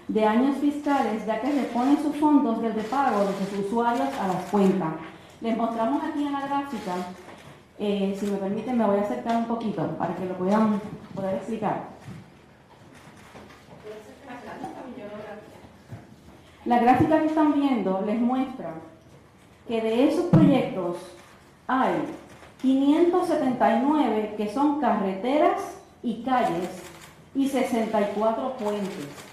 de 0.08 0.26
años 0.26 0.58
fiscales, 0.58 1.26
ya 1.26 1.40
que 1.42 1.52
reponen 1.52 1.98
sus 2.02 2.16
fondos 2.18 2.62
del 2.62 2.74
repago 2.74 3.22
de 3.22 3.34
sus 3.38 3.66
usuarios 3.66 4.10
a 4.20 4.28
las 4.28 4.46
cuentas. 4.52 4.94
Les 5.42 5.58
mostramos 5.58 6.04
aquí 6.04 6.26
en 6.26 6.34
la 6.34 6.42
gráfica, 6.48 6.94
eh, 7.80 8.16
si 8.20 8.28
me 8.28 8.38
permiten 8.38 8.78
me 8.78 8.86
voy 8.86 8.98
a 8.98 9.02
acercar 9.02 9.38
un 9.38 9.46
poquito 9.46 9.88
para 9.98 10.16
que 10.16 10.26
lo 10.26 10.36
puedan 10.36 10.80
poder 11.16 11.36
explicar. 11.36 11.94
La 16.66 16.80
gráfica 16.80 17.20
que 17.20 17.26
están 17.26 17.54
viendo 17.54 18.04
les 18.06 18.20
muestra 18.20 18.74
que 19.68 19.82
de 19.82 20.08
esos 20.08 20.26
proyectos 20.26 20.98
hay 21.68 21.94
579 22.62 24.36
que 24.38 24.54
son 24.54 24.80
carreteras 24.80 25.62
y 26.02 26.24
calles 26.24 26.70
y 27.36 27.50
64 27.50 28.54
puentes. 28.58 29.33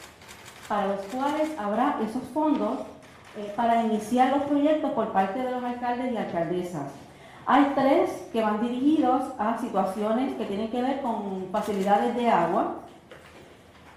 Para 0.70 0.86
los 0.86 1.00
cuales 1.06 1.50
habrá 1.58 1.98
esos 2.00 2.22
fondos 2.32 2.78
eh, 3.36 3.52
para 3.56 3.82
iniciar 3.82 4.30
los 4.36 4.44
proyectos 4.44 4.92
por 4.92 5.08
parte 5.08 5.40
de 5.40 5.50
los 5.50 5.64
alcaldes 5.64 6.12
y 6.12 6.16
alcaldesas. 6.16 6.92
Hay 7.44 7.72
tres 7.74 8.28
que 8.32 8.40
van 8.40 8.60
dirigidos 8.60 9.24
a 9.36 9.58
situaciones 9.58 10.36
que 10.36 10.44
tienen 10.44 10.70
que 10.70 10.80
ver 10.80 11.00
con 11.00 11.48
facilidades 11.50 12.14
de 12.14 12.30
agua, 12.30 12.76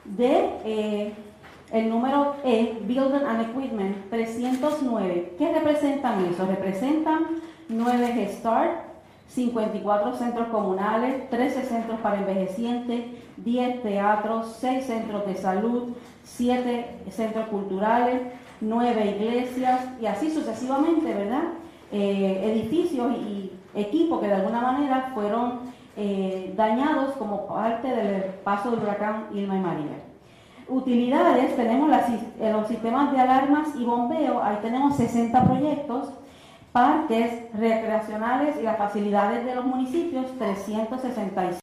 de 0.03 0.49
eh, 0.65 1.13
el 1.71 1.89
número 1.91 2.37
E, 2.43 2.79
Building 2.81 3.23
and 3.23 3.51
Equipment 3.51 4.09
309. 4.09 5.35
¿Qué 5.37 5.53
representan 5.53 6.25
eso? 6.25 6.47
Representan 6.47 7.27
9 7.69 8.35
Start, 8.39 8.71
54 9.33 10.15
centros 10.15 10.47
comunales, 10.49 11.29
13 11.29 11.63
centros 11.63 11.99
para 12.01 12.19
envejecientes, 12.19 13.05
10 13.37 13.81
teatros, 13.81 14.55
6 14.59 14.85
centros 14.85 15.25
de 15.25 15.35
salud, 15.35 15.93
7 16.23 16.99
centros 17.09 17.47
culturales, 17.47 18.21
9 18.61 19.15
iglesias 19.17 19.81
y 19.99 20.05
así 20.05 20.29
sucesivamente, 20.29 21.13
¿verdad? 21.13 21.43
Eh, 21.91 22.51
edificios 22.53 23.11
y 23.17 23.51
equipos 23.73 24.21
que 24.21 24.27
de 24.27 24.33
alguna 24.33 24.61
manera 24.61 25.11
fueron 25.13 25.61
eh, 25.97 26.53
dañados 26.55 27.15
como 27.15 27.47
parte 27.47 27.87
del 27.87 28.23
paso 28.43 28.71
del 28.71 28.81
huracán 28.81 29.27
Irma 29.33 29.57
y 29.57 29.61
María. 29.61 30.03
Utilidades, 30.67 31.55
tenemos 31.55 31.89
los 31.89 32.67
sistemas 32.67 33.11
de 33.11 33.19
alarmas 33.19 33.69
y 33.75 33.83
bombeo, 33.83 34.41
ahí 34.41 34.57
tenemos 34.61 34.95
60 34.95 35.43
proyectos, 35.43 36.09
parques 36.73 37.53
recreacionales 37.53 38.57
y 38.59 38.63
las 38.63 38.77
facilidades 38.77 39.45
de 39.45 39.55
los 39.55 39.63
municipios, 39.63 40.25
365. 40.39 41.59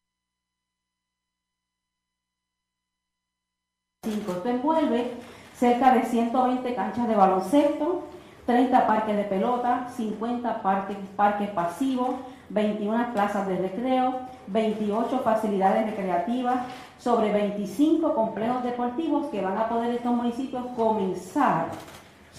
Esto 4.05 4.49
envuelve 4.49 5.15
cerca 5.55 5.93
de 5.93 6.05
120 6.05 6.75
canchas 6.75 7.09
de 7.09 7.17
baloncesto, 7.17 8.05
30 8.47 8.87
parques 8.87 9.17
de 9.17 9.25
pelota, 9.25 9.89
50 9.95 10.63
parques, 10.63 10.97
parques 11.17 11.51
pasivos, 11.51 12.15
21 12.49 13.13
plazas 13.13 13.49
de 13.49 13.57
recreo, 13.57 14.21
28 14.47 15.19
facilidades 15.21 15.87
recreativas, 15.91 16.67
sobre 16.99 17.33
25 17.33 18.15
complejos 18.15 18.63
deportivos 18.63 19.27
que 19.27 19.41
van 19.41 19.59
a 19.59 19.69
poder 19.69 19.95
estos 19.95 20.15
municipios 20.15 20.65
comenzar 20.77 21.67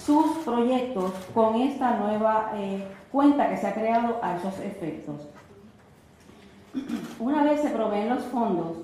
sus 0.05 0.37
proyectos 0.43 1.11
con 1.33 1.55
esta 1.55 1.97
nueva 1.97 2.51
eh, 2.55 2.87
cuenta 3.11 3.49
que 3.49 3.57
se 3.57 3.67
ha 3.67 3.73
creado 3.73 4.19
a 4.21 4.37
esos 4.37 4.59
efectos. 4.59 5.27
Una 7.19 7.43
vez 7.43 7.61
se 7.61 7.69
proveen 7.69 8.09
los 8.09 8.23
fondos 8.25 8.77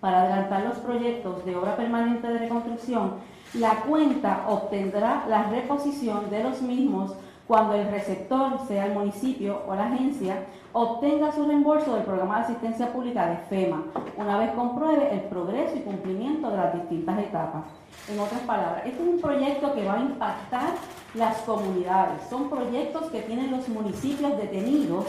para 0.00 0.22
adelantar 0.22 0.64
los 0.64 0.78
proyectos 0.78 1.44
de 1.44 1.56
obra 1.56 1.76
permanente 1.76 2.28
de 2.28 2.38
reconstrucción, 2.38 3.14
la 3.54 3.82
cuenta 3.82 4.44
obtendrá 4.48 5.24
la 5.28 5.44
reposición 5.44 6.30
de 6.30 6.42
los 6.42 6.60
mismos 6.62 7.14
cuando 7.46 7.74
el 7.74 7.90
receptor, 7.90 8.58
sea 8.66 8.86
el 8.86 8.94
municipio 8.94 9.62
o 9.68 9.74
la 9.74 9.86
agencia, 9.86 10.44
obtenga 10.72 11.30
su 11.30 11.44
reembolso 11.44 11.94
del 11.94 12.04
programa 12.04 12.38
de 12.38 12.44
asistencia 12.44 12.92
pública 12.92 13.26
de 13.26 13.36
FEMA, 13.36 13.82
una 14.16 14.38
vez 14.38 14.50
compruebe 14.52 15.12
el 15.12 15.20
progreso 15.22 15.76
y 15.76 15.80
cumplimiento 15.80 16.50
de 16.50 16.56
las 16.56 16.74
distintas 16.74 17.18
etapas. 17.18 17.64
En 18.10 18.18
otras 18.18 18.40
palabras, 18.40 18.82
este 18.84 19.02
es 19.02 19.08
un 19.08 19.20
proyecto 19.20 19.74
que 19.74 19.84
va 19.84 19.94
a 19.94 20.00
impactar 20.00 20.74
las 21.14 21.36
comunidades. 21.42 22.22
Son 22.28 22.50
proyectos 22.50 23.10
que 23.10 23.22
tienen 23.22 23.50
los 23.50 23.68
municipios 23.68 24.36
detenidos 24.36 25.04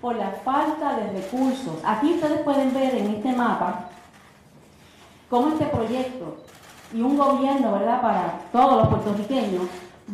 por 0.00 0.16
la 0.16 0.30
falta 0.30 0.96
de 0.96 1.12
recursos. 1.12 1.74
Aquí 1.84 2.14
ustedes 2.14 2.40
pueden 2.40 2.72
ver 2.72 2.94
en 2.94 3.10
este 3.10 3.32
mapa 3.32 3.90
cómo 5.28 5.48
este 5.48 5.66
proyecto 5.66 6.36
y 6.92 7.02
un 7.02 7.16
gobierno, 7.16 7.72
¿verdad?, 7.72 8.00
para 8.00 8.40
todos 8.50 8.78
los 8.78 8.88
puertorriqueños, 8.88 9.62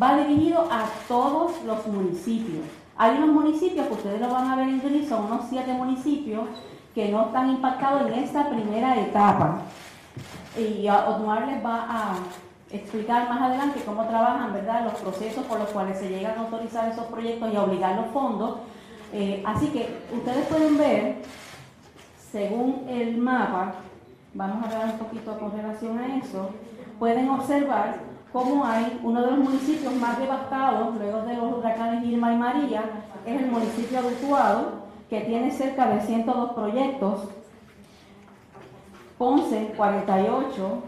va 0.00 0.16
dirigido 0.16 0.68
a 0.70 0.84
todos 1.08 1.62
los 1.64 1.86
municipios. 1.86 2.64
Hay 2.96 3.16
unos 3.18 3.30
municipios 3.30 3.86
que 3.86 3.94
ustedes 3.94 4.20
lo 4.20 4.30
van 4.30 4.50
a 4.50 4.56
ver 4.56 4.68
en 4.68 4.80
gris, 4.80 5.08
son 5.08 5.26
unos 5.26 5.46
siete 5.48 5.72
municipios 5.72 6.44
que 6.94 7.10
no 7.10 7.26
están 7.26 7.50
impactados 7.50 8.10
en 8.10 8.14
esta 8.14 8.48
primera 8.48 8.98
etapa. 8.98 9.58
Y 10.56 10.88
Otmar 10.88 11.46
les 11.46 11.64
va 11.64 11.86
a 11.88 12.14
explicar 12.70 13.28
más 13.28 13.42
adelante 13.42 13.82
cómo 13.84 14.06
trabajan, 14.06 14.52
¿verdad?, 14.52 14.84
los 14.84 14.94
procesos 14.94 15.44
por 15.44 15.58
los 15.58 15.68
cuales 15.68 15.98
se 15.98 16.08
llegan 16.08 16.38
a 16.38 16.40
autorizar 16.42 16.90
esos 16.90 17.04
proyectos 17.06 17.52
y 17.52 17.56
a 17.56 17.62
obligar 17.62 17.96
los 17.96 18.06
fondos. 18.06 18.58
Eh, 19.12 19.42
así 19.46 19.68
que 19.68 19.94
ustedes 20.12 20.46
pueden 20.46 20.78
ver, 20.78 21.16
según 22.32 22.86
el 22.88 23.18
mapa, 23.18 23.74
vamos 24.34 24.64
a 24.64 24.78
ver 24.78 24.86
un 24.86 24.98
poquito 24.98 25.38
con 25.38 25.52
relación 25.52 25.98
a 25.98 26.16
eso, 26.16 26.50
pueden 26.98 27.28
observar 27.28 28.15
cómo 28.32 28.64
hay 28.64 29.00
uno 29.02 29.22
de 29.22 29.30
los 29.30 29.38
municipios 29.38 29.94
más 29.94 30.18
devastados 30.18 30.96
luego 30.96 31.22
de 31.22 31.34
los 31.34 31.58
huracanes 31.58 32.04
Irma 32.04 32.32
y 32.32 32.36
María, 32.36 32.82
es 33.24 33.40
el 33.40 33.50
municipio 33.50 34.02
de 34.02 34.08
Utuado, 34.08 34.86
que 35.08 35.20
tiene 35.20 35.50
cerca 35.50 35.86
de 35.88 36.00
102 36.00 36.52
proyectos, 36.52 37.28
Ponce 39.18 39.72
48, 39.76 40.82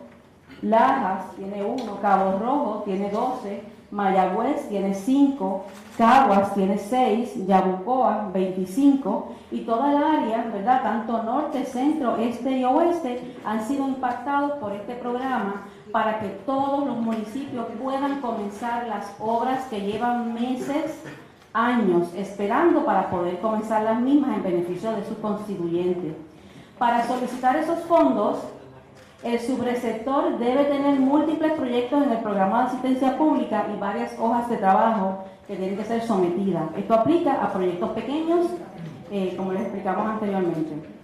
Lajas 0.62 1.34
tiene 1.36 1.64
uno, 1.64 1.98
Cabo 2.02 2.38
Rojo 2.38 2.82
tiene 2.84 3.10
12, 3.10 3.62
Mayagüez 3.90 4.68
tiene 4.68 4.92
5, 4.92 5.64
Caguas 5.96 6.52
tiene 6.52 6.76
6, 6.76 7.46
Yabucoa 7.46 8.28
25 8.34 9.32
y 9.50 9.60
toda 9.60 9.92
el 9.92 10.02
área, 10.02 10.50
¿verdad? 10.52 10.82
Tanto 10.82 11.22
norte, 11.22 11.64
centro, 11.64 12.16
este 12.16 12.58
y 12.58 12.64
oeste 12.64 13.34
han 13.46 13.66
sido 13.66 13.88
impactados 13.88 14.58
por 14.58 14.72
este 14.72 14.94
programa 14.94 15.68
para 15.92 16.20
que 16.20 16.28
todos 16.46 16.86
los 16.86 16.96
municipios 16.98 17.66
puedan 17.82 18.20
comenzar 18.20 18.86
las 18.86 19.14
obras 19.18 19.64
que 19.66 19.80
llevan 19.80 20.34
meses, 20.34 21.02
años 21.52 22.08
esperando 22.14 22.84
para 22.84 23.10
poder 23.10 23.38
comenzar 23.40 23.82
las 23.82 24.00
mismas 24.00 24.36
en 24.36 24.42
beneficio 24.42 24.92
de 24.92 25.04
sus 25.04 25.16
constituyentes. 25.18 26.14
Para 26.78 27.06
solicitar 27.06 27.56
esos 27.56 27.80
fondos, 27.80 28.38
el 29.22 29.40
subreceptor 29.40 30.38
debe 30.38 30.64
tener 30.66 31.00
múltiples 31.00 31.52
proyectos 31.52 32.04
en 32.04 32.12
el 32.12 32.18
programa 32.18 32.60
de 32.60 32.66
asistencia 32.68 33.18
pública 33.18 33.66
y 33.74 33.80
varias 33.80 34.16
hojas 34.18 34.48
de 34.48 34.58
trabajo 34.58 35.24
que 35.48 35.56
tienen 35.56 35.76
que 35.76 35.84
ser 35.84 36.02
sometidas. 36.02 36.64
Esto 36.76 36.94
aplica 36.94 37.42
a 37.42 37.52
proyectos 37.52 37.90
pequeños, 37.90 38.46
eh, 39.10 39.34
como 39.36 39.52
les 39.52 39.62
explicamos 39.62 40.06
anteriormente. 40.06 40.97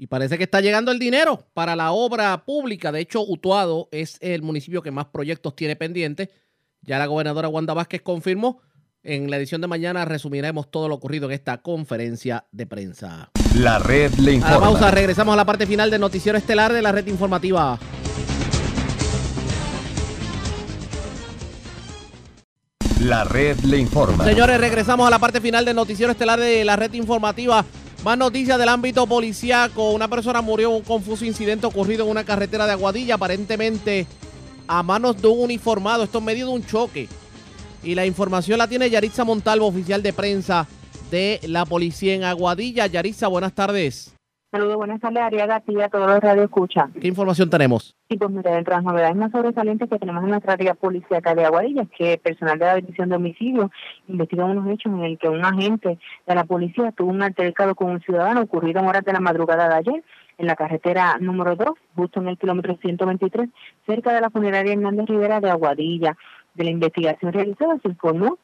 Y 0.00 0.06
parece 0.06 0.38
que 0.38 0.44
está 0.44 0.62
llegando 0.62 0.92
el 0.92 0.98
dinero 0.98 1.46
para 1.52 1.76
la 1.76 1.92
obra 1.92 2.46
pública. 2.46 2.90
De 2.90 3.00
hecho, 3.00 3.20
Utuado 3.20 3.90
es 3.92 4.16
el 4.22 4.40
municipio 4.40 4.80
que 4.80 4.90
más 4.90 5.04
proyectos 5.04 5.54
tiene 5.54 5.76
pendientes. 5.76 6.30
Ya 6.80 6.98
la 6.98 7.04
gobernadora 7.04 7.48
Wanda 7.48 7.74
Vázquez 7.74 8.00
confirmó. 8.00 8.62
En 9.02 9.30
la 9.30 9.36
edición 9.36 9.60
de 9.60 9.66
mañana 9.66 10.06
resumiremos 10.06 10.70
todo 10.70 10.88
lo 10.88 10.94
ocurrido 10.94 11.26
en 11.26 11.32
esta 11.32 11.58
conferencia 11.58 12.46
de 12.50 12.66
prensa. 12.66 13.30
La 13.54 13.78
red 13.78 14.10
le 14.14 14.32
informa. 14.32 14.56
A 14.56 14.58
la 14.58 14.66
pausa, 14.66 14.90
regresamos 14.90 15.34
a 15.34 15.36
la 15.36 15.44
parte 15.44 15.66
final 15.66 15.90
del 15.90 16.00
noticiero 16.00 16.38
estelar 16.38 16.72
de 16.72 16.80
la 16.80 16.92
red 16.92 17.06
informativa. 17.06 17.78
La 23.00 23.24
red 23.24 23.58
le 23.60 23.76
informa. 23.76 24.24
Señores, 24.24 24.58
regresamos 24.58 25.06
a 25.06 25.10
la 25.10 25.18
parte 25.18 25.42
final 25.42 25.66
del 25.66 25.76
noticiero 25.76 26.10
estelar 26.10 26.40
de 26.40 26.64
la 26.64 26.76
red 26.76 26.94
informativa. 26.94 27.66
Más 28.04 28.16
noticias 28.16 28.58
del 28.58 28.70
ámbito 28.70 29.06
policíaco. 29.06 29.90
Una 29.90 30.08
persona 30.08 30.40
murió 30.40 30.70
en 30.70 30.76
un 30.76 30.82
confuso 30.82 31.26
incidente 31.26 31.66
ocurrido 31.66 32.04
en 32.04 32.10
una 32.10 32.24
carretera 32.24 32.64
de 32.64 32.72
Aguadilla, 32.72 33.16
aparentemente 33.16 34.06
a 34.66 34.82
manos 34.82 35.20
de 35.20 35.28
un 35.28 35.40
uniformado. 35.40 36.04
Esto 36.04 36.18
en 36.18 36.24
medio 36.24 36.46
de 36.46 36.52
un 36.52 36.64
choque. 36.64 37.08
Y 37.82 37.94
la 37.94 38.06
información 38.06 38.56
la 38.56 38.68
tiene 38.68 38.88
Yaritza 38.88 39.24
Montalvo, 39.24 39.66
oficial 39.66 40.02
de 40.02 40.14
prensa 40.14 40.66
de 41.10 41.40
la 41.42 41.66
policía 41.66 42.14
en 42.14 42.24
Aguadilla. 42.24 42.86
Yaritza, 42.86 43.28
buenas 43.28 43.54
tardes. 43.54 44.14
Saludos, 44.52 44.78
buenas 44.78 45.00
tardes, 45.00 45.22
Ariaga, 45.22 45.62
a 45.62 45.88
todos 45.88 46.08
los 46.08 46.18
radio 46.18 46.42
escucha. 46.42 46.90
¿Qué 47.00 47.06
información 47.06 47.48
tenemos? 47.48 47.94
Sí, 48.08 48.16
pues 48.16 48.32
mira, 48.32 48.58
entre 48.58 48.74
las 48.74 48.82
novedades 48.82 49.14
más 49.14 49.30
sobresalientes 49.30 49.88
que 49.88 49.96
tenemos 49.96 50.24
en 50.24 50.30
nuestra 50.30 50.54
área 50.54 50.74
policíaca 50.74 51.36
de 51.36 51.44
Aguadilla 51.44 51.82
es 51.82 51.88
que 51.96 52.18
personal 52.18 52.58
de 52.58 52.64
la 52.64 52.74
División 52.74 53.10
de 53.10 53.14
Homicidios 53.14 53.70
investiga 54.08 54.46
unos 54.46 54.66
hechos 54.66 54.92
en 54.92 55.04
el 55.04 55.18
que 55.18 55.28
un 55.28 55.44
agente 55.44 56.00
de 56.26 56.34
la 56.34 56.42
policía 56.42 56.90
tuvo 56.90 57.10
un 57.10 57.22
altercado 57.22 57.76
con 57.76 57.92
un 57.92 58.00
ciudadano 58.00 58.40
ocurrido 58.40 58.80
en 58.80 58.88
horas 58.88 59.04
de 59.04 59.12
la 59.12 59.20
madrugada 59.20 59.68
de 59.68 59.74
ayer 59.76 60.04
en 60.38 60.46
la 60.48 60.56
carretera 60.56 61.16
número 61.20 61.54
2, 61.54 61.68
justo 61.94 62.20
en 62.20 62.26
el 62.26 62.36
kilómetro 62.36 62.76
123, 62.82 63.48
cerca 63.86 64.12
de 64.12 64.20
la 64.20 64.30
funeraria 64.30 64.72
Hernández 64.72 65.06
Rivera 65.06 65.40
de 65.40 65.48
Aguadilla. 65.48 66.16
De 66.54 66.64
la 66.64 66.70
investigación 66.70 67.32
realizada 67.32 67.78
se 67.80 67.88
informó 67.88 68.36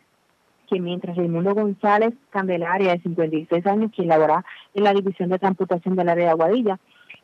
que 0.69 0.81
mientras 0.81 1.17
Raimundo 1.17 1.55
González 1.55 2.15
Candelaria, 2.31 2.93
de 2.93 3.03
56 3.03 3.67
años, 3.67 3.91
quien 3.95 4.09
labora 4.09 4.45
en 4.75 4.85
la 4.85 4.93
División 4.93 5.31
de 5.31 5.39
Transportación 5.39 5.97
del 5.97 6.09
área 6.09 6.27
de 6.27 6.31
Aguadilla, 6.31 6.79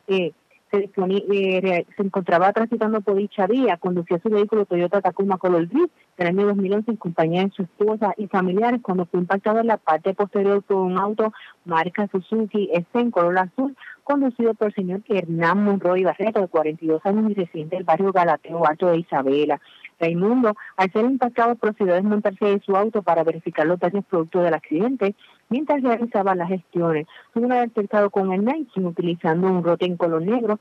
eh, 0.07 0.31
se, 0.73 0.89
eh, 0.97 1.85
se 1.95 2.03
encontraba 2.03 2.51
transitando 2.51 3.01
por 3.01 3.15
dicha 3.15 3.45
vía, 3.45 3.77
conducía 3.77 4.19
su 4.19 4.29
vehículo 4.29 4.65
Toyota 4.65 5.01
Tacoma 5.01 5.37
Color 5.37 5.67
Gris 5.67 5.87
del 6.17 6.27
año 6.27 6.47
2011 6.47 6.91
en 6.91 6.97
compañía 6.97 7.43
de 7.43 7.51
su 7.51 7.63
esposa 7.63 8.13
y 8.17 8.27
familiares 8.27 8.81
cuando 8.81 9.05
fue 9.05 9.19
impactado 9.19 9.59
en 9.59 9.67
la 9.67 9.77
parte 9.77 10.15
posterior 10.15 10.63
por 10.63 10.77
un 10.77 10.97
auto 10.97 11.31
marca 11.65 12.07
Suzuki 12.11 12.69
S 12.73 12.87
en 12.93 13.11
color 13.11 13.37
azul 13.37 13.75
conducido 14.03 14.53
por 14.55 14.69
el 14.69 14.73
señor 14.73 15.01
Hernán 15.07 15.63
Monroy 15.63 16.03
Barreto, 16.03 16.41
de 16.41 16.47
42 16.47 17.05
años 17.05 17.31
y 17.31 17.33
residente 17.35 17.75
del 17.75 17.85
barrio 17.85 18.11
Galateo 18.11 18.65
Alto 18.65 18.87
de 18.87 18.97
Isabela. 18.97 19.61
Raimundo, 20.03 20.55
al 20.75 20.91
ser 20.91 21.05
impactado, 21.05 21.55
procedió 21.55 21.93
a 21.93 21.97
desmontarse 21.97 22.45
de 22.45 22.59
su 22.59 22.75
auto 22.75 23.01
para 23.01 23.23
verificar 23.23 23.65
los 23.65 23.79
daños 23.79 24.05
producto 24.05 24.41
del 24.41 24.53
accidente 24.53 25.15
mientras 25.49 25.81
realizaba 25.81 26.35
las 26.35 26.49
gestiones. 26.49 27.07
Una 27.33 27.61
vez 27.61 27.71
cercado 27.73 28.09
con 28.09 28.33
el 28.33 28.43
Nike 28.43 28.81
utilizando 28.81 29.47
un 29.47 29.63
rote 29.63 29.85
en 29.85 29.97
color 29.97 30.21
negro, 30.21 30.59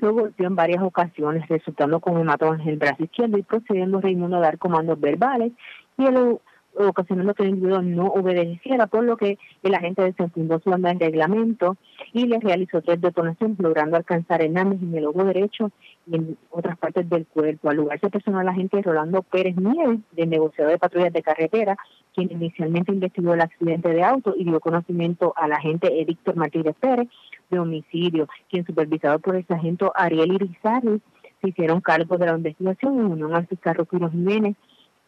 lo 0.00 0.12
golpeó 0.12 0.46
en 0.46 0.54
varias 0.54 0.82
ocasiones, 0.82 1.48
resultando 1.48 1.98
con 2.00 2.20
hematoma 2.20 2.62
en 2.62 2.68
el 2.68 2.76
brazo 2.76 3.04
izquierdo 3.04 3.38
y 3.38 3.42
procediendo 3.42 4.00
Raimundo 4.00 4.36
a 4.36 4.40
dar 4.40 4.58
comandos 4.58 5.00
verbales 5.00 5.52
y 5.96 6.04
el 6.04 6.38
ocasionando 6.86 7.34
que 7.34 7.42
el 7.42 7.50
individuo 7.50 7.82
no 7.82 8.06
obedeciera, 8.06 8.86
por 8.86 9.02
lo 9.02 9.16
que 9.16 9.38
el 9.62 9.74
agente 9.74 10.02
desenfundó 10.02 10.60
su 10.60 10.70
banda 10.70 10.92
de 10.92 11.06
reglamento 11.06 11.76
y 12.12 12.26
le 12.26 12.38
realizó 12.38 12.80
tres 12.82 13.00
detonaciones, 13.00 13.58
logrando 13.58 13.96
alcanzar 13.96 14.42
Hernández 14.42 14.80
en 14.82 14.94
el 14.94 15.06
ojo 15.06 15.24
derecho 15.24 15.72
en 16.12 16.36
otras 16.50 16.78
partes 16.78 17.08
del 17.08 17.26
cuerpo. 17.26 17.70
Al 17.70 17.76
lugar 17.76 18.00
se 18.00 18.10
personó 18.10 18.40
el 18.40 18.48
agente 18.48 18.82
Rolando 18.82 19.22
Pérez 19.22 19.56
Nieves, 19.56 20.00
del 20.12 20.30
negociador 20.30 20.72
de 20.72 20.78
patrullas 20.78 21.12
de 21.12 21.22
carretera, 21.22 21.76
quien 22.14 22.30
inicialmente 22.32 22.92
investigó 22.92 23.34
el 23.34 23.40
accidente 23.40 23.88
de 23.90 24.02
auto 24.02 24.34
y 24.36 24.44
dio 24.44 24.60
conocimiento 24.60 25.32
al 25.36 25.52
agente 25.52 26.00
Héctor 26.00 26.36
Martínez 26.36 26.76
Pérez 26.80 27.08
de 27.50 27.58
homicidio, 27.58 28.28
quien 28.48 28.66
supervisado 28.66 29.18
por 29.18 29.36
el 29.36 29.46
sargento 29.46 29.92
Ariel 29.94 30.32
Irizarry 30.32 31.00
se 31.40 31.48
hicieron 31.48 31.80
cargo 31.80 32.18
de 32.18 32.26
la 32.26 32.36
investigación 32.36 32.98
en 32.98 33.06
unión 33.06 33.34
al 33.34 33.46
fiscal 33.46 33.76
Rufino 33.76 34.10
Jiménez 34.10 34.56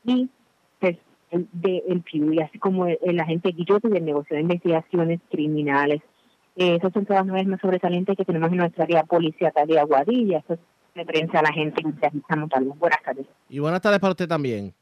y 0.05 0.29
de 1.53 1.83
el 1.89 2.03
y 2.13 2.41
así 2.41 2.59
como 2.59 2.87
el, 2.87 3.21
agente 3.21 3.51
Guillote 3.51 3.89
del 3.89 4.05
negocio 4.05 4.35
de 4.35 4.43
investigaciones 4.43 5.21
criminales. 5.31 6.03
Eh, 6.57 6.77
esas 6.77 6.93
son 6.93 7.07
todas 7.07 7.25
las 7.25 7.47
más 7.47 7.61
sobresalientes 7.61 8.17
que 8.17 8.25
tenemos 8.25 8.51
en 8.51 8.59
nuestra 8.59 8.85
área 8.85 9.05
policial 9.05 9.53
de 9.67 9.79
Aguadilla. 9.79 10.43
De 10.95 11.05
prensa 11.05 11.39
a 11.39 11.43
la 11.43 11.53
gente 11.53 11.83
Buenas 12.75 13.03
tardes. 13.03 13.27
Y 13.49 13.59
buenas 13.59 13.81
tardes 13.81 14.01
para 14.01 14.13
usted 14.13 14.29
también. 14.29 14.75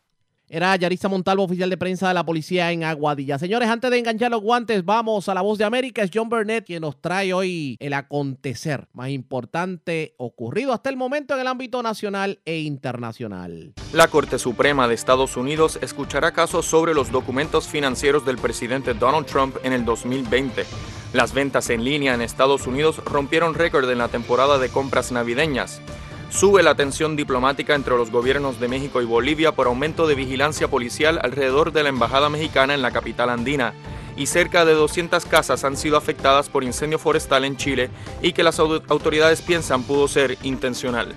Era 0.50 0.74
Yarisa 0.76 1.08
Montalvo, 1.08 1.42
oficial 1.42 1.68
de 1.68 1.76
prensa 1.76 2.08
de 2.08 2.14
la 2.14 2.24
policía 2.24 2.72
en 2.72 2.82
Aguadilla. 2.82 3.38
Señores, 3.38 3.68
antes 3.68 3.90
de 3.90 3.98
enganchar 3.98 4.30
los 4.30 4.40
guantes, 4.40 4.82
vamos 4.82 5.28
a 5.28 5.34
la 5.34 5.42
voz 5.42 5.58
de 5.58 5.64
América. 5.64 6.02
Es 6.02 6.10
John 6.12 6.30
Burnett 6.30 6.64
quien 6.64 6.80
nos 6.80 7.00
trae 7.00 7.34
hoy 7.34 7.76
el 7.80 7.92
acontecer 7.92 8.88
más 8.94 9.10
importante 9.10 10.14
ocurrido 10.16 10.72
hasta 10.72 10.88
el 10.88 10.96
momento 10.96 11.34
en 11.34 11.40
el 11.40 11.46
ámbito 11.46 11.82
nacional 11.82 12.40
e 12.46 12.60
internacional. 12.60 13.74
La 13.92 14.08
Corte 14.08 14.38
Suprema 14.38 14.88
de 14.88 14.94
Estados 14.94 15.36
Unidos 15.36 15.78
escuchará 15.82 16.32
casos 16.32 16.64
sobre 16.64 16.94
los 16.94 17.12
documentos 17.12 17.68
financieros 17.68 18.24
del 18.24 18.38
presidente 18.38 18.94
Donald 18.94 19.26
Trump 19.26 19.56
en 19.64 19.74
el 19.74 19.84
2020. 19.84 20.64
Las 21.12 21.34
ventas 21.34 21.68
en 21.68 21.84
línea 21.84 22.14
en 22.14 22.22
Estados 22.22 22.66
Unidos 22.66 23.02
rompieron 23.04 23.54
récord 23.54 23.90
en 23.90 23.98
la 23.98 24.08
temporada 24.08 24.58
de 24.58 24.70
compras 24.70 25.12
navideñas. 25.12 25.82
Sube 26.30 26.62
la 26.62 26.74
tensión 26.74 27.16
diplomática 27.16 27.74
entre 27.74 27.96
los 27.96 28.10
gobiernos 28.10 28.60
de 28.60 28.68
México 28.68 29.00
y 29.00 29.06
Bolivia 29.06 29.52
por 29.52 29.66
aumento 29.66 30.06
de 30.06 30.14
vigilancia 30.14 30.68
policial 30.68 31.18
alrededor 31.22 31.72
de 31.72 31.82
la 31.82 31.88
embajada 31.88 32.28
mexicana 32.28 32.74
en 32.74 32.82
la 32.82 32.90
capital 32.90 33.30
andina. 33.30 33.72
Y 34.14 34.26
cerca 34.26 34.66
de 34.66 34.74
200 34.74 35.24
casas 35.24 35.64
han 35.64 35.76
sido 35.76 35.96
afectadas 35.96 36.50
por 36.50 36.64
incendio 36.64 36.98
forestal 36.98 37.44
en 37.44 37.56
Chile 37.56 37.88
y 38.20 38.32
que 38.32 38.42
las 38.42 38.58
autoridades 38.58 39.40
piensan 39.40 39.84
pudo 39.84 40.06
ser 40.06 40.36
intencional. 40.42 41.14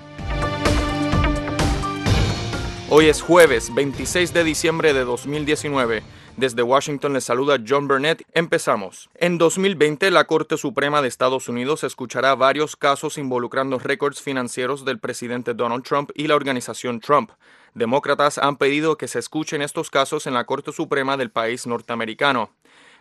Hoy 2.88 3.06
es 3.06 3.20
jueves 3.20 3.74
26 3.74 4.32
de 4.32 4.44
diciembre 4.44 4.94
de 4.94 5.04
2019. 5.04 6.02
Desde 6.36 6.62
Washington 6.62 7.12
les 7.12 7.24
saluda 7.24 7.58
John 7.66 7.86
Burnett. 7.86 8.22
Empezamos. 8.32 9.10
En 9.14 9.36
2020, 9.36 10.10
la 10.10 10.24
Corte 10.24 10.56
Suprema 10.56 11.02
de 11.02 11.08
Estados 11.08 11.48
Unidos 11.48 11.84
escuchará 11.84 12.34
varios 12.34 12.74
casos 12.74 13.18
involucrando 13.18 13.78
récords 13.78 14.22
financieros 14.22 14.86
del 14.86 14.98
presidente 14.98 15.52
Donald 15.52 15.84
Trump 15.84 16.10
y 16.14 16.28
la 16.28 16.36
organización 16.36 17.00
Trump. 17.00 17.32
Demócratas 17.74 18.38
han 18.38 18.56
pedido 18.56 18.96
que 18.96 19.08
se 19.08 19.18
escuchen 19.18 19.60
estos 19.60 19.90
casos 19.90 20.26
en 20.26 20.32
la 20.32 20.44
Corte 20.44 20.72
Suprema 20.72 21.18
del 21.18 21.30
país 21.30 21.66
norteamericano. 21.66 22.50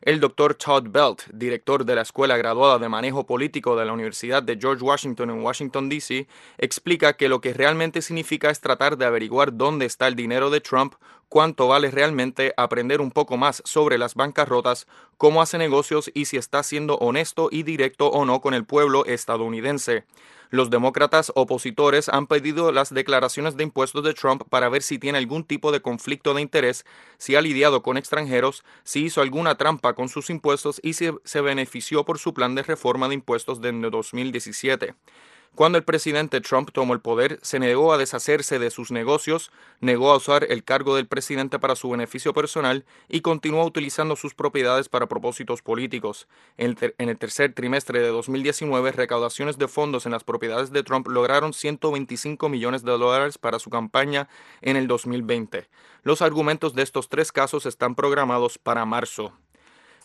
El 0.01 0.19
doctor 0.19 0.55
Todd 0.55 0.87
Belt, 0.89 1.27
director 1.31 1.85
de 1.85 1.93
la 1.95 2.01
Escuela 2.01 2.35
Graduada 2.35 2.79
de 2.79 2.89
Manejo 2.89 3.27
Político 3.27 3.75
de 3.75 3.85
la 3.85 3.93
Universidad 3.93 4.41
de 4.41 4.57
George 4.59 4.83
Washington 4.83 5.29
en 5.29 5.43
Washington, 5.43 5.89
D.C., 5.89 6.27
explica 6.57 7.13
que 7.13 7.29
lo 7.29 7.39
que 7.39 7.53
realmente 7.53 8.01
significa 8.01 8.49
es 8.49 8.61
tratar 8.61 8.97
de 8.97 9.05
averiguar 9.05 9.55
dónde 9.55 9.85
está 9.85 10.07
el 10.07 10.15
dinero 10.15 10.49
de 10.49 10.59
Trump, 10.59 10.95
cuánto 11.31 11.69
vale 11.69 11.89
realmente, 11.89 12.53
aprender 12.57 12.99
un 12.99 13.09
poco 13.09 13.37
más 13.37 13.61
sobre 13.63 13.97
las 13.97 14.15
bancarrotas, 14.15 14.85
cómo 15.15 15.41
hace 15.41 15.57
negocios 15.57 16.11
y 16.13 16.25
si 16.25 16.35
está 16.35 16.61
siendo 16.61 16.97
honesto 16.97 17.47
y 17.49 17.63
directo 17.63 18.07
o 18.07 18.25
no 18.25 18.41
con 18.41 18.53
el 18.53 18.65
pueblo 18.65 19.05
estadounidense. 19.05 20.03
Los 20.49 20.69
demócratas 20.69 21.31
opositores 21.33 22.09
han 22.09 22.27
pedido 22.27 22.73
las 22.73 22.93
declaraciones 22.93 23.55
de 23.55 23.63
impuestos 23.63 24.03
de 24.03 24.13
Trump 24.13 24.43
para 24.49 24.67
ver 24.67 24.81
si 24.81 24.99
tiene 24.99 25.19
algún 25.19 25.45
tipo 25.45 25.71
de 25.71 25.81
conflicto 25.81 26.33
de 26.33 26.41
interés, 26.41 26.85
si 27.17 27.37
ha 27.37 27.41
lidiado 27.41 27.81
con 27.81 27.95
extranjeros, 27.95 28.65
si 28.83 29.05
hizo 29.05 29.21
alguna 29.21 29.55
trampa 29.55 29.93
con 29.93 30.09
sus 30.09 30.29
impuestos 30.29 30.81
y 30.83 30.95
si 30.95 31.11
se 31.23 31.39
benefició 31.39 32.03
por 32.03 32.19
su 32.19 32.33
plan 32.33 32.55
de 32.55 32.63
reforma 32.63 33.07
de 33.07 33.13
impuestos 33.13 33.61
de 33.61 33.71
2017. 33.71 34.95
Cuando 35.53 35.77
el 35.77 35.83
presidente 35.83 36.39
Trump 36.39 36.69
tomó 36.71 36.93
el 36.93 37.01
poder, 37.01 37.37
se 37.41 37.59
negó 37.59 37.91
a 37.91 37.97
deshacerse 37.97 38.57
de 38.57 38.71
sus 38.71 38.89
negocios, 38.89 39.51
negó 39.81 40.11
a 40.11 40.15
usar 40.15 40.45
el 40.49 40.63
cargo 40.63 40.95
del 40.95 41.07
presidente 41.07 41.59
para 41.59 41.75
su 41.75 41.89
beneficio 41.89 42.33
personal 42.33 42.85
y 43.09 43.19
continuó 43.19 43.65
utilizando 43.65 44.15
sus 44.15 44.33
propiedades 44.33 44.87
para 44.87 45.07
propósitos 45.07 45.61
políticos. 45.61 46.29
En 46.57 46.77
el, 46.97 47.17
tercer 47.17 47.53
trimestre 47.53 47.99
de 47.99 48.07
2019, 48.07 48.93
recaudaciones 48.93 49.57
de 49.57 49.67
fondos 49.67 50.05
en 50.05 50.13
las 50.13 50.23
propiedades 50.23 50.71
de 50.71 50.83
Trump 50.83 51.07
lograron 51.09 51.51
125 51.51 52.47
millones 52.47 52.83
de 52.83 52.91
dólares 52.93 53.37
para 53.37 53.59
su 53.59 53.69
campaña 53.69 54.29
en 54.61 54.77
el 54.77 54.87
2020. 54.87 55.67
Los 56.03 56.21
argumentos 56.21 56.75
de 56.75 56.83
estos 56.83 57.09
tres 57.09 57.33
casos 57.33 57.65
están 57.65 57.95
programados 57.95 58.57
para 58.57 58.85
marzo 58.85 59.33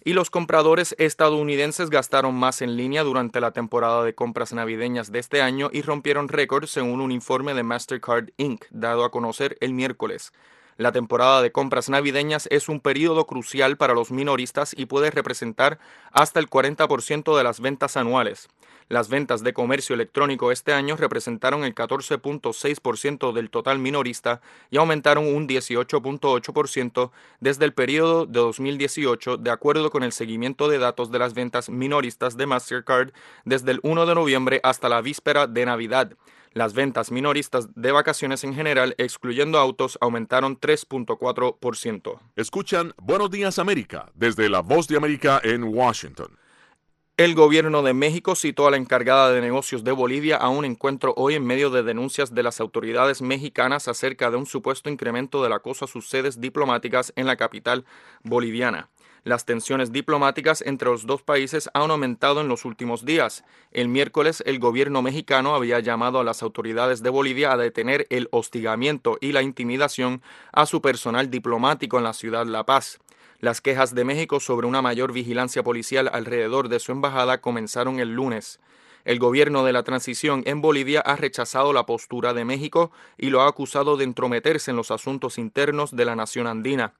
y 0.06 0.12
los 0.12 0.30
compradores 0.30 0.94
estadounidenses 0.98 1.90
gastaron 1.90 2.36
más 2.36 2.62
en 2.62 2.76
línea 2.76 3.02
durante 3.02 3.40
la 3.40 3.50
temporada 3.50 4.04
de 4.04 4.14
compras 4.14 4.52
navideñas 4.52 5.10
de 5.10 5.18
este 5.18 5.42
año 5.42 5.68
y 5.72 5.82
rompieron 5.82 6.28
récords 6.28 6.70
según 6.70 7.00
un 7.00 7.10
informe 7.10 7.54
de 7.54 7.64
Mastercard 7.64 8.28
Inc. 8.36 8.66
dado 8.70 9.04
a 9.04 9.10
conocer 9.10 9.58
el 9.60 9.72
miércoles. 9.72 10.32
La 10.76 10.92
temporada 10.92 11.42
de 11.42 11.50
compras 11.50 11.88
navideñas 11.88 12.46
es 12.52 12.68
un 12.68 12.78
periodo 12.78 13.26
crucial 13.26 13.76
para 13.76 13.94
los 13.94 14.12
minoristas 14.12 14.74
y 14.78 14.86
puede 14.86 15.10
representar 15.10 15.80
hasta 16.12 16.38
el 16.38 16.48
40% 16.48 17.36
de 17.36 17.42
las 17.42 17.58
ventas 17.58 17.96
anuales. 17.96 18.48
Las 18.88 19.08
ventas 19.08 19.42
de 19.42 19.52
comercio 19.52 19.94
electrónico 19.94 20.52
este 20.52 20.72
año 20.72 20.96
representaron 20.96 21.64
el 21.64 21.74
14.6% 21.74 23.32
del 23.32 23.50
total 23.50 23.80
minorista 23.80 24.40
y 24.70 24.76
aumentaron 24.76 25.26
un 25.26 25.48
18.8% 25.48 27.10
desde 27.40 27.64
el 27.64 27.74
periodo 27.74 28.26
de 28.26 28.38
2018, 28.38 29.38
de 29.38 29.50
acuerdo 29.50 29.90
con 29.90 30.04
el 30.04 30.12
seguimiento 30.12 30.68
de 30.68 30.78
datos 30.78 31.10
de 31.10 31.18
las 31.18 31.34
ventas 31.34 31.68
minoristas 31.68 32.36
de 32.36 32.46
Mastercard 32.46 33.10
desde 33.44 33.72
el 33.72 33.80
1 33.82 34.06
de 34.06 34.14
noviembre 34.14 34.60
hasta 34.62 34.88
la 34.88 35.00
víspera 35.00 35.48
de 35.48 35.66
Navidad. 35.66 36.12
Las 36.52 36.72
ventas 36.72 37.10
minoristas 37.10 37.68
de 37.74 37.90
vacaciones 37.90 38.44
en 38.44 38.54
general, 38.54 38.94
excluyendo 38.98 39.58
autos, 39.58 39.98
aumentaron 40.00 40.58
3.4%. 40.58 42.20
Escuchan 42.36 42.94
Buenos 42.96 43.30
Días 43.32 43.58
América 43.58 44.12
desde 44.14 44.48
la 44.48 44.60
Voz 44.60 44.86
de 44.86 44.96
América 44.96 45.40
en 45.42 45.64
Washington. 45.64 46.38
El 47.18 47.34
gobierno 47.34 47.82
de 47.82 47.94
México 47.94 48.34
citó 48.34 48.66
a 48.66 48.70
la 48.70 48.76
encargada 48.76 49.32
de 49.32 49.40
negocios 49.40 49.82
de 49.84 49.92
Bolivia 49.92 50.36
a 50.36 50.50
un 50.50 50.66
encuentro 50.66 51.14
hoy 51.16 51.32
en 51.34 51.46
medio 51.46 51.70
de 51.70 51.82
denuncias 51.82 52.34
de 52.34 52.42
las 52.42 52.60
autoridades 52.60 53.22
mexicanas 53.22 53.88
acerca 53.88 54.30
de 54.30 54.36
un 54.36 54.44
supuesto 54.44 54.90
incremento 54.90 55.42
del 55.42 55.54
acoso 55.54 55.86
a 55.86 55.88
sus 55.88 56.10
sedes 56.10 56.42
diplomáticas 56.42 57.14
en 57.16 57.26
la 57.26 57.36
capital 57.36 57.86
boliviana. 58.22 58.90
Las 59.24 59.46
tensiones 59.46 59.92
diplomáticas 59.92 60.60
entre 60.60 60.90
los 60.90 61.06
dos 61.06 61.22
países 61.22 61.70
han 61.72 61.90
aumentado 61.90 62.42
en 62.42 62.48
los 62.48 62.66
últimos 62.66 63.06
días. 63.06 63.44
El 63.72 63.88
miércoles, 63.88 64.42
el 64.44 64.58
gobierno 64.58 65.00
mexicano 65.00 65.54
había 65.54 65.80
llamado 65.80 66.20
a 66.20 66.24
las 66.24 66.42
autoridades 66.42 67.02
de 67.02 67.08
Bolivia 67.08 67.50
a 67.50 67.56
detener 67.56 68.06
el 68.10 68.28
hostigamiento 68.30 69.16
y 69.22 69.32
la 69.32 69.40
intimidación 69.40 70.20
a 70.52 70.66
su 70.66 70.82
personal 70.82 71.30
diplomático 71.30 71.96
en 71.96 72.04
la 72.04 72.12
ciudad 72.12 72.44
La 72.44 72.66
Paz. 72.66 73.00
Las 73.40 73.60
quejas 73.60 73.94
de 73.94 74.04
México 74.04 74.40
sobre 74.40 74.66
una 74.66 74.80
mayor 74.80 75.12
vigilancia 75.12 75.62
policial 75.62 76.08
alrededor 76.10 76.68
de 76.68 76.80
su 76.80 76.92
embajada 76.92 77.40
comenzaron 77.42 78.00
el 78.00 78.14
lunes. 78.14 78.60
El 79.04 79.18
gobierno 79.18 79.62
de 79.64 79.72
la 79.72 79.82
transición 79.82 80.42
en 80.46 80.62
Bolivia 80.62 81.00
ha 81.00 81.16
rechazado 81.16 81.72
la 81.72 81.84
postura 81.84 82.32
de 82.32 82.44
México 82.44 82.90
y 83.18 83.28
lo 83.30 83.42
ha 83.42 83.48
acusado 83.48 83.96
de 83.96 84.04
entrometerse 84.04 84.70
en 84.70 84.76
los 84.76 84.90
asuntos 84.90 85.38
internos 85.38 85.94
de 85.94 86.04
la 86.06 86.16
nación 86.16 86.46
andina. 86.46 86.94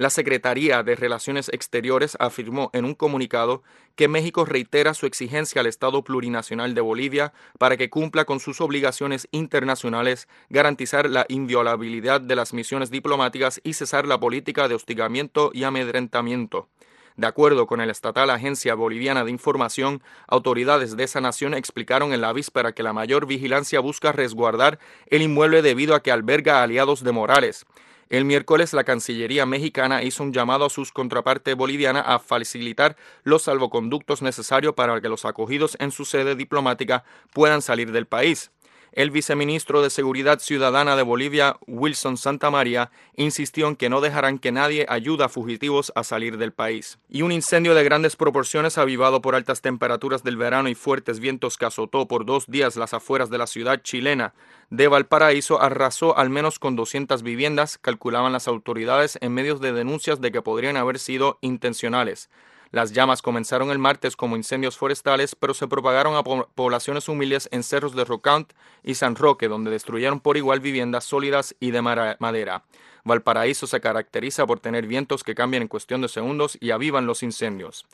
La 0.00 0.08
Secretaría 0.08 0.82
de 0.82 0.96
Relaciones 0.96 1.50
Exteriores 1.50 2.16
afirmó 2.20 2.70
en 2.72 2.86
un 2.86 2.94
comunicado 2.94 3.62
que 3.96 4.08
México 4.08 4.46
reitera 4.46 4.94
su 4.94 5.04
exigencia 5.04 5.60
al 5.60 5.66
Estado 5.66 6.02
plurinacional 6.04 6.74
de 6.74 6.80
Bolivia 6.80 7.34
para 7.58 7.76
que 7.76 7.90
cumpla 7.90 8.24
con 8.24 8.40
sus 8.40 8.62
obligaciones 8.62 9.28
internacionales, 9.30 10.26
garantizar 10.48 11.10
la 11.10 11.26
inviolabilidad 11.28 12.22
de 12.22 12.34
las 12.34 12.54
misiones 12.54 12.90
diplomáticas 12.90 13.60
y 13.62 13.74
cesar 13.74 14.06
la 14.06 14.18
política 14.18 14.68
de 14.68 14.74
hostigamiento 14.74 15.50
y 15.52 15.64
amedrentamiento. 15.64 16.70
De 17.16 17.26
acuerdo 17.26 17.66
con 17.66 17.82
el 17.82 17.90
estatal 17.90 18.30
Agencia 18.30 18.74
Boliviana 18.74 19.24
de 19.24 19.32
Información, 19.32 20.02
autoridades 20.28 20.96
de 20.96 21.04
esa 21.04 21.20
nación 21.20 21.52
explicaron 21.52 22.14
en 22.14 22.22
la 22.22 22.32
víspera 22.32 22.72
que 22.72 22.82
la 22.82 22.94
mayor 22.94 23.26
vigilancia 23.26 23.80
busca 23.80 24.12
resguardar 24.12 24.78
el 25.08 25.20
inmueble 25.20 25.60
debido 25.60 25.94
a 25.94 26.02
que 26.02 26.10
alberga 26.10 26.62
aliados 26.62 27.04
de 27.04 27.12
Morales. 27.12 27.66
El 28.10 28.24
miércoles 28.24 28.72
la 28.72 28.82
Cancillería 28.82 29.46
mexicana 29.46 30.02
hizo 30.02 30.24
un 30.24 30.32
llamado 30.32 30.64
a 30.64 30.70
sus 30.70 30.90
contraparte 30.90 31.54
boliviana 31.54 32.00
a 32.00 32.18
facilitar 32.18 32.96
los 33.22 33.42
salvoconductos 33.42 34.20
necesarios 34.20 34.74
para 34.74 35.00
que 35.00 35.08
los 35.08 35.24
acogidos 35.24 35.76
en 35.78 35.92
su 35.92 36.04
sede 36.04 36.34
diplomática 36.34 37.04
puedan 37.32 37.62
salir 37.62 37.92
del 37.92 38.06
país. 38.06 38.50
El 38.92 39.10
viceministro 39.10 39.82
de 39.82 39.90
Seguridad 39.90 40.40
Ciudadana 40.40 40.96
de 40.96 41.02
Bolivia, 41.02 41.56
Wilson 41.66 42.16
Santamaría, 42.16 42.90
insistió 43.16 43.68
en 43.68 43.76
que 43.76 43.88
no 43.88 44.00
dejarán 44.00 44.38
que 44.38 44.52
nadie 44.52 44.86
ayude 44.88 45.24
a 45.24 45.28
fugitivos 45.28 45.92
a 45.94 46.02
salir 46.02 46.38
del 46.38 46.52
país. 46.52 46.98
Y 47.08 47.22
un 47.22 47.32
incendio 47.32 47.74
de 47.74 47.84
grandes 47.84 48.16
proporciones 48.16 48.78
avivado 48.78 49.20
por 49.22 49.34
altas 49.34 49.60
temperaturas 49.60 50.24
del 50.24 50.36
verano 50.36 50.68
y 50.68 50.74
fuertes 50.74 51.20
vientos 51.20 51.56
que 51.56 51.66
azotó 51.66 52.08
por 52.08 52.24
dos 52.24 52.46
días 52.46 52.76
las 52.76 52.94
afueras 52.94 53.30
de 53.30 53.38
la 53.38 53.46
ciudad 53.46 53.80
chilena 53.82 54.34
de 54.70 54.86
Valparaíso 54.86 55.60
arrasó 55.60 56.16
al 56.16 56.30
menos 56.30 56.60
con 56.60 56.76
200 56.76 57.24
viviendas, 57.24 57.76
calculaban 57.76 58.32
las 58.32 58.46
autoridades 58.46 59.18
en 59.20 59.34
medio 59.34 59.56
de 59.56 59.72
denuncias 59.72 60.20
de 60.20 60.30
que 60.30 60.42
podrían 60.42 60.76
haber 60.76 61.00
sido 61.00 61.38
intencionales. 61.40 62.30
Las 62.72 62.92
llamas 62.92 63.20
comenzaron 63.20 63.70
el 63.70 63.78
martes 63.78 64.14
como 64.14 64.36
incendios 64.36 64.76
forestales, 64.76 65.34
pero 65.34 65.54
se 65.54 65.66
propagaron 65.66 66.14
a 66.14 66.22
poblaciones 66.22 67.08
humildes 67.08 67.48
en 67.50 67.64
cerros 67.64 67.96
de 67.96 68.04
Rocount 68.04 68.52
y 68.84 68.94
San 68.94 69.16
Roque, 69.16 69.48
donde 69.48 69.72
destruyeron 69.72 70.20
por 70.20 70.36
igual 70.36 70.60
viviendas 70.60 71.04
sólidas 71.04 71.56
y 71.58 71.72
de 71.72 71.82
madera. 71.82 72.62
Valparaíso 73.02 73.66
se 73.66 73.80
caracteriza 73.80 74.46
por 74.46 74.60
tener 74.60 74.86
vientos 74.86 75.24
que 75.24 75.34
cambian 75.34 75.62
en 75.62 75.68
cuestión 75.68 76.00
de 76.00 76.08
segundos 76.08 76.58
y 76.60 76.70
avivan 76.70 77.06
los 77.06 77.24
incendios. 77.24 77.86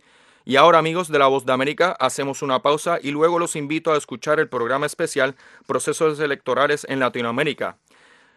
Y 0.44 0.56
ahora 0.56 0.78
amigos 0.78 1.08
de 1.08 1.18
La 1.18 1.26
Voz 1.26 1.46
de 1.46 1.52
América, 1.52 1.96
hacemos 1.98 2.42
una 2.42 2.60
pausa 2.60 2.98
y 3.02 3.10
luego 3.10 3.38
los 3.38 3.56
invito 3.56 3.92
a 3.92 3.96
escuchar 3.96 4.38
el 4.40 4.48
programa 4.48 4.86
especial 4.86 5.36
Procesos 5.66 6.20
Electorales 6.20 6.86
en 6.88 7.00
Latinoamérica. 7.00 7.78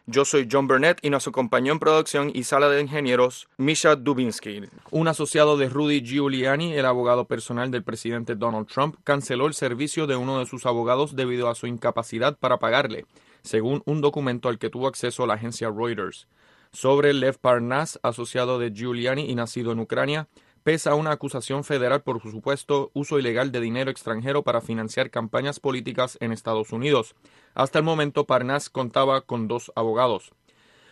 Yo 0.06 0.26
soy 0.26 0.48
John 0.52 0.68
Burnett 0.68 1.00
y 1.04 1.10
nos 1.10 1.28
acompañó 1.28 1.72
en 1.72 1.80
producción 1.80 2.32
y 2.34 2.44
sala 2.44 2.70
de 2.70 2.82
ingenieros 2.82 3.48
Misha 3.58 3.96
Dubinsky. 3.96 4.64
Un 4.92 5.08
asociado 5.08 5.58
de 5.58 5.70
Rudy 5.70 6.02
Giuliani, 6.02 6.74
el 6.74 6.86
abogado 6.86 7.26
personal 7.26 7.70
del 7.70 7.84
presidente 7.84 8.36
Donald 8.36 8.68
Trump, 8.68 8.96
canceló 9.04 9.46
el 9.46 9.54
servicio 9.54 10.08
de 10.08 10.16
uno 10.16 10.40
de 10.40 10.46
sus 10.46 10.66
abogados 10.66 11.16
debido 11.16 11.50
a 11.50 11.56
su 11.56 11.68
incapacidad 11.68 12.38
para 12.38 12.58
pagarle, 12.58 13.06
según 13.44 13.84
un 13.86 14.02
documento 14.02 14.50
al 14.50 14.58
que 14.58 14.70
tuvo 14.70 14.88
acceso 14.88 15.28
la 15.28 15.36
agencia 15.36 15.70
Reuters. 15.70 16.28
Sobre 16.72 17.14
Lev 17.14 17.38
Parnas, 17.40 18.00
asociado 18.04 18.60
de 18.60 18.72
Giuliani 18.72 19.30
y 19.30 19.36
nacido 19.36 19.72
en 19.72 19.80
Ucrania, 19.80 20.28
pesa 20.70 20.94
una 20.94 21.10
acusación 21.10 21.64
federal 21.64 22.04
por 22.04 22.22
su 22.22 22.30
supuesto 22.30 22.92
uso 22.94 23.18
ilegal 23.18 23.52
de 23.52 23.60
dinero 23.60 23.90
extranjero 23.90 24.44
para 24.44 24.62
financiar 24.62 25.10
campañas 25.10 25.60
políticas 25.60 26.16
en 26.22 26.32
Estados 26.32 26.72
Unidos. 26.72 27.16
Hasta 27.56 27.80
el 27.80 27.86
momento, 27.86 28.28
Parnas 28.28 28.70
contaba 28.70 29.22
con 29.22 29.48
dos 29.48 29.72
abogados. 29.76 30.32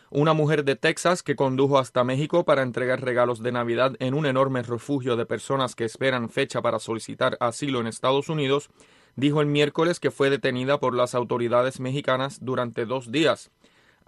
Una 0.09 0.33
mujer 0.33 0.63
de 0.63 0.77
Texas 0.77 1.21
que 1.21 1.35
condujo 1.35 1.77
hasta 1.77 2.03
México 2.03 2.43
para 2.43 2.63
entregar 2.63 3.03
regalos 3.03 3.43
de 3.43 3.51
Navidad 3.51 3.95
en 3.99 4.15
un 4.15 4.25
enorme 4.25 4.63
refugio 4.63 5.15
de 5.15 5.27
personas 5.27 5.75
que 5.75 5.85
esperan 5.85 6.31
fecha 6.31 6.59
para 6.63 6.79
solicitar 6.79 7.37
asilo 7.39 7.79
en 7.79 7.85
Estados 7.85 8.29
Unidos, 8.29 8.71
dijo 9.15 9.41
el 9.41 9.47
miércoles 9.47 9.99
que 9.99 10.09
fue 10.09 10.31
detenida 10.31 10.79
por 10.79 10.95
las 10.95 11.13
autoridades 11.13 11.79
mexicanas 11.79 12.39
durante 12.41 12.87
dos 12.87 13.11
días. 13.11 13.51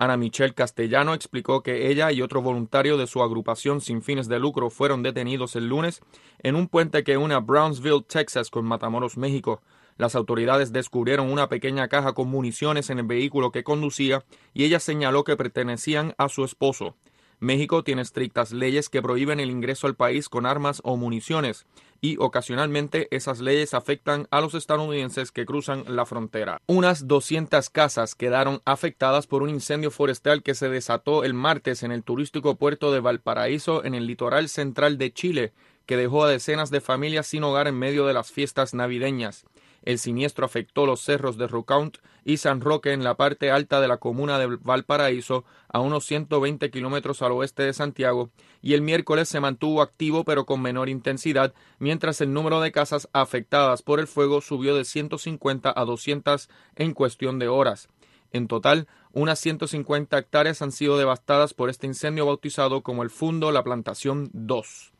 Ana 0.01 0.15
Michelle 0.15 0.53
Castellano 0.53 1.13
explicó 1.13 1.61
que 1.61 1.91
ella 1.91 2.09
y 2.13 2.21
otro 2.21 2.41
voluntario 2.41 2.95
de 2.95 3.05
su 3.05 3.21
agrupación 3.21 3.81
sin 3.81 4.01
fines 4.01 4.29
de 4.29 4.39
lucro 4.39 4.69
fueron 4.69 5.03
detenidos 5.03 5.57
el 5.57 5.67
lunes 5.67 5.99
en 6.41 6.55
un 6.55 6.69
puente 6.69 7.03
que 7.03 7.17
une 7.17 7.37
Brownsville, 7.41 8.05
Texas 8.07 8.49
con 8.49 8.63
Matamoros, 8.63 9.17
México. 9.17 9.61
Las 9.97 10.15
autoridades 10.15 10.71
descubrieron 10.71 11.29
una 11.29 11.49
pequeña 11.49 11.89
caja 11.89 12.13
con 12.13 12.29
municiones 12.29 12.89
en 12.89 12.99
el 12.99 13.07
vehículo 13.07 13.51
que 13.51 13.65
conducía 13.65 14.23
y 14.53 14.63
ella 14.63 14.79
señaló 14.79 15.25
que 15.25 15.35
pertenecían 15.35 16.15
a 16.17 16.29
su 16.29 16.45
esposo. 16.45 16.95
México 17.41 17.83
tiene 17.83 18.01
estrictas 18.01 18.53
leyes 18.53 18.87
que 18.87 19.01
prohíben 19.01 19.41
el 19.41 19.49
ingreso 19.51 19.85
al 19.87 19.95
país 19.95 20.29
con 20.29 20.45
armas 20.45 20.79
o 20.85 20.95
municiones 20.95 21.65
y 22.01 22.17
ocasionalmente 22.17 23.07
esas 23.15 23.39
leyes 23.39 23.73
afectan 23.73 24.27
a 24.31 24.41
los 24.41 24.53
estadounidenses 24.53 25.31
que 25.31 25.45
cruzan 25.45 25.83
la 25.87 26.05
frontera. 26.05 26.61
Unas 26.67 27.07
200 27.07 27.69
casas 27.69 28.15
quedaron 28.15 28.61
afectadas 28.65 29.27
por 29.27 29.43
un 29.43 29.49
incendio 29.49 29.91
forestal 29.91 30.43
que 30.43 30.55
se 30.55 30.69
desató 30.69 31.23
el 31.23 31.33
martes 31.33 31.83
en 31.83 31.91
el 31.91 32.03
turístico 32.03 32.55
puerto 32.55 32.91
de 32.91 32.99
Valparaíso 32.99 33.83
en 33.83 33.95
el 33.95 34.07
litoral 34.07 34.49
central 34.49 34.97
de 34.97 35.11
Chile, 35.13 35.53
que 35.85 35.97
dejó 35.97 36.23
a 36.23 36.29
decenas 36.29 36.69
de 36.69 36.81
familias 36.81 37.27
sin 37.27 37.43
hogar 37.43 37.67
en 37.67 37.75
medio 37.75 38.05
de 38.05 38.13
las 38.13 38.31
fiestas 38.31 38.73
navideñas. 38.73 39.45
El 39.83 39.99
siniestro 39.99 40.45
afectó 40.45 40.85
los 40.85 41.01
cerros 41.01 41.37
de 41.37 41.47
Roucount 41.47 41.97
y 42.25 42.37
San 42.37 42.61
Roque 42.61 42.91
en 42.91 43.03
la 43.03 43.15
parte 43.15 43.51
alta 43.51 43.81
de 43.81 43.87
la 43.87 43.97
comuna 43.97 44.37
de 44.37 44.57
Valparaíso, 44.61 45.45
a 45.67 45.79
unos 45.79 46.05
120 46.05 46.69
kilómetros 46.69 47.21
al 47.21 47.31
oeste 47.31 47.63
de 47.63 47.73
Santiago, 47.73 48.29
y 48.61 48.73
el 48.73 48.81
miércoles 48.81 49.29
se 49.29 49.39
mantuvo 49.39 49.81
activo 49.81 50.23
pero 50.23 50.45
con 50.45 50.61
menor 50.61 50.89
intensidad, 50.89 51.53
mientras 51.79 52.21
el 52.21 52.33
número 52.33 52.61
de 52.61 52.71
casas 52.71 53.09
afectadas 53.13 53.81
por 53.81 53.99
el 53.99 54.07
fuego 54.07 54.41
subió 54.41 54.75
de 54.75 54.85
150 54.85 55.73
a 55.75 55.85
200 55.85 56.49
en 56.75 56.93
cuestión 56.93 57.39
de 57.39 57.47
horas. 57.47 57.89
En 58.31 58.47
total, 58.47 58.87
unas 59.11 59.39
150 59.39 60.17
hectáreas 60.17 60.61
han 60.61 60.71
sido 60.71 60.97
devastadas 60.97 61.53
por 61.53 61.69
este 61.69 61.87
incendio 61.87 62.25
bautizado 62.27 62.83
como 62.83 63.01
el 63.03 63.09
Fundo 63.09 63.51
La 63.51 63.63
Plantación 63.63 64.29
2. 64.33 64.93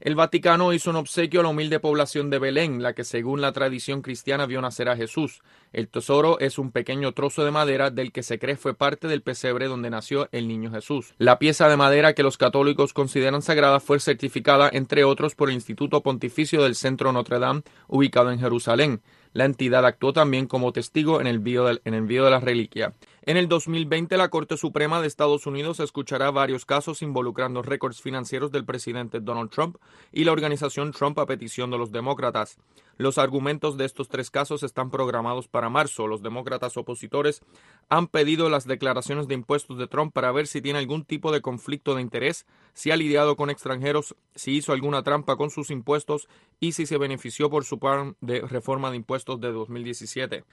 El 0.00 0.14
Vaticano 0.14 0.72
hizo 0.72 0.90
un 0.90 0.96
obsequio 0.96 1.40
a 1.40 1.42
la 1.42 1.48
humilde 1.48 1.80
población 1.80 2.30
de 2.30 2.38
Belén, 2.38 2.84
la 2.84 2.92
que 2.92 3.02
según 3.02 3.40
la 3.40 3.50
tradición 3.50 4.00
cristiana 4.00 4.46
vio 4.46 4.60
nacer 4.60 4.88
a 4.88 4.96
Jesús. 4.96 5.42
El 5.72 5.88
tesoro 5.88 6.38
es 6.38 6.56
un 6.56 6.70
pequeño 6.70 7.10
trozo 7.12 7.44
de 7.44 7.50
madera 7.50 7.90
del 7.90 8.12
que 8.12 8.22
se 8.22 8.38
cree 8.38 8.56
fue 8.56 8.74
parte 8.74 9.08
del 9.08 9.22
pesebre 9.22 9.66
donde 9.66 9.90
nació 9.90 10.28
el 10.30 10.46
niño 10.46 10.70
Jesús. 10.70 11.14
La 11.18 11.40
pieza 11.40 11.68
de 11.68 11.76
madera 11.76 12.12
que 12.12 12.22
los 12.22 12.36
católicos 12.36 12.92
consideran 12.92 13.42
sagrada 13.42 13.80
fue 13.80 13.98
certificada, 13.98 14.70
entre 14.72 15.02
otros, 15.02 15.34
por 15.34 15.48
el 15.48 15.56
Instituto 15.56 16.00
Pontificio 16.00 16.62
del 16.62 16.76
Centro 16.76 17.12
Notre 17.12 17.40
Dame, 17.40 17.62
ubicado 17.88 18.30
en 18.30 18.38
Jerusalén. 18.38 19.02
La 19.32 19.46
entidad 19.46 19.84
actuó 19.84 20.12
también 20.12 20.46
como 20.46 20.72
testigo 20.72 21.20
en 21.20 21.26
el 21.26 21.36
envío 21.36 22.24
de 22.24 22.30
la 22.30 22.38
reliquia. 22.38 22.94
En 23.22 23.36
el 23.36 23.48
2020, 23.48 24.16
la 24.16 24.28
Corte 24.28 24.56
Suprema 24.56 25.00
de 25.00 25.08
Estados 25.08 25.46
Unidos 25.46 25.80
escuchará 25.80 26.30
varios 26.30 26.64
casos 26.64 27.02
involucrando 27.02 27.62
récords 27.62 28.00
financieros 28.00 28.52
del 28.52 28.64
presidente 28.64 29.20
Donald 29.20 29.50
Trump 29.50 29.76
y 30.12 30.24
la 30.24 30.32
organización 30.32 30.92
Trump 30.92 31.18
a 31.18 31.26
petición 31.26 31.70
de 31.70 31.78
los 31.78 31.90
demócratas. 31.90 32.58
Los 32.96 33.18
argumentos 33.18 33.76
de 33.76 33.84
estos 33.84 34.08
tres 34.08 34.30
casos 34.30 34.62
están 34.62 34.90
programados 34.90 35.48
para 35.48 35.68
marzo. 35.68 36.06
Los 36.06 36.22
demócratas 36.22 36.76
opositores 36.76 37.42
han 37.88 38.06
pedido 38.06 38.48
las 38.50 38.66
declaraciones 38.66 39.28
de 39.28 39.34
impuestos 39.34 39.78
de 39.78 39.88
Trump 39.88 40.12
para 40.12 40.32
ver 40.32 40.46
si 40.46 40.62
tiene 40.62 40.78
algún 40.78 41.04
tipo 41.04 41.32
de 41.32 41.40
conflicto 41.40 41.94
de 41.94 42.02
interés, 42.02 42.46
si 42.72 42.90
ha 42.90 42.96
lidiado 42.96 43.36
con 43.36 43.50
extranjeros, 43.50 44.16
si 44.34 44.56
hizo 44.56 44.72
alguna 44.72 45.02
trampa 45.02 45.36
con 45.36 45.50
sus 45.50 45.70
impuestos 45.70 46.28
y 46.60 46.72
si 46.72 46.86
se 46.86 46.98
benefició 46.98 47.50
por 47.50 47.64
su 47.64 47.78
plan 47.78 48.16
de 48.20 48.40
reforma 48.40 48.90
de 48.90 48.96
impuestos 48.96 49.40
de 49.40 49.52
2017. 49.52 50.44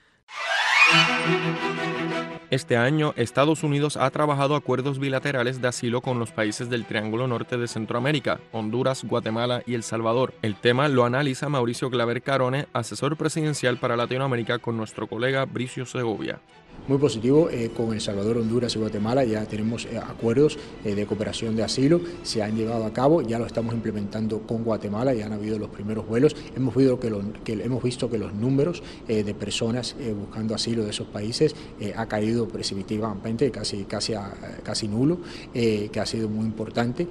Este 2.48 2.76
año, 2.76 3.12
Estados 3.16 3.64
Unidos 3.64 3.96
ha 3.96 4.08
trabajado 4.10 4.54
acuerdos 4.54 4.98
bilaterales 5.00 5.60
de 5.60 5.68
asilo 5.68 6.00
con 6.00 6.18
los 6.18 6.30
países 6.30 6.70
del 6.70 6.84
Triángulo 6.84 7.26
Norte 7.26 7.56
de 7.56 7.66
Centroamérica, 7.66 8.40
Honduras, 8.52 9.04
Guatemala 9.04 9.62
y 9.66 9.74
El 9.74 9.82
Salvador. 9.82 10.32
El 10.42 10.54
tema 10.54 10.88
lo 10.88 11.04
analiza 11.04 11.48
Mauricio 11.48 11.90
Claver 11.90 12.22
Carone, 12.22 12.66
asesor 12.72 13.16
presidencial 13.16 13.78
para 13.78 13.96
Latinoamérica, 13.96 14.58
con 14.58 14.76
nuestro 14.76 15.08
colega 15.08 15.44
Bricio 15.44 15.86
Segovia 15.86 16.40
muy 16.88 16.98
positivo 16.98 17.50
eh, 17.50 17.70
con 17.76 17.92
El 17.92 18.00
Salvador, 18.00 18.38
Honduras 18.38 18.74
y 18.76 18.78
Guatemala. 18.78 19.24
Ya 19.24 19.44
tenemos 19.46 19.86
eh, 19.86 19.98
acuerdos 19.98 20.58
eh, 20.84 20.94
de 20.94 21.06
cooperación 21.06 21.56
de 21.56 21.64
asilo, 21.64 22.00
se 22.22 22.42
han 22.42 22.56
llevado 22.56 22.84
a 22.84 22.92
cabo, 22.92 23.22
ya 23.22 23.38
lo 23.38 23.46
estamos 23.46 23.74
implementando 23.74 24.40
con 24.40 24.62
Guatemala, 24.62 25.14
ya 25.14 25.26
han 25.26 25.32
habido 25.32 25.58
los 25.58 25.70
primeros 25.70 26.06
vuelos. 26.06 26.36
Hemos 26.54 26.74
visto 26.74 27.00
que, 27.00 27.12
que 27.44 27.52
hemos 27.52 27.82
visto 27.82 28.10
que 28.10 28.18
los 28.18 28.34
números 28.34 28.82
de 29.06 29.34
personas 29.34 29.96
buscando 30.18 30.54
asilo 30.54 30.84
de 30.84 30.90
esos 30.90 31.06
países 31.06 31.54
ha 31.94 32.06
caído 32.06 32.48
precipitativamente, 32.48 33.50
casi, 33.50 33.84
casi, 33.84 34.14
casi 34.62 34.88
nulo, 34.88 35.18
que 35.52 36.00
ha 36.00 36.06
sido 36.06 36.28
muy 36.28 36.44
importante. 36.44 37.06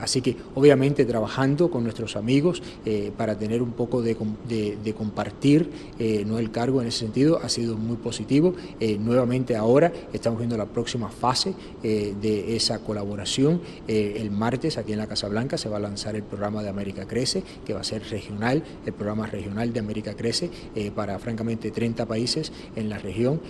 así 0.00 0.20
que 0.22 0.36
obviamente 0.54 1.04
trabajando 1.04 1.70
con 1.70 1.84
nuestros 1.84 2.16
amigos 2.16 2.62
para 3.16 3.36
tener 3.38 3.62
un 3.62 3.72
poco 3.72 4.02
de, 4.02 4.16
de, 4.48 4.78
de 4.82 4.94
compartir 4.94 5.70
no 6.26 6.38
el 6.38 6.50
cargo 6.50 6.80
en 6.80 6.88
ese 6.88 7.00
sentido 7.00 7.40
ha 7.42 7.48
sido 7.48 7.76
muy 7.76 7.96
positivo 7.96 8.54
nuevamente 8.98 9.56
ahora 9.56 9.92
estamos 10.12 10.38
viendo 10.38 10.56
la 10.56 10.66
próxima 10.66 11.08
fase 11.08 11.54
de 11.82 12.56
esa 12.56 12.78
colaboración. 12.80 13.60
el 13.86 14.30
martes 14.30 14.78
aquí 14.78 14.92
en 14.92 14.98
la 14.98 15.06
Casa 15.06 15.28
Blanca 15.28 15.58
se 15.58 15.68
va 15.68 15.76
a 15.76 15.80
lanzar 15.80 16.14
el 16.16 16.22
programa 16.22 16.62
de 16.62 16.68
América 16.68 17.06
Crece, 17.06 17.42
que 17.64 17.72
va 17.72 17.80
a 17.80 17.84
ser 17.84 18.02
regional, 18.08 18.62
el 18.84 18.92
programa 18.92 19.26
regional 19.26 19.72
de 19.72 19.80
América 19.80 20.14
Crece 20.14 20.50
para 20.94 21.18
francamente 21.18 21.70
30 21.70 22.06
países 22.06 22.52
en 22.74 22.88
la 22.88 22.98
región, 22.98 23.40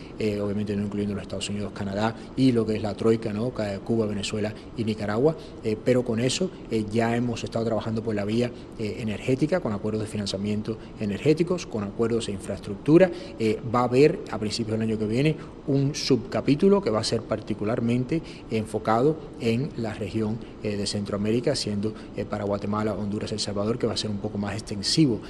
obviamente 0.43 0.77
no 0.77 0.85
incluyendo 0.85 1.14
los 1.14 1.23
Estados 1.23 1.48
Unidos, 1.48 1.73
Canadá 1.73 2.14
y 2.36 2.52
lo 2.52 2.66
que 2.66 2.77
es 2.77 2.82
la 2.82 2.94
Troika, 2.94 3.32
¿no? 3.32 3.52
Cuba, 3.85 4.06
Venezuela 4.06 4.52
y 4.77 4.85
Nicaragua, 4.85 5.36
pero 5.85 6.05
con 6.05 6.20
eso 6.20 6.51
ya 6.90 7.16
hemos 7.16 7.44
estado 7.44 7.64
trabajando 7.64 8.02
por 8.02 8.14
la 8.14 8.24
vía 8.24 8.51
energética, 8.78 9.60
con 9.60 9.73
acuerdos 9.73 10.02
de 10.02 10.09
financiamiento 10.09 10.78
energéticos, 11.01 11.66
con 11.66 11.85
acuerdos 11.85 12.27
de 12.27 12.32
infraestructura. 12.32 13.10
Eh, 13.39 13.59
va 13.74 13.81
a 13.81 13.85
haber 13.85 14.20
a 14.31 14.39
principios 14.39 14.78
del 14.78 14.89
año 14.89 14.98
que 14.98 15.06
viene 15.06 15.36
un 15.67 15.95
subcapítulo 15.95 16.81
que 16.81 16.91
va 16.91 17.01
a 17.01 17.05
ser 17.05 17.23
particularmente 17.23 18.23
enfocado 18.51 19.17
en 19.41 19.71
la 19.77 19.95
región 19.95 20.39
eh, 20.63 20.77
de 20.77 20.87
Centroamérica, 20.87 21.57
siendo 21.57 21.93
eh, 22.17 22.25
para 22.25 22.45
Guatemala, 22.45 22.95
Honduras, 22.95 23.33
El 23.33 23.41
Salvador, 23.41 23.79
que 23.79 23.87
va 23.87 23.95
a 23.95 23.97
ser 23.97 24.11
un 24.11 24.19
poco 24.19 24.39
más 24.39 24.55
extensivo 24.55 25.21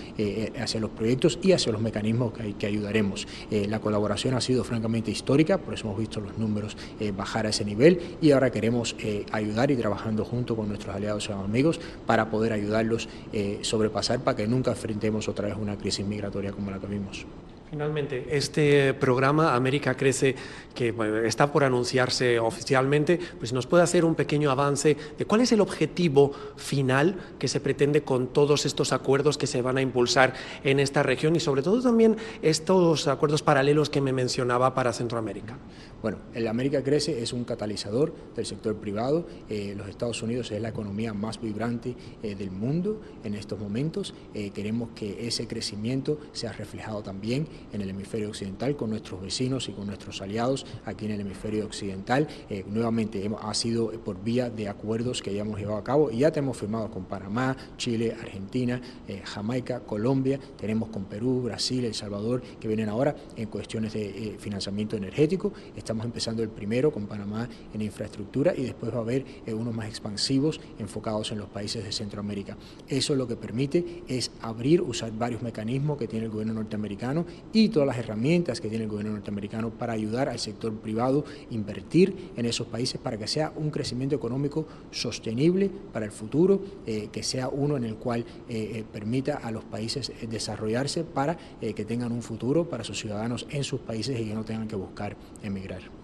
hacia 0.61 0.81
los 0.81 0.91
proyectos 0.91 1.39
y 1.43 1.53
hacia 1.53 1.73
los 1.73 1.81
mecanismos 1.81 2.33
que, 2.33 2.55
que 2.55 2.67
ayudaremos. 2.67 3.27
la 3.51 3.81
colaboración 3.81 4.35
ha 4.35 4.41
sido 4.41 4.65
francamente 4.65 5.11
histórica, 5.11 5.59
por 5.59 5.75
eso 5.75 5.87
hemos 5.87 5.99
visto 5.99 6.21
los 6.21 6.37
números 6.39 6.77
bajar 7.17 7.47
a 7.47 7.51
ese 7.51 7.65
nivel 7.65 8.17
y 8.21 8.31
ahora 8.31 8.51
queremos 8.51 8.97
ayudar 9.33 9.71
y 9.71 9.77
trabajando 9.77 10.25
junto 10.25 10.57
con 10.57 10.69
nuestros 10.69 10.95
aliados 10.95 11.29
y 11.29 11.33
amigos 11.33 11.81
para 12.07 12.31
poder 12.31 12.53
ayudarlos 12.53 13.09
a 13.09 13.65
sobrepasar 13.65 14.21
para 14.21 14.37
que 14.37 14.47
nunca 14.47 14.73
enfrentemos 14.73 15.29
otra 15.29 15.49
vez 15.49 15.57
una 15.61 15.77
crisis 15.77 16.07
migratoria 16.07 16.53
como 16.53 16.71
la 16.71 16.79
que 16.79 16.87
vimos. 16.87 17.27
Finalmente, 17.71 18.27
este 18.31 18.95
programa 18.95 19.55
América 19.55 19.97
Crece, 19.97 20.37
que 20.73 20.95
está 21.25 21.53
por 21.53 21.65
anunciarse 21.65 22.39
oficialmente, 22.39 23.19
pues 23.39 23.53
nos 23.53 23.67
puede 23.67 23.83
hacer 23.83 24.05
un 24.05 24.15
pequeño 24.15 24.53
avance 24.53 24.97
de 25.19 25.25
cuál 25.25 25.41
es 25.41 25.51
el 25.51 25.61
objetivo 25.61 26.33
final 26.57 27.17
que 27.41 27.49
se 27.49 27.61
pretende 27.61 28.03
con 28.03 28.29
todos 28.29 28.67
estos 28.67 28.93
acuerdos 28.93 29.37
que 29.37 29.49
se 29.49 29.63
van 29.63 29.79
a 29.79 29.83
impulsar 29.83 30.35
en 30.63 30.79
esta 30.79 31.03
región 31.03 31.35
y 31.35 31.41
sobre 31.41 31.63
todo 31.63 31.83
también 31.83 32.17
estos 32.41 33.09
acuerdos 33.09 33.43
paralelos 33.43 33.91
que 33.91 34.01
me 34.01 34.13
mencionaba 34.13 34.73
para 34.75 34.93
Centroamérica. 34.93 35.59
Bueno, 36.03 36.19
el 36.35 36.47
América 36.47 36.85
Crece 36.85 37.21
es 37.21 37.33
un 37.33 37.45
catalizador 37.45 38.15
del 38.37 38.47
sector 38.47 38.77
privado. 38.77 39.27
Eh, 39.49 39.75
los 39.77 39.89
Estados 39.89 40.23
Unidos 40.23 40.53
es 40.53 40.61
la 40.61 40.69
economía 40.69 41.13
más 41.15 41.41
vibrante 41.41 41.97
eh, 42.23 42.37
del 42.37 42.53
mundo 42.53 43.01
en 43.25 43.35
estos 43.35 43.59
momentos. 43.59 44.15
Eh, 44.35 44.51
queremos 44.51 44.91
que 44.95 45.27
ese 45.27 45.49
crecimiento 45.49 46.21
sea 46.33 46.53
reflejado 46.53 47.03
también 47.03 47.49
en 47.73 47.81
el 47.81 47.91
hemisferio 47.91 48.29
occidental 48.29 48.77
con 48.77 48.91
nuestros 48.91 49.21
vecinos 49.21 49.69
y 49.69 49.73
con 49.73 49.87
nuestros 49.87 50.21
aliados 50.23 50.67
aquí 50.85 51.07
en 51.07 51.13
el 51.13 51.21
hemisferio 51.21 51.65
occidental. 51.65 52.29
Eh, 52.51 52.65
nuevamente 52.69 53.31
ha 53.41 53.55
sido 53.55 53.91
por 54.05 54.23
vía 54.23 54.51
de 54.51 54.69
acuerdos 54.69 55.23
que 55.23 55.35
ya 55.35 55.43
hemos 55.43 55.59
llevado 55.59 55.79
a 55.79 55.85
cabo 55.85 56.11
y 56.11 56.19
ya 56.19 56.31
tenemos 56.31 56.57
firmado 56.57 56.91
con 56.91 57.05
Panamá, 57.05 57.57
Chile, 57.77 58.17
Argentina, 58.21 58.81
eh, 59.09 59.23
Jamaica, 59.25 59.81
Colombia, 59.81 60.39
tenemos 60.59 60.89
con 60.89 61.05
Perú, 61.05 61.43
Brasil, 61.43 61.85
El 61.85 61.95
Salvador, 61.95 62.43
que 62.61 62.69
vienen 62.69 62.89
ahora 62.89 63.15
en 63.37 63.49
cuestiones 63.49 63.93
de 63.93 64.07
eh, 64.07 64.37
financiamiento 64.39 64.97
energético. 64.97 65.53
Estamos 65.77 66.05
empezando 66.05 66.43
el 66.43 66.49
primero 66.49 66.93
con 66.93 67.07
Panamá 67.07 67.49
en 67.73 67.83
infraestructura 67.83 68.55
y 68.57 68.65
después 68.65 68.93
va 68.93 68.99
a 68.99 69.03
haber 69.03 69.25
unos 69.49 69.75
más 69.75 69.89
expansivos 69.89 70.61
enfocados 70.79 71.33
en 71.33 71.39
los 71.39 71.49
países 71.49 71.85
de 71.85 71.93
Centroamérica. 71.93 72.57
Eso 72.89 73.15
lo 73.15 73.27
que 73.27 73.37
permite 73.37 74.03
es 74.09 74.31
abrir, 74.41 74.83
usar 74.83 75.13
varios 75.13 75.43
mecanismos 75.43 75.99
que 75.99 76.09
tiene 76.09 76.27
el 76.27 76.31
gobierno 76.31 76.55
norteamericano 76.55 77.25
y 77.53 77.69
todas 77.69 77.87
las 77.87 77.99
herramientas 77.99 78.61
que 78.61 78.69
tiene 78.69 78.85
el 78.85 78.91
gobierno 78.91 79.13
norteamericano 79.13 79.71
para 79.71 79.93
ayudar 79.93 80.29
al 80.29 80.39
sector 80.39 80.73
privado 80.75 81.25
a 81.29 81.55
invertir 81.55 82.33
en 82.37 82.47
esos 82.47 82.67
países 82.67 83.01
para 83.01 83.19
que 83.19 83.27
sea 83.27 83.53
un 83.57 83.71
crecimiento 83.71 84.15
económico 84.17 84.67
sostenible 84.91 85.71
para 85.93 86.07
el 86.07 86.13
futuro, 86.13 86.61
eh, 86.87 87.09
que 87.13 87.23
sea 87.23 87.49
uno 87.49 87.77
en 87.77 87.85
el 87.85 87.97
cual 87.97 88.21
eh, 88.49 88.71
eh, 88.75 88.85
permita 88.91 89.37
a 89.37 89.51
los 89.51 89.65
países 89.65 90.13
desarrollarse 90.29 91.05
para 91.05 91.37
que 91.61 91.85
tengan 91.85 92.13
un 92.13 92.23
futuro 92.23 92.69
para 92.69 92.85
sus 92.85 92.99
ciudadanos 92.99 93.47
en 93.51 93.65
sus 93.65 93.81
países 93.81 94.19
y 94.21 94.25
que 94.25 94.35
no 94.35 94.45
tengan 94.45 94.69
que 94.69 94.77
buscar 94.77 95.17
emigrar. 95.43 95.96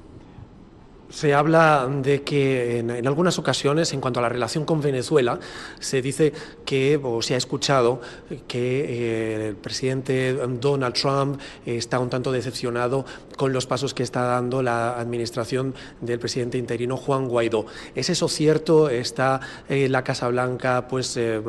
Se 1.12 1.34
habla 1.34 1.86
de 2.02 2.22
que 2.22 2.78
en, 2.78 3.06
algunas 3.06 3.38
ocasiones, 3.38 3.92
en 3.92 4.00
cuanto 4.00 4.20
a 4.20 4.22
la 4.22 4.30
relación 4.30 4.64
con 4.64 4.80
Venezuela, 4.80 5.38
se 5.78 6.00
dice 6.00 6.32
que, 6.64 6.98
o 7.02 7.20
se 7.20 7.34
ha 7.34 7.36
escuchado, 7.36 8.00
que 8.48 8.80
eh, 8.80 9.48
el 9.48 9.56
presidente 9.56 10.32
Donald 10.32 10.94
Trump 10.94 11.38
está 11.66 11.98
un 11.98 12.08
tanto 12.08 12.32
decepcionado 12.32 13.04
con 13.36 13.52
los 13.52 13.66
pasos 13.66 13.92
que 13.92 14.02
está 14.02 14.22
dando 14.22 14.62
la 14.62 14.98
administración 14.98 15.74
del 16.00 16.18
presidente 16.18 16.56
interino 16.56 16.96
Juan 16.96 17.28
Guaidó. 17.28 17.66
¿Es 17.94 18.08
eso 18.08 18.26
cierto? 18.28 18.88
¿Está 18.88 19.40
eh, 19.68 19.90
la 19.90 20.04
Casa 20.04 20.28
Blanca 20.28 20.88
pues, 20.88 21.14
eh, 21.18 21.42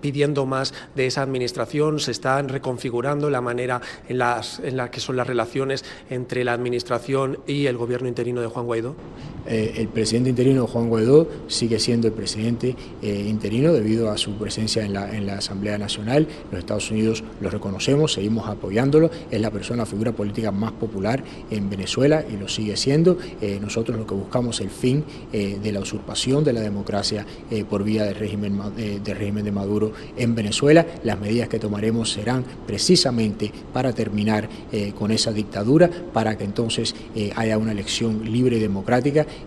pidiendo 0.00 0.46
más 0.46 0.72
de 0.94 1.06
esa 1.06 1.22
administración? 1.22 1.98
¿Se 1.98 2.12
están 2.12 2.48
reconfigurando 2.48 3.30
la 3.30 3.40
manera 3.40 3.80
en, 4.08 4.18
las, 4.18 4.60
en 4.60 4.76
la 4.76 4.92
que 4.92 5.00
son 5.00 5.16
las 5.16 5.26
relaciones 5.26 5.84
entre 6.08 6.44
la 6.44 6.52
administración 6.52 7.40
y 7.48 7.66
el 7.66 7.76
gobierno 7.76 8.06
interino 8.06 8.40
de 8.40 8.46
Juan 8.46 8.64
Guaidó? 8.64 8.94
Eh, 9.48 9.74
el 9.76 9.88
presidente 9.88 10.30
interino 10.30 10.66
Juan 10.66 10.88
Guaidó 10.88 11.26
sigue 11.46 11.78
siendo 11.78 12.06
el 12.06 12.12
presidente 12.12 12.76
eh, 13.00 13.26
interino 13.28 13.72
debido 13.72 14.10
a 14.10 14.18
su 14.18 14.32
presencia 14.32 14.84
en 14.84 14.92
la, 14.92 15.14
en 15.16 15.26
la 15.26 15.38
Asamblea 15.38 15.78
Nacional. 15.78 16.26
Los 16.50 16.60
Estados 16.60 16.90
Unidos 16.90 17.24
lo 17.40 17.48
reconocemos, 17.48 18.12
seguimos 18.12 18.46
apoyándolo. 18.48 19.10
Es 19.30 19.40
la 19.40 19.50
persona, 19.50 19.78
la 19.78 19.86
figura 19.86 20.12
política 20.12 20.52
más 20.52 20.72
popular 20.72 21.24
en 21.50 21.70
Venezuela 21.70 22.24
y 22.30 22.36
lo 22.36 22.48
sigue 22.48 22.76
siendo. 22.76 23.16
Eh, 23.40 23.58
nosotros 23.60 23.96
lo 23.96 24.06
que 24.06 24.14
buscamos 24.14 24.56
es 24.56 24.66
el 24.66 24.70
fin 24.70 25.04
de 25.32 25.72
la 25.72 25.80
usurpación 25.80 26.44
de 26.44 26.52
la 26.52 26.60
democracia 26.60 27.24
por 27.68 27.84
vía 27.84 28.04
del 28.04 28.14
régimen, 28.14 28.60
del 28.76 29.16
régimen 29.16 29.44
de 29.44 29.52
Maduro 29.52 29.92
en 30.16 30.34
Venezuela. 30.34 30.86
Las 31.04 31.18
medidas 31.18 31.48
que 31.48 31.58
tomaremos 31.58 32.10
serán 32.10 32.44
precisamente 32.66 33.50
para 33.72 33.92
terminar 33.92 34.48
con 34.98 35.10
esa 35.10 35.32
dictadura, 35.32 35.90
para 36.12 36.36
que 36.36 36.44
entonces 36.44 36.94
haya 37.36 37.58
una 37.58 37.72
elección 37.72 38.30
libre 38.30 38.56
y 38.56 38.60
democrática 38.60 38.97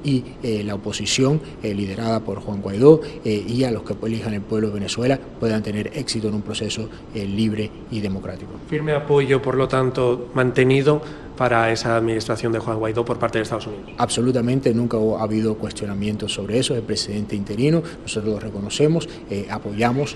y 0.04 0.24
eh, 0.44 0.64
la 0.64 0.76
oposición 0.76 1.42
eh, 1.62 1.74
liderada 1.74 2.20
por 2.22 2.40
Juan 2.40 2.62
Guaidó 2.62 3.02
eh, 3.24 3.44
y 3.48 3.64
a 3.64 3.72
los 3.72 3.84
que 3.84 3.96
elijan 4.06 4.34
el 4.34 4.42
pueblo 4.42 4.68
de 4.68 4.76
Venezuela 4.76 5.20
puedan 5.40 5.62
tener 5.64 5.92
éxito 5.94 6.28
en 6.28 6.36
un 6.36 6.42
proceso 6.42 6.90
libre 7.14 7.70
y 7.92 8.00
democrático. 8.00 8.52
Firme 8.70 8.94
apoyo, 8.94 9.42
por 9.42 9.56
lo 9.56 9.68
tanto, 9.68 10.30
mantenido 10.34 11.02
para 11.42 11.72
esa 11.72 11.98
administración 11.98 12.54
de 12.54 12.60
Juan 12.60 12.78
Guaidó 12.78 13.04
por 13.04 13.18
parte 13.18 13.40
de 13.40 13.46
Estados 13.46 13.66
Unidos. 13.66 13.90
Absolutamente, 13.98 14.76
nunca 14.76 14.98
ha 14.98 15.24
habido 15.24 15.56
cuestionamientos 15.56 16.32
sobre 16.32 16.60
eso, 16.60 16.76
el 16.76 16.84
presidente 16.84 17.36
interino, 17.36 17.82
nosotros 18.04 18.36
lo 18.36 18.40
reconocemos, 18.40 19.10
apoyamos 19.50 20.16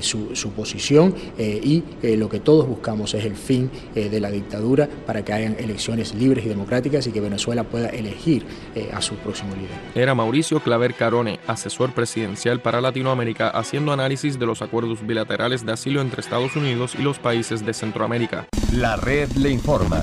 su, 0.00 0.36
su, 0.36 0.52
posición 0.52 1.12
y 1.38 1.82
lo 2.02 2.28
que 2.28 2.38
todos 2.38 2.68
buscamos 2.68 3.14
es 3.14 3.24
el 3.24 3.34
fin 3.34 3.68
de 3.94 4.20
la 4.20 4.30
dictadura 4.30 4.88
para 5.06 5.24
que 5.24 5.32
hayan 5.32 5.56
elecciones 5.58 6.14
libres 6.14 6.46
y 6.46 6.48
democráticas 6.48 7.08
y 7.08 7.10
que 7.10 7.20
Venezuela 7.20 7.64
pueda 7.64 7.88
elegir 7.88 8.46
eh, 8.74 8.90
a 8.92 9.00
su 9.00 9.16
próximo 9.16 9.56
líder. 9.56 9.70
Era 9.94 10.14
Mauricio 10.14 10.60
Claver 10.60 10.94
Carone, 10.94 11.40
asesor 11.48 11.92
presidencial 11.92 12.60
para 12.60 12.80
Latinoamérica, 12.80 13.48
haciendo 13.48 13.92
análisis 13.92 14.38
de 14.38 14.46
los 14.46 14.62
acuerdos 14.62 15.04
bilaterales 15.04 15.66
de 15.66 15.72
asilo 15.72 16.00
entre 16.00 16.20
Estados 16.20 16.54
Unidos 16.54 16.94
y 16.96 17.02
los 17.02 17.18
países 17.18 17.66
de 17.66 17.74
Centroamérica. 17.74 18.46
La 18.72 18.96
red 18.96 19.30
le 19.32 19.50
informa. 19.50 20.02